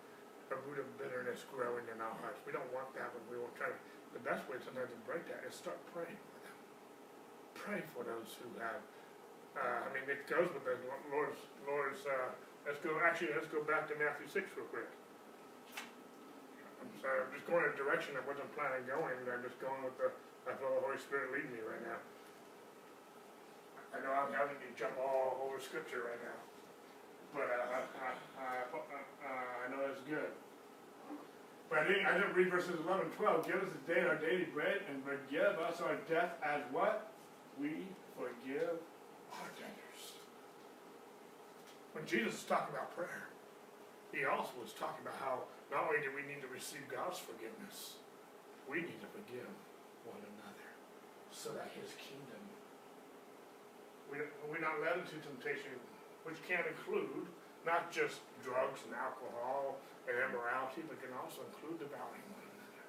a 0.51 0.59
root 0.66 0.82
of 0.82 0.86
bitterness 0.98 1.47
growing 1.55 1.86
in 1.86 2.02
our 2.02 2.14
hearts, 2.18 2.43
we 2.43 2.51
don't 2.51 2.66
want 2.74 2.90
that, 2.98 3.14
but 3.14 3.22
we 3.31 3.39
will 3.39 3.55
try 3.55 3.70
to, 3.70 3.78
the 4.10 4.22
best 4.27 4.43
way 4.51 4.59
sometimes 4.59 4.90
to 4.90 5.01
break 5.06 5.22
that 5.31 5.47
is 5.47 5.55
start 5.55 5.78
praying 5.94 6.18
for 6.18 6.39
them. 6.43 6.56
Pray 7.55 7.81
for 7.94 8.02
those 8.02 8.35
who 8.43 8.51
have, 8.59 8.82
uh, 9.55 9.86
I 9.86 9.89
mean, 9.94 10.02
it 10.10 10.27
goes 10.27 10.51
with 10.51 10.66
the 10.66 10.74
Lord's, 11.14 11.39
Lord's, 11.62 12.02
uh, 12.02 12.35
let's 12.66 12.82
go, 12.82 12.98
actually, 12.98 13.31
let's 13.39 13.47
go 13.47 13.62
back 13.62 13.86
to 13.86 13.94
Matthew 14.02 14.27
six 14.27 14.51
real 14.59 14.66
quick. 14.74 14.90
I'm 16.82 16.90
sorry, 16.98 17.22
I'm 17.22 17.31
just 17.31 17.47
going 17.47 17.62
in 17.62 17.70
a 17.70 17.78
direction 17.78 18.18
I 18.18 18.27
wasn't 18.27 18.51
planning 18.59 18.82
going, 18.90 19.14
I'm 19.31 19.47
just 19.47 19.62
going 19.62 19.86
with 19.86 19.94
the, 19.94 20.10
I 20.48 20.56
feel 20.56 20.72
the 20.72 20.84
Holy 20.84 21.00
Spirit 21.00 21.32
leading 21.32 21.52
me 21.52 21.60
right 21.64 21.82
now. 21.84 22.00
I 23.90 23.98
know 24.00 24.14
I'm 24.14 24.32
having 24.32 24.56
to 24.56 24.68
jump 24.78 24.94
all 24.96 25.42
over 25.42 25.58
scripture 25.58 26.06
right 26.06 26.22
now, 26.22 26.38
but, 27.34 27.50
uh, 27.50 27.74
I, 27.74 27.78
I, 27.98 28.10
I, 28.38 28.50
uh, 28.70 29.50
know 29.70 29.86
it's 29.90 30.02
good. 30.06 30.34
But 31.70 31.78
I 31.80 31.84
didn't, 31.86 32.06
I 32.06 32.18
didn't 32.18 32.34
read 32.34 32.50
verses 32.50 32.74
11, 32.82 33.14
12. 33.14 33.46
Give 33.46 33.62
us 33.62 33.70
this 33.70 33.86
day 33.86 34.02
our 34.02 34.18
daily 34.18 34.50
bread 34.50 34.82
and 34.90 35.02
forgive 35.06 35.58
us 35.62 35.80
our 35.80 35.94
debt 36.10 36.38
as 36.42 36.62
what? 36.74 37.14
We 37.58 37.86
forgive 38.18 38.82
our 39.38 39.50
debtors. 39.54 40.02
When 41.94 42.06
Jesus 42.06 42.42
was 42.42 42.46
talking 42.50 42.74
about 42.74 42.94
prayer, 42.96 43.30
he 44.10 44.26
also 44.26 44.50
was 44.58 44.74
talking 44.74 45.06
about 45.06 45.14
how 45.22 45.46
not 45.70 45.86
only 45.86 46.02
do 46.02 46.10
we 46.10 46.26
need 46.26 46.42
to 46.42 46.50
receive 46.50 46.82
God's 46.90 47.22
forgiveness, 47.22 48.02
we 48.66 48.82
need 48.82 48.98
to 48.98 49.10
forgive 49.14 49.50
so 51.31 51.55
that 51.55 51.70
his 51.74 51.94
kingdom, 51.97 52.43
we, 54.11 54.19
we're 54.51 54.62
not 54.62 54.82
led 54.82 54.98
into 54.98 55.16
temptation, 55.23 55.78
which 56.27 56.39
can 56.47 56.66
include 56.66 57.31
not 57.65 57.90
just 57.90 58.20
drugs 58.43 58.82
and 58.86 58.94
alcohol 58.94 59.78
and 60.11 60.19
immorality, 60.19 60.82
but 60.90 60.98
can 60.98 61.15
also 61.15 61.47
include 61.55 61.78
devouring 61.78 62.27
one 62.35 62.44
another. 62.51 62.85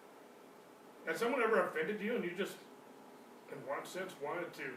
Has 1.06 1.22
someone 1.22 1.42
ever 1.44 1.70
offended 1.70 2.02
you 2.02 2.18
and 2.18 2.24
you 2.26 2.34
just, 2.34 2.58
in 3.54 3.60
one 3.70 3.86
sense, 3.86 4.18
wanted 4.18 4.50
to 4.58 4.68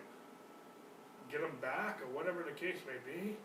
get 1.32 1.41
them 1.41 1.57
back 1.65 2.03
or 2.05 2.09
whatever 2.12 2.45
the 2.45 2.55
case 2.55 2.78
may 2.85 3.01
be? 3.01 3.36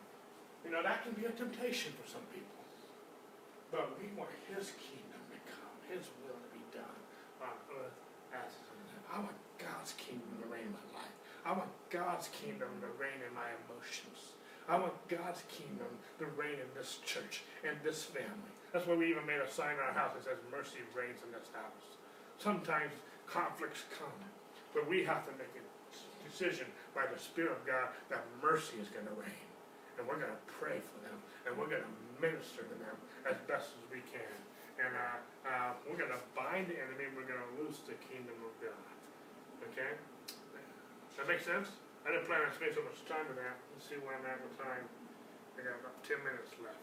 You 0.66 0.72
know, 0.76 0.84
that 0.84 1.08
can 1.08 1.16
be 1.16 1.24
a 1.24 1.32
temptation 1.32 1.96
for 1.96 2.04
some 2.04 2.26
people. 2.36 2.60
But 3.72 3.96
we 4.02 4.10
want 4.18 4.34
His 4.50 4.74
kingdom 4.82 5.22
to 5.30 5.40
come, 5.48 5.76
His 5.88 6.10
will 6.26 6.36
to 6.36 6.50
be 6.52 6.66
done 6.74 7.00
on 7.40 7.54
earth 7.80 7.96
as 8.34 8.50
it 8.50 8.66
is 8.66 8.70
in 8.74 9.00
heaven. 9.00 9.06
I 9.08 9.18
want 9.30 9.39
God's 9.90 10.06
kingdom 10.06 10.30
to 10.38 10.48
reign 10.53 10.70
in 10.70 10.76
my 10.78 11.02
life. 11.02 11.18
I 11.41 11.52
want 11.57 11.74
God's 11.90 12.30
kingdom 12.30 12.70
to 12.86 12.90
reign 13.02 13.26
in 13.26 13.34
my 13.34 13.49
emotions. 13.66 14.38
I 14.70 14.78
want 14.78 14.94
God's 15.10 15.41
kingdom 15.49 15.90
to 16.22 16.30
reign 16.38 16.61
in 16.61 16.70
this 16.78 17.02
church 17.10 17.41
and 17.66 17.74
this 17.82 18.06
family. 18.06 18.53
That's 18.70 18.86
why 18.86 18.94
we 18.94 19.10
even 19.10 19.26
made 19.26 19.41
a 19.41 19.49
sign 19.49 19.74
in 19.74 19.82
our 19.82 19.98
house 19.98 20.14
that 20.14 20.30
says, 20.30 20.38
Mercy 20.53 20.86
reigns 20.94 21.26
in 21.26 21.34
this 21.34 21.49
house. 21.57 21.98
Sometimes 22.38 22.94
conflicts 23.26 23.90
come, 23.98 24.14
but 24.78 24.86
we 24.86 25.02
have 25.10 25.26
to 25.26 25.34
make 25.41 25.49
a 25.57 25.66
decision 26.22 26.70
by 26.94 27.10
the 27.10 27.18
Spirit 27.18 27.57
of 27.57 27.66
God 27.66 27.90
that 28.14 28.22
mercy 28.45 28.78
is 28.78 28.94
going 28.94 29.10
to 29.10 29.18
reign. 29.18 29.49
And 29.98 30.06
we're 30.06 30.22
going 30.22 30.30
to 30.30 30.45
pray 30.61 30.78
for 30.86 31.02
them, 31.02 31.18
and 31.49 31.57
we're 31.57 31.72
going 31.72 31.82
to 31.82 31.95
minister 32.22 32.61
to 32.61 32.78
them 32.78 32.98
as 33.26 33.41
best 33.49 33.74
as 33.74 33.86
we 33.90 34.06
can. 34.14 34.38
And 34.86 34.94
uh, 34.94 35.49
uh, 35.49 35.70
we're 35.90 35.98
going 35.98 36.14
to 36.14 36.24
bind 36.38 36.70
the 36.70 36.78
enemy, 36.78 37.10
we're 37.18 37.26
going 37.26 37.41
to 37.41 37.53
loose 37.57 37.82
the 37.90 37.98
kingdom 38.06 38.38
of 38.45 38.53
God. 38.61 38.99
Okay? 39.72 39.94
That 41.18 41.28
makes 41.28 41.46
sense? 41.46 41.70
I 42.08 42.16
didn't 42.16 42.26
plan 42.26 42.41
on 42.48 42.52
spending 42.56 42.80
so 42.80 42.84
much 42.88 43.04
time 43.06 43.28
with 43.28 43.38
that. 43.38 43.60
Let's 43.76 43.86
see 43.86 44.00
where 44.00 44.16
I'm 44.16 44.26
at 44.26 44.40
with 44.40 44.56
time. 44.56 44.88
I 45.60 45.68
got 45.68 45.84
about 45.84 46.00
ten 46.08 46.24
minutes 46.24 46.56
left. 46.64 46.80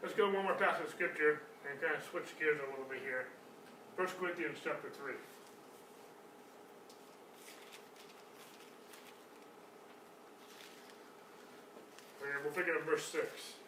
Let's 0.00 0.16
go 0.16 0.32
one 0.32 0.44
more 0.48 0.56
passage 0.56 0.88
of 0.88 0.92
scripture 0.92 1.44
and 1.68 1.76
kind 1.80 1.96
of 1.96 2.02
switch 2.04 2.32
gears 2.40 2.60
a 2.60 2.68
little 2.72 2.88
bit 2.88 3.04
here. 3.04 3.28
First 3.96 4.16
Corinthians 4.16 4.58
chapter 4.64 4.88
three. 4.88 5.20
And 12.24 12.40
we'll 12.42 12.56
pick 12.56 12.66
it 12.66 12.74
up 12.74 12.88
verse 12.88 13.04
six. 13.04 13.60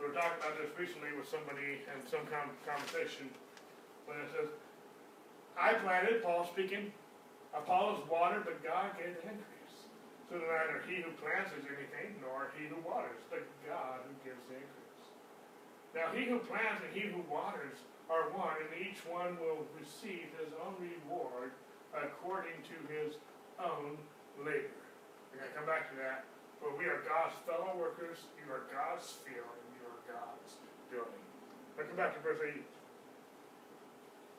We 0.00 0.08
were 0.08 0.16
talking 0.16 0.40
about 0.40 0.56
this 0.56 0.72
recently 0.76 1.12
with 1.16 1.28
somebody 1.28 1.84
in 1.84 1.98
some 2.08 2.24
con- 2.32 2.56
conversation, 2.64 3.28
when 4.06 4.20
it 4.20 4.28
says, 4.32 4.48
I 5.56 5.74
planted, 5.80 6.22
Paul 6.22 6.46
speaking, 6.50 6.92
Apollos 7.54 8.02
watered, 8.10 8.44
but 8.44 8.58
God 8.64 8.98
gave 8.98 9.14
the 9.22 9.30
increase. 9.30 9.76
So 10.26 10.40
neither 10.40 10.82
he 10.88 11.04
who 11.04 11.14
plants 11.22 11.54
is 11.54 11.62
anything, 11.68 12.18
nor 12.18 12.50
he 12.58 12.66
who 12.66 12.80
waters, 12.82 13.22
but 13.30 13.46
God 13.62 14.02
who 14.02 14.12
gives 14.26 14.42
the 14.50 14.58
increase. 14.58 15.04
Now 15.94 16.10
he 16.10 16.26
who 16.26 16.42
plants 16.42 16.82
and 16.82 16.90
he 16.90 17.06
who 17.06 17.22
waters 17.30 17.78
are 18.10 18.34
one, 18.34 18.58
and 18.58 18.72
each 18.74 18.98
one 19.06 19.38
will 19.38 19.62
receive 19.78 20.26
his 20.42 20.50
own 20.58 20.74
reward 20.82 21.54
according 21.94 22.58
to 22.66 22.76
his 22.90 23.14
own 23.62 23.94
labor. 24.42 24.82
We're 25.30 25.46
gonna 25.46 25.54
come 25.54 25.68
back 25.70 25.86
to 25.94 25.96
that. 26.02 26.26
For 26.58 26.74
we 26.74 26.90
are 26.90 27.04
God's 27.06 27.38
fellow 27.46 27.78
workers, 27.78 28.26
you 28.40 28.50
are 28.50 28.66
God's 28.74 29.06
field, 29.22 29.54
and 29.54 29.70
you 29.78 29.84
are 29.86 30.00
God's 30.08 30.58
building. 30.90 31.24
Now 31.78 31.86
come 31.86 31.96
back 31.96 32.18
to 32.18 32.20
verse 32.26 32.42
eight. 32.42 32.66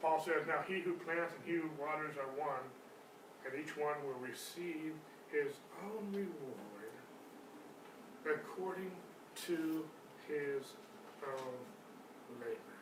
Paul 0.05 0.21
says, 0.21 0.45
Now 0.47 0.61
he 0.67 0.81
who 0.81 0.93
plants 1.01 1.33
and 1.33 1.41
he 1.43 1.57
who 1.57 1.67
waters 1.81 2.13
are 2.15 2.29
one, 2.37 2.61
and 3.41 3.59
each 3.59 3.75
one 3.75 3.95
will 4.05 4.21
receive 4.21 4.93
his 5.33 5.57
own 5.81 6.13
reward 6.13 6.93
according 8.23 8.91
to 9.47 9.83
his 10.27 10.77
own 11.25 11.57
labor. 12.39 12.77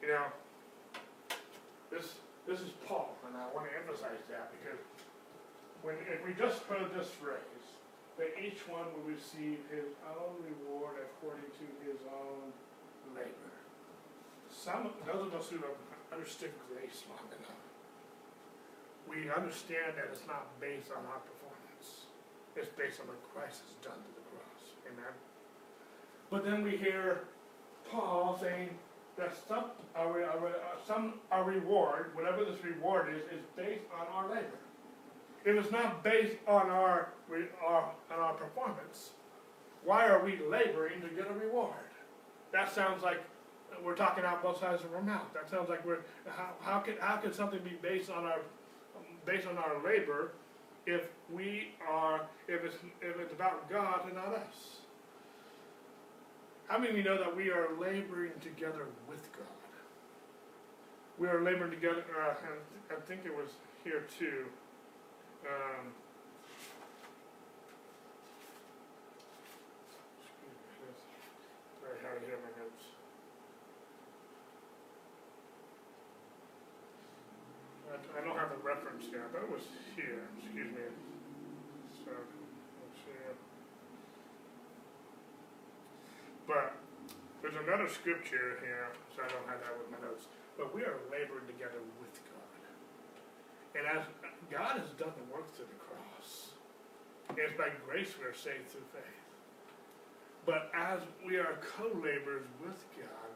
You 0.00 0.08
know, 0.08 0.24
this 1.90 2.14
this 2.46 2.60
is 2.60 2.70
Paul, 2.88 3.16
and 3.28 3.36
I 3.36 3.52
want 3.54 3.68
to 3.68 3.76
emphasize 3.76 4.24
that 4.30 4.50
because 4.56 4.80
when 5.82 5.96
if 6.08 6.24
we 6.24 6.32
just 6.32 6.62
heard 6.62 6.88
this 6.96 7.08
phrase, 7.08 7.68
that 8.16 8.32
each 8.40 8.66
one 8.66 8.86
will 8.96 9.12
receive 9.12 9.60
his 9.68 9.92
own 10.08 10.40
reward 10.40 10.96
according 11.04 11.52
to 11.60 11.66
his 11.84 12.00
own 12.08 12.48
labor. 13.14 13.55
Some 14.56 14.88
those 15.04 15.26
of 15.26 15.34
us 15.34 15.48
who 15.50 15.56
have 15.56 15.76
understood 16.12 16.50
grace 16.72 17.04
long 17.10 17.28
enough, 17.28 17.60
we 19.06 19.30
understand 19.30 19.94
that 19.96 20.08
it's 20.10 20.26
not 20.26 20.58
based 20.60 20.90
on 20.90 21.04
our 21.04 21.20
performance. 21.20 22.08
It's 22.56 22.70
based 22.70 23.00
on 23.00 23.08
what 23.08 23.20
Christ 23.34 23.62
has 23.68 23.76
done 23.84 24.00
to 24.00 24.10
the 24.16 24.24
cross. 24.32 24.62
Amen. 24.90 25.12
But 26.30 26.44
then 26.44 26.62
we 26.64 26.76
hear 26.76 27.20
Paul 27.90 28.38
saying 28.40 28.70
that 29.18 29.36
some 29.46 29.64
our, 29.94 30.24
our, 30.24 30.52
some 30.86 31.14
our 31.30 31.44
reward, 31.44 32.14
whatever 32.14 32.44
this 32.44 32.62
reward 32.64 33.14
is, 33.14 33.22
is 33.38 33.44
based 33.56 33.84
on 34.00 34.06
our 34.14 34.28
labor. 34.28 34.58
It 35.44 35.54
is 35.54 35.70
not 35.70 36.02
based 36.02 36.36
on 36.48 36.70
our, 36.70 37.10
our 37.64 37.90
on 38.10 38.18
our 38.18 38.34
performance. 38.34 39.10
why 39.84 40.08
are 40.08 40.24
we 40.24 40.38
laboring 40.50 41.02
to 41.02 41.08
get 41.08 41.30
a 41.30 41.34
reward? 41.34 41.92
That 42.52 42.74
sounds 42.74 43.02
like 43.02 43.22
we're 43.82 43.94
talking 43.94 44.24
out 44.24 44.42
both 44.42 44.60
sides 44.60 44.82
of 44.84 44.94
our 44.94 45.02
mouth. 45.02 45.32
That 45.34 45.48
sounds 45.50 45.68
like 45.68 45.84
we're, 45.84 46.00
how, 46.26 46.50
how 46.60 46.78
can, 46.80 46.94
how 47.00 47.16
can 47.16 47.32
something 47.32 47.60
be 47.60 47.76
based 47.82 48.10
on 48.10 48.24
our, 48.24 48.40
based 49.24 49.46
on 49.46 49.58
our 49.58 49.82
labor 49.84 50.32
if 50.86 51.08
we 51.32 51.74
are, 51.88 52.22
if 52.48 52.64
it's, 52.64 52.76
if 53.02 53.18
it's 53.20 53.32
about 53.32 53.68
God 53.70 54.06
and 54.06 54.14
not 54.14 54.34
us? 54.34 54.80
How 56.68 56.78
many 56.78 56.90
of 56.90 56.96
you 56.96 57.04
know 57.04 57.16
that 57.18 57.36
we 57.36 57.50
are 57.50 57.68
laboring 57.78 58.32
together 58.40 58.86
with 59.08 59.30
God? 59.32 59.46
We 61.18 61.28
are 61.28 61.40
laboring 61.40 61.70
together, 61.70 62.04
uh, 62.20 62.34
and 62.42 62.98
I 62.98 63.00
think 63.06 63.24
it 63.24 63.34
was 63.34 63.50
here 63.84 64.04
too. 64.18 64.46
Um, 65.46 65.94
excuse 70.18 70.82
me, 70.82 70.90
it's 70.90 71.06
very 71.80 72.02
hard 72.02 72.20
to 72.20 72.26
hear 72.26 72.36
my 72.42 72.50
notes. 72.60 72.84
I, 77.88 78.18
I 78.18 78.24
don't 78.24 78.36
have 78.36 78.50
the 78.50 78.56
reference 78.66 79.06
here, 79.06 79.30
but 79.32 79.42
it 79.42 79.50
was 79.50 79.62
here, 79.94 80.26
excuse 80.36 80.66
me. 80.66 80.82
So, 82.04 82.10
let's 82.10 82.98
see. 83.06 83.16
But 86.46 86.76
there's 87.42 87.54
another 87.66 87.90
scripture 87.90 88.62
here, 88.62 88.94
so 89.10 89.26
I 89.26 89.28
don't 89.28 89.46
have 89.50 89.58
that 89.58 89.74
with 89.74 89.90
my 89.90 89.98
notes. 90.06 90.30
But 90.54 90.70
we 90.70 90.86
are 90.86 91.02
laboring 91.10 91.50
together 91.50 91.82
with 91.98 92.14
God. 92.30 92.46
And 93.74 93.84
as 93.84 94.06
God 94.48 94.78
has 94.80 94.88
done 94.96 95.12
the 95.18 95.28
work 95.34 95.50
through 95.52 95.68
the 95.68 95.82
cross, 95.82 96.54
it's 97.36 97.52
by 97.58 97.68
grace 97.84 98.14
we 98.16 98.24
are 98.24 98.38
saved 98.38 98.70
through 98.70 98.88
faith. 98.94 99.26
But 100.46 100.70
as 100.72 101.00
we 101.26 101.36
are 101.36 101.58
co-laborers 101.76 102.46
with 102.62 102.78
God, 102.96 103.30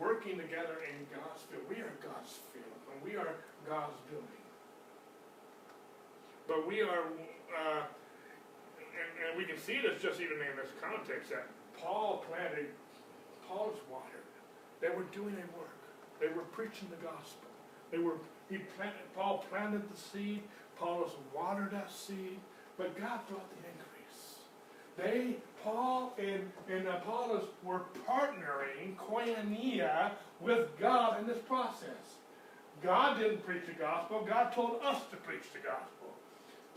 working 0.00 0.36
together 0.36 0.82
in 0.82 1.06
God's 1.14 1.46
field, 1.46 1.62
we 1.70 1.76
are 1.76 1.94
God's 2.02 2.42
field, 2.52 2.76
and 2.90 2.98
we 3.00 3.16
are 3.16 3.38
God's 3.64 3.96
building. 4.10 4.44
But 6.48 6.66
we 6.66 6.82
are, 6.82 7.06
uh, 7.54 7.86
and, 7.86 9.10
and 9.22 9.38
we 9.38 9.44
can 9.46 9.56
see 9.56 9.80
this 9.80 10.02
just 10.02 10.20
even 10.20 10.42
in 10.42 10.58
this 10.58 10.74
context 10.82 11.30
that 11.30 11.46
Paul 11.78 12.24
planted, 12.28 12.74
Paul's 13.52 13.78
watered. 13.90 14.08
They 14.80 14.88
were 14.88 15.04
doing 15.12 15.34
a 15.34 15.58
work. 15.58 15.68
They 16.20 16.28
were 16.28 16.44
preaching 16.52 16.88
the 16.90 17.04
gospel. 17.04 17.48
They 17.90 17.98
were 17.98 18.14
he 18.48 18.58
planted. 18.76 19.14
Paul 19.14 19.44
planted 19.50 19.82
the 19.92 19.96
seed. 19.96 20.42
Paul 20.78 21.02
Apollos 21.02 21.12
watered 21.34 21.70
that 21.72 21.90
seed, 21.90 22.38
but 22.76 22.98
God 22.98 23.20
brought 23.28 23.48
the 23.50 23.68
increase. 23.68 24.36
They, 24.96 25.36
Paul 25.62 26.12
and, 26.18 26.50
and 26.68 26.88
Apollos 26.88 27.44
were 27.62 27.82
partnering, 28.08 28.96
koinonia, 28.96 30.12
with 30.40 30.68
God 30.80 31.20
in 31.20 31.26
this 31.26 31.38
process. 31.38 32.16
God 32.82 33.18
didn't 33.18 33.46
preach 33.46 33.66
the 33.66 33.74
gospel. 33.74 34.26
God 34.28 34.52
told 34.52 34.80
us 34.82 35.02
to 35.10 35.16
preach 35.18 35.44
the 35.52 35.60
gospel. 35.60 36.08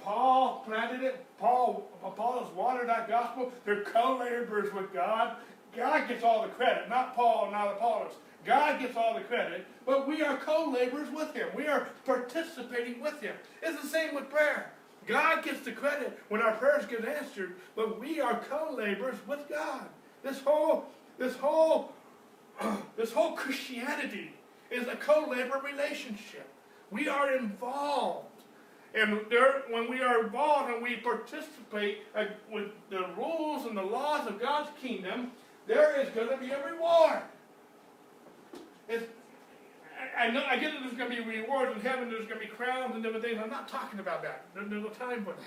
Paul 0.03 0.63
planted 0.67 1.03
it. 1.03 1.25
Paul, 1.39 1.89
Apollos 2.03 2.53
watered 2.55 2.89
that 2.89 3.09
gospel. 3.09 3.51
They're 3.65 3.83
co-laborers 3.83 4.71
with 4.71 4.93
God. 4.93 5.37
God 5.75 6.07
gets 6.07 6.23
all 6.23 6.43
the 6.43 6.49
credit, 6.49 6.89
not 6.89 7.15
Paul, 7.15 7.51
not 7.51 7.73
Apollos. 7.73 8.13
God 8.45 8.79
gets 8.79 8.95
all 8.95 9.15
the 9.15 9.21
credit, 9.21 9.65
but 9.85 10.07
we 10.07 10.21
are 10.21 10.37
co-laborers 10.37 11.09
with 11.09 11.33
Him. 11.33 11.47
We 11.55 11.67
are 11.67 11.89
participating 12.05 13.01
with 13.01 13.19
Him. 13.21 13.35
It's 13.63 13.81
the 13.81 13.87
same 13.87 14.13
with 14.13 14.29
prayer. 14.29 14.71
God 15.07 15.43
gets 15.43 15.61
the 15.61 15.71
credit 15.71 16.19
when 16.29 16.41
our 16.41 16.53
prayers 16.53 16.85
get 16.85 17.05
answered, 17.05 17.55
but 17.75 17.99
we 17.99 18.19
are 18.19 18.43
co-laborers 18.49 19.17
with 19.27 19.47
God. 19.49 19.87
This 20.23 20.39
whole, 20.41 20.85
this 21.17 21.35
whole, 21.35 21.93
this 22.97 23.11
whole 23.11 23.33
Christianity 23.33 24.33
is 24.71 24.87
a 24.87 24.95
co-labor 24.95 25.61
relationship. 25.63 26.47
We 26.91 27.07
are 27.07 27.35
involved. 27.35 28.27
And 28.93 29.19
there, 29.29 29.63
when 29.69 29.89
we 29.89 30.01
are 30.01 30.23
involved 30.23 30.71
and 30.71 30.81
we 30.81 30.95
participate 30.95 31.99
uh, 32.15 32.25
with 32.49 32.69
the 32.89 33.07
rules 33.17 33.65
and 33.65 33.77
the 33.77 33.83
laws 33.83 34.25
of 34.27 34.39
God's 34.39 34.69
kingdom, 34.81 35.31
there 35.67 35.99
is 35.99 36.09
going 36.09 36.29
to 36.29 36.37
be 36.37 36.51
a 36.51 36.63
reward. 36.65 37.21
It's, 38.87 39.05
I, 40.17 40.29
know 40.29 40.43
I 40.47 40.57
get 40.57 40.73
that 40.73 40.81
there's 40.81 40.97
going 40.97 41.09
to 41.09 41.15
be 41.15 41.39
rewards 41.39 41.75
in 41.75 41.81
heaven. 41.81 42.09
There's 42.09 42.27
going 42.27 42.39
to 42.39 42.45
be 42.45 42.51
crowns 42.51 42.93
and 42.93 43.03
different 43.03 43.25
things. 43.25 43.39
I'm 43.41 43.49
not 43.49 43.67
talking 43.67 43.99
about 43.99 44.21
that. 44.23 44.45
There, 44.53 44.63
there's 44.63 44.83
no 44.83 44.89
time 44.89 45.23
for 45.23 45.31
that. 45.31 45.43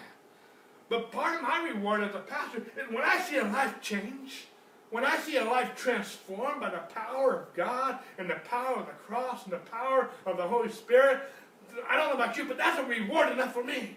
But 0.89 1.13
part 1.13 1.37
of 1.37 1.43
my 1.43 1.63
reward 1.63 2.03
as 2.03 2.15
a 2.15 2.21
pastor 2.21 2.59
is 2.59 2.91
when 2.91 3.05
I 3.05 3.21
see 3.21 3.37
a 3.37 3.45
life 3.45 3.81
change, 3.81 4.47
when 4.91 5.05
I 5.05 5.19
see 5.19 5.37
a 5.37 5.45
life 5.45 5.77
transformed 5.77 6.61
by 6.61 6.71
the 6.71 6.79
power 6.79 7.41
of 7.41 7.55
God 7.55 7.99
and 8.17 8.29
the 8.29 8.37
power 8.49 8.77
of 8.77 8.87
the 8.87 8.93
cross 8.93 9.45
and 9.45 9.53
the 9.53 9.59
power 9.59 10.11
of 10.25 10.37
the 10.39 10.45
Holy 10.45 10.71
Spirit. 10.71 11.21
I 11.89 11.97
don't 11.97 12.09
know 12.09 12.15
about 12.15 12.37
you, 12.37 12.47
but 12.47 12.57
that's 12.57 12.79
a 12.79 12.85
reward 12.85 13.31
enough 13.31 13.53
for 13.53 13.63
me. 13.63 13.97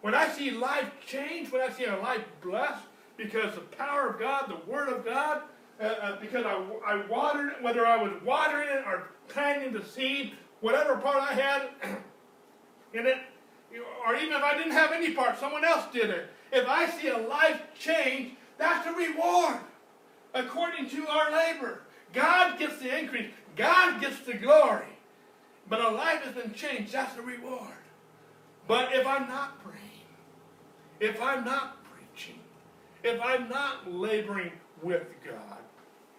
When 0.00 0.14
I 0.14 0.28
see 0.28 0.52
life 0.52 0.90
change, 1.04 1.50
when 1.50 1.60
I 1.60 1.70
see 1.70 1.84
a 1.84 1.96
life 1.96 2.24
blessed 2.40 2.84
because 3.16 3.54
the 3.56 3.60
power 3.60 4.08
of 4.10 4.20
God, 4.20 4.48
the 4.48 4.70
Word 4.70 4.88
of 4.88 5.04
God, 5.04 5.42
uh, 5.80 5.84
uh, 5.84 6.20
because 6.20 6.44
I, 6.44 6.54
I 6.86 7.06
watered 7.06 7.52
it, 7.52 7.62
whether 7.62 7.86
I 7.86 8.02
was 8.02 8.12
watering 8.24 8.68
it 8.68 8.84
or 8.86 9.10
planting 9.28 9.72
the 9.72 9.84
seed, 9.84 10.32
whatever 10.60 10.96
part 10.96 11.22
I 11.22 11.34
had 11.34 11.68
in 12.94 13.06
it, 13.06 13.18
or 14.06 14.16
even 14.16 14.32
if 14.32 14.42
I 14.42 14.56
didn't 14.56 14.72
have 14.72 14.92
any 14.92 15.12
part, 15.12 15.38
someone 15.38 15.64
else 15.64 15.84
did 15.92 16.10
it. 16.10 16.30
If 16.50 16.66
I 16.66 16.88
see 16.88 17.08
a 17.08 17.18
life 17.18 17.60
change, 17.78 18.32
that's 18.56 18.86
a 18.86 18.92
reward 18.92 19.58
according 20.34 20.88
to 20.90 21.06
our 21.08 21.30
labor. 21.30 21.82
God 22.12 22.58
gets 22.58 22.78
the 22.78 22.98
increase, 22.98 23.30
God 23.56 24.00
gets 24.00 24.20
the 24.20 24.34
glory. 24.34 24.86
But 25.68 25.80
a 25.80 25.90
life 25.90 26.22
has 26.22 26.34
been 26.34 26.54
changed, 26.54 26.92
that's 26.92 27.16
a 27.18 27.22
reward. 27.22 27.68
But 28.66 28.92
if 28.94 29.06
I'm 29.06 29.28
not 29.28 29.62
praying, 29.62 29.78
if 30.98 31.20
I'm 31.20 31.44
not 31.44 31.76
preaching, 31.84 32.40
if 33.04 33.20
I'm 33.20 33.48
not 33.48 33.92
laboring 33.92 34.52
with 34.82 35.06
God, 35.24 35.58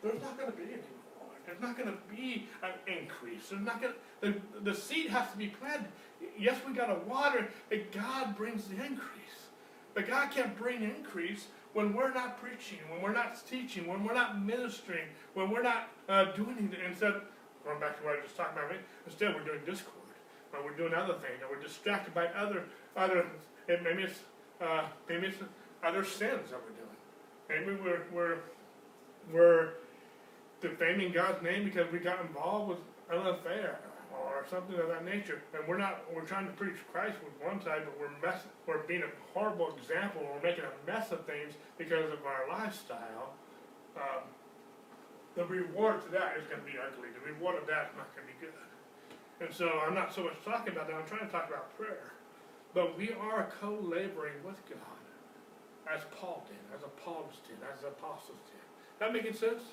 there's 0.03 0.21
not 0.21 0.38
going 0.38 0.51
to 0.51 0.57
be 0.57 0.63
any 0.63 0.73
reward. 0.73 1.38
There's 1.45 1.61
not 1.61 1.77
going 1.77 1.89
to 1.89 1.97
be 2.15 2.47
an 2.63 2.71
increase. 2.88 3.49
There's 3.49 3.61
not 3.61 3.81
going 3.81 3.93
the, 4.21 4.35
the 4.61 4.76
seed 4.76 5.09
has 5.09 5.31
to 5.31 5.38
be 5.38 5.47
planted. 5.47 5.88
Yes, 6.38 6.57
we 6.67 6.73
got 6.73 6.88
to 6.88 7.09
water 7.09 7.47
but 7.69 7.91
God 7.91 8.35
brings 8.35 8.65
the 8.65 8.76
increase. 8.76 9.19
But 9.93 10.07
God 10.07 10.31
can't 10.31 10.55
bring 10.57 10.84
increase 10.84 11.47
when 11.73 11.93
we're 11.93 12.13
not 12.13 12.39
preaching, 12.41 12.80
when 12.89 13.01
we're 13.01 13.13
not 13.13 13.45
teaching, 13.47 13.88
when 13.88 14.03
we're 14.03 14.13
not 14.13 14.41
ministering, 14.41 15.05
when 15.34 15.49
we're 15.49 15.63
not 15.63 15.89
uh, 16.07 16.26
doing 16.34 16.55
anything. 16.57 16.80
Instead, 16.88 17.13
going 17.63 17.80
back 17.80 17.97
to 17.99 18.05
what 18.05 18.17
I 18.17 18.21
just 18.21 18.35
talked 18.35 18.53
about, 18.57 18.71
instead 19.05 19.35
we're 19.35 19.43
doing 19.43 19.59
discord, 19.65 19.95
or 20.53 20.63
we're 20.63 20.76
doing 20.76 20.93
other 20.93 21.13
things, 21.13 21.41
or 21.43 21.55
we're 21.55 21.61
distracted 21.61 22.13
by 22.13 22.27
other 22.27 22.65
other. 22.95 23.26
Maybe 23.67 24.03
it's 24.03 24.19
uh, 24.61 24.85
maybe 25.07 25.27
it's 25.27 25.38
other 25.84 26.03
sins 26.03 26.49
that 26.49 26.59
we're 26.63 26.76
doing. 26.76 26.89
Maybe 27.49 27.81
we're 27.81 28.03
we're 28.11 28.38
we're 29.31 29.69
defaming 30.61 31.11
God's 31.11 31.41
name 31.44 31.64
because 31.64 31.91
we 31.91 31.99
got 31.99 32.22
involved 32.22 32.69
with 32.69 32.80
affair 33.10 33.80
or 34.11 34.45
something 34.49 34.77
of 34.80 34.88
that 34.88 35.06
nature, 35.06 35.41
and 35.53 35.68
we're 35.68 35.77
not. 35.77 36.03
We're 36.14 36.27
trying 36.27 36.45
to 36.45 36.53
preach 36.53 36.76
Christ 36.91 37.18
with 37.23 37.34
one 37.41 37.61
side, 37.64 37.84
but 37.86 37.95
we're 37.99 38.11
mess. 38.22 38.44
We're 38.68 38.84
being 38.84 39.03
a 39.03 39.11
horrible 39.34 39.76
example. 39.77 40.22
We're 40.22 40.49
making 40.49 40.65
a 40.65 40.76
mess 40.90 41.11
of 41.11 41.26
things 41.26 41.53
because 41.77 42.11
of 42.11 42.19
our 42.26 42.48
lifestyle. 42.49 43.34
Um, 43.95 44.23
the 45.36 45.45
reward 45.45 46.03
to 46.03 46.10
that 46.11 46.38
is 46.38 46.45
going 46.48 46.60
to 46.60 46.65
be 46.65 46.77
ugly. 46.77 47.10
The 47.14 47.34
reward 47.34 47.56
of 47.56 47.68
that 47.68 47.91
is 47.91 47.98
not 47.98 48.14
going 48.15 48.27
to 48.27 48.34
be 48.34 48.40
good. 48.40 48.53
And 49.40 49.53
so 49.53 49.80
I'm 49.86 49.95
not 49.95 50.14
so 50.14 50.23
much 50.23 50.36
talking 50.44 50.73
about 50.73 50.88
that. 50.88 50.95
I'm 50.95 51.07
trying 51.07 51.26
to 51.26 51.31
talk 51.31 51.48
about 51.48 51.76
prayer. 51.77 52.11
But 52.73 52.98
we 52.98 53.14
are 53.14 53.49
co-laboring 53.60 54.44
with 54.44 54.60
God, 54.69 54.99
as 55.90 56.02
Paul 56.19 56.45
did, 56.48 56.60
as 56.76 56.84
Apollos 56.84 57.40
did, 57.48 57.57
as 57.73 57.81
the 57.81 57.88
apostles 57.88 58.38
did. 58.45 58.61
That 58.99 59.14
making 59.14 59.34
sense? 59.34 59.64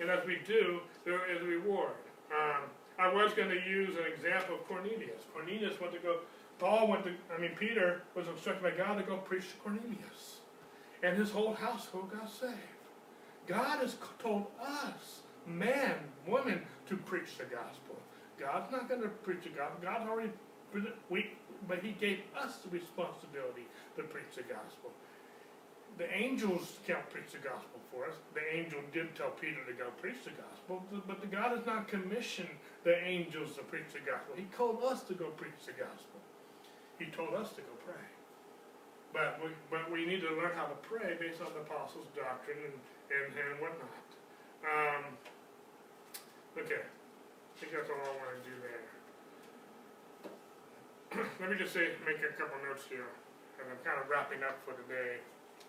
And 0.00 0.10
as 0.10 0.26
we 0.26 0.38
do, 0.46 0.80
there 1.04 1.20
is 1.30 1.42
a 1.42 1.44
reward. 1.44 1.92
Um, 2.30 2.62
I 2.98 3.12
was 3.12 3.32
going 3.34 3.48
to 3.48 3.60
use 3.68 3.96
an 3.96 4.12
example 4.12 4.56
of 4.56 4.66
Cornelius. 4.66 5.22
Cornelius 5.32 5.80
went 5.80 5.92
to 5.92 5.98
go. 5.98 6.20
Paul 6.58 6.88
went 6.88 7.04
to. 7.04 7.12
I 7.34 7.38
mean, 7.38 7.52
Peter 7.58 8.02
was 8.14 8.26
instructed 8.28 8.62
by 8.62 8.70
God 8.70 8.96
to 8.96 9.02
go 9.02 9.18
preach 9.18 9.50
to 9.50 9.56
Cornelius, 9.56 10.40
and 11.02 11.16
his 11.16 11.30
whole 11.30 11.54
household 11.54 12.12
got 12.12 12.30
saved. 12.30 12.52
God 13.46 13.80
has 13.80 13.96
told 14.18 14.46
us, 14.60 15.20
man, 15.46 15.94
woman, 16.26 16.62
to 16.88 16.96
preach 16.96 17.38
the 17.38 17.44
gospel. 17.44 17.96
God's 18.38 18.70
not 18.72 18.88
going 18.88 19.02
to 19.02 19.08
preach 19.08 19.44
the 19.44 19.50
gospel. 19.50 19.78
God's 19.82 20.08
already, 20.08 20.30
we, 21.08 21.30
but 21.68 21.78
He 21.82 21.92
gave 21.92 22.20
us 22.38 22.56
the 22.56 22.70
responsibility 22.70 23.66
to 23.96 24.02
preach 24.02 24.34
the 24.34 24.42
gospel. 24.42 24.90
The 25.96 26.12
angels 26.12 26.76
can't 26.86 27.08
preach 27.08 27.32
the 27.32 27.40
gospel 27.40 27.80
for 27.90 28.04
us. 28.04 28.12
The 28.36 28.44
angel 28.52 28.80
did 28.92 29.16
tell 29.16 29.30
Peter 29.30 29.64
to 29.64 29.72
go 29.72 29.88
preach 29.96 30.24
the 30.24 30.36
gospel, 30.36 30.84
but 31.08 31.20
the 31.20 31.26
God 31.26 31.56
has 31.56 31.64
not 31.64 31.88
commissioned 31.88 32.52
the 32.84 33.00
angels 33.00 33.56
to 33.56 33.62
preach 33.64 33.96
the 33.96 34.04
gospel. 34.04 34.36
He 34.36 34.44
called 34.52 34.84
us 34.84 35.02
to 35.08 35.14
go 35.14 35.32
preach 35.40 35.64
the 35.64 35.72
gospel. 35.72 36.20
He 36.98 37.06
told 37.06 37.32
us 37.32 37.56
to 37.56 37.64
go 37.64 37.72
pray. 37.88 38.04
But 39.16 39.40
we, 39.40 39.48
but 39.72 39.88
we 39.88 40.04
need 40.04 40.20
to 40.20 40.28
learn 40.36 40.52
how 40.52 40.68
to 40.68 40.76
pray 40.84 41.16
based 41.16 41.40
on 41.40 41.48
the 41.56 41.64
apostles' 41.64 42.12
doctrine 42.12 42.60
and, 42.60 42.76
and, 43.08 43.32
and 43.32 43.56
whatnot. 43.56 44.04
Um, 44.68 45.16
okay, 46.60 46.84
I 46.84 47.54
think 47.56 47.72
that's 47.72 47.88
all 47.88 48.04
I 48.04 48.12
wanna 48.20 48.44
do 48.44 48.52
there. 48.60 48.84
Let 51.40 51.48
me 51.48 51.56
just 51.56 51.72
say, 51.72 51.96
make 52.04 52.20
a 52.20 52.36
couple 52.36 52.60
notes 52.68 52.84
here, 52.84 53.08
and 53.56 53.64
I'm 53.72 53.80
kind 53.80 53.96
of 53.96 54.04
wrapping 54.12 54.44
up 54.44 54.60
for 54.68 54.76
today, 54.76 55.24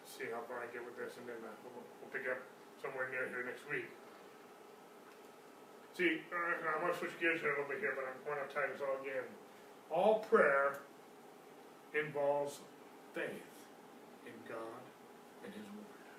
see 0.07 0.31
how 0.31 0.39
far 0.47 0.63
I 0.63 0.67
get 0.71 0.81
with 0.81 0.95
this, 0.95 1.19
and 1.19 1.27
then 1.27 1.39
uh, 1.43 1.51
we'll, 1.67 1.83
we'll 1.99 2.13
pick 2.15 2.23
up 2.31 2.39
somewhere 2.79 3.11
near 3.11 3.27
here 3.27 3.43
next 3.43 3.67
week. 3.67 3.91
See, 5.97 6.21
uh, 6.29 6.77
I'm 6.77 6.85
gonna 6.85 6.95
switch 6.95 7.17
gears 7.19 7.41
here 7.41 7.51
a 7.51 7.59
little 7.59 7.67
bit 7.67 7.81
here, 7.81 7.97
but 7.97 8.05
I'm 8.05 8.21
going 8.21 8.37
to 8.37 8.49
tie 8.53 8.69
this 8.69 8.79
all 8.85 9.01
again. 9.01 9.25
All 9.89 10.21
prayer 10.29 10.77
involves 11.97 12.61
faith 13.17 13.49
in 14.29 14.37
God 14.45 14.81
and 15.41 15.49
His 15.49 15.65
Word. 15.73 16.13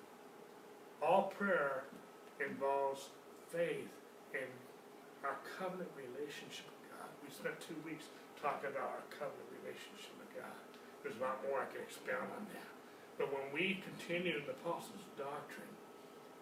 All 0.99 1.31
prayer 1.31 1.87
involves 2.43 3.07
faith 3.55 3.87
in 4.35 4.49
our 5.23 5.39
covenant 5.55 5.89
relationship 5.95 6.67
with 6.67 6.83
God. 6.91 7.07
We 7.23 7.31
spent 7.31 7.55
two 7.63 7.79
weeks 7.87 8.11
talking 8.35 8.71
about 8.71 8.99
our 8.99 9.05
covenant 9.15 9.47
relationship 9.63 10.11
with 10.19 10.31
God. 10.35 10.59
There's 11.03 11.15
a 11.15 11.23
lot 11.23 11.39
more 11.47 11.63
I 11.63 11.67
can 11.71 11.87
expound 11.87 12.27
on 12.35 12.43
that. 12.51 12.78
But 13.19 13.35
when 13.35 13.51
we 13.51 13.83
continue 13.83 14.39
in 14.39 14.47
the 14.47 14.55
apostles' 14.55 15.03
doctrine 15.19 15.75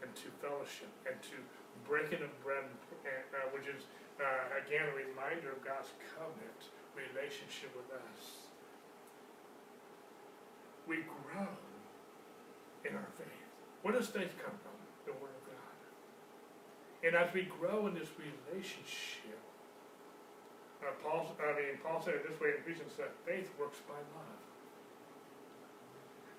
and 0.06 0.14
to 0.14 0.30
fellowship 0.38 0.94
and 1.10 1.18
to 1.34 1.42
breaking 1.90 2.22
of 2.22 2.30
bread, 2.46 2.70
uh, 3.02 3.50
which 3.50 3.66
is 3.66 3.90
uh, 4.22 4.54
again 4.62 4.86
a 4.86 4.94
reminder 4.94 5.58
of 5.58 5.66
God's 5.66 5.90
covenant 6.14 6.70
relationship 6.94 7.74
with 7.74 7.90
us, 7.90 8.46
we 10.86 11.02
grow 11.02 11.50
in 12.86 12.94
our 12.94 13.10
faith. 13.18 13.42
Where 13.82 13.98
does 13.98 14.08
faith 14.08 14.38
come 14.38 14.54
from? 14.62 14.78
The 15.10 15.18
Word 15.18 15.34
of 15.34 15.44
God. 15.50 15.78
And 17.02 17.18
as 17.18 17.34
we 17.34 17.50
grow 17.50 17.90
in 17.90 17.98
this 17.98 18.14
relationship, 18.22 19.42
uh, 20.86 20.94
Paul, 21.02 21.34
I 21.42 21.58
mean, 21.58 21.82
Paul 21.82 22.06
said 22.06 22.22
it 22.22 22.30
this 22.30 22.40
way 22.40 22.54
in 22.54 22.62
Ephesians 22.62 22.94
that 23.02 23.18
faith 23.26 23.50
works 23.58 23.82
by 23.90 23.98
love. 24.14 24.47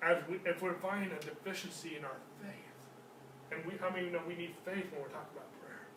As 0.01 0.17
we, 0.29 0.39
if 0.45 0.61
we're 0.61 0.79
finding 0.79 1.11
a 1.11 1.19
deficiency 1.19 1.97
in 1.97 2.05
our 2.05 2.19
faith, 2.41 2.79
and 3.51 3.65
we, 3.65 3.77
how 3.79 3.89
many 3.89 4.09
know 4.09 4.21
we 4.27 4.35
need 4.35 4.55
faith 4.63 4.87
when 4.91 5.01
we're 5.01 5.11
talking 5.11 5.35
about 5.35 5.51
prayer? 5.59 5.87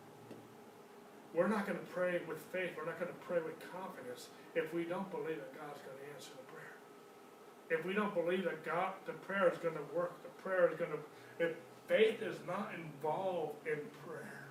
We're 1.34 1.48
not 1.48 1.66
gonna 1.66 1.86
pray 1.90 2.20
with 2.26 2.38
faith, 2.50 2.70
we're 2.76 2.86
not 2.86 2.98
gonna 2.98 3.18
pray 3.26 3.38
with 3.38 3.54
confidence 3.70 4.28
if 4.54 4.72
we 4.74 4.84
don't 4.84 5.08
believe 5.10 5.38
that 5.38 5.54
God's 5.54 5.80
gonna 5.80 6.02
answer 6.14 6.32
the 6.34 6.46
prayer. 6.50 6.76
If 7.70 7.86
we 7.86 7.94
don't 7.94 8.12
believe 8.14 8.44
that 8.44 8.64
God, 8.64 8.94
the 9.06 9.12
prayer 9.12 9.48
is 9.50 9.58
gonna 9.58 9.86
work, 9.94 10.20
the 10.22 10.34
prayer 10.42 10.70
is 10.70 10.78
gonna, 10.78 10.98
if 11.38 11.54
faith 11.86 12.22
is 12.22 12.36
not 12.46 12.72
involved 12.74 13.54
in 13.66 13.78
prayer, 14.04 14.50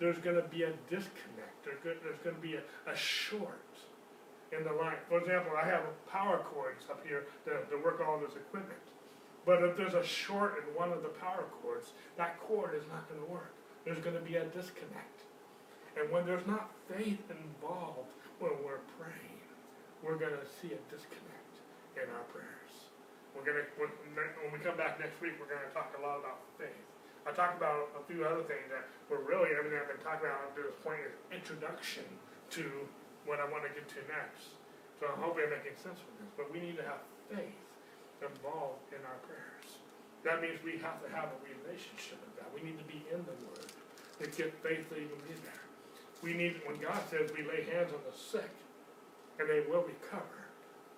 there's 0.00 0.18
gonna 0.18 0.48
be 0.48 0.62
a 0.62 0.72
disconnect, 0.88 1.64
there's 1.64 1.98
there's 2.02 2.18
gonna 2.24 2.40
be 2.40 2.54
a, 2.54 2.62
a 2.90 2.96
short 2.96 3.60
in 4.52 4.64
the 4.64 4.72
line. 4.72 4.96
For 5.08 5.18
example, 5.18 5.52
I 5.56 5.66
have 5.66 5.82
power 6.10 6.38
cords 6.52 6.84
up 6.90 7.04
here 7.06 7.24
to, 7.44 7.64
to 7.70 7.82
work 7.82 8.00
all 8.00 8.18
this 8.18 8.36
equipment. 8.36 8.80
But 9.46 9.62
if 9.62 9.76
there's 9.76 9.94
a 9.94 10.04
short 10.04 10.56
in 10.58 10.64
one 10.74 10.92
of 10.92 11.02
the 11.02 11.12
power 11.20 11.44
cords, 11.60 11.92
that 12.16 12.40
cord 12.40 12.74
is 12.74 12.84
not 12.88 13.08
gonna 13.08 13.26
work. 13.26 13.52
There's 13.84 14.00
gonna 14.00 14.24
be 14.24 14.36
a 14.36 14.44
disconnect. 14.46 15.28
And 15.96 16.10
when 16.10 16.24
there's 16.26 16.46
not 16.46 16.70
faith 16.88 17.20
involved 17.30 18.10
when 18.40 18.52
we're 18.64 18.82
praying, 18.98 19.40
we're 20.02 20.16
gonna 20.16 20.44
see 20.60 20.72
a 20.72 20.80
disconnect 20.88 21.60
in 21.96 22.08
our 22.10 22.24
prayers. 22.32 22.88
We're 23.36 23.44
gonna, 23.44 23.68
when, 23.76 23.90
when 24.16 24.50
we 24.52 24.58
come 24.58 24.76
back 24.76 24.98
next 24.98 25.20
week, 25.20 25.36
we're 25.38 25.50
gonna 25.50 25.70
talk 25.74 25.92
a 25.98 26.02
lot 26.02 26.18
about 26.18 26.40
faith. 26.58 26.84
I 27.26 27.32
talked 27.32 27.56
about 27.56 27.88
a 27.96 28.02
few 28.04 28.24
other 28.24 28.44
things 28.44 28.68
that 28.68 28.84
were 29.08 29.24
really 29.24 29.56
everything 29.56 29.80
I've 29.80 29.88
been 29.88 30.04
talking 30.04 30.28
about 30.28 30.52
up 30.52 30.56
to 30.56 30.62
this 30.62 30.76
point 30.84 31.00
is 31.04 31.16
introduction 31.32 32.04
to 32.56 32.64
what 33.24 33.40
I 33.40 33.46
wanna 33.48 33.72
get 33.72 33.88
to 33.96 34.00
next. 34.08 34.56
So 35.00 35.08
I 35.10 35.16
hope 35.20 35.36
I'm 35.40 35.50
making 35.50 35.76
sense 35.76 35.98
with 36.04 36.16
this, 36.20 36.30
but 36.36 36.52
we 36.52 36.60
need 36.60 36.76
to 36.78 36.86
have 36.86 37.02
faith 37.28 37.60
involved 38.22 38.84
in 38.94 39.02
our 39.04 39.18
prayers. 39.26 39.80
That 40.24 40.40
means 40.40 40.56
we 40.64 40.80
have 40.80 41.02
to 41.04 41.08
have 41.12 41.28
a 41.28 41.38
relationship 41.44 42.16
with 42.24 42.40
God. 42.40 42.48
We 42.54 42.64
need 42.64 42.78
to 42.78 42.88
be 42.88 43.04
in 43.12 43.20
the 43.28 43.36
Word 43.44 43.68
to 44.20 44.24
get 44.30 44.54
faith 44.64 44.88
to 44.88 44.96
even 44.96 45.20
be 45.28 45.36
there. 45.44 45.64
We 46.22 46.32
need, 46.32 46.60
when 46.64 46.80
God 46.80 46.96
says 47.10 47.28
we 47.36 47.44
lay 47.44 47.68
hands 47.68 47.92
on 47.92 48.00
the 48.08 48.16
sick 48.16 48.48
and 49.38 49.48
they 49.48 49.60
will 49.68 49.84
recover, 49.84 50.48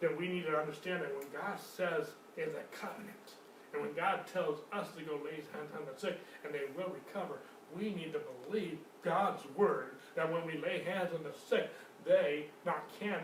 then 0.00 0.14
we 0.16 0.28
need 0.28 0.46
to 0.46 0.54
understand 0.54 1.02
that 1.02 1.10
when 1.16 1.26
God 1.32 1.58
says 1.58 2.14
is 2.36 2.52
a 2.54 2.62
covenant, 2.70 3.34
and 3.72 3.82
when 3.82 3.94
God 3.94 4.26
tells 4.32 4.60
us 4.72 4.86
to 4.96 5.02
go 5.02 5.18
lay 5.24 5.42
hands 5.52 5.72
on 5.74 5.84
the 5.90 5.98
sick 5.98 6.20
and 6.44 6.54
they 6.54 6.68
will 6.76 6.92
recover, 6.92 7.40
we 7.76 7.90
need 7.94 8.12
to 8.12 8.20
believe 8.46 8.78
God's 9.02 9.42
word 9.56 9.96
that 10.14 10.30
when 10.30 10.46
we 10.46 10.58
lay 10.58 10.82
hands 10.84 11.10
on 11.14 11.22
the 11.24 11.34
sick, 11.48 11.70
they 12.06 12.46
not 12.64 12.84
can 12.98 13.20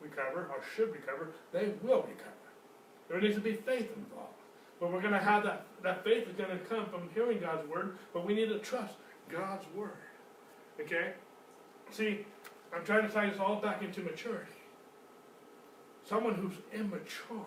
recover 0.00 0.48
or 0.50 0.62
should 0.74 0.92
recover, 0.92 1.30
they 1.52 1.72
will 1.82 2.02
recover. 2.02 2.32
There 3.08 3.20
needs 3.20 3.36
to 3.36 3.40
be 3.40 3.54
faith 3.54 3.90
involved. 3.96 4.34
But 4.78 4.92
we're 4.92 5.00
gonna 5.00 5.22
have 5.22 5.42
that, 5.44 5.66
that 5.82 6.04
faith 6.04 6.28
is 6.28 6.34
gonna 6.34 6.58
come 6.58 6.86
from 6.86 7.08
hearing 7.14 7.40
God's 7.40 7.66
word, 7.68 7.96
but 8.12 8.26
we 8.26 8.34
need 8.34 8.48
to 8.48 8.58
trust 8.58 8.94
God's 9.30 9.64
word. 9.74 9.92
Okay? 10.80 11.12
See, 11.90 12.26
I'm 12.74 12.84
trying 12.84 13.06
to 13.06 13.12
tie 13.12 13.30
this 13.30 13.38
all 13.38 13.56
back 13.56 13.82
into 13.82 14.00
maturity. 14.00 14.52
Someone 16.04 16.34
who's 16.34 16.54
immature 16.72 17.46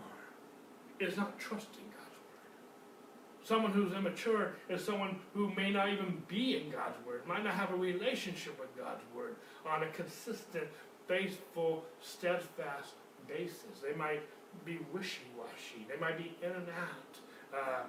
is 1.00 1.16
not 1.16 1.38
trusting 1.38 1.86
God's 1.92 2.18
word. 2.18 3.44
Someone 3.44 3.72
who's 3.72 3.94
immature 3.94 4.54
is 4.70 4.84
someone 4.84 5.20
who 5.34 5.54
may 5.54 5.72
not 5.72 5.90
even 5.90 6.24
be 6.28 6.58
in 6.58 6.72
God's 6.72 6.98
word, 7.06 7.28
might 7.28 7.44
not 7.44 7.54
have 7.54 7.72
a 7.72 7.76
relationship 7.76 8.60
with 8.60 8.76
God's 8.78 9.04
word 9.16 9.36
on 9.66 9.84
a 9.84 9.88
consistent, 9.88 10.68
faithful, 11.08 11.86
steadfast 12.02 12.94
basis. 13.28 13.80
They 13.84 13.96
might 13.96 14.22
be 14.66 14.80
wishy-washy. 14.92 15.88
They 15.88 16.00
might 16.00 16.18
be 16.18 16.36
in 16.42 16.52
and 16.52 16.68
out. 16.70 17.58
Uh, 17.58 17.84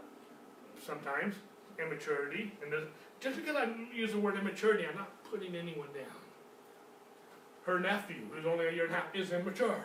sometimes 0.84 1.34
immaturity, 1.78 2.52
and 2.62 2.72
just 3.20 3.36
because 3.36 3.56
I 3.56 3.68
use 3.94 4.12
the 4.12 4.18
word 4.18 4.36
immaturity, 4.36 4.84
I'm 4.86 4.96
not 4.96 5.10
putting 5.30 5.54
anyone 5.54 5.88
down. 5.94 6.04
Her 7.64 7.78
nephew, 7.78 8.26
who's 8.30 8.46
only 8.46 8.66
a 8.66 8.72
year 8.72 8.84
and 8.84 8.94
a 8.94 8.96
half, 8.96 9.14
is 9.14 9.32
immature. 9.32 9.84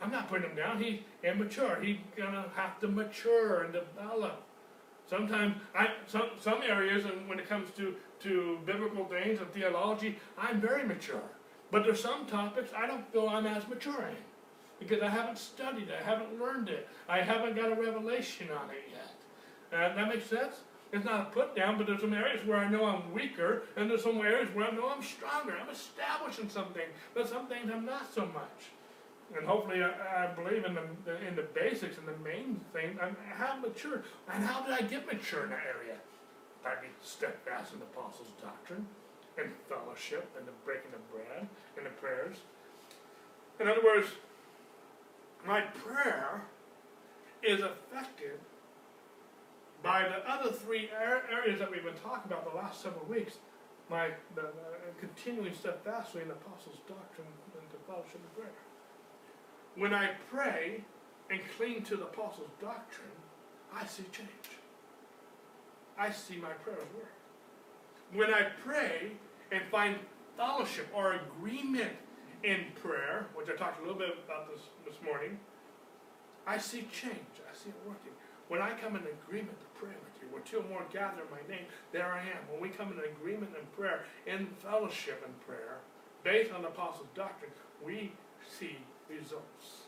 I'm 0.00 0.10
not 0.10 0.28
putting 0.28 0.48
him 0.50 0.56
down. 0.56 0.82
He's 0.82 1.00
immature. 1.22 1.80
He's 1.82 1.96
gonna 2.16 2.46
have 2.54 2.78
to 2.80 2.88
mature 2.88 3.62
and 3.62 3.72
develop. 3.72 4.42
Sometimes 5.08 5.56
I 5.74 5.88
some 6.06 6.30
some 6.38 6.62
areas, 6.62 7.04
and 7.04 7.28
when 7.28 7.38
it 7.38 7.48
comes 7.48 7.70
to 7.72 7.94
to 8.24 8.58
biblical 8.66 9.04
things 9.04 9.38
and 9.40 9.50
theology, 9.52 10.18
I'm 10.36 10.60
very 10.60 10.84
mature. 10.84 11.22
But 11.70 11.84
there's 11.84 12.00
some 12.00 12.26
topics 12.26 12.70
I 12.76 12.86
don't 12.86 13.10
feel 13.12 13.28
I'm 13.28 13.46
as 13.46 13.66
mature 13.68 14.06
in 14.08 14.16
because 14.78 15.02
I 15.02 15.08
haven't 15.08 15.38
studied 15.38 15.88
it, 15.88 15.94
I 16.00 16.04
haven't 16.04 16.40
learned 16.40 16.68
it, 16.68 16.88
I 17.08 17.20
haven't 17.20 17.56
got 17.56 17.70
a 17.70 17.74
revelation 17.74 18.48
on 18.50 18.70
it 18.70 18.90
yet. 18.90 19.14
Uh, 19.72 19.94
that 19.94 20.08
makes 20.08 20.26
sense? 20.26 20.56
It's 20.92 21.04
not 21.04 21.20
a 21.20 21.24
put 21.30 21.56
down, 21.56 21.78
but 21.78 21.86
there's 21.86 22.00
some 22.00 22.12
areas 22.14 22.46
where 22.46 22.58
I 22.58 22.68
know 22.68 22.84
I'm 22.84 23.12
weaker, 23.12 23.62
and 23.76 23.90
there's 23.90 24.04
some 24.04 24.18
areas 24.18 24.48
where 24.54 24.66
I 24.66 24.70
know 24.70 24.88
I'm 24.88 25.02
stronger. 25.02 25.54
I'm 25.60 25.68
establishing 25.68 26.48
something, 26.48 26.86
but 27.14 27.28
some 27.28 27.48
things 27.48 27.70
I'm 27.72 27.84
not 27.84 28.12
so 28.14 28.26
much. 28.26 28.70
And 29.36 29.44
hopefully, 29.46 29.82
I, 29.82 30.24
I 30.24 30.26
believe 30.28 30.64
in 30.64 30.74
the, 30.74 31.26
in 31.26 31.34
the 31.34 31.42
basics 31.42 31.96
and 31.98 32.06
the 32.06 32.16
main 32.22 32.60
thing. 32.72 32.96
I 33.00 33.10
have 33.36 33.60
matured. 33.60 34.04
And 34.32 34.44
how 34.44 34.62
did 34.62 34.72
I 34.74 34.82
get 34.82 35.06
mature 35.06 35.44
in 35.44 35.50
that 35.50 35.62
area? 35.66 35.96
By 36.64 36.80
being 36.80 36.94
steadfast 37.02 37.74
in 37.74 37.78
the 37.78 37.84
apostles' 37.84 38.32
doctrine, 38.40 38.86
and 39.36 39.50
fellowship, 39.68 40.28
and 40.38 40.46
the 40.46 40.52
breaking 40.64 40.94
of 40.94 41.12
bread, 41.12 41.46
and 41.76 41.86
the 41.86 41.90
prayers. 41.90 42.36
In 43.60 43.68
other 43.68 43.82
words, 43.84 44.08
my 45.46 45.60
prayer 45.60 46.42
is 47.42 47.60
affected 47.60 48.40
by 49.82 50.08
the 50.08 50.28
other 50.30 50.50
three 50.50 50.88
areas 51.30 51.58
that 51.60 51.70
we've 51.70 51.84
been 51.84 51.94
talking 52.02 52.32
about 52.32 52.50
the 52.50 52.56
last 52.56 52.82
several 52.82 53.04
weeks. 53.04 53.34
My 53.90 54.08
the, 54.34 54.46
uh, 54.46 54.50
continuing 54.98 55.54
steadfastly 55.54 56.22
in 56.22 56.28
the 56.28 56.34
apostles' 56.34 56.78
doctrine 56.88 57.26
and 57.26 57.68
the 57.70 57.76
fellowship 57.86 58.14
of 58.14 58.34
prayer. 58.34 58.52
When 59.76 59.92
I 59.92 60.12
pray 60.30 60.84
and 61.30 61.40
cling 61.56 61.82
to 61.82 61.96
the 61.96 62.04
apostles' 62.04 62.48
doctrine, 62.60 63.08
I 63.74 63.84
see 63.84 64.04
change. 64.10 64.63
I 65.98 66.10
see 66.10 66.36
my 66.36 66.52
prayers 66.64 66.86
work. 66.94 67.12
When 68.12 68.32
I 68.32 68.48
pray 68.64 69.12
and 69.52 69.62
find 69.70 69.96
fellowship 70.36 70.88
or 70.94 71.14
agreement 71.14 71.92
in 72.42 72.66
prayer, 72.82 73.26
which 73.34 73.48
I 73.48 73.56
talked 73.56 73.78
a 73.78 73.82
little 73.82 73.98
bit 73.98 74.16
about 74.24 74.50
this 74.50 74.62
this 74.84 74.96
morning, 75.04 75.38
I 76.46 76.58
see 76.58 76.88
change. 76.92 77.40
I 77.50 77.54
see 77.56 77.70
it 77.70 77.76
working. 77.86 78.12
When 78.48 78.60
I 78.60 78.72
come 78.72 78.96
in 78.96 79.02
agreement 79.02 79.58
to 79.60 79.66
pray 79.80 79.94
with 80.04 80.14
you, 80.20 80.28
where 80.30 80.42
two 80.42 80.58
or 80.58 80.68
more 80.68 80.84
gather 80.92 81.22
in 81.22 81.30
my 81.30 81.40
name, 81.48 81.64
there 81.92 82.12
I 82.12 82.20
am. 82.20 82.50
When 82.50 82.60
we 82.60 82.68
come 82.68 82.92
in 82.92 82.98
agreement 82.98 83.52
in 83.58 83.66
prayer, 83.76 84.04
in 84.26 84.48
fellowship 84.62 85.24
in 85.26 85.32
prayer, 85.46 85.78
based 86.22 86.52
on 86.52 86.62
the 86.62 86.68
apostles' 86.68 87.08
doctrine, 87.14 87.52
we 87.84 88.12
see 88.58 88.78
results. 89.08 89.84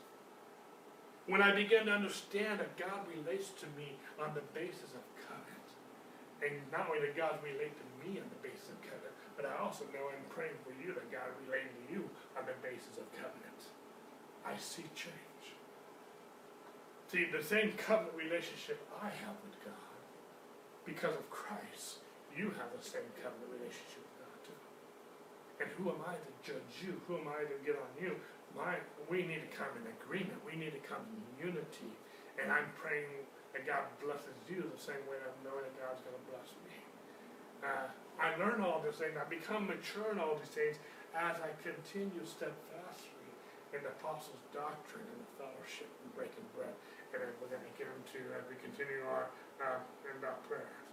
when 1.27 1.43
I 1.43 1.53
begin 1.53 1.87
to 1.87 1.93
understand 1.93 2.61
that 2.61 2.77
God 2.79 3.01
relates 3.11 3.51
to 3.61 3.67
me 3.77 3.97
on 4.23 4.33
the 4.35 4.43
basis 4.55 4.95
of 4.95 5.03
and 6.45 6.53
not 6.69 6.89
only 6.93 7.01
that 7.09 7.17
God 7.17 7.41
relate 7.41 7.73
to 7.73 7.87
me 8.05 8.21
on 8.21 8.29
the 8.29 8.41
basis 8.45 8.69
of 8.69 8.79
covenant, 8.85 9.17
but 9.37 9.45
I 9.49 9.57
also 9.61 9.85
know 9.93 10.09
and 10.13 10.21
praying 10.33 10.57
for 10.65 10.73
you 10.77 10.97
that 10.97 11.09
God 11.13 11.29
relating 11.45 11.73
to 11.73 11.85
you 11.93 12.03
on 12.37 12.45
the 12.49 12.57
basis 12.65 12.97
of 13.01 13.05
covenant. 13.17 13.61
I 14.45 14.57
see 14.57 14.87
change. 14.97 15.45
See, 17.09 17.29
the 17.31 17.43
same 17.43 17.73
covenant 17.79 18.17
relationship 18.19 18.83
I 18.99 19.09
have 19.25 19.37
with 19.47 19.57
God, 19.63 19.97
because 20.85 21.15
of 21.15 21.25
Christ, 21.31 22.03
you 22.35 22.53
have 22.59 22.71
the 22.75 22.83
same 22.83 23.07
covenant 23.21 23.49
relationship 23.49 24.03
with 24.03 24.17
God 24.21 24.39
too. 24.45 24.63
And 25.63 25.69
who 25.79 25.85
am 25.95 26.03
I 26.05 26.19
to 26.19 26.33
judge 26.43 26.85
you? 26.85 27.01
Who 27.07 27.23
am 27.23 27.29
I 27.31 27.47
to 27.47 27.57
get 27.65 27.79
on 27.79 27.91
you? 27.97 28.19
My, 28.57 28.81
we 29.09 29.25
need 29.25 29.45
to 29.45 29.53
come 29.53 29.71
in 29.79 29.85
agreement. 30.01 30.41
We 30.45 30.57
need 30.57 30.73
to 30.75 30.85
come 30.85 31.05
in 31.13 31.53
unity. 31.53 31.93
And 32.41 32.53
I'm 32.53 32.69
praying 32.77 33.25
that 33.57 33.65
God 33.65 33.89
blesses 34.05 34.37
you 34.45 34.69
the 34.69 34.77
same 34.77 35.01
way 35.09 35.17
I'm 35.17 35.41
knowing 35.41 35.65
that 35.65 35.73
God's 35.81 36.05
going 36.05 36.13
to 36.13 36.27
bless 36.29 36.53
me. 36.69 36.77
Uh, 37.65 37.89
I 38.21 38.37
learn 38.37 38.61
all 38.61 38.85
these 38.85 39.01
things. 39.01 39.17
I 39.17 39.25
become 39.25 39.65
mature 39.65 40.13
in 40.13 40.21
all 40.21 40.37
these 40.37 40.53
things 40.53 40.77
as 41.17 41.41
I 41.41 41.49
continue 41.65 42.21
steadfastly 42.29 43.25
in 43.73 43.81
the 43.81 43.97
apostles' 43.97 44.45
doctrine 44.53 45.09
and 45.09 45.21
the 45.25 45.33
fellowship 45.41 45.89
and 46.05 46.13
breaking 46.13 46.45
bread. 46.53 46.77
And 47.17 47.25
then 47.25 47.33
we're 47.41 47.49
going 47.49 47.65
to 47.65 47.77
get 47.81 47.89
into 47.89 48.21
as 48.37 48.45
we 48.45 48.61
continue 48.61 49.01
our 49.09 49.33
uh, 49.57 49.81
in 50.05 50.21
our 50.21 50.37
prayers. 50.45 50.85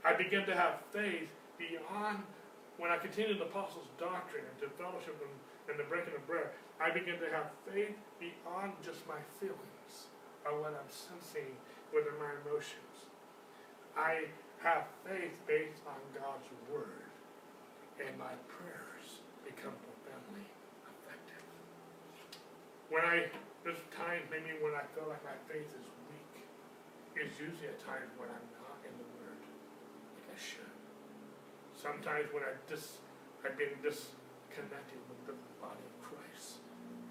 I 0.00 0.16
begin 0.16 0.48
to 0.48 0.56
have 0.56 0.80
faith 0.88 1.28
beyond 1.60 2.24
when 2.80 2.88
I 2.88 2.96
continue 2.96 3.36
the 3.36 3.52
apostles' 3.52 3.92
doctrine 4.00 4.48
and 4.48 4.56
to 4.64 4.72
fellowship 4.80 5.12
and, 5.20 5.34
and 5.68 5.76
the 5.76 5.84
breaking 5.92 6.16
of 6.16 6.24
bread. 6.24 6.56
I 6.80 6.88
begin 6.88 7.20
to 7.20 7.28
have 7.36 7.52
faith 7.68 8.00
beyond 8.16 8.80
just 8.80 9.04
my 9.04 9.20
feelings 9.36 10.08
or 10.48 10.56
what 10.56 10.72
I'm 10.72 10.88
sensing 10.88 11.52
within 11.92 12.16
my 12.20 12.32
emotions. 12.44 13.08
I 13.96 14.30
have 14.62 14.86
faith 15.06 15.34
based 15.46 15.82
on 15.86 15.98
God's 16.14 16.46
word, 16.70 17.10
and 17.98 18.14
my 18.18 18.34
prayers 18.46 19.22
become 19.42 19.74
profoundly 19.86 20.46
effective. 20.86 21.44
When 22.90 23.02
I, 23.02 23.30
there's 23.64 23.82
times 23.94 24.26
maybe 24.30 24.54
when 24.62 24.74
I 24.74 24.86
feel 24.94 25.10
like 25.10 25.22
my 25.26 25.38
faith 25.50 25.70
is 25.70 25.86
weak, 26.10 26.46
it's 27.18 27.34
usually 27.38 27.70
a 27.70 27.78
time 27.82 28.06
when 28.18 28.30
I'm 28.30 28.48
not 28.62 28.78
in 28.86 28.94
the 28.94 29.08
word 29.18 29.42
like 30.14 30.28
I 30.30 30.38
should. 30.38 30.74
Sometimes 31.74 32.30
when 32.34 32.42
I 32.42 32.54
dis, 32.66 33.02
I've 33.42 33.58
been 33.58 33.78
disconnected 33.82 35.00
with 35.10 35.20
the 35.26 35.34
body 35.62 35.82
of 35.82 35.94
Christ 36.02 36.62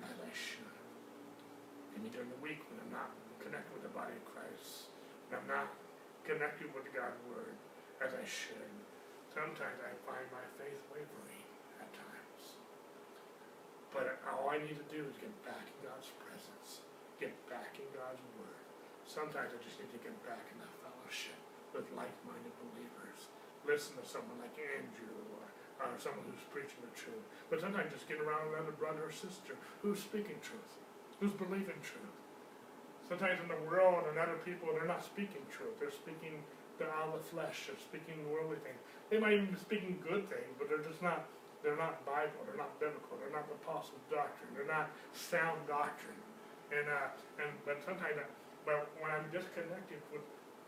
as 0.04 0.16
I 0.20 0.32
should. 0.32 0.72
Maybe 1.95 2.12
during 2.12 2.32
the 2.32 2.41
week 2.44 2.64
when 2.68 2.80
I'm 2.84 2.91
not 2.91 3.12
connected 3.48 3.72
with 3.72 3.88
the 3.88 3.95
body 3.95 4.11
of 4.11 4.24
Christ, 4.28 4.91
when 5.32 5.40
I'm 5.40 5.48
not 5.48 5.72
connected 6.28 6.68
with 6.76 6.84
God's 6.91 7.15
word 7.32 7.56
as 8.03 8.11
I 8.11 8.28
should. 8.28 8.76
Sometimes 9.32 9.80
I 9.80 9.95
find 10.03 10.28
my 10.36 10.44
faith 10.60 10.84
wavering 10.91 11.48
at 11.80 11.88
times. 11.95 12.60
But 13.95 14.19
all 14.28 14.52
I 14.52 14.60
need 14.60 14.76
to 14.76 14.88
do 14.91 15.07
is 15.07 15.15
get 15.15 15.32
back 15.48 15.64
in 15.64 15.80
God's 15.80 16.11
presence, 16.19 16.84
get 17.24 17.32
back 17.48 17.80
in 17.80 17.88
God's 17.95 18.19
word. 18.36 18.60
Sometimes 19.07 19.56
I 19.56 19.60
just 19.64 19.80
need 19.80 19.95
to 19.95 20.02
get 20.03 20.18
back 20.28 20.44
in 20.52 20.60
the 20.60 20.68
fellowship 20.84 21.40
with 21.72 21.88
like-minded 21.95 22.52
believers. 22.60 23.32
Listen 23.64 23.95
to 23.95 24.03
someone 24.03 24.44
like 24.44 24.60
Andrew 24.60 25.24
or, 25.40 25.48
or 25.80 25.95
someone 25.95 26.28
who's 26.28 26.44
preaching 26.52 26.84
the 26.84 26.91
truth. 26.91 27.24
But 27.48 27.64
sometimes 27.64 27.95
just 27.95 28.11
get 28.11 28.19
around 28.19 28.52
another 28.52 28.76
brother 28.76 29.07
or 29.07 29.15
sister 29.15 29.56
who's 29.80 30.03
speaking 30.03 30.44
truth, 30.44 30.76
who's 31.24 31.32
believing 31.32 31.80
truth. 31.80 32.27
Sometimes 33.08 33.40
in 33.40 33.48
the 33.48 33.64
world 33.64 34.04
and 34.12 34.20
other 34.20 34.36
people, 34.44 34.68
they're 34.76 34.88
not 34.88 35.04
speaking 35.04 35.40
truth. 35.48 35.80
They're 35.80 35.96
speaking 35.96 36.44
they're 36.78 36.94
out 36.94 37.10
of 37.10 37.24
the 37.24 37.26
flesh. 37.34 37.66
They're 37.66 37.82
speaking 37.82 38.22
worldly 38.30 38.62
things. 38.62 38.78
They 39.10 39.18
might 39.18 39.34
even 39.34 39.50
be 39.50 39.58
speaking 39.58 39.98
good 40.04 40.30
things, 40.30 40.52
but 40.60 40.70
they're 40.70 40.84
just 40.84 41.02
not. 41.02 41.26
They're 41.66 41.80
not 41.80 42.06
Bible. 42.06 42.38
They're 42.46 42.60
not 42.60 42.78
biblical. 42.78 43.18
They're 43.18 43.34
not 43.34 43.50
the 43.50 43.58
apostles' 43.66 44.06
doctrine. 44.14 44.54
They're 44.54 44.70
not 44.70 44.94
sound 45.10 45.58
doctrine. 45.66 46.22
And 46.70 46.86
uh, 46.86 47.42
and 47.42 47.50
but 47.66 47.82
sometimes, 47.82 48.14
I, 48.20 48.28
but 48.62 48.92
when 49.02 49.10
I'm 49.10 49.26
disconnected 49.34 50.04
with 50.14 50.22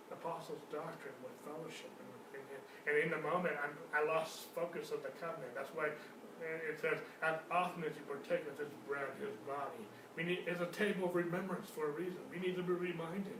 the 0.10 0.18
apostles' 0.18 0.66
doctrine, 0.74 1.14
with 1.22 1.36
fellowship, 1.46 1.94
and, 2.02 2.42
and, 2.42 2.44
and 2.90 2.96
in 3.06 3.10
the 3.14 3.22
moment, 3.22 3.54
I'm, 3.62 3.76
I 3.94 4.02
lost 4.02 4.50
focus 4.58 4.90
of 4.90 5.06
the 5.06 5.14
covenant. 5.22 5.54
That's 5.54 5.70
why 5.78 5.94
it 6.42 6.80
says, 6.80 6.98
as 7.22 7.36
often 7.52 7.84
as 7.84 7.92
you 8.00 8.04
partake 8.08 8.48
of 8.48 8.56
His 8.58 8.72
bread, 8.88 9.12
His 9.20 9.36
body, 9.44 9.84
we 10.20 10.26
need, 10.26 10.40
it's 10.46 10.60
a 10.60 10.66
table 10.66 11.08
of 11.08 11.16
remembrance 11.16 11.70
for 11.70 11.88
a 11.88 11.92
reason. 11.92 12.18
We 12.30 12.46
need 12.46 12.58
to 12.58 12.62
be 12.62 12.74
reminded. 12.74 13.40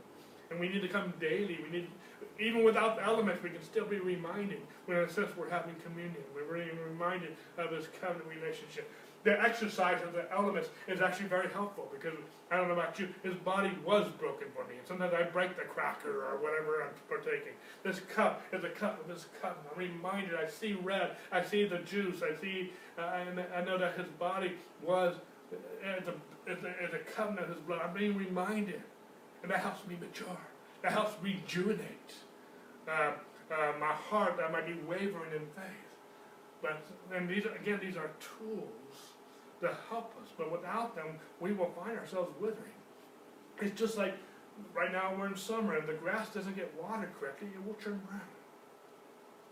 And 0.50 0.58
we 0.58 0.68
need 0.70 0.80
to 0.80 0.88
come 0.88 1.12
daily. 1.20 1.60
We 1.62 1.68
need, 1.70 1.88
even 2.40 2.64
without 2.64 2.96
the 2.96 3.04
elements, 3.04 3.42
we 3.42 3.50
can 3.50 3.62
still 3.62 3.84
be 3.84 3.98
reminded 3.98 4.62
when 4.86 4.96
it 4.96 5.10
says 5.10 5.28
we're 5.36 5.50
having 5.50 5.74
communion. 5.84 6.22
We're 6.34 6.54
being 6.54 6.78
reminded 6.90 7.36
of 7.58 7.70
this 7.70 7.86
covenant 8.00 8.26
relationship. 8.28 8.90
The 9.24 9.38
exercise 9.38 10.02
of 10.02 10.14
the 10.14 10.32
elements 10.32 10.70
is 10.88 11.02
actually 11.02 11.28
very 11.28 11.48
helpful 11.50 11.86
because 11.92 12.18
I 12.50 12.56
don't 12.56 12.68
know 12.68 12.74
about 12.74 12.98
you, 12.98 13.10
his 13.22 13.34
body 13.34 13.70
was 13.84 14.08
broken 14.18 14.48
for 14.54 14.64
me. 14.64 14.78
And 14.78 14.86
sometimes 14.88 15.12
I 15.12 15.24
break 15.24 15.58
the 15.58 15.64
cracker 15.64 16.24
or 16.24 16.38
whatever 16.38 16.82
I'm 16.82 16.94
partaking. 17.06 17.52
This 17.82 18.00
cup 18.00 18.42
is 18.54 18.64
a 18.64 18.70
cup 18.70 19.04
of 19.04 19.14
his 19.14 19.26
covenant. 19.42 19.66
I'm 19.70 19.78
reminded, 19.78 20.34
I 20.34 20.48
see 20.48 20.72
red, 20.72 21.16
I 21.30 21.44
see 21.44 21.66
the 21.66 21.80
juice, 21.80 22.22
I 22.22 22.40
see, 22.40 22.72
uh, 22.98 23.02
and 23.02 23.44
I 23.54 23.62
know 23.62 23.76
that 23.76 23.98
his 23.98 24.08
body 24.18 24.54
was 24.82 25.16
as 25.84 26.08
a, 26.08 26.14
as 26.50 26.64
a, 26.64 26.82
as 26.82 26.94
a 26.94 26.98
covenant 26.98 27.48
of 27.50 27.56
his 27.56 27.64
blood. 27.64 27.80
I'm 27.84 27.94
being 27.94 28.16
reminded. 28.16 28.82
And 29.42 29.50
that 29.50 29.60
helps 29.60 29.86
me 29.86 29.96
mature. 29.98 30.36
That 30.82 30.92
helps 30.92 31.12
rejuvenate 31.22 32.14
uh, 32.88 33.12
uh, 33.50 33.72
my 33.78 33.92
heart 33.92 34.36
that 34.38 34.52
might 34.52 34.66
be 34.66 34.74
wavering 34.86 35.32
in 35.32 35.46
faith. 35.54 35.90
But 36.62 36.82
and 37.14 37.28
these 37.28 37.46
are, 37.46 37.54
again, 37.54 37.80
these 37.82 37.96
are 37.96 38.10
tools 38.20 38.94
to 39.60 39.74
help 39.88 40.14
us. 40.22 40.28
But 40.36 40.52
without 40.52 40.94
them, 40.94 41.18
we 41.40 41.52
will 41.52 41.70
find 41.70 41.98
ourselves 41.98 42.32
withering. 42.40 42.72
It's 43.60 43.78
just 43.78 43.96
like 43.96 44.14
right 44.74 44.92
now 44.92 45.14
we're 45.18 45.26
in 45.26 45.36
summer 45.36 45.76
and 45.76 45.88
the 45.88 45.94
grass 45.94 46.28
doesn't 46.30 46.56
get 46.56 46.72
watered 46.80 47.10
correctly, 47.18 47.48
it 47.54 47.66
will 47.66 47.74
turn 47.74 48.00
brown. 48.06 48.20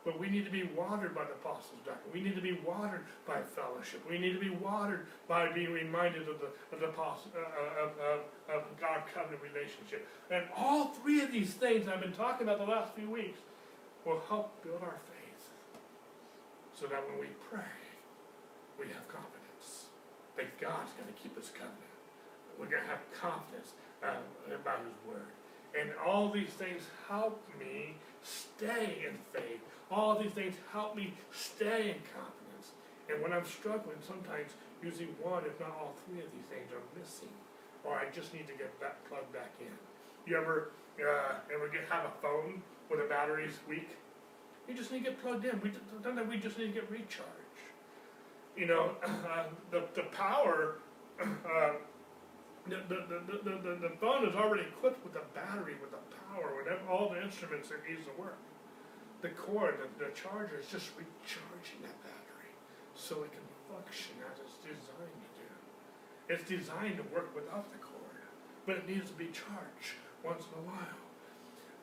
But 0.09 0.19
we 0.19 0.31
need 0.31 0.47
to 0.47 0.51
be 0.51 0.63
watered 0.75 1.15
by 1.15 1.25
the 1.25 1.33
apostles' 1.33 1.85
doctrine. 1.85 2.11
We 2.15 2.23
need 2.23 2.35
to 2.35 2.41
be 2.41 2.57
watered 2.65 3.05
by 3.27 3.43
fellowship. 3.43 4.01
We 4.09 4.19
need 4.19 4.33
to 4.33 4.41
be 4.41 4.49
watered 4.49 5.07
by 5.29 5.53
being 5.53 5.71
reminded 5.71 6.27
of 6.31 6.41
the 6.41 6.49
of 6.73 6.81
the 6.81 6.89
apostle, 6.89 7.31
uh, 7.37 7.85
of, 7.85 7.91
of, 8.01 8.21
of 8.49 8.81
God 8.81 9.03
covenant 9.13 9.43
relationship. 9.43 10.09
And 10.31 10.47
all 10.57 10.87
three 10.87 11.21
of 11.21 11.31
these 11.31 11.53
things 11.53 11.89
I've 11.89 12.01
been 12.01 12.17
talking 12.17 12.49
about 12.49 12.57
the 12.57 12.65
last 12.65 12.95
few 12.95 13.11
weeks 13.11 13.39
will 14.07 14.23
help 14.31 14.65
build 14.65 14.81
our 14.81 14.97
faith, 15.13 15.45
so 16.73 16.87
that 16.87 17.07
when 17.07 17.21
we 17.21 17.29
pray, 17.51 17.77
we 18.81 18.87
have 18.87 19.07
confidence 19.09 19.93
that 20.37 20.59
God's 20.59 20.93
going 20.97 21.13
to 21.13 21.21
keep 21.23 21.37
His 21.37 21.51
covenant. 21.51 21.93
We're 22.59 22.73
going 22.73 22.83
to 22.83 22.89
have 22.89 23.05
confidence 23.13 23.75
um, 24.03 24.25
about 24.57 24.79
His 24.89 24.97
word. 25.07 25.29
And 25.79 25.91
all 26.01 26.31
these 26.31 26.49
things 26.49 26.81
help 27.07 27.45
me 27.61 27.97
stay 28.29 29.07
in 29.09 29.17
faith. 29.33 29.61
All 29.91 30.19
these 30.19 30.33
things 30.33 30.55
help 30.73 30.97
me 30.97 31.15
stay 31.33 31.91
in 31.91 32.01
confidence. 32.13 32.73
And 33.09 33.23
when 33.23 33.33
I'm 33.33 33.47
struggling, 33.47 33.97
sometimes 34.07 34.53
usually 34.83 35.09
one, 35.21 35.45
if 35.45 35.59
not 35.59 35.71
all 35.71 35.95
three 36.07 36.21
of 36.21 36.31
these 36.33 36.45
things 36.51 36.71
are 36.73 36.85
missing, 36.99 37.33
or 37.85 37.95
I 37.95 38.11
just 38.13 38.35
need 38.35 38.47
to 38.49 38.53
get 38.53 38.79
back, 38.81 38.97
plugged 39.09 39.33
back 39.33 39.53
in. 39.61 39.73
You 40.27 40.37
ever 40.37 40.73
uh, 41.01 41.41
ever 41.53 41.69
get 41.69 41.89
have 41.89 42.05
a 42.05 42.13
phone 42.21 42.63
where 42.89 43.03
the 43.03 43.09
battery's 43.09 43.59
weak? 43.69 43.97
You 44.69 44.75
just 44.75 44.93
need 44.93 45.05
to 45.05 45.11
get 45.11 45.23
plugged 45.23 45.47
in. 45.47 45.61
We 45.63 45.73
sometimes 46.03 46.29
we 46.29 46.37
just 46.37 46.59
need 46.59 46.75
to 46.75 46.81
get 46.81 46.91
recharged. 46.91 47.25
You 48.57 48.67
know, 48.67 48.91
uh, 49.05 49.45
the 49.71 49.85
the 49.95 50.03
power. 50.13 50.77
Uh, 51.21 51.73
the, 52.69 52.77
the, 52.87 53.01
the, 53.09 53.51
the, 53.51 53.89
the, 53.89 53.93
phone 53.99 54.29
is 54.29 54.37
already 54.37 54.65
equipped 54.65 55.03
with 55.03 55.15
the 55.15 55.23
battery, 55.35 55.75
with 55.81 55.91
the 55.91 56.18
with 56.47 56.69
ev- 56.69 56.87
all 56.91 57.11
the 57.11 57.23
instruments 57.23 57.69
that 57.69 57.83
needs 57.89 58.05
to 58.07 58.15
work. 58.21 58.39
The 59.23 59.31
cord, 59.31 59.79
the, 59.83 59.89
the 60.05 60.11
charger 60.13 60.59
is 60.59 60.67
just 60.71 60.95
recharging 60.95 61.83
that 61.83 61.99
battery 62.03 62.55
so 62.95 63.23
it 63.27 63.33
can 63.33 63.47
function 63.67 64.15
as 64.31 64.39
it's 64.39 64.59
designed 64.63 65.19
to 65.27 65.31
do. 65.43 65.51
It's 66.31 66.47
designed 66.47 66.97
to 66.99 67.07
work 67.15 67.35
without 67.35 67.67
the 67.73 67.79
cord, 67.79 68.23
but 68.67 68.77
it 68.77 68.89
needs 68.89 69.11
to 69.11 69.17
be 69.17 69.27
charged 69.27 69.99
once 70.23 70.45
in 70.47 70.63
a 70.63 70.67
while. 70.67 71.03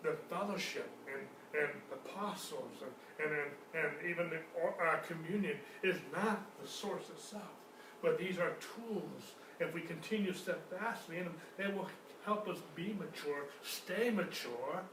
The 0.03 0.15
fellowship 0.29 0.89
and, 1.09 1.25
and 1.59 1.71
apostles 1.91 2.83
and, 2.83 2.93
and, 3.19 3.31
and, 3.35 3.51
and 3.73 4.09
even 4.09 4.29
the 4.29 4.39
uh, 4.61 4.97
communion 5.07 5.57
is 5.83 5.97
not 6.13 6.45
the 6.61 6.67
source 6.67 7.09
itself, 7.09 7.55
but 8.01 8.17
these 8.17 8.37
are 8.37 8.51
tools 8.59 9.33
if 9.59 9.73
we 9.73 9.81
continue 9.81 10.33
steadfastly 10.33 11.17
in 11.17 11.25
them, 11.25 11.35
they 11.57 11.67
will 11.67 11.87
help 12.25 12.47
us 12.47 12.57
be 12.75 12.95
mature, 12.99 13.47
stay 13.63 14.09
mature. 14.09 14.83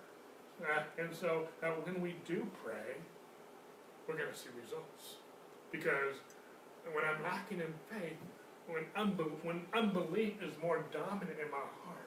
Uh, 0.63 0.83
and 0.99 1.13
so 1.13 1.49
uh, 1.63 1.71
when 1.83 2.01
we 2.01 2.15
do 2.27 2.47
pray, 2.63 2.95
we're 4.07 4.17
going 4.17 4.31
to 4.31 4.39
see 4.39 4.51
results. 4.63 5.17
Because 5.73 6.15
when 6.93 7.05
I'm 7.05 7.23
lacking 7.23 7.59
in 7.59 7.75
faith, 7.91 8.19
when, 8.69 8.85
unbe- 8.97 9.43
when 9.43 9.63
unbelief 9.75 10.35
is 10.43 10.53
more 10.63 10.85
dominant 10.93 11.39
in 11.43 11.51
my 11.51 11.67
heart, 11.83 12.03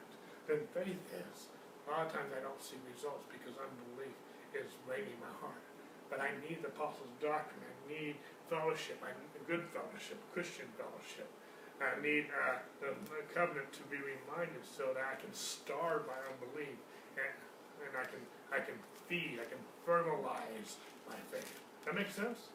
than 0.47 0.61
faith 0.73 1.01
is. 1.09 1.49
A 1.85 1.91
lot 1.91 2.07
of 2.07 2.13
times 2.13 2.30
I 2.34 2.41
don't 2.41 2.61
see 2.61 2.77
results 2.85 3.26
because 3.30 3.57
unbelief 3.57 4.13
is 4.53 4.69
reigning 4.85 5.17
my 5.22 5.34
heart. 5.41 5.61
But 6.09 6.22
I 6.22 6.38
need 6.45 6.61
the 6.61 6.69
apostles' 6.69 7.09
doctrine. 7.17 7.61
I 7.65 7.73
need 7.89 8.15
fellowship. 8.49 9.01
I 9.03 9.13
need 9.13 9.35
good 9.45 9.65
fellowship, 9.69 10.17
Christian 10.34 10.65
fellowship. 10.73 11.30
I 11.77 11.99
need 12.01 12.31
uh, 12.34 12.63
the, 12.81 12.97
the 13.11 13.22
covenant 13.30 13.69
to 13.77 13.84
be 13.91 13.99
reminded 13.99 14.63
so 14.63 14.95
that 14.95 15.05
I 15.05 15.15
can 15.19 15.30
starve 15.35 16.07
my 16.09 16.17
unbelief 16.31 16.80
and, 17.19 17.35
and 17.84 17.93
I 17.93 18.05
can 18.09 18.23
I 18.53 18.59
can 18.63 18.77
feed, 19.09 19.38
I 19.41 19.47
can 19.49 19.61
fertilize 19.85 20.80
my 21.09 21.17
faith. 21.30 21.59
That 21.85 21.93
makes 21.93 22.15
sense? 22.15 22.49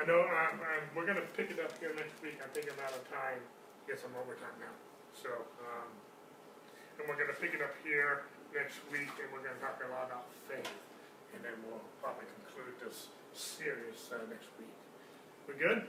I 0.00 0.06
know 0.06 0.24
um, 0.24 0.56
um, 0.62 0.84
we're 0.96 1.04
going 1.04 1.20
to 1.20 1.28
pick 1.36 1.52
it 1.52 1.60
up 1.60 1.72
here 1.76 1.92
next 1.92 2.16
week. 2.24 2.40
I 2.40 2.48
think 2.56 2.72
I'm 2.72 2.80
out 2.80 2.94
of 2.96 3.04
time. 3.12 3.42
Guess 3.84 4.06
I'm 4.06 4.16
overtime 4.16 4.56
now. 4.56 4.72
So, 5.12 5.28
um, 5.60 5.90
and 6.96 7.04
we're 7.04 7.20
going 7.20 7.32
to 7.32 7.40
pick 7.40 7.52
it 7.52 7.60
up 7.60 7.74
here 7.84 8.24
next 8.54 8.80
week, 8.88 9.12
and 9.20 9.28
we're 9.28 9.44
going 9.44 9.56
to 9.56 9.62
talk 9.64 9.80
a 9.82 9.90
lot 9.92 10.08
about 10.08 10.28
faith, 10.48 10.72
and 11.36 11.44
then 11.44 11.56
we'll 11.66 11.84
probably 12.00 12.28
conclude 12.40 12.76
this 12.80 13.12
series 13.34 14.08
uh, 14.08 14.24
next 14.30 14.48
week. 14.56 14.72
We 15.48 15.54
good? 15.54 15.86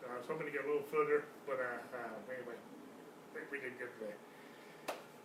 So 0.00 0.08
I 0.12 0.18
was 0.18 0.26
hoping 0.26 0.46
to 0.46 0.52
get 0.52 0.64
a 0.64 0.68
little 0.68 0.86
further, 0.90 1.24
but 1.46 1.58
uh, 1.58 1.82
uh, 1.90 2.32
anyway, 2.32 2.56
I 2.56 3.28
think 3.34 3.50
we 3.50 3.58
did 3.60 3.78
good 3.78 3.90
today. 3.98 4.16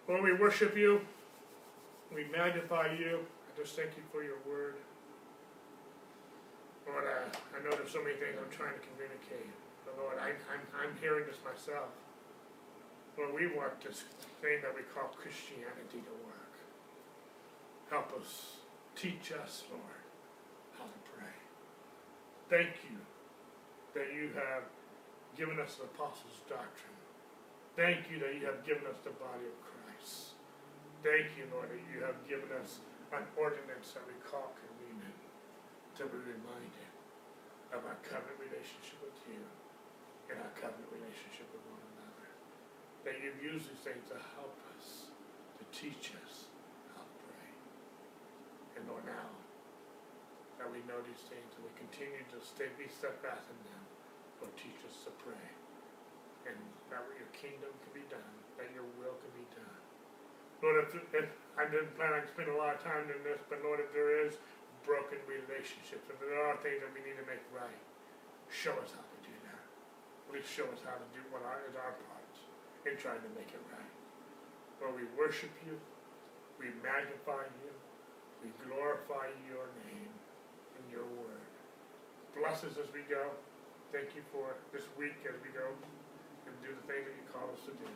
Lord, 0.07 0.23
we 0.23 0.33
worship 0.33 0.75
you. 0.75 1.01
We 2.13 2.25
magnify 2.27 2.97
you. 2.97 3.23
I 3.23 3.49
just 3.55 3.75
thank 3.75 3.95
you 3.95 4.03
for 4.11 4.23
your 4.23 4.41
word. 4.47 4.75
Lord, 6.87 7.05
uh, 7.05 7.29
I 7.55 7.63
know 7.63 7.71
there's 7.77 7.93
so 7.93 8.03
many 8.03 8.17
things 8.17 8.35
I'm 8.35 8.51
trying 8.51 8.73
to 8.73 8.83
communicate, 8.83 9.53
but 9.85 9.95
Lord, 10.01 10.17
I, 10.19 10.33
I'm, 10.49 10.63
I'm 10.75 10.93
hearing 10.99 11.23
this 11.29 11.39
myself. 11.45 11.93
Lord, 13.17 13.37
we 13.37 13.47
want 13.53 13.79
this 13.79 14.03
thing 14.41 14.59
that 14.65 14.73
we 14.73 14.81
call 14.91 15.13
Christianity 15.13 16.01
to 16.03 16.15
work. 16.25 16.55
Help 17.89 18.11
us, 18.19 18.57
teach 18.95 19.31
us, 19.31 19.63
Lord, 19.69 20.03
how 20.79 20.85
to 20.85 20.99
pray. 21.13 21.37
Thank 22.49 22.75
you 22.89 22.97
that 23.93 24.13
you 24.15 24.31
have 24.35 24.63
given 25.35 25.59
us 25.59 25.79
the 25.79 25.87
apostles' 25.87 26.43
doctrine. 26.47 26.97
Thank 27.75 28.11
you 28.11 28.19
that 28.19 28.35
you 28.35 28.43
have 28.47 28.63
given 28.67 28.83
us 28.87 28.99
the 29.03 29.15
body 29.15 29.47
of 29.47 29.55
Christ. 29.63 30.35
Thank 31.03 31.35
you, 31.39 31.47
Lord, 31.51 31.71
that 31.71 31.83
you 31.87 32.03
have 32.03 32.19
given 32.27 32.51
us 32.59 32.83
an 33.11 33.23
ordinance 33.35 33.95
that 33.95 34.03
we 34.07 34.15
call 34.23 34.55
communion 34.55 35.15
to 35.99 36.07
be 36.07 36.19
reminded 36.19 36.91
of 37.71 37.83
our 37.87 37.99
covenant 38.03 38.39
relationship 38.39 38.99
with 38.99 39.15
you 39.27 39.43
and 40.31 40.39
our 40.39 40.53
covenant 40.55 40.87
relationship 40.91 41.47
with 41.51 41.63
one 41.67 41.83
another. 41.95 42.27
That 43.07 43.19
you've 43.19 43.39
used 43.39 43.71
these 43.71 43.83
things 43.83 44.03
to 44.11 44.19
help 44.35 44.55
us, 44.75 45.11
to 45.59 45.63
teach 45.71 46.11
us 46.23 46.51
how 46.95 47.03
to 47.03 47.17
pray. 47.27 47.49
And 48.79 48.87
Lord, 48.87 49.03
now 49.07 49.40
that 50.61 50.69
we 50.69 50.85
know 50.85 51.01
these 51.01 51.25
things 51.25 51.49
and 51.57 51.65
we 51.65 51.73
continue 51.73 52.21
to 52.29 52.37
stay, 52.37 52.69
be 52.77 52.85
steadfast 52.85 53.49
in 53.49 53.57
them, 53.65 53.83
Lord, 54.37 54.53
teach 54.61 54.77
us 54.85 54.93
to 55.09 55.11
pray. 55.25 55.47
And 56.45 56.53
that 56.93 57.01
your 57.17 57.29
kingdom 57.33 57.73
can 57.81 57.93
be 57.97 58.05
done, 58.13 58.33
that 58.61 58.69
your 58.77 58.85
will 59.01 59.17
can 59.17 59.33
be 59.33 59.49
done. 59.57 59.81
Lord, 60.61 60.85
if, 60.85 60.93
if 61.17 61.29
I 61.57 61.65
didn't 61.65 61.97
plan 61.97 62.13
on 62.13 62.29
spending 62.29 62.53
a 62.53 62.61
lot 62.61 62.77
of 62.77 62.81
time 62.85 63.09
in 63.09 63.17
this, 63.25 63.41
but 63.49 63.65
Lord, 63.65 63.81
if 63.81 63.89
there 63.89 64.21
is 64.21 64.37
broken 64.85 65.17
relationships, 65.25 66.05
if 66.05 66.17
there 66.21 66.37
are 66.37 66.53
things 66.61 66.77
that 66.85 66.93
we 66.93 67.01
need 67.01 67.17
to 67.17 67.25
make 67.25 67.41
right, 67.49 67.81
show 68.53 68.77
us 68.77 68.93
how 68.93 69.01
to 69.01 69.19
do 69.25 69.33
that. 69.49 69.65
Please 70.29 70.45
show 70.45 70.69
us 70.69 70.85
how 70.85 70.93
to 70.93 71.07
do 71.09 71.25
what 71.33 71.41
our, 71.41 71.65
is 71.65 71.73
our 71.73 71.97
part 72.05 72.33
in 72.85 72.93
trying 73.01 73.21
to 73.25 73.31
make 73.33 73.49
it 73.49 73.61
right. 73.73 73.93
Lord, 74.77 74.97
we 74.97 75.05
worship 75.17 75.53
you, 75.65 75.77
we 76.61 76.69
magnify 76.85 77.49
you, 77.65 77.73
we 78.45 78.49
glorify 78.65 79.29
your 79.49 79.69
name 79.85 80.10
and 80.81 80.89
your 80.89 81.05
word. 81.21 81.45
Bless 82.33 82.65
us 82.65 82.81
as 82.81 82.89
we 82.89 83.05
go. 83.05 83.29
Thank 83.93 84.17
you 84.17 84.25
for 84.33 84.57
this 84.73 84.87
week 84.97 85.21
as 85.29 85.37
we 85.45 85.53
go 85.53 85.67
and 86.47 86.53
do 86.65 86.73
the 86.73 86.85
things 86.89 87.05
that 87.05 87.13
you 87.13 87.25
call 87.29 87.45
us 87.53 87.61
to 87.69 87.73
do. 87.77 87.89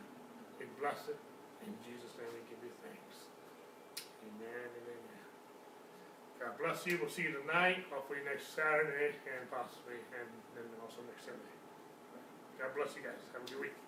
We 0.61 0.69
bless 0.77 1.09
it. 1.09 1.17
In 1.65 1.73
Jesus' 1.81 2.13
name 2.21 2.29
we 2.35 2.45
give 2.45 2.61
you 2.61 2.73
thanks. 2.85 3.25
Amen 4.21 4.69
and 4.69 4.85
amen. 4.85 5.25
God 6.37 6.53
bless 6.61 6.85
you. 6.85 6.99
We'll 7.01 7.09
see 7.09 7.25
you 7.25 7.33
tonight, 7.41 7.87
hopefully 7.89 8.21
next 8.27 8.53
Saturday, 8.53 9.17
and 9.25 9.49
possibly, 9.49 9.97
and 10.13 10.29
then 10.53 10.67
also 10.83 11.01
next 11.09 11.25
Sunday. 11.25 11.55
God 12.59 12.75
bless 12.75 12.93
you 12.93 13.01
guys. 13.01 13.23
Have 13.33 13.41
a 13.41 13.49
good 13.49 13.71
week. 13.71 13.84